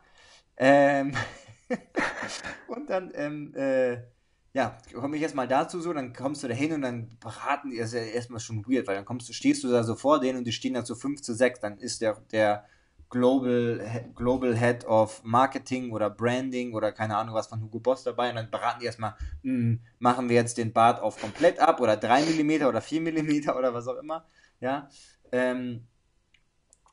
Ähm, 0.57 1.13
und 2.67 2.89
dann, 2.89 3.13
ähm, 3.15 3.55
äh, 3.55 3.99
ja, 4.51 4.77
komme 4.93 5.15
ich 5.15 5.23
erstmal 5.23 5.47
dazu 5.47 5.79
so, 5.79 5.93
dann 5.93 6.11
kommst 6.11 6.43
du 6.43 6.49
da 6.49 6.53
hin 6.53 6.73
und 6.73 6.81
dann 6.81 7.17
beraten 7.21 7.69
die, 7.69 7.77
das 7.77 7.93
ist 7.93 7.93
ja 7.93 8.01
erstmal 8.01 8.41
schon 8.41 8.65
weird, 8.67 8.87
weil 8.87 8.95
dann 8.97 9.05
kommst 9.05 9.29
du, 9.29 9.33
stehst 9.33 9.63
du 9.63 9.69
da 9.69 9.85
so 9.85 9.95
vor 9.95 10.19
denen 10.19 10.39
und 10.39 10.43
die 10.43 10.51
stehen 10.51 10.73
da 10.73 10.83
zu 10.83 10.93
5 10.93 11.21
zu 11.21 11.33
6, 11.33 11.61
dann 11.61 11.77
ist 11.77 12.01
der, 12.01 12.19
der 12.33 12.65
Global, 13.11 14.11
Global 14.15 14.55
Head 14.57 14.85
of 14.85 15.21
Marketing 15.23 15.91
oder 15.91 16.09
Branding 16.09 16.73
oder 16.73 16.91
keine 16.93 17.17
Ahnung 17.17 17.35
was 17.35 17.47
von 17.47 17.61
Hugo 17.61 17.79
Boss 17.79 18.03
dabei 18.03 18.29
und 18.31 18.37
dann 18.37 18.49
beraten 18.51 18.79
die 18.79 18.87
erstmal, 18.87 19.15
hm, 19.43 19.81
machen 19.99 20.29
wir 20.29 20.37
jetzt 20.37 20.57
den 20.57 20.73
Bart 20.73 21.01
auf 21.01 21.19
komplett 21.21 21.59
ab 21.59 21.81
oder 21.81 21.97
3 21.97 22.23
mm 22.23 22.65
oder 22.65 22.81
4 22.81 23.01
mm 23.01 23.49
oder 23.57 23.73
was 23.73 23.87
auch 23.87 23.97
immer, 23.97 24.25
ja, 24.61 24.89
ähm, 25.31 25.87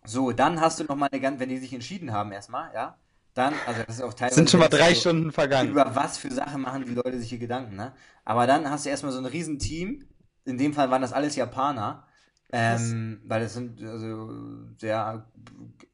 so, 0.04 0.32
dann 0.32 0.60
hast 0.60 0.80
du 0.80 0.84
noch 0.84 0.96
mal 0.96 1.08
eine 1.10 1.20
ganz, 1.20 1.38
wenn 1.40 1.48
die 1.48 1.58
sich 1.58 1.72
entschieden 1.72 2.12
haben 2.12 2.32
erstmal, 2.32 2.72
ja, 2.74 2.98
dann, 3.34 3.54
also 3.66 3.82
das 3.84 3.96
ist 3.96 4.02
auch 4.02 4.14
teilweise 4.14 4.34
Sind 4.36 4.50
schon 4.50 4.60
mal 4.60 4.68
drei 4.68 4.94
so, 4.94 5.00
Stunden 5.00 5.32
vergangen. 5.32 5.70
über 5.70 5.94
was 5.94 6.18
für 6.18 6.32
Sachen 6.32 6.62
machen 6.62 6.84
die 6.86 6.94
Leute 6.94 7.18
sich 7.18 7.28
hier 7.28 7.38
Gedanken, 7.38 7.76
ne? 7.76 7.94
Aber 8.24 8.46
dann 8.46 8.70
hast 8.70 8.86
du 8.86 8.90
erstmal 8.90 9.12
so 9.12 9.18
ein 9.18 9.26
riesen 9.26 9.58
Team. 9.58 10.04
In 10.44 10.58
dem 10.58 10.72
Fall 10.74 10.90
waren 10.90 11.02
das 11.02 11.12
alles 11.12 11.36
Japaner. 11.36 12.07
Ähm, 12.50 13.20
weil 13.26 13.42
das 13.42 13.54
sind 13.54 13.82
also 13.82 14.30
sehr 14.78 15.26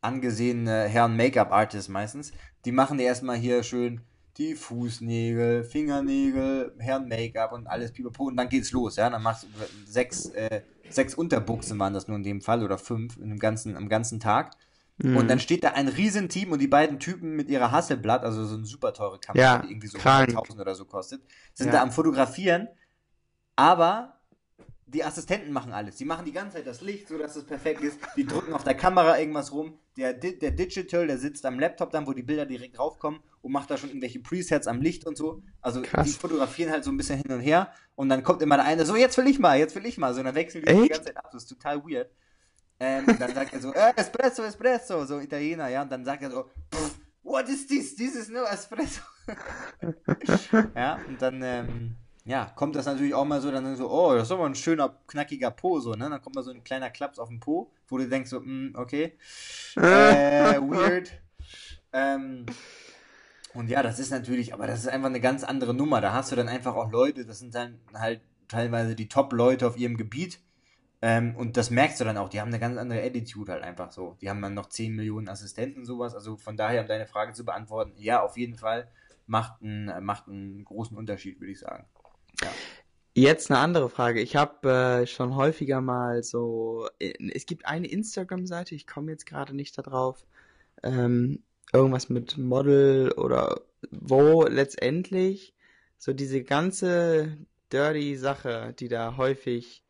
angesehene 0.00 0.84
Herren 0.84 1.16
Make-up-Artists 1.16 1.88
meistens. 1.88 2.32
Die 2.64 2.72
machen 2.72 2.98
dir 2.98 3.04
erstmal 3.04 3.36
hier 3.36 3.62
schön 3.62 4.00
die 4.36 4.54
Fußnägel, 4.54 5.64
Fingernägel, 5.64 6.74
Herren 6.78 7.08
Make-up 7.08 7.52
und 7.52 7.66
alles 7.66 7.92
pipapo 7.92 8.24
und 8.24 8.36
dann 8.36 8.48
geht's 8.48 8.72
los, 8.72 8.96
ja. 8.96 9.08
Dann 9.08 9.22
machst 9.22 9.44
du 9.44 9.48
sechs, 9.86 10.26
äh, 10.26 10.62
sechs 10.88 11.14
Unterbuchsen 11.14 11.78
waren 11.78 11.94
das 11.94 12.08
nur 12.08 12.16
in 12.16 12.24
dem 12.24 12.40
Fall 12.40 12.64
oder 12.64 12.78
fünf 12.78 13.16
in 13.16 13.28
dem 13.30 13.38
ganzen, 13.38 13.76
am 13.76 13.88
ganzen 13.88 14.18
Tag. 14.20 14.52
Mhm. 14.98 15.16
Und 15.16 15.28
dann 15.28 15.40
steht 15.40 15.64
da 15.64 15.70
ein 15.70 15.88
Riesenteam 15.88 16.52
und 16.52 16.60
die 16.60 16.68
beiden 16.68 16.98
Typen 16.98 17.34
mit 17.36 17.48
ihrer 17.48 17.70
Hasselblatt, 17.70 18.24
also 18.24 18.44
so 18.44 18.56
eine 18.56 18.64
super 18.64 18.92
teure 18.92 19.18
Kamera, 19.18 19.42
Ja, 19.44 19.58
die 19.58 19.70
irgendwie 19.70 19.88
so 19.88 19.98
krank. 19.98 20.30
100.000 20.30 20.60
oder 20.60 20.74
so 20.74 20.84
kostet, 20.84 21.22
sind 21.52 21.68
Ja. 21.68 21.74
da 21.74 21.82
am 21.82 21.90
Fotografieren, 21.90 22.68
aber 23.56 24.13
die 24.94 25.04
Assistenten 25.04 25.52
machen 25.52 25.72
alles. 25.72 25.96
Die 25.96 26.04
machen 26.04 26.24
die 26.24 26.32
ganze 26.32 26.56
Zeit 26.56 26.66
das 26.66 26.80
Licht, 26.80 27.08
so 27.08 27.18
dass 27.18 27.36
es 27.36 27.44
perfekt 27.44 27.82
ist. 27.82 27.98
Die 28.16 28.24
drücken 28.24 28.52
auf 28.52 28.64
der 28.64 28.74
Kamera 28.74 29.18
irgendwas 29.18 29.52
rum. 29.52 29.78
Der, 29.96 30.12
der 30.14 30.50
Digital, 30.52 31.06
der 31.06 31.18
sitzt 31.18 31.44
am 31.44 31.58
Laptop 31.58 31.90
dann, 31.90 32.06
wo 32.06 32.12
die 32.12 32.22
Bilder 32.22 32.46
direkt 32.46 32.78
raufkommen 32.78 33.20
und 33.42 33.52
macht 33.52 33.70
da 33.70 33.76
schon 33.76 33.90
irgendwelche 33.90 34.20
Presets 34.20 34.66
am 34.66 34.80
Licht 34.80 35.06
und 35.06 35.16
so. 35.16 35.42
Also 35.60 35.82
Krass. 35.82 36.06
die 36.06 36.12
fotografieren 36.12 36.70
halt 36.70 36.84
so 36.84 36.90
ein 36.90 36.96
bisschen 36.96 37.20
hin 37.20 37.30
und 37.32 37.40
her 37.40 37.72
und 37.94 38.08
dann 38.08 38.22
kommt 38.22 38.40
immer 38.42 38.56
der 38.56 38.64
eine, 38.64 38.86
so 38.86 38.96
jetzt 38.96 39.18
will 39.18 39.26
ich 39.26 39.38
mal, 39.38 39.58
jetzt 39.58 39.74
will 39.74 39.84
ich 39.86 39.98
mal. 39.98 40.14
So, 40.14 40.20
und 40.20 40.26
dann 40.26 40.34
wechseln 40.34 40.64
die 40.64 40.72
die 40.72 40.88
ganze 40.88 41.04
Zeit 41.04 41.16
ab. 41.16 41.28
Das 41.32 41.42
ist 41.42 41.48
total 41.48 41.84
weird. 41.84 42.10
Ähm, 42.80 43.06
und 43.06 43.20
dann 43.20 43.34
sagt 43.34 43.52
er 43.52 43.60
so, 43.60 43.72
äh, 43.72 43.92
Espresso, 43.96 44.42
Espresso, 44.42 45.04
so 45.04 45.20
Italiener, 45.20 45.68
ja, 45.68 45.82
und 45.82 45.92
dann 45.92 46.04
sagt 46.04 46.22
er 46.22 46.30
so, 46.30 46.50
"Pff, 46.72 46.94
what 47.22 47.48
is 47.48 47.66
this? 47.66 47.94
This 47.94 48.16
is 48.16 48.28
no 48.28 48.44
Espresso. 48.44 49.00
ja, 50.74 50.98
und 51.06 51.20
dann, 51.22 51.40
ähm, 51.42 51.96
ja, 52.24 52.46
kommt 52.56 52.74
das 52.74 52.86
natürlich 52.86 53.14
auch 53.14 53.26
mal 53.26 53.40
so, 53.40 53.50
dann 53.50 53.76
so, 53.76 53.90
oh, 53.90 54.14
das 54.14 54.24
ist 54.24 54.32
aber 54.32 54.46
ein 54.46 54.54
schöner, 54.54 54.98
knackiger 55.06 55.50
Po, 55.50 55.80
so, 55.80 55.92
ne? 55.92 56.08
Dann 56.08 56.22
kommt 56.22 56.36
mal 56.36 56.42
so 56.42 56.50
ein 56.50 56.64
kleiner 56.64 56.90
Klaps 56.90 57.18
auf 57.18 57.28
den 57.28 57.40
Po, 57.40 57.70
wo 57.86 57.98
du 57.98 58.08
denkst 58.08 58.30
so, 58.30 58.40
mm, 58.40 58.74
okay, 58.76 59.12
äh, 59.76 59.80
weird. 60.60 61.12
Ähm, 61.92 62.46
und 63.52 63.68
ja, 63.68 63.82
das 63.82 63.98
ist 63.98 64.10
natürlich, 64.10 64.54
aber 64.54 64.66
das 64.66 64.80
ist 64.80 64.88
einfach 64.88 65.08
eine 65.08 65.20
ganz 65.20 65.44
andere 65.44 65.74
Nummer. 65.74 66.00
Da 66.00 66.12
hast 66.12 66.32
du 66.32 66.36
dann 66.36 66.48
einfach 66.48 66.74
auch 66.74 66.90
Leute, 66.90 67.26
das 67.26 67.38
sind 67.38 67.54
dann 67.54 67.78
halt 67.94 68.22
teilweise 68.48 68.96
die 68.96 69.08
Top-Leute 69.08 69.66
auf 69.66 69.76
ihrem 69.76 69.96
Gebiet. 69.96 70.40
Ähm, 71.02 71.36
und 71.36 71.58
das 71.58 71.70
merkst 71.70 72.00
du 72.00 72.04
dann 72.04 72.16
auch, 72.16 72.30
die 72.30 72.40
haben 72.40 72.48
eine 72.48 72.58
ganz 72.58 72.78
andere 72.78 73.02
Attitude 73.02 73.52
halt 73.52 73.62
einfach 73.62 73.92
so. 73.92 74.16
Die 74.22 74.30
haben 74.30 74.40
dann 74.40 74.54
noch 74.54 74.70
10 74.70 74.96
Millionen 74.96 75.28
Assistenten, 75.28 75.84
sowas. 75.84 76.14
Also 76.14 76.36
von 76.36 76.56
daher, 76.56 76.80
um 76.80 76.88
deine 76.88 77.06
Frage 77.06 77.34
zu 77.34 77.44
beantworten, 77.44 77.92
ja, 77.98 78.22
auf 78.22 78.38
jeden 78.38 78.56
Fall 78.56 78.88
macht 79.26 79.62
einen, 79.62 80.04
macht 80.04 80.26
einen 80.28 80.64
großen 80.64 80.96
Unterschied, 80.96 81.40
würde 81.40 81.52
ich 81.52 81.60
sagen. 81.60 81.84
Jetzt 83.16 83.50
eine 83.50 83.60
andere 83.60 83.88
Frage. 83.88 84.20
Ich 84.20 84.34
habe 84.34 84.68
äh, 85.02 85.06
schon 85.06 85.36
häufiger 85.36 85.80
mal 85.80 86.22
so, 86.24 86.88
äh, 86.98 87.12
es 87.32 87.46
gibt 87.46 87.64
eine 87.66 87.86
Instagram-Seite, 87.86 88.74
ich 88.74 88.86
komme 88.88 89.12
jetzt 89.12 89.26
gerade 89.26 89.54
nicht 89.54 89.78
da 89.78 89.82
drauf, 89.82 90.26
ähm, 90.82 91.42
irgendwas 91.72 92.08
mit 92.08 92.36
Model 92.38 93.12
oder 93.12 93.60
wo 93.90 94.44
letztendlich 94.44 95.54
so 95.96 96.12
diese 96.12 96.42
ganze 96.42 97.36
dirty 97.72 98.16
Sache, 98.16 98.74
die 98.78 98.88
da 98.88 99.16
häufig, 99.16 99.84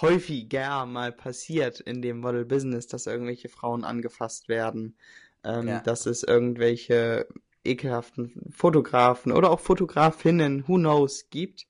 häufiger 0.00 0.84
mal 0.84 1.12
passiert 1.12 1.80
in 1.80 2.02
dem 2.02 2.18
Model-Business, 2.20 2.86
dass 2.88 3.06
irgendwelche 3.06 3.48
Frauen 3.48 3.84
angefasst 3.84 4.48
werden, 4.48 4.96
ähm, 5.44 5.68
Ja. 5.68 5.80
dass 5.80 6.04
es 6.04 6.22
irgendwelche 6.22 7.26
ekelhaften 7.64 8.50
Fotografen 8.50 9.32
oder 9.32 9.50
auch 9.50 9.60
Fotografinnen, 9.60 10.68
who 10.68 10.76
knows, 10.76 11.30
gibt. 11.30 11.66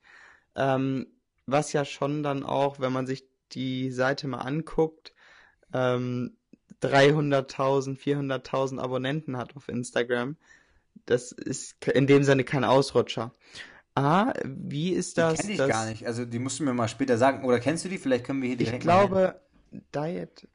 Ähm, 0.56 1.06
was 1.46 1.72
ja 1.72 1.84
schon 1.84 2.22
dann 2.22 2.42
auch, 2.42 2.80
wenn 2.80 2.92
man 2.92 3.06
sich 3.06 3.24
die 3.52 3.90
Seite 3.92 4.26
mal 4.26 4.38
anguckt, 4.38 5.12
ähm, 5.72 6.36
300.000, 6.82 7.96
400.000 7.98 8.78
Abonnenten 8.80 9.36
hat 9.36 9.56
auf 9.56 9.68
Instagram. 9.68 10.36
Das 11.06 11.32
ist 11.32 11.76
in 11.86 12.06
dem 12.06 12.24
Sinne 12.24 12.44
kein 12.44 12.64
Ausrutscher. 12.64 13.32
Ah, 13.94 14.32
wie 14.44 14.90
ist 14.90 15.16
Die 15.16 15.20
das? 15.22 15.40
kenne 15.40 15.52
ich 15.52 15.58
dass- 15.58 15.68
gar 15.70 15.86
nicht. 15.86 16.06
Also 16.06 16.24
die 16.24 16.38
musst 16.38 16.58
du 16.60 16.64
mir 16.64 16.74
mal 16.74 16.88
später 16.88 17.16
sagen. 17.16 17.44
Oder 17.44 17.60
kennst 17.60 17.84
du 17.84 17.88
die? 17.88 17.98
Vielleicht 17.98 18.24
können 18.24 18.42
wir 18.42 18.48
hier 18.48 18.56
direkt 18.58 18.76
Ich 18.76 18.80
glaube, 18.82 19.40
Diet. 19.94 20.48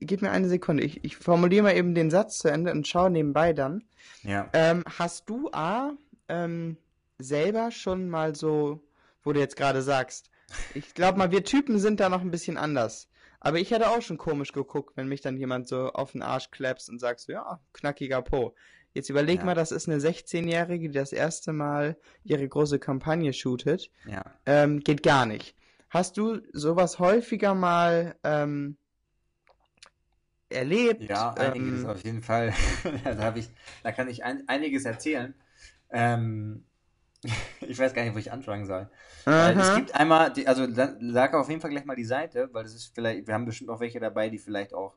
Gib 0.00 0.20
mir 0.22 0.30
eine 0.32 0.48
Sekunde. 0.48 0.82
Ich, 0.82 1.04
ich 1.04 1.16
formuliere 1.16 1.62
mal 1.62 1.76
eben 1.76 1.94
den 1.94 2.10
Satz 2.10 2.38
zu 2.38 2.48
Ende 2.48 2.72
und 2.72 2.88
schaue 2.88 3.10
nebenbei 3.10 3.52
dann. 3.52 3.84
Ja. 4.24 4.48
Ähm, 4.52 4.82
hast 4.98 5.28
du 5.30 5.48
A, 5.52 5.92
ähm, 6.28 6.76
selber 7.18 7.70
schon 7.70 8.08
mal 8.10 8.34
so, 8.34 8.80
wo 9.22 9.32
du 9.32 9.40
jetzt 9.40 9.56
gerade 9.56 9.82
sagst, 9.82 10.30
ich 10.74 10.94
glaube 10.94 11.18
mal, 11.18 11.30
wir 11.30 11.44
Typen 11.44 11.78
sind 11.78 12.00
da 12.00 12.08
noch 12.08 12.20
ein 12.22 12.30
bisschen 12.30 12.56
anders. 12.56 13.08
Aber 13.40 13.58
ich 13.58 13.70
hätte 13.70 13.88
auch 13.88 14.02
schon 14.02 14.18
komisch 14.18 14.52
geguckt, 14.52 14.96
wenn 14.96 15.08
mich 15.08 15.22
dann 15.22 15.36
jemand 15.36 15.66
so 15.66 15.90
auf 15.92 16.12
den 16.12 16.22
Arsch 16.22 16.50
klappst 16.50 16.90
und 16.90 16.98
sagst, 16.98 17.26
so, 17.26 17.32
ja, 17.32 17.60
knackiger 17.72 18.20
Po. 18.20 18.54
Jetzt 18.92 19.08
überleg 19.08 19.38
Ja. 19.38 19.44
mal, 19.46 19.54
das 19.54 19.72
ist 19.72 19.88
eine 19.88 19.98
16-Jährige, 19.98 20.88
die 20.88 20.98
das 20.98 21.12
erste 21.12 21.52
Mal 21.52 21.96
ihre 22.24 22.46
große 22.46 22.78
Kampagne 22.78 23.32
shootet. 23.32 23.90
Ja. 24.04 24.24
Ähm, 24.46 24.80
geht 24.80 25.02
gar 25.02 25.26
nicht. 25.26 25.54
Hast 25.88 26.16
du 26.16 26.40
sowas 26.52 26.98
häufiger 26.98 27.54
mal 27.54 28.16
ähm, 28.24 28.76
erlebt. 30.50 31.08
Ja, 31.08 31.32
einiges 31.34 31.84
ähm, 31.84 31.86
auf 31.88 32.04
jeden 32.04 32.22
Fall. 32.22 32.52
da, 33.04 33.34
ich, 33.34 33.48
da 33.82 33.92
kann 33.92 34.08
ich 34.08 34.24
ein, 34.24 34.46
einiges 34.48 34.84
erzählen. 34.84 35.34
Ähm, 35.90 36.64
ich 37.60 37.78
weiß 37.78 37.92
gar 37.94 38.02
nicht, 38.04 38.14
wo 38.14 38.18
ich 38.18 38.32
anfangen 38.32 38.66
soll. 38.66 38.88
Es 39.26 39.74
gibt 39.74 39.94
einmal, 39.94 40.32
die, 40.32 40.46
also 40.46 40.66
sag 40.72 41.34
auf 41.34 41.48
jeden 41.48 41.60
Fall 41.60 41.70
gleich 41.70 41.84
mal 41.84 41.96
die 41.96 42.04
Seite, 42.04 42.48
weil 42.52 42.64
das 42.64 42.74
ist 42.74 42.94
vielleicht, 42.94 43.26
wir 43.26 43.34
haben 43.34 43.44
bestimmt 43.44 43.70
auch 43.70 43.80
welche 43.80 44.00
dabei, 44.00 44.28
die 44.30 44.38
vielleicht 44.38 44.74
auch 44.74 44.94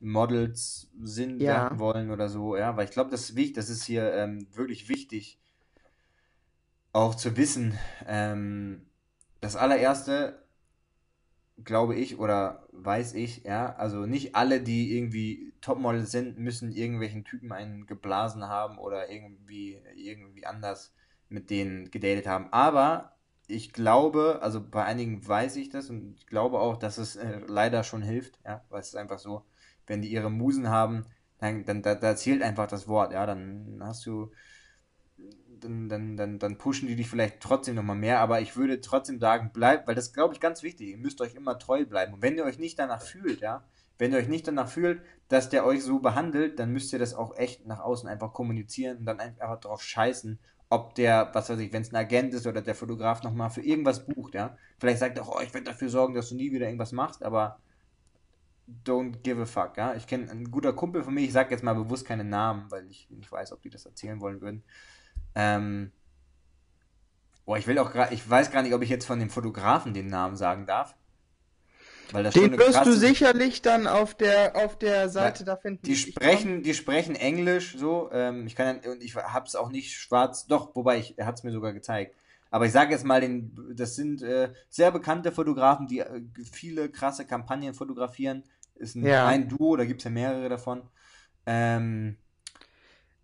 Models 0.00 0.88
sind, 1.02 1.42
Ja. 1.42 1.78
wollen 1.78 2.10
oder 2.10 2.28
so, 2.28 2.56
ja, 2.56 2.76
weil 2.76 2.84
ich 2.86 2.92
glaube, 2.92 3.10
das 3.10 3.22
ist 3.30 3.36
wichtig, 3.36 3.54
das 3.54 3.68
ist 3.68 3.84
hier 3.84 4.12
ähm, 4.14 4.46
wirklich 4.54 4.88
wichtig, 4.88 5.38
auch 6.92 7.14
zu 7.14 7.36
wissen. 7.36 7.78
Ähm, 8.06 8.86
das 9.40 9.56
allererste, 9.56 10.42
glaube 11.64 11.96
ich, 11.96 12.18
oder 12.18 12.66
weiß 12.72 13.14
ich, 13.14 13.44
ja, 13.44 13.74
also 13.76 14.06
nicht 14.06 14.34
alle, 14.36 14.60
die 14.60 14.96
irgendwie 14.96 15.52
Topmodels 15.60 16.10
sind, 16.10 16.38
müssen 16.38 16.70
irgendwelchen 16.72 17.24
Typen 17.24 17.52
einen 17.52 17.86
geblasen 17.86 18.44
haben 18.48 18.78
oder 18.78 19.10
irgendwie, 19.10 19.80
irgendwie 19.96 20.46
anders 20.46 20.92
mit 21.28 21.50
denen 21.50 21.90
gedatet 21.90 22.26
haben. 22.26 22.52
Aber 22.52 23.16
ich 23.46 23.72
glaube, 23.72 24.40
also 24.42 24.62
bei 24.62 24.84
einigen 24.84 25.26
weiß 25.26 25.56
ich 25.56 25.70
das 25.70 25.88
und 25.90 26.14
ich 26.18 26.26
glaube 26.26 26.60
auch, 26.60 26.76
dass 26.76 26.98
es 26.98 27.16
äh, 27.16 27.40
leider 27.46 27.82
schon 27.82 28.02
hilft, 28.02 28.38
ja, 28.44 28.64
weil 28.68 28.80
es 28.80 28.88
ist 28.88 28.96
einfach 28.96 29.18
so, 29.18 29.44
wenn 29.86 30.02
die 30.02 30.08
ihre 30.08 30.30
Musen 30.30 30.68
haben, 30.68 31.06
dann, 31.38 31.64
dann 31.64 31.82
da, 31.82 31.94
da 31.94 32.14
zählt 32.14 32.42
einfach 32.42 32.66
das 32.66 32.88
Wort, 32.88 33.12
ja, 33.12 33.24
dann 33.24 33.80
hast 33.82 34.04
du, 34.04 34.30
dann, 35.60 35.88
dann, 35.88 36.16
dann, 36.16 36.38
dann 36.38 36.58
pushen 36.58 36.88
die 36.88 36.96
dich 36.96 37.08
vielleicht 37.08 37.40
trotzdem 37.40 37.74
nochmal 37.74 37.96
mehr, 37.96 38.20
aber 38.20 38.40
ich 38.40 38.54
würde 38.56 38.80
trotzdem 38.80 39.18
sagen, 39.18 39.50
bleibt, 39.52 39.88
weil 39.88 39.94
das 39.94 40.12
glaube 40.12 40.34
ich 40.34 40.40
ganz 40.40 40.62
wichtig, 40.62 40.88
ihr 40.88 40.98
müsst 40.98 41.20
euch 41.20 41.34
immer 41.34 41.58
treu 41.58 41.86
bleiben. 41.86 42.14
Und 42.14 42.22
wenn 42.22 42.36
ihr 42.36 42.44
euch 42.44 42.58
nicht 42.58 42.78
danach 42.78 43.00
fühlt, 43.00 43.40
ja, 43.40 43.64
wenn 43.96 44.12
ihr 44.12 44.18
euch 44.18 44.28
nicht 44.28 44.46
danach 44.46 44.68
fühlt, 44.68 45.02
dass 45.28 45.48
der 45.48 45.64
euch 45.64 45.82
so 45.82 45.98
behandelt, 46.00 46.58
dann 46.58 46.72
müsst 46.72 46.92
ihr 46.92 46.98
das 46.98 47.14
auch 47.14 47.36
echt 47.36 47.66
nach 47.66 47.80
außen 47.80 48.08
einfach 48.08 48.32
kommunizieren 48.32 48.98
und 48.98 49.06
dann 49.06 49.20
einfach 49.20 49.58
drauf 49.58 49.82
scheißen, 49.82 50.38
ob 50.70 50.94
der, 50.94 51.30
was 51.32 51.48
weiß 51.48 51.58
ich, 51.60 51.72
wenn 51.72 51.82
es 51.82 51.92
ein 51.92 51.96
Agent 51.96 52.34
ist 52.34 52.46
oder 52.46 52.60
der 52.60 52.74
Fotograf 52.74 53.22
nochmal 53.22 53.50
für 53.50 53.62
irgendwas 53.62 54.06
bucht, 54.06 54.34
ja. 54.34 54.56
Vielleicht 54.78 54.98
sagt 54.98 55.16
er 55.16 55.24
auch, 55.24 55.36
oh, 55.36 55.40
ich 55.40 55.54
werde 55.54 55.70
dafür 55.70 55.88
sorgen, 55.88 56.14
dass 56.14 56.28
du 56.28 56.34
nie 56.34 56.52
wieder 56.52 56.66
irgendwas 56.66 56.92
machst, 56.92 57.22
aber 57.22 57.58
don't 58.84 59.22
give 59.22 59.40
a 59.40 59.46
fuck, 59.46 59.76
ja. 59.76 59.94
Ich 59.94 60.06
kenne 60.06 60.30
ein 60.30 60.50
guter 60.50 60.72
Kumpel 60.74 61.02
von 61.02 61.14
mir, 61.14 61.22
ich 61.22 61.32
sage 61.32 61.50
jetzt 61.50 61.64
mal 61.64 61.74
bewusst 61.74 62.06
keine 62.06 62.24
Namen, 62.24 62.70
weil 62.70 62.86
ich 62.86 63.08
nicht 63.10 63.32
weiß, 63.32 63.52
ob 63.52 63.62
die 63.62 63.70
das 63.70 63.86
erzählen 63.86 64.20
wollen 64.20 64.40
würden. 64.42 64.62
Ähm, 65.34 65.92
boah, 67.46 67.56
ich 67.56 67.66
will 67.66 67.78
auch 67.78 67.90
gerade, 67.90 68.12
ich 68.12 68.28
weiß 68.28 68.50
gar 68.50 68.62
nicht, 68.62 68.74
ob 68.74 68.82
ich 68.82 68.90
jetzt 68.90 69.06
von 69.06 69.18
dem 69.18 69.30
Fotografen 69.30 69.94
den 69.94 70.08
Namen 70.08 70.36
sagen 70.36 70.66
darf. 70.66 70.94
Den 72.12 72.58
wirst 72.58 72.86
du 72.86 72.92
sicherlich 72.92 73.62
dann 73.62 73.86
auf 73.86 74.14
der, 74.14 74.56
auf 74.56 74.78
der 74.78 75.08
Seite 75.08 75.44
da 75.44 75.56
finden. 75.56 75.82
Die 75.84 75.96
sprechen, 75.96 76.62
die 76.62 76.74
sprechen 76.74 77.14
Englisch 77.14 77.76
so. 77.76 78.10
Ähm, 78.12 78.46
ich 78.46 78.56
kann 78.56 78.80
und 78.80 79.02
ich 79.02 79.14
hab's 79.16 79.54
auch 79.54 79.70
nicht 79.70 79.94
schwarz. 79.94 80.46
Doch, 80.46 80.74
wobei 80.74 80.98
ich, 80.98 81.18
er 81.18 81.26
hat's 81.26 81.42
mir 81.42 81.52
sogar 81.52 81.72
gezeigt. 81.72 82.16
Aber 82.50 82.64
ich 82.64 82.72
sage 82.72 82.92
jetzt 82.92 83.04
mal, 83.04 83.20
den, 83.20 83.52
das 83.74 83.94
sind 83.94 84.22
äh, 84.22 84.50
sehr 84.70 84.90
bekannte 84.90 85.32
Fotografen, 85.32 85.86
die 85.86 86.00
äh, 86.00 86.22
viele 86.50 86.88
krasse 86.88 87.26
Kampagnen 87.26 87.74
fotografieren. 87.74 88.42
Ist 88.74 88.94
ein, 88.94 89.04
Ja. 89.04 89.26
ein 89.26 89.48
Duo, 89.48 89.76
da 89.76 89.84
gibt's 89.84 90.04
ja 90.04 90.10
mehrere 90.10 90.48
davon. 90.48 90.82
Ähm, 91.44 92.16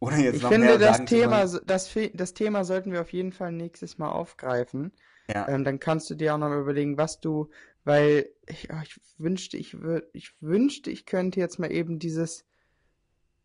ohne 0.00 0.22
jetzt 0.22 0.36
Ich 0.36 0.42
noch 0.42 0.50
finde, 0.50 0.66
mehr 0.66 0.78
das 0.78 0.96
sagen 0.98 1.06
Thema, 1.06 1.46
das, 1.64 1.94
das 2.12 2.34
Thema 2.34 2.64
sollten 2.64 2.92
wir 2.92 3.00
auf 3.00 3.12
jeden 3.12 3.32
Fall 3.32 3.52
nächstes 3.52 3.96
Mal 3.96 4.10
aufgreifen. 4.10 4.92
Ja. 5.28 5.48
Ähm, 5.48 5.64
dann 5.64 5.80
kannst 5.80 6.10
du 6.10 6.14
dir 6.14 6.34
auch 6.34 6.38
noch 6.38 6.52
überlegen, 6.54 6.98
was 6.98 7.20
du, 7.20 7.48
weil 7.84 8.28
ich, 8.46 8.68
oh, 8.72 8.80
ich 8.82 9.00
wünschte, 9.18 9.56
ich 9.56 9.80
würde, 9.80 10.08
ich 10.12 10.32
wünschte, 10.40 10.90
ich 10.90 11.06
könnte 11.06 11.40
jetzt 11.40 11.58
mal 11.58 11.70
eben 11.72 11.98
dieses 11.98 12.44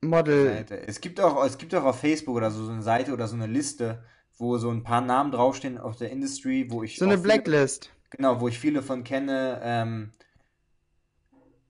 Model. 0.01 0.65
Es 0.87 1.01
gibt 1.01 1.19
auch, 1.19 1.43
es 1.45 1.57
gibt 1.57 1.75
auch 1.75 1.83
auf 1.83 1.99
Facebook 1.99 2.35
oder 2.35 2.51
so, 2.51 2.65
so 2.65 2.71
eine 2.71 2.81
Seite 2.81 3.13
oder 3.13 3.27
so 3.27 3.35
eine 3.35 3.47
Liste, 3.47 4.03
wo 4.37 4.57
so 4.57 4.69
ein 4.69 4.83
paar 4.83 5.01
Namen 5.01 5.31
draufstehen 5.31 5.77
aus 5.77 5.97
der 5.97 6.09
Industry, 6.11 6.67
wo 6.69 6.83
ich 6.83 6.97
So 6.97 7.05
eine 7.05 7.15
viele- 7.17 7.23
Blacklist. 7.23 7.91
Genau, 8.11 8.39
wo 8.41 8.47
ich 8.47 8.57
viele 8.57 8.81
von 8.81 9.03
kenne, 9.03 9.59
ähm, 9.61 10.11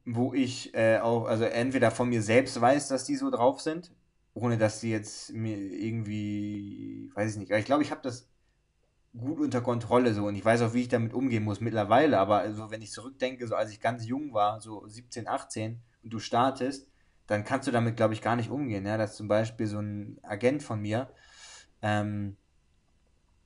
wo 0.05 0.33
ich 0.33 0.73
äh, 0.73 0.99
auch, 0.99 1.25
also 1.25 1.43
entweder 1.43 1.91
von 1.91 2.09
mir 2.09 2.21
selbst 2.21 2.59
weiß, 2.59 2.87
dass 2.87 3.05
die 3.05 3.15
so 3.15 3.29
drauf 3.29 3.61
sind, 3.61 3.91
ohne 4.33 4.57
dass 4.57 4.79
die 4.79 4.89
jetzt 4.89 5.33
mir 5.33 5.57
irgendwie, 5.57 7.11
weiß 7.15 7.33
ich 7.33 7.37
nicht, 7.39 7.51
aber 7.51 7.59
ich 7.59 7.65
glaube, 7.65 7.83
ich 7.83 7.91
habe 7.91 8.01
das 8.03 8.28
gut 9.17 9.39
unter 9.39 9.61
Kontrolle 9.61 10.13
so. 10.13 10.25
Und 10.25 10.35
ich 10.35 10.45
weiß 10.45 10.61
auch, 10.61 10.73
wie 10.73 10.81
ich 10.81 10.87
damit 10.87 11.13
umgehen 11.13 11.43
muss 11.43 11.59
mittlerweile, 11.59 12.19
aber 12.19 12.39
also 12.39 12.71
wenn 12.71 12.81
ich 12.81 12.91
zurückdenke, 12.91 13.47
so 13.47 13.55
als 13.55 13.71
ich 13.71 13.79
ganz 13.79 14.05
jung 14.05 14.33
war, 14.33 14.61
so 14.61 14.85
17, 14.87 15.27
18 15.27 15.81
und 16.03 16.13
du 16.13 16.19
startest, 16.19 16.87
dann 17.27 17.43
kannst 17.43 17.67
du 17.67 17.71
damit, 17.71 17.95
glaube 17.95 18.13
ich, 18.13 18.21
gar 18.21 18.35
nicht 18.35 18.49
umgehen, 18.49 18.85
ja, 18.85 18.97
dass 18.97 19.15
zum 19.15 19.27
Beispiel 19.27 19.67
so 19.67 19.79
ein 19.79 20.19
Agent 20.23 20.63
von 20.63 20.81
mir, 20.81 21.09
ähm, 21.81 22.37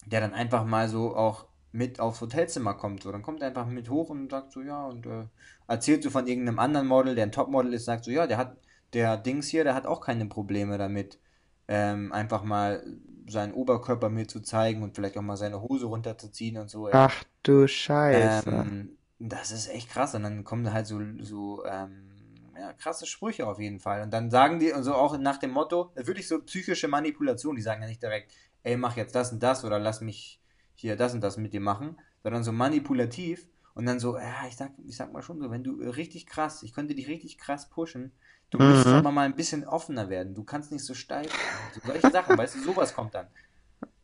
der 0.06 0.22
dann 0.22 0.34
einfach 0.34 0.66
mal 0.66 0.88
so 0.88 1.16
auch 1.16 1.48
mit 1.72 2.00
aufs 2.00 2.22
Hotelzimmer 2.22 2.76
kommt. 2.76 3.04
So, 3.04 3.12
dann 3.12 3.24
kommt 3.24 3.42
er 3.42 3.50
einfach 3.50 3.68
mit 3.68 3.90
hoch 3.90 4.10
und 4.10 4.32
sagt 4.32 4.52
so, 4.54 4.62
ja, 4.62 4.86
und 4.86 5.06
äh, 5.06 5.26
erzählt 5.68 6.04
so 6.04 6.10
von 6.10 6.28
irgendeinem 6.28 6.60
anderen 6.60 6.88
Model, 6.88 7.16
der 7.16 7.26
ein 7.26 7.32
Topmodel 7.32 7.74
ist, 7.74 7.86
sagt 7.86 8.06
so, 8.06 8.12
ja, 8.12 8.28
der 8.28 8.38
hat, 8.38 8.58
der 8.94 9.18
Dings 9.18 9.48
hier, 9.48 9.64
der 9.64 9.76
hat 9.76 9.86
auch 9.86 10.00
keine 10.00 10.28
Probleme 10.28 10.78
damit, 10.78 11.20
ähm, 11.68 12.12
einfach 12.14 12.44
mal 12.44 12.86
seinen 13.28 13.54
Oberkörper 13.54 14.10
mir 14.10 14.28
zu 14.28 14.42
zeigen 14.42 14.84
und 14.84 14.96
vielleicht 14.96 15.18
auch 15.18 15.22
mal 15.22 15.38
seine 15.38 15.62
Hose 15.62 15.86
runterzuziehen 15.86 16.58
und 16.58 16.70
so. 16.70 16.88
ja. 16.88 16.94
Ach 16.94 17.24
du 17.44 17.68
Scheiße. 17.68 18.50
Ähm, 18.50 18.98
das 19.20 19.52
ist 19.52 19.70
echt 19.70 19.90
krass. 19.90 20.16
Und 20.16 20.24
dann 20.24 20.44
kommen 20.44 20.72
halt 20.74 20.88
so, 20.88 21.00
so 21.20 21.66
ähm, 21.66 22.10
ja, 22.58 22.74
krasse 22.74 23.06
Sprüche 23.06 23.48
auf 23.48 23.60
jeden 23.60 23.80
Fall. 23.80 24.02
Und 24.02 24.12
dann 24.12 24.30
sagen 24.30 24.60
die, 24.60 24.72
und 24.72 24.84
so 24.84 24.94
auch 24.94 25.18
nach 25.18 25.38
dem 25.38 25.52
Motto, 25.52 25.92
wirklich 25.96 26.28
so 26.28 26.42
psychische 26.42 26.88
Manipulation, 26.88 27.56
die 27.56 27.62
sagen 27.62 27.82
ja 27.82 27.88
nicht 27.88 28.02
direkt, 28.02 28.34
ey, 28.64 28.78
mach 28.78 28.98
jetzt 28.98 29.16
das 29.16 29.32
und 29.32 29.42
das 29.42 29.64
oder 29.64 29.80
lass 29.80 30.02
mich 30.02 30.40
hier 30.76 30.96
das 30.96 31.14
und 31.14 31.22
das 31.22 31.38
mit 31.38 31.54
dir 31.54 31.62
machen, 31.62 31.98
sondern 32.24 32.44
so 32.44 32.52
manipulativ 32.52 33.48
und 33.76 33.86
dann 33.86 34.00
so, 34.00 34.18
ja, 34.18 34.48
ich 34.48 34.56
sag, 34.56 34.72
ich 34.86 34.96
sag 34.96 35.12
mal 35.12 35.22
schon 35.22 35.40
so, 35.40 35.50
wenn 35.52 35.64
du 35.64 35.74
richtig 35.82 36.26
krass, 36.26 36.64
ich 36.64 36.74
könnte 36.74 36.96
dich 36.96 37.08
richtig 37.08 37.38
krass 37.38 37.70
pushen, 37.70 38.12
du 38.54 38.60
Mhm. 38.60 38.68
müsstest 38.68 38.96
aber 38.96 39.12
mal 39.12 39.26
ein 39.26 39.36
bisschen 39.36 39.66
offener 39.68 40.10
werden, 40.10 40.36
du 40.36 40.44
kannst 40.46 40.72
nicht 40.72 40.86
so 40.86 40.94
steif 40.94 41.36
sein. 41.36 41.70
So 41.72 41.82
solche 41.84 42.12
Sachen, 42.12 42.38
weißt 42.38 42.56
du, 42.56 42.60
sowas 42.60 42.94
kommt 42.94 43.16
dann. 43.16 43.28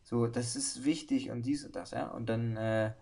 So, 0.03 0.27
das 0.27 0.55
ist 0.55 0.85
wichtig 0.85 1.31
und 1.31 1.43
dies 1.43 1.65
und 1.65 1.75
das, 1.75 1.91
ja. 1.91 2.07
Und 2.09 2.27
dann, 2.29 2.57
äh, 2.57 2.93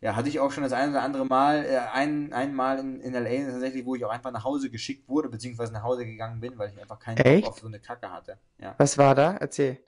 ja, 0.00 0.16
hatte 0.16 0.28
ich 0.28 0.40
auch 0.40 0.52
schon 0.52 0.62
das 0.64 0.72
ein 0.72 0.90
oder 0.90 1.02
andere 1.02 1.26
Mal, 1.26 1.64
äh, 1.64 1.78
ein, 1.92 2.32
einmal 2.32 2.78
in, 2.78 3.00
in 3.00 3.14
LA 3.14 3.50
tatsächlich, 3.50 3.84
wo 3.86 3.96
ich 3.96 4.04
auch 4.04 4.10
einfach 4.10 4.30
nach 4.32 4.44
Hause 4.44 4.70
geschickt 4.70 5.08
wurde, 5.08 5.28
beziehungsweise 5.28 5.72
nach 5.72 5.82
Hause 5.82 6.06
gegangen 6.06 6.40
bin, 6.40 6.58
weil 6.58 6.70
ich 6.70 6.80
einfach 6.80 7.00
keinen 7.00 7.18
Echt? 7.18 7.44
Bock 7.44 7.54
auf 7.54 7.60
so 7.60 7.66
eine 7.66 7.80
Kacke 7.80 8.10
hatte. 8.12 8.38
Ja. 8.58 8.74
Was 8.78 8.96
war 8.98 9.14
da? 9.14 9.36
Erzähl. 9.36 9.78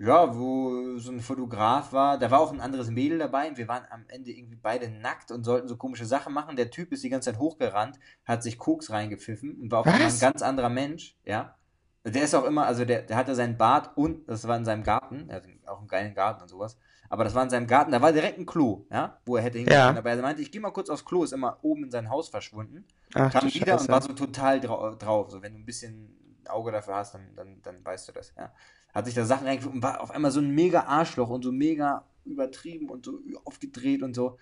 Ja, 0.00 0.36
wo 0.36 0.96
so 0.98 1.10
ein 1.10 1.20
Fotograf 1.20 1.92
war, 1.92 2.18
da 2.18 2.30
war 2.30 2.38
auch 2.38 2.52
ein 2.52 2.60
anderes 2.60 2.88
Mädel 2.88 3.18
dabei 3.18 3.48
und 3.48 3.58
wir 3.58 3.66
waren 3.66 3.82
am 3.90 4.04
Ende 4.08 4.30
irgendwie 4.30 4.54
beide 4.56 4.88
nackt 4.88 5.32
und 5.32 5.42
sollten 5.42 5.66
so 5.66 5.76
komische 5.76 6.06
Sachen 6.06 6.32
machen. 6.32 6.54
Der 6.56 6.70
Typ 6.70 6.92
ist 6.92 7.02
die 7.02 7.08
ganze 7.08 7.32
Zeit 7.32 7.40
hochgerannt, 7.40 7.98
hat 8.24 8.44
sich 8.44 8.58
Koks 8.58 8.90
reingepfiffen 8.90 9.60
und 9.60 9.72
war 9.72 9.84
einmal 9.84 10.08
ein 10.08 10.18
ganz 10.20 10.40
anderer 10.42 10.68
Mensch, 10.68 11.16
ja. 11.24 11.56
Der 12.04 12.22
ist 12.22 12.34
auch 12.34 12.44
immer, 12.44 12.64
also 12.66 12.84
der, 12.84 13.02
der 13.02 13.16
hatte 13.16 13.34
seinen 13.34 13.58
Bart 13.58 13.96
und 13.96 14.26
das 14.28 14.46
war 14.46 14.56
in 14.56 14.64
seinem 14.64 14.84
Garten, 14.84 15.28
er 15.28 15.36
hat 15.36 15.44
auch 15.66 15.80
einen 15.80 15.88
geilen 15.88 16.14
Garten 16.14 16.42
und 16.42 16.48
sowas. 16.48 16.78
Aber 17.10 17.24
das 17.24 17.34
war 17.34 17.42
in 17.42 17.50
seinem 17.50 17.66
Garten, 17.66 17.90
da 17.90 18.00
war 18.00 18.12
direkt 18.12 18.38
ein 18.38 18.46
Klo, 18.46 18.86
ja, 18.90 19.18
wo 19.26 19.36
er 19.36 19.42
hätte 19.42 19.58
hingehen 19.58 19.76
Ja. 19.76 19.86
können. 19.86 19.98
Aber 19.98 20.10
er 20.10 20.22
meinte, 20.22 20.42
ich 20.42 20.52
gehe 20.52 20.60
mal 20.60 20.70
kurz 20.70 20.90
aufs 20.90 21.04
Klo, 21.04 21.24
ist 21.24 21.32
immer 21.32 21.58
oben 21.62 21.84
in 21.84 21.90
sein 21.90 22.08
Haus 22.08 22.28
verschwunden 22.28 22.84
Ach 23.14 23.32
kam 23.32 23.42
wieder 23.52 23.72
und 23.72 23.80
Scheiße. 23.80 23.88
war 23.92 24.02
so 24.02 24.12
total 24.12 24.60
drau 24.60 24.94
drauf. 24.94 25.30
So, 25.30 25.42
wenn 25.42 25.54
du 25.54 25.58
ein 25.58 25.64
bisschen 25.64 26.17
Auge 26.50 26.72
dafür 26.72 26.96
hast, 26.96 27.14
dann, 27.14 27.34
dann, 27.34 27.62
dann 27.62 27.84
weißt 27.84 28.08
du 28.08 28.12
das, 28.12 28.32
ja. 28.36 28.52
Hat 28.94 29.04
sich 29.04 29.14
da 29.14 29.24
Sachen 29.24 29.46
reingefügt 29.46 29.74
und 29.74 29.82
war 29.82 30.00
auf 30.00 30.10
einmal 30.10 30.30
so 30.30 30.40
ein 30.40 30.50
mega 30.54 30.84
Arschloch 30.84 31.28
und 31.28 31.42
so 31.42 31.52
mega 31.52 32.04
übertrieben 32.24 32.88
und 32.88 33.04
so 33.04 33.20
aufgedreht 33.44 34.02
und 34.02 34.14
so. 34.14 34.38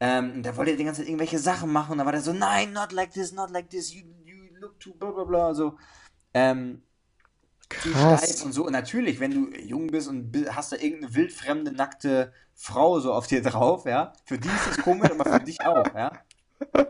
Ähm, 0.00 0.32
und 0.36 0.42
da 0.46 0.56
wollte 0.56 0.72
er 0.72 0.76
die 0.76 0.84
ganze 0.84 1.02
Zeit 1.02 1.08
irgendwelche 1.08 1.38
Sachen 1.38 1.70
machen 1.70 1.92
und 1.92 1.98
da 1.98 2.04
war 2.04 2.12
der 2.12 2.22
so, 2.22 2.32
nein, 2.32 2.72
not 2.72 2.92
like 2.92 3.12
this, 3.12 3.32
not 3.32 3.50
like 3.50 3.70
this, 3.70 3.92
you, 3.92 4.02
you 4.24 4.36
look 4.58 4.78
too 4.80 4.94
bla 4.94 5.10
bla 5.10 5.24
bla, 5.24 5.54
so. 5.54 5.76
Ähm, 6.34 6.82
Krass. 7.68 8.42
und 8.42 8.52
so. 8.52 8.66
Und 8.66 8.72
natürlich, 8.72 9.20
wenn 9.20 9.30
du 9.30 9.58
jung 9.58 9.86
bist 9.88 10.08
und 10.08 10.36
hast 10.50 10.72
da 10.72 10.76
irgendeine 10.76 11.14
wildfremde, 11.14 11.72
nackte 11.72 12.32
Frau 12.54 13.00
so 13.00 13.12
auf 13.12 13.26
dir 13.26 13.42
drauf, 13.42 13.86
ja, 13.86 14.12
für 14.24 14.38
die 14.38 14.48
ist 14.48 14.66
es 14.70 14.78
komisch, 14.78 15.10
aber 15.10 15.24
für 15.24 15.44
dich 15.44 15.60
auch, 15.64 15.86
ja. 15.94 16.12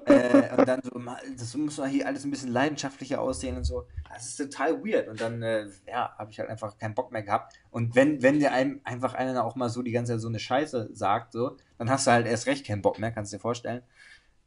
Äh, 0.06 0.54
und 0.56 0.68
dann 0.68 0.82
so, 0.82 0.90
das 1.38 1.54
muss 1.56 1.76
doch 1.76 1.86
hier 1.86 2.06
alles 2.06 2.24
ein 2.24 2.30
bisschen 2.30 2.52
leidenschaftlicher 2.52 3.20
aussehen 3.20 3.56
und 3.56 3.64
so. 3.64 3.86
Das 4.12 4.26
ist 4.26 4.36
total 4.36 4.84
weird. 4.84 5.08
Und 5.08 5.20
dann, 5.20 5.42
äh, 5.42 5.66
ja, 5.86 6.14
habe 6.18 6.30
ich 6.30 6.38
halt 6.38 6.50
einfach 6.50 6.76
keinen 6.78 6.94
Bock 6.94 7.12
mehr 7.12 7.22
gehabt. 7.22 7.54
Und 7.70 7.94
wenn, 7.94 8.22
wenn 8.22 8.38
dir 8.38 8.52
einem 8.52 8.80
einfach 8.84 9.14
einer 9.14 9.44
auch 9.44 9.56
mal 9.56 9.68
so 9.68 9.82
die 9.82 9.92
ganze 9.92 10.12
Zeit 10.12 10.20
so 10.20 10.28
eine 10.28 10.38
Scheiße 10.38 10.90
sagt, 10.92 11.32
so, 11.32 11.56
dann 11.78 11.90
hast 11.90 12.06
du 12.06 12.10
halt 12.10 12.26
erst 12.26 12.46
recht 12.46 12.66
keinen 12.66 12.82
Bock 12.82 12.98
mehr, 12.98 13.12
kannst 13.12 13.32
du 13.32 13.36
dir 13.36 13.40
vorstellen. 13.40 13.82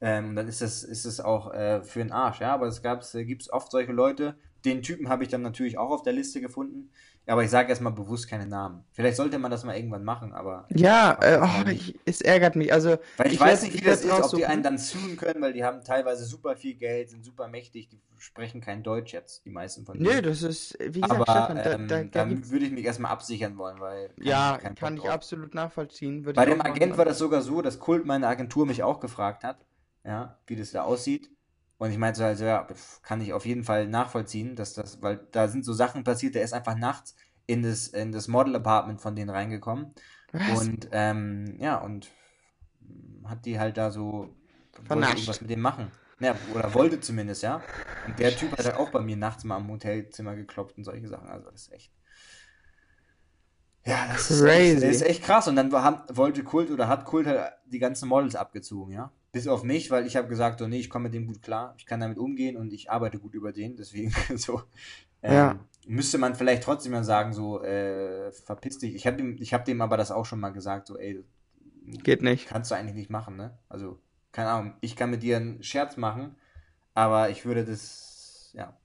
Ähm, 0.01 0.35
dann 0.35 0.47
ist 0.47 0.61
das, 0.61 0.83
ist 0.83 1.05
es 1.05 1.19
auch 1.19 1.53
äh, 1.53 1.81
für 1.83 1.99
den 1.99 2.11
Arsch, 2.11 2.41
ja. 2.41 2.53
Aber 2.53 2.67
es 2.67 3.15
äh, 3.15 3.25
gibt's 3.25 3.49
oft 3.49 3.71
solche 3.71 3.91
Leute, 3.91 4.35
den 4.65 4.81
Typen 4.81 5.09
habe 5.09 5.23
ich 5.23 5.29
dann 5.29 5.41
natürlich 5.41 5.77
auch 5.77 5.91
auf 5.91 6.03
der 6.03 6.13
Liste 6.13 6.41
gefunden. 6.41 6.89
Aber 7.27 7.43
ich 7.43 7.49
sage 7.49 7.69
erstmal 7.69 7.91
bewusst 7.93 8.29
keine 8.29 8.45
Namen. 8.45 8.83
Vielleicht 8.91 9.17
sollte 9.17 9.39
man 9.39 9.49
das 9.49 9.63
mal 9.63 9.75
irgendwann 9.75 10.03
machen, 10.03 10.31
aber. 10.33 10.67
Ja, 10.69 11.17
äh, 11.21 11.39
oh, 11.41 11.67
ich, 11.69 11.99
es 12.05 12.21
ärgert 12.21 12.55
mich. 12.55 12.71
Also, 12.71 12.97
Weil 13.17 13.27
ich, 13.27 13.33
ich 13.33 13.39
weiß 13.39 13.63
nicht, 13.63 13.73
wie 13.73 13.81
das 13.81 14.01
ist, 14.05 14.21
ob 14.21 14.33
die 14.33 14.43
raussuchen. 14.43 14.45
einen 14.45 14.63
dann 14.63 14.77
suchen 14.77 15.17
können, 15.17 15.41
weil 15.41 15.53
die 15.53 15.63
haben 15.63 15.83
teilweise 15.83 16.25
super 16.25 16.55
viel 16.55 16.75
Geld, 16.75 17.09
sind 17.09 17.25
super 17.25 17.47
mächtig, 17.47 17.89
die 17.89 17.99
sprechen 18.17 18.61
kein 18.61 18.83
Deutsch 18.83 19.11
jetzt, 19.13 19.43
die 19.45 19.49
meisten 19.49 19.85
von 19.85 19.97
Nö, 19.97 20.09
denen. 20.09 20.23
das 20.23 20.43
ist, 20.43 20.77
wie 20.79 21.01
gesagt, 21.01 21.11
Aber 21.21 21.25
Stefan, 21.25 21.57
da, 21.63 21.73
ähm, 21.73 21.87
da, 21.87 22.03
da 22.03 22.29
würde 22.29 22.65
ich 22.65 22.71
mich 22.71 22.85
erstmal 22.85 23.11
absichern 23.11 23.57
wollen, 23.57 23.79
weil. 23.79 24.11
ja, 24.17 24.57
kann 24.59 24.75
Bock 24.75 24.91
ich 24.97 25.01
drauf. 25.01 25.09
absolut 25.09 25.53
nachvollziehen. 25.55 26.25
Würde 26.25 26.35
Bei 26.35 26.45
dem 26.45 26.61
auch 26.61 26.65
machen. 26.65 26.71
Agent 26.75 26.97
war 26.97 27.05
das 27.05 27.17
sogar 27.17 27.41
so, 27.41 27.61
dass 27.61 27.79
Kult 27.79 28.05
meine 28.05 28.27
Agentur 28.27 28.65
mich 28.67 28.83
auch 28.83 28.99
gefragt 28.99 29.43
hat, 29.43 29.57
ja, 30.03 30.37
wie 30.47 30.55
das 30.55 30.71
da 30.71 30.83
aussieht. 30.83 31.31
Und 31.77 31.91
ich 31.91 31.97
meinte 31.97 32.19
so, 32.19 32.23
also, 32.23 32.45
ja, 32.45 32.67
kann 33.03 33.21
ich 33.21 33.33
auf 33.33 33.45
jeden 33.45 33.63
Fall 33.63 33.87
nachvollziehen, 33.87 34.55
dass 34.55 34.73
das, 34.73 35.01
weil 35.01 35.27
da 35.31 35.47
sind 35.47 35.65
so 35.65 35.73
Sachen 35.73 36.03
passiert, 36.03 36.35
der 36.35 36.43
ist 36.43 36.53
einfach 36.53 36.75
nachts 36.75 37.15
in 37.47 37.63
das, 37.63 37.87
in 37.87 38.11
das 38.11 38.27
Model-Apartment 38.27 39.01
von 39.01 39.15
denen 39.15 39.29
reingekommen. 39.29 39.93
Was? 40.31 40.61
Und, 40.61 40.89
ähm, 40.91 41.57
ja, 41.59 41.77
und 41.77 42.09
hat 43.25 43.45
die 43.45 43.59
halt 43.59 43.77
da 43.77 43.91
so, 43.91 44.35
wollte 44.87 45.09
irgendwas 45.09 45.41
mit 45.41 45.49
dem 45.49 45.61
machen. 45.61 45.91
Ja, 46.19 46.35
oder 46.53 46.73
wollte 46.73 47.01
zumindest, 47.01 47.43
ja. 47.43 47.61
Und 48.07 48.17
der 48.19 48.35
Typ 48.35 48.53
hat 48.53 48.65
halt 48.65 48.77
auch 48.77 48.89
bei 48.89 49.01
mir 49.01 49.17
nachts 49.17 49.43
mal 49.43 49.57
am 49.57 49.69
Hotelzimmer 49.69 50.35
geklopft 50.35 50.77
und 50.77 50.85
solche 50.85 51.09
Sachen. 51.09 51.27
Also, 51.27 51.51
das 51.51 51.63
ist 51.63 51.73
echt. 51.73 51.91
Ja, 53.85 54.07
das 54.07 54.31
ist 54.31 54.41
echt, 54.41 54.73
Crazy. 54.73 54.87
das 54.87 54.95
ist 54.95 55.01
echt 55.01 55.23
krass. 55.23 55.47
Und 55.47 55.57
dann 55.57 55.71
haben, 55.73 56.01
wollte 56.15 56.43
Kult 56.43 56.71
oder 56.71 56.87
hat 56.87 57.05
Kult 57.05 57.27
halt 57.27 57.51
die 57.65 57.79
ganzen 57.79 58.07
Models 58.07 58.35
abgezogen, 58.35 58.93
ja. 58.93 59.11
Bis 59.35 59.49
auf 59.49 59.63
mich, 59.63 59.91
weil 59.91 60.07
ich 60.07 60.15
habe 60.15 60.29
gesagt, 60.29 60.59
so, 60.59 60.67
nee, 60.69 60.79
ich 60.79 60.89
komme 60.89 61.03
mit 61.03 61.13
dem 61.13 61.27
gut 61.27 61.41
klar, 61.41 61.73
ich 61.77 61.85
kann 61.85 61.99
damit 61.99 62.17
umgehen 62.17 62.55
und 62.55 62.71
ich 62.71 62.89
arbeite 62.89 63.19
gut 63.19 63.33
über 63.33 63.51
den, 63.51 63.75
deswegen 63.75 64.13
so. 64.37 64.61
Ähm, 65.21 65.33
Ja. 65.33 65.59
Müsste 65.87 66.17
man 66.17 66.35
vielleicht 66.35 66.63
trotzdem 66.63 66.93
mal 66.93 67.03
sagen, 67.03 67.33
so, 67.33 67.61
äh, 67.61 68.31
verpiss 68.31 68.77
dich. 68.79 68.95
Ich 68.95 69.05
habe 69.05 69.17
dem, 69.17 69.35
ich 69.37 69.53
hab 69.53 69.65
dem 69.65 69.81
aber 69.81 69.97
das 69.97 70.09
auch 70.09 70.25
schon 70.25 70.39
mal 70.39 70.51
gesagt, 70.51 70.87
so, 70.87 70.97
ey, 70.97 71.21
Geht 72.01 72.21
nicht. 72.21 72.47
kannst 72.47 72.71
du 72.71 72.75
eigentlich 72.75 72.95
nicht 72.95 73.09
machen, 73.09 73.35
ne? 73.35 73.57
Also, 73.67 73.99
keine 74.31 74.49
Ahnung, 74.51 74.73
ich 74.79 74.95
kann 74.95 75.09
mit 75.11 75.21
dir 75.21 75.35
einen 75.35 75.61
Scherz 75.63 75.97
machen, 75.97 76.37
aber 76.93 77.29
ich 77.29 77.43
würde 77.45 77.65
das, 77.65 78.51
ja. 78.53 78.75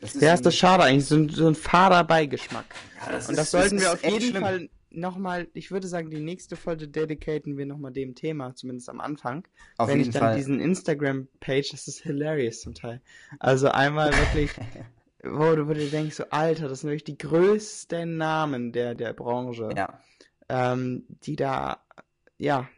Das 0.00 0.14
Ja, 0.14 0.28
ein- 0.30 0.34
ist 0.36 0.46
das 0.46 0.54
schade 0.56 0.84
eigentlich. 0.84 1.06
So 1.06 1.16
ein, 1.16 1.28
so 1.30 1.48
ein 1.48 1.56
fader 1.56 2.04
Beigeschmack. 2.04 2.66
ja, 3.04 3.10
das 3.12 3.26
Und 3.28 3.32
ist- 3.34 3.38
das 3.40 3.50
sollten 3.50 3.80
wir 3.80 3.88
ist 3.88 3.92
auf 3.94 4.04
jeden 4.04 4.20
schlimm. 4.30 4.42
Fall 4.44 4.68
nochmal, 4.96 5.48
ich 5.54 5.70
würde 5.70 5.88
sagen, 5.88 6.10
die 6.10 6.20
nächste 6.20 6.56
Folge 6.56 6.88
dedicaten 6.88 7.56
wir 7.56 7.66
nochmal 7.66 7.92
dem 7.92 8.14
Thema, 8.14 8.54
zumindest 8.54 8.88
am 8.88 9.00
Anfang. 9.00 9.46
Auf 9.76 9.88
Wenn 9.88 9.98
jeden 9.98 10.10
ich 10.10 10.14
dann 10.14 10.22
Fall. 10.22 10.36
diesen 10.36 10.60
Instagram-Page, 10.60 11.70
das 11.70 11.88
ist 11.88 12.00
hilarious 12.02 12.60
zum 12.60 12.74
Teil. 12.74 13.00
Also 13.38 13.68
einmal 13.68 14.12
wirklich, 14.12 14.50
wo 15.22 15.54
du, 15.54 15.68
wo 15.68 15.72
du 15.74 15.86
denkst, 15.88 16.16
so, 16.16 16.24
Alter, 16.30 16.68
das 16.68 16.80
sind 16.80 16.90
wirklich 16.90 17.04
die 17.04 17.18
größten 17.18 18.16
Namen 18.16 18.72
der, 18.72 18.94
der 18.94 19.12
Branche, 19.12 19.70
Ja, 19.76 20.00
ähm, 20.48 21.04
die 21.24 21.36
da, 21.36 21.84
ja, 22.38 22.68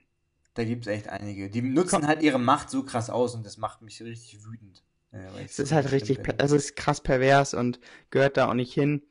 da 0.56 0.64
gibt 0.64 0.86
es 0.86 0.92
echt 0.92 1.08
einige. 1.08 1.50
Die 1.50 1.60
nutzen 1.60 2.06
halt 2.06 2.22
ihre 2.22 2.38
Macht 2.38 2.70
so 2.70 2.82
krass 2.82 3.10
aus 3.10 3.34
und 3.34 3.44
das 3.44 3.58
macht 3.58 3.82
mich 3.82 4.02
richtig 4.02 4.42
wütend. 4.42 4.82
Ja, 5.12 5.28
es 5.44 5.58
ist 5.58 5.70
halt 5.70 5.92
richtig, 5.92 6.20
es 6.38 6.50
ist 6.50 6.76
krass 6.76 7.02
pervers 7.02 7.52
und 7.52 7.78
gehört 8.10 8.38
da 8.38 8.48
auch 8.48 8.54
nicht 8.54 8.72
hin. 8.72 9.02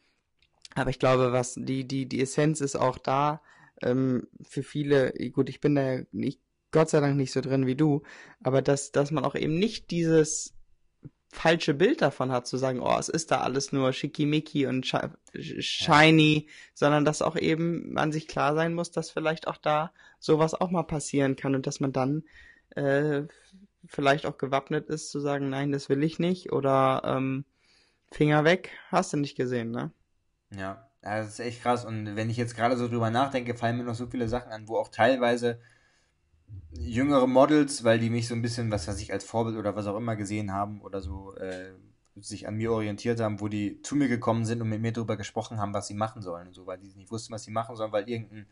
Aber 0.75 0.89
ich 0.89 0.99
glaube, 0.99 1.31
was 1.31 1.55
die, 1.55 1.87
die, 1.87 2.05
die 2.07 2.21
Essenz 2.21 2.61
ist 2.61 2.75
auch 2.75 2.97
da, 2.97 3.41
ähm, 3.81 4.27
für 4.43 4.63
viele, 4.63 5.13
gut, 5.31 5.49
ich 5.49 5.61
bin 5.61 5.75
da 5.75 5.99
nicht, 6.11 6.39
Gott 6.71 6.89
sei 6.89 6.99
Dank 6.99 7.15
nicht 7.15 7.31
so 7.31 7.41
drin 7.41 7.65
wie 7.65 7.75
du, 7.75 8.03
aber 8.43 8.61
dass, 8.61 8.91
dass 8.91 9.11
man 9.11 9.23
auch 9.25 9.35
eben 9.35 9.57
nicht 9.57 9.89
dieses 9.91 10.53
falsche 11.31 11.73
Bild 11.73 12.01
davon 12.01 12.31
hat, 12.31 12.47
zu 12.47 12.57
sagen, 12.57 12.79
oh, 12.81 12.97
es 12.97 13.09
ist 13.09 13.31
da 13.31 13.41
alles 13.41 13.71
nur 13.71 13.91
schickimicki 13.93 14.67
und 14.67 14.85
shi- 14.85 15.09
shiny, 15.61 16.47
sondern 16.73 17.05
dass 17.05 17.21
auch 17.21 17.35
eben 17.37 17.93
man 17.93 18.11
sich 18.11 18.27
klar 18.27 18.55
sein 18.55 18.73
muss, 18.73 18.91
dass 18.91 19.09
vielleicht 19.11 19.47
auch 19.47 19.57
da 19.57 19.91
sowas 20.19 20.53
auch 20.53 20.71
mal 20.71 20.83
passieren 20.83 21.35
kann 21.35 21.55
und 21.55 21.67
dass 21.67 21.79
man 21.79 21.91
dann 21.91 22.23
äh, 22.71 23.23
vielleicht 23.85 24.25
auch 24.25 24.37
gewappnet 24.37 24.89
ist 24.89 25.09
zu 25.11 25.19
sagen, 25.19 25.49
nein, 25.49 25.71
das 25.71 25.89
will 25.89 26.03
ich 26.03 26.19
nicht 26.19 26.51
oder 26.51 27.01
ähm, 27.05 27.45
Finger 28.11 28.43
weg, 28.43 28.71
hast 28.89 29.13
du 29.13 29.17
nicht 29.17 29.35
gesehen, 29.35 29.71
ne? 29.71 29.91
Ja, 30.51 30.89
das 31.01 31.27
ist 31.29 31.39
echt 31.39 31.61
krass. 31.61 31.85
Und 31.85 32.15
wenn 32.15 32.29
ich 32.29 32.37
jetzt 32.37 32.55
gerade 32.55 32.77
so 32.77 32.87
drüber 32.87 33.09
nachdenke, 33.09 33.55
fallen 33.55 33.77
mir 33.77 33.83
noch 33.83 33.95
so 33.95 34.07
viele 34.07 34.27
Sachen 34.27 34.51
an, 34.51 34.67
wo 34.67 34.77
auch 34.77 34.89
teilweise 34.89 35.59
jüngere 36.71 37.27
Models, 37.27 37.83
weil 37.83 37.99
die 37.99 38.09
mich 38.09 38.27
so 38.27 38.35
ein 38.35 38.41
bisschen, 38.41 38.71
was 38.71 38.87
weiß 38.87 38.99
ich, 39.01 39.11
als 39.13 39.23
Vorbild 39.23 39.57
oder 39.57 39.75
was 39.75 39.87
auch 39.87 39.97
immer 39.97 40.15
gesehen 40.15 40.51
haben 40.51 40.81
oder 40.81 41.01
so, 41.01 41.35
äh, 41.37 41.71
sich 42.17 42.47
an 42.47 42.55
mir 42.55 42.71
orientiert 42.71 43.19
haben, 43.19 43.41
wo 43.41 43.47
die 43.49 43.81
zu 43.81 43.95
mir 43.95 44.07
gekommen 44.07 44.45
sind 44.45 44.61
und 44.61 44.69
mit 44.69 44.81
mir 44.81 44.93
darüber 44.93 45.17
gesprochen 45.17 45.59
haben, 45.59 45.73
was 45.73 45.87
sie 45.87 45.93
machen 45.93 46.21
sollen 46.21 46.47
und 46.47 46.53
so, 46.53 46.65
weil 46.65 46.77
die 46.77 46.93
nicht 46.95 47.11
wussten, 47.11 47.33
was 47.33 47.43
sie 47.43 47.51
machen 47.51 47.75
sollen, 47.75 47.91
weil 47.91 48.07
irgendein, 48.09 48.47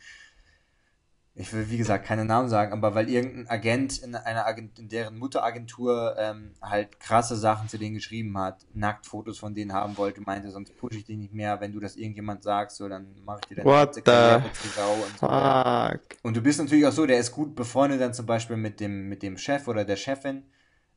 ich 1.36 1.52
will 1.52 1.70
wie 1.72 1.78
gesagt 1.78 2.06
keine 2.06 2.26
Namen 2.26 2.48
sagen, 2.48 2.74
aber 2.74 2.94
weil 2.94 3.10
irgendein 3.10 3.50
Agent 3.50 4.04
in 4.04 4.14
einer 4.14 4.46
Agent, 4.46 4.78
in 4.78 4.88
deren 4.88 5.18
Mutteragentur 5.18 6.16
ähm, 6.20 6.52
halt 6.62 7.00
krasse 7.00 7.36
Sachen 7.36 7.68
zu 7.68 7.80
denen 7.80 7.96
geschrieben 7.96 8.38
hat, 8.38 8.66
Nacktfotos 8.76 9.40
von 9.40 9.56
denen 9.56 9.74
haben 9.74 9.98
wollte, 9.98 10.22
meinte, 10.22 10.52
sonst 10.52 10.78
pushe 10.78 10.98
ich 10.98 11.06
dich 11.06 11.18
nicht 11.18 11.34
mehr, 11.34 11.60
wenn 11.60 11.72
du 11.72 11.80
das 11.80 11.96
irgendjemand 11.96 12.44
sagst, 12.44 12.78
so 12.78 12.88
dann 12.88 13.08
mache 13.26 13.40
ich 13.42 13.48
dir 13.48 13.56
deine 13.56 13.70
What 13.70 14.06
ganze 14.06 14.52
the 14.62 14.68
Sau 14.70 14.94
und 14.94 15.20
so. 15.20 15.28
Fuck. 15.28 16.18
Und 16.22 16.38
du 16.38 16.42
bist 16.42 16.60
natürlich 16.60 16.86
auch 16.86 16.92
so, 16.92 17.08
der 17.08 17.18
ist 17.18 17.32
gut 17.32 17.56
befreundet 17.56 18.00
dann 18.00 18.14
zum 18.14 18.28
Beispiel 18.28 18.58
mit 18.58 18.80
dem, 18.80 19.10
mit 19.10 19.24
dem 19.24 19.38
Chef 19.38 19.68
oder 19.68 19.86
der 19.86 19.96
Chefin. 19.96 20.44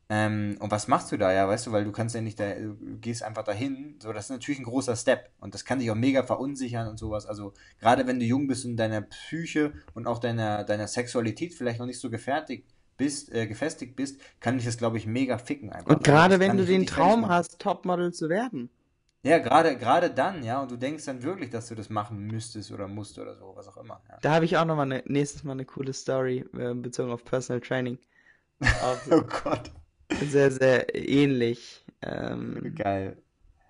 Ähm, 0.09 0.55
und 0.59 0.71
was 0.71 0.87
machst 0.87 1.11
du 1.11 1.17
da, 1.17 1.33
ja, 1.33 1.47
weißt 1.47 1.67
du, 1.67 1.71
weil 1.73 1.83
du 1.83 1.91
kannst 1.91 2.15
ja 2.15 2.21
nicht 2.21 2.39
da, 2.39 2.53
du 2.53 2.75
gehst 3.01 3.23
einfach 3.23 3.43
dahin. 3.43 3.99
So, 4.01 4.13
das 4.13 4.25
ist 4.25 4.29
natürlich 4.31 4.59
ein 4.59 4.65
großer 4.65 4.95
Step. 4.95 5.31
Und 5.39 5.53
das 5.53 5.65
kann 5.65 5.79
dich 5.79 5.91
auch 5.91 5.95
mega 5.95 6.23
verunsichern 6.23 6.87
und 6.87 6.97
sowas. 6.97 7.25
Also, 7.25 7.53
gerade 7.79 8.07
wenn 8.07 8.19
du 8.19 8.25
jung 8.25 8.47
bist 8.47 8.65
und 8.65 8.77
deiner 8.77 9.01
Psyche 9.01 9.73
und 9.93 10.07
auch 10.07 10.19
deiner, 10.19 10.63
deiner 10.63 10.87
Sexualität 10.87 11.53
vielleicht 11.53 11.79
noch 11.79 11.85
nicht 11.85 11.99
so 11.99 12.09
gefertigt 12.09 12.65
bist, 12.95 13.33
äh, 13.33 13.47
gefestigt 13.47 13.95
bist, 13.95 14.19
kann 14.39 14.55
dich 14.55 14.65
das, 14.65 14.77
glaube 14.77 14.97
ich, 14.97 15.05
mega 15.05 15.37
ficken 15.37 15.71
einfach. 15.71 15.95
Und 15.95 16.03
gerade 16.03 16.39
wenn 16.39 16.57
du 16.57 16.65
den 16.65 16.85
Traum 16.85 17.27
hast, 17.27 17.59
Topmodel 17.59 18.13
zu 18.13 18.29
werden. 18.29 18.69
Ja, 19.23 19.39
gerade, 19.39 19.77
gerade 19.77 20.09
dann, 20.09 20.43
ja, 20.43 20.61
und 20.61 20.71
du 20.71 20.77
denkst 20.77 21.05
dann 21.05 21.21
wirklich, 21.21 21.49
dass 21.49 21.67
du 21.67 21.75
das 21.75 21.89
machen 21.89 22.27
müsstest 22.27 22.71
oder 22.71 22.87
musst 22.87 23.19
oder 23.19 23.35
so, 23.35 23.51
was 23.55 23.67
auch 23.67 23.77
immer. 23.77 24.01
Ja. 24.09 24.17
Da 24.21 24.33
habe 24.35 24.45
ich 24.45 24.57
auch 24.57 24.65
noch 24.65 24.77
mal 24.77 24.85
ne, 24.85 25.03
nächstes 25.05 25.43
Mal 25.43 25.53
eine 25.53 25.65
coole 25.65 25.91
Story 25.91 26.45
äh, 26.57 26.73
bezogen 26.73 27.11
auf 27.11 27.25
Personal 27.25 27.59
Training. 27.59 27.97
Auch 28.61 28.97
Oh 29.11 29.21
Gott, 29.43 29.71
sehr, 30.29 30.51
sehr 30.51 30.95
ähnlich. 30.95 31.83
Ähm, 32.01 32.73
geil. 32.75 33.17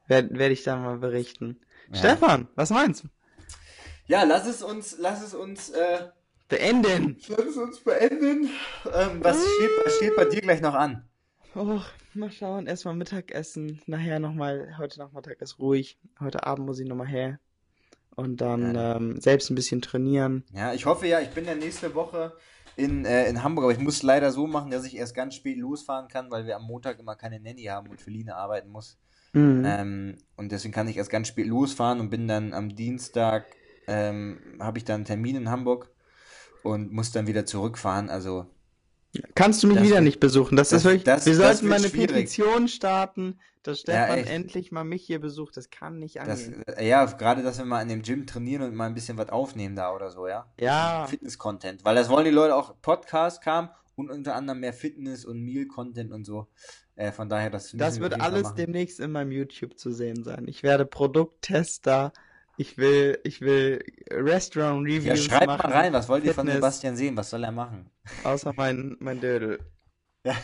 Werde 0.08 0.38
werd 0.38 0.52
ich 0.52 0.64
da 0.64 0.76
mal 0.78 0.98
berichten. 0.98 1.60
Ja. 1.92 1.96
Stefan, 2.00 2.48
was 2.56 2.70
meinst 2.70 3.04
du? 3.04 3.08
Ja, 4.08 4.24
lass 4.24 4.48
es 4.48 4.62
uns, 4.64 4.96
lass 5.00 5.22
es 5.24 5.34
uns, 5.34 5.70
äh, 5.70 6.08
Beenden. 6.50 7.18
lass 7.28 7.46
es 7.46 7.58
uns 7.58 7.80
beenden. 7.82 8.50
Ähm, 8.86 9.22
was, 9.22 9.38
steht, 9.38 9.70
was 9.86 9.96
steht 9.98 10.16
bei 10.16 10.26
dir 10.26 10.42
gleich 10.42 10.62
noch 10.62 10.76
an? 10.76 11.04
Oh, 11.56 11.82
mal 12.14 12.32
schauen. 12.32 12.68
Erstmal 12.68 12.96
Mittagessen. 12.96 13.82
Nachher 13.86 14.20
nochmal, 14.20 14.76
heute 14.78 15.00
Nachmittag 15.00 15.42
ist 15.42 15.60
ruhig. 15.60 15.98
Heute 16.22 16.46
Abend 16.46 16.66
muss 16.68 16.80
ich 16.80 16.88
nochmal 16.88 17.08
her. 17.08 17.40
Und 18.16 18.40
dann 18.42 18.76
Ja. 18.76 18.96
ähm, 18.96 19.20
selbst 19.20 19.50
ein 19.50 19.56
bisschen 19.56 19.82
trainieren. 19.82 20.44
Ja, 20.54 20.74
ich 20.74 20.86
hoffe 20.86 21.06
ja, 21.08 21.20
ich 21.20 21.30
bin 21.30 21.46
ja 21.46 21.54
nächste 21.56 21.94
Woche 21.94 22.34
in, 22.78 23.06
äh, 23.06 23.28
in 23.30 23.44
Hamburg, 23.44 23.64
aber 23.66 23.74
ich 23.74 23.80
muss 23.80 24.04
leider 24.04 24.32
so 24.32 24.48
machen, 24.48 24.72
dass 24.72 24.86
ich 24.86 24.96
erst 24.96 25.16
ganz 25.16 25.36
spät 25.36 25.58
losfahren 25.58 26.08
kann, 26.08 26.32
weil 26.32 26.46
wir 26.46 26.56
am 26.56 26.64
Montag 26.64 27.00
immer 27.00 27.16
keine 27.16 27.40
Nanny 27.40 27.64
haben 27.64 27.90
und 27.90 28.00
Feline 28.00 28.36
arbeiten 28.36 28.70
muss. 28.70 28.98
Mhm. 29.34 29.64
Ähm, 29.66 30.16
und 30.38 30.52
deswegen 30.52 30.74
kann 30.74 30.88
ich 30.88 30.96
erst 30.98 31.10
ganz 31.10 31.28
spät 31.28 31.48
losfahren 31.48 32.00
und 32.00 32.10
bin 32.10 32.28
dann 32.28 32.54
am 32.54 32.76
Dienstag, 32.76 33.46
ähm, 33.88 34.38
habe 34.60 34.78
ich 34.78 34.86
dann 34.86 34.96
einen 34.98 35.06
Termin 35.06 35.36
in 35.36 35.50
Hamburg 35.50 35.90
und 36.64 36.92
muss 36.94 37.12
dann 37.12 37.28
wieder 37.28 37.46
zurückfahren. 37.46 38.10
Also, 38.10 38.46
Kannst 39.36 39.64
du 39.64 39.68
mich 39.68 39.78
das 39.78 39.86
wieder 39.86 39.96
wird- 39.96 40.04
nicht 40.04 40.20
besuchen? 40.20 40.56
Das, 40.56 40.70
das- 40.70 40.80
ist 40.80 40.86
wirklich. 40.86 41.04
das- 41.04 41.26
wir 41.26 41.36
sollten 41.36 41.62
wird 41.64 41.70
mal 41.70 41.76
eine 41.78 41.90
schwierig. 41.90 42.08
Petition 42.10 42.68
starten, 42.68 43.40
dass 43.68 43.80
Stefan 43.82 44.20
echt. 44.20 44.30
endlich 44.30 44.72
mal 44.72 44.84
mich 44.84 45.04
hier 45.06 45.20
besucht. 45.20 45.58
Das 45.58 45.70
kann 45.70 46.00
nicht 46.00 46.18
das, 46.18 46.46
angehen. 46.46 46.64
äh, 46.68 46.88
ja, 46.88 47.06
gerade, 47.06 47.44
dass 47.44 47.58
wir 47.58 47.66
mal 47.66 47.82
in 47.82 47.90
dem 47.90 48.02
Gym 48.02 48.26
trainieren 48.26 48.64
und 48.64 48.76
mal 48.76 48.86
ein 48.88 48.94
bisschen 48.94 49.18
was 49.18 49.30
aufnehmen 49.30 49.76
da 49.76 49.94
oder 49.94 50.10
so, 50.12 50.28
ja. 50.28 50.52
ja, 50.60 51.06
Fitness-Content, 51.08 51.86
weil 51.86 51.96
das 51.96 52.10
wollen 52.10 52.26
die 52.26 52.32
Leute 52.32 52.56
auch. 52.56 52.76
Podcast 52.82 53.42
kam 53.42 53.70
und 53.96 54.10
unter 54.12 54.36
anderem 54.36 54.60
mehr 54.60 54.74
Fitness 54.74 55.26
und 55.26 55.42
Meal-Content 55.42 56.12
und 56.12 56.24
so. 56.26 56.48
Äh, 56.96 57.12
von 57.12 57.30
daher, 57.30 57.50
das 57.50 57.72
das 57.74 57.96
wir 57.96 58.04
wird 58.04 58.14
Fall 58.14 58.22
alles 58.22 58.44
machen. 58.44 58.56
demnächst 58.58 59.00
in 59.00 59.12
meinem 59.12 59.32
YouTube 59.32 59.78
zu 59.78 59.92
sehen 59.92 60.24
sein. 60.24 60.48
Ich 60.48 60.64
werde 60.64 60.86
Produkttester. 60.86 62.12
Ich 62.60 62.78
will, 62.78 63.20
ich 63.24 63.42
will 63.42 63.84
Restaurant 64.10 64.88
Ja, 64.90 64.96
Reviews 64.96 65.26
schreibt 65.26 65.46
machen. 65.46 65.70
mal 65.70 65.78
rein, 65.78 65.94
was 65.94 66.10
wollt 66.10 66.24
ihr 66.24 66.34
von 66.34 66.46
Fitness. 66.48 66.56
Sebastian 66.56 66.96
sehen? 66.96 67.16
Was 67.16 67.30
soll 67.30 67.44
er 67.44 67.52
machen? 67.52 67.92
Außer 68.24 68.52
mein, 68.56 68.98
mein 69.00 69.20
Dödel. 69.22 69.60
Ja. 70.28 70.36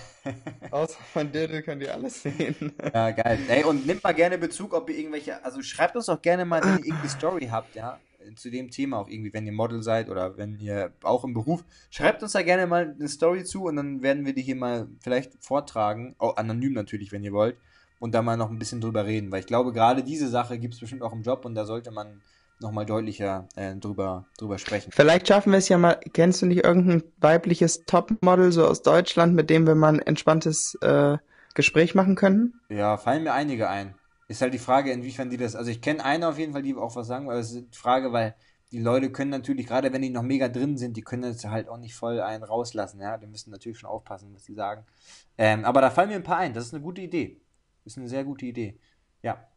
Außer 0.71 0.97
mein 1.13 1.31
Dödel 1.31 1.61
könnt 1.61 1.81
ihr 1.81 1.93
alles 1.93 2.23
sehen. 2.23 2.71
ja, 2.93 3.11
geil. 3.11 3.39
Ey, 3.49 3.65
und 3.65 3.85
nimmt 3.85 4.01
mal 4.01 4.13
gerne 4.13 4.37
Bezug, 4.37 4.73
ob 4.73 4.89
ihr 4.89 4.97
irgendwelche, 4.97 5.43
also 5.43 5.61
schreibt 5.61 5.97
uns 5.97 6.05
doch 6.05 6.21
gerne 6.21 6.45
mal, 6.45 6.63
wenn 6.63 6.79
ihr 6.79 6.85
irgendwie 6.85 7.09
Story 7.09 7.47
habt, 7.51 7.75
ja, 7.75 7.99
zu 8.37 8.49
dem 8.49 8.71
Thema 8.71 8.99
auch 8.99 9.09
irgendwie, 9.09 9.33
wenn 9.33 9.45
ihr 9.45 9.51
Model 9.51 9.83
seid 9.83 10.09
oder 10.09 10.37
wenn 10.37 10.57
ihr 10.57 10.93
auch 11.03 11.25
im 11.25 11.33
Beruf, 11.33 11.65
schreibt 11.89 12.23
uns 12.23 12.31
da 12.31 12.41
gerne 12.41 12.65
mal 12.65 12.95
eine 12.97 13.09
Story 13.09 13.43
zu 13.43 13.65
und 13.65 13.75
dann 13.75 14.01
werden 14.01 14.25
wir 14.25 14.33
die 14.33 14.41
hier 14.41 14.55
mal 14.55 14.87
vielleicht 15.01 15.33
vortragen, 15.43 16.15
auch 16.17 16.37
anonym 16.37 16.71
natürlich, 16.71 17.11
wenn 17.11 17.25
ihr 17.25 17.33
wollt. 17.33 17.57
und 17.99 18.13
da 18.13 18.21
mal 18.21 18.37
noch 18.37 18.49
ein 18.49 18.59
bisschen 18.59 18.81
drüber 18.81 19.05
reden, 19.05 19.31
weil 19.31 19.41
ich 19.41 19.47
glaube, 19.47 19.73
gerade 19.73 20.03
diese 20.03 20.29
Sache 20.29 20.59
gibt 20.59 20.73
es 20.73 20.79
bestimmt 20.79 21.01
auch 21.01 21.13
im 21.13 21.23
Job 21.23 21.43
und 21.45 21.55
da 21.55 21.65
sollte 21.65 21.91
man 21.91 22.21
nochmal 22.63 22.85
deutlicher 22.85 23.47
äh, 23.55 23.75
drüber, 23.75 24.25
drüber 24.37 24.57
sprechen. 24.57 24.91
Vielleicht 24.91 25.27
schaffen 25.27 25.51
wir 25.51 25.59
es 25.59 25.69
ja 25.69 25.77
mal, 25.77 25.99
kennst 26.13 26.41
du 26.41 26.47
nicht 26.47 26.63
irgendein 26.63 27.03
weibliches 27.17 27.85
Topmodel 27.85 28.51
so 28.51 28.65
aus 28.65 28.81
Deutschland, 28.81 29.35
mit 29.35 29.49
dem 29.49 29.67
wir 29.67 29.75
mal 29.75 29.93
ein 29.93 29.99
entspanntes 29.99 30.75
äh, 30.81 31.17
Gespräch 31.53 31.93
machen 31.93 32.15
können? 32.15 32.59
Ja, 32.69 32.97
fallen 32.97 33.23
mir 33.23 33.33
einige 33.33 33.69
ein. 33.69 33.95
Ist 34.27 34.41
halt 34.41 34.53
die 34.53 34.59
Frage, 34.59 34.91
inwiefern 34.91 35.29
die 35.29 35.37
das, 35.37 35.55
also 35.55 35.69
ich 35.69 35.81
kenne 35.81 36.03
eine 36.03 36.27
auf 36.27 36.39
jeden 36.39 36.53
Fall, 36.53 36.63
die 36.63 36.73
auch 36.75 36.95
was 36.95 37.07
sagen, 37.07 37.29
aber 37.29 37.37
es 37.37 37.51
ist 37.51 37.73
die 37.73 37.77
Frage, 37.77 38.11
weil 38.13 38.35
die 38.71 38.79
Leute 38.79 39.11
können 39.11 39.29
natürlich, 39.29 39.67
gerade 39.67 39.93
wenn 39.93 40.01
die 40.01 40.09
noch 40.09 40.23
mega 40.23 40.47
drin 40.47 40.77
sind, 40.77 40.97
die 40.97 41.03
können 41.03 41.21
das 41.21 41.45
halt 41.45 41.69
auch 41.69 41.77
nicht 41.77 41.93
voll 41.93 42.19
einen 42.19 42.43
rauslassen, 42.43 42.99
ja, 43.01 43.17
die 43.17 43.27
müssen 43.27 43.51
natürlich 43.51 43.77
schon 43.77 43.89
aufpassen, 43.89 44.33
was 44.33 44.45
sie 44.45 44.55
sagen. 44.55 44.85
Ähm, 45.37 45.63
aber 45.65 45.81
da 45.81 45.91
fallen 45.91 46.09
mir 46.09 46.15
ein 46.15 46.23
paar 46.23 46.37
ein, 46.37 46.53
das 46.53 46.65
ist 46.65 46.73
eine 46.73 46.81
gute 46.81 47.01
Idee. 47.01 47.39
Ist 47.85 47.97
eine 47.97 48.07
sehr 48.07 48.23
gute 48.23 48.45
Idee. 48.45 48.79
Ja. 49.21 49.47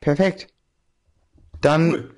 Perfekt. 0.00 0.52
Dann 1.62 1.92
Cool. 1.92 2.10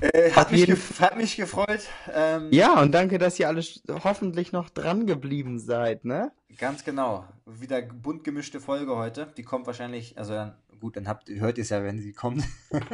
Äh, 0.00 0.32
hat, 0.32 0.50
mich 0.50 0.60
jeden 0.60 0.76
hat 0.98 1.16
mich 1.16 1.36
gefreut. 1.36 1.88
Ähm, 2.12 2.48
Ja, 2.50 2.80
und 2.80 2.92
danke, 2.92 3.18
dass 3.18 3.38
ihr 3.38 3.48
alle 3.48 3.62
hoffentlich 4.02 4.52
noch 4.52 4.70
dran 4.70 5.06
geblieben 5.06 5.58
seid, 5.58 6.04
ne? 6.04 6.32
Ganz 6.58 6.84
genau. 6.84 7.26
Wieder 7.46 7.82
bunt 7.82 8.24
gemischte 8.24 8.60
Folge 8.60 8.96
heute. 8.96 9.32
Die 9.36 9.42
kommt 9.42 9.66
wahrscheinlich, 9.66 10.16
also 10.18 10.32
dann, 10.32 10.56
gut, 10.80 10.96
dann 10.96 11.06
habt, 11.08 11.28
hört 11.28 11.58
ihr 11.58 11.62
es 11.62 11.70
ja, 11.70 11.82
wenn 11.82 11.98
sie 11.98 12.12
kommt. 12.12 12.44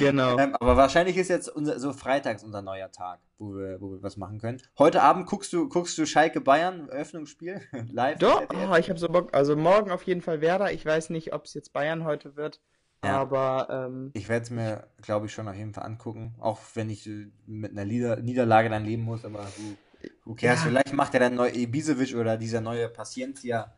Genau. 0.00 0.38
ähm, 0.38 0.56
aber 0.56 0.78
wahrscheinlich 0.78 1.18
ist 1.18 1.28
jetzt 1.28 1.48
unser, 1.48 1.78
so 1.78 1.92
freitags 1.92 2.42
unser 2.42 2.62
neuer 2.62 2.90
Tag, 2.90 3.20
wo 3.38 3.54
wir, 3.54 3.80
wo 3.80 3.92
wir 3.92 4.02
was 4.02 4.16
machen 4.16 4.38
können. 4.38 4.60
Heute 4.78 5.02
Abend 5.02 5.26
guckst 5.26 5.52
du, 5.52 5.68
guckst 5.68 5.98
du 5.98 6.06
Schalke 6.06 6.40
Bayern, 6.40 6.88
Eröffnungsspiel, 6.88 7.60
live. 7.92 8.18
Doch, 8.18 8.42
oh, 8.50 8.74
ich 8.76 8.88
habe 8.88 8.98
so 8.98 9.08
Bock. 9.08 9.34
Also 9.34 9.56
morgen 9.56 9.90
auf 9.90 10.04
jeden 10.04 10.22
Fall 10.22 10.40
Werder. 10.40 10.72
Ich 10.72 10.86
weiß 10.86 11.10
nicht, 11.10 11.34
ob 11.34 11.44
es 11.44 11.52
jetzt 11.52 11.74
Bayern 11.74 12.04
heute 12.04 12.34
wird, 12.34 12.60
Ja. 13.04 13.18
aber 13.18 13.68
ähm, 13.70 14.10
Ich 14.14 14.28
werde 14.28 14.44
es 14.44 14.50
mir, 14.50 14.86
glaube 15.02 15.26
ich, 15.26 15.32
schon 15.32 15.48
auf 15.48 15.54
jeden 15.56 15.72
Fall 15.72 15.84
angucken. 15.84 16.34
Auch 16.38 16.60
wenn 16.74 16.90
ich 16.90 17.06
äh, 17.06 17.28
mit 17.46 17.72
einer 17.72 17.84
Nieder 17.84 18.16
Niederlage 18.16 18.68
dann 18.68 18.84
leben 18.84 19.04
muss, 19.04 19.24
aber 19.24 19.40
who, 19.46 20.08
who 20.24 20.34
cares? 20.34 20.60
Ja. 20.60 20.66
Vielleicht 20.66 20.92
macht 20.92 21.14
er 21.14 21.20
dann 21.20 21.34
neu 21.34 21.48
Ibisevic 21.50 22.14
oder 22.14 22.36
dieser 22.36 22.60
neue 22.60 22.88
Paciencia 22.88 23.72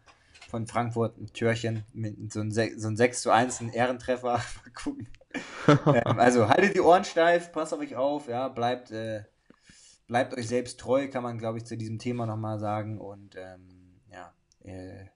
von 0.49 0.67
Frankfurt 0.67 1.17
ein 1.19 1.33
Türchen 1.33 1.85
mit 1.95 2.33
so 2.33 2.41
ein, 2.41 2.51
Se- 2.51 2.79
so 2.79 2.89
ein 2.89 2.97
6 2.97 3.23
zu 3.23 3.31
1, 3.31 3.61
ein 3.61 3.69
Ehrentreffer. 3.73 4.33
Mal 4.65 4.73
gucken. 4.75 5.09
ähm, 5.69 6.19
also 6.19 6.49
haltet 6.49 6.75
die 6.75 6.81
Ohren 6.81 7.05
steif, 7.05 7.53
passt 7.53 7.73
auf 7.73 7.81
euch 7.81 7.97
auf, 7.97 8.29
ja, 8.29 8.49
bleibt, 8.49 8.91
äh, 8.91 9.23
bleibt 10.09 10.35
euch 10.37 10.47
selbst 10.49 10.79
treu, 10.81 11.09
kann 11.09 11.23
man, 11.23 11.39
glaube 11.39 11.59
ich, 11.59 11.65
zu 11.65 11.77
diesem 11.77 11.99
Thema 11.99 12.27
nochmal 12.27 12.59
sagen. 12.59 13.01
Und 13.01 13.37
ähm, 13.37 14.01
ja, 14.11 14.33
äh, 14.65 15.07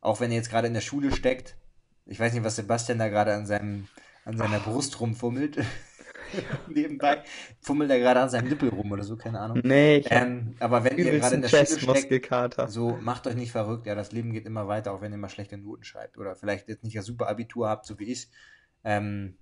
auch 0.00 0.20
wenn 0.20 0.30
ihr 0.30 0.36
jetzt 0.36 0.50
gerade 0.50 0.68
in 0.68 0.74
der 0.74 0.80
Schule 0.80 1.10
steckt, 1.10 1.56
ich 2.06 2.20
weiß 2.20 2.32
nicht, 2.32 2.44
was 2.44 2.56
Sebastian 2.56 2.98
da 2.98 3.08
gerade 3.08 3.34
an 3.34 3.46
seinem, 3.46 3.88
an 4.24 4.36
seiner 4.36 4.60
Brust 4.60 5.00
rumfummelt. 5.00 5.58
Nebenbei 6.68 7.22
fummelt 7.60 7.90
er 7.90 7.98
gerade 7.98 8.20
an 8.20 8.30
seinem 8.30 8.48
Nippel 8.48 8.68
rum 8.68 8.92
oder 8.92 9.04
so, 9.04 9.16
keine 9.16 9.40
Ahnung. 9.40 9.60
nee, 9.62 9.98
ich 9.98 10.06
Ähm, 10.10 10.54
aber 10.58 10.84
wenn 10.84 10.98
ihr 10.98 11.18
gerade 11.18 11.36
in 11.36 11.42
der 11.42 11.48
Schule 11.48 11.96
steckt, 11.96 12.70
so 12.70 12.98
macht 13.00 13.26
euch 13.26 13.36
nicht 13.36 13.52
verrückt, 13.52 13.86
ja, 13.86 13.94
das 13.94 14.12
Leben 14.12 14.32
geht 14.32 14.46
immer 14.46 14.66
weiter, 14.66 14.92
auch 14.92 15.00
wenn 15.00 15.12
ihr 15.12 15.18
mal 15.18 15.28
schlechte 15.28 15.56
Noten 15.56 15.84
schreibt 15.84 16.18
oder 16.18 16.34
vielleicht 16.34 16.68
jetzt 16.68 16.82
nicht 16.82 16.96
das 16.96 17.06
super 17.06 17.28
Abitur 17.28 17.68
habt, 17.68 17.86
so 17.86 17.98
wie 17.98 18.04
ich. 18.04 18.28
Ähm, 18.82 19.36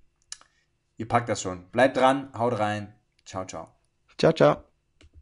ihr 0.96 1.08
packt 1.08 1.28
das 1.28 1.40
schon. 1.40 1.70
Bleibt 1.70 1.96
dran, 1.96 2.30
haut 2.36 2.58
rein. 2.58 2.92
Ciao, 3.24 3.44
ciao. 3.46 3.68
Ciao, 4.18 4.32
ciao. 4.32 4.71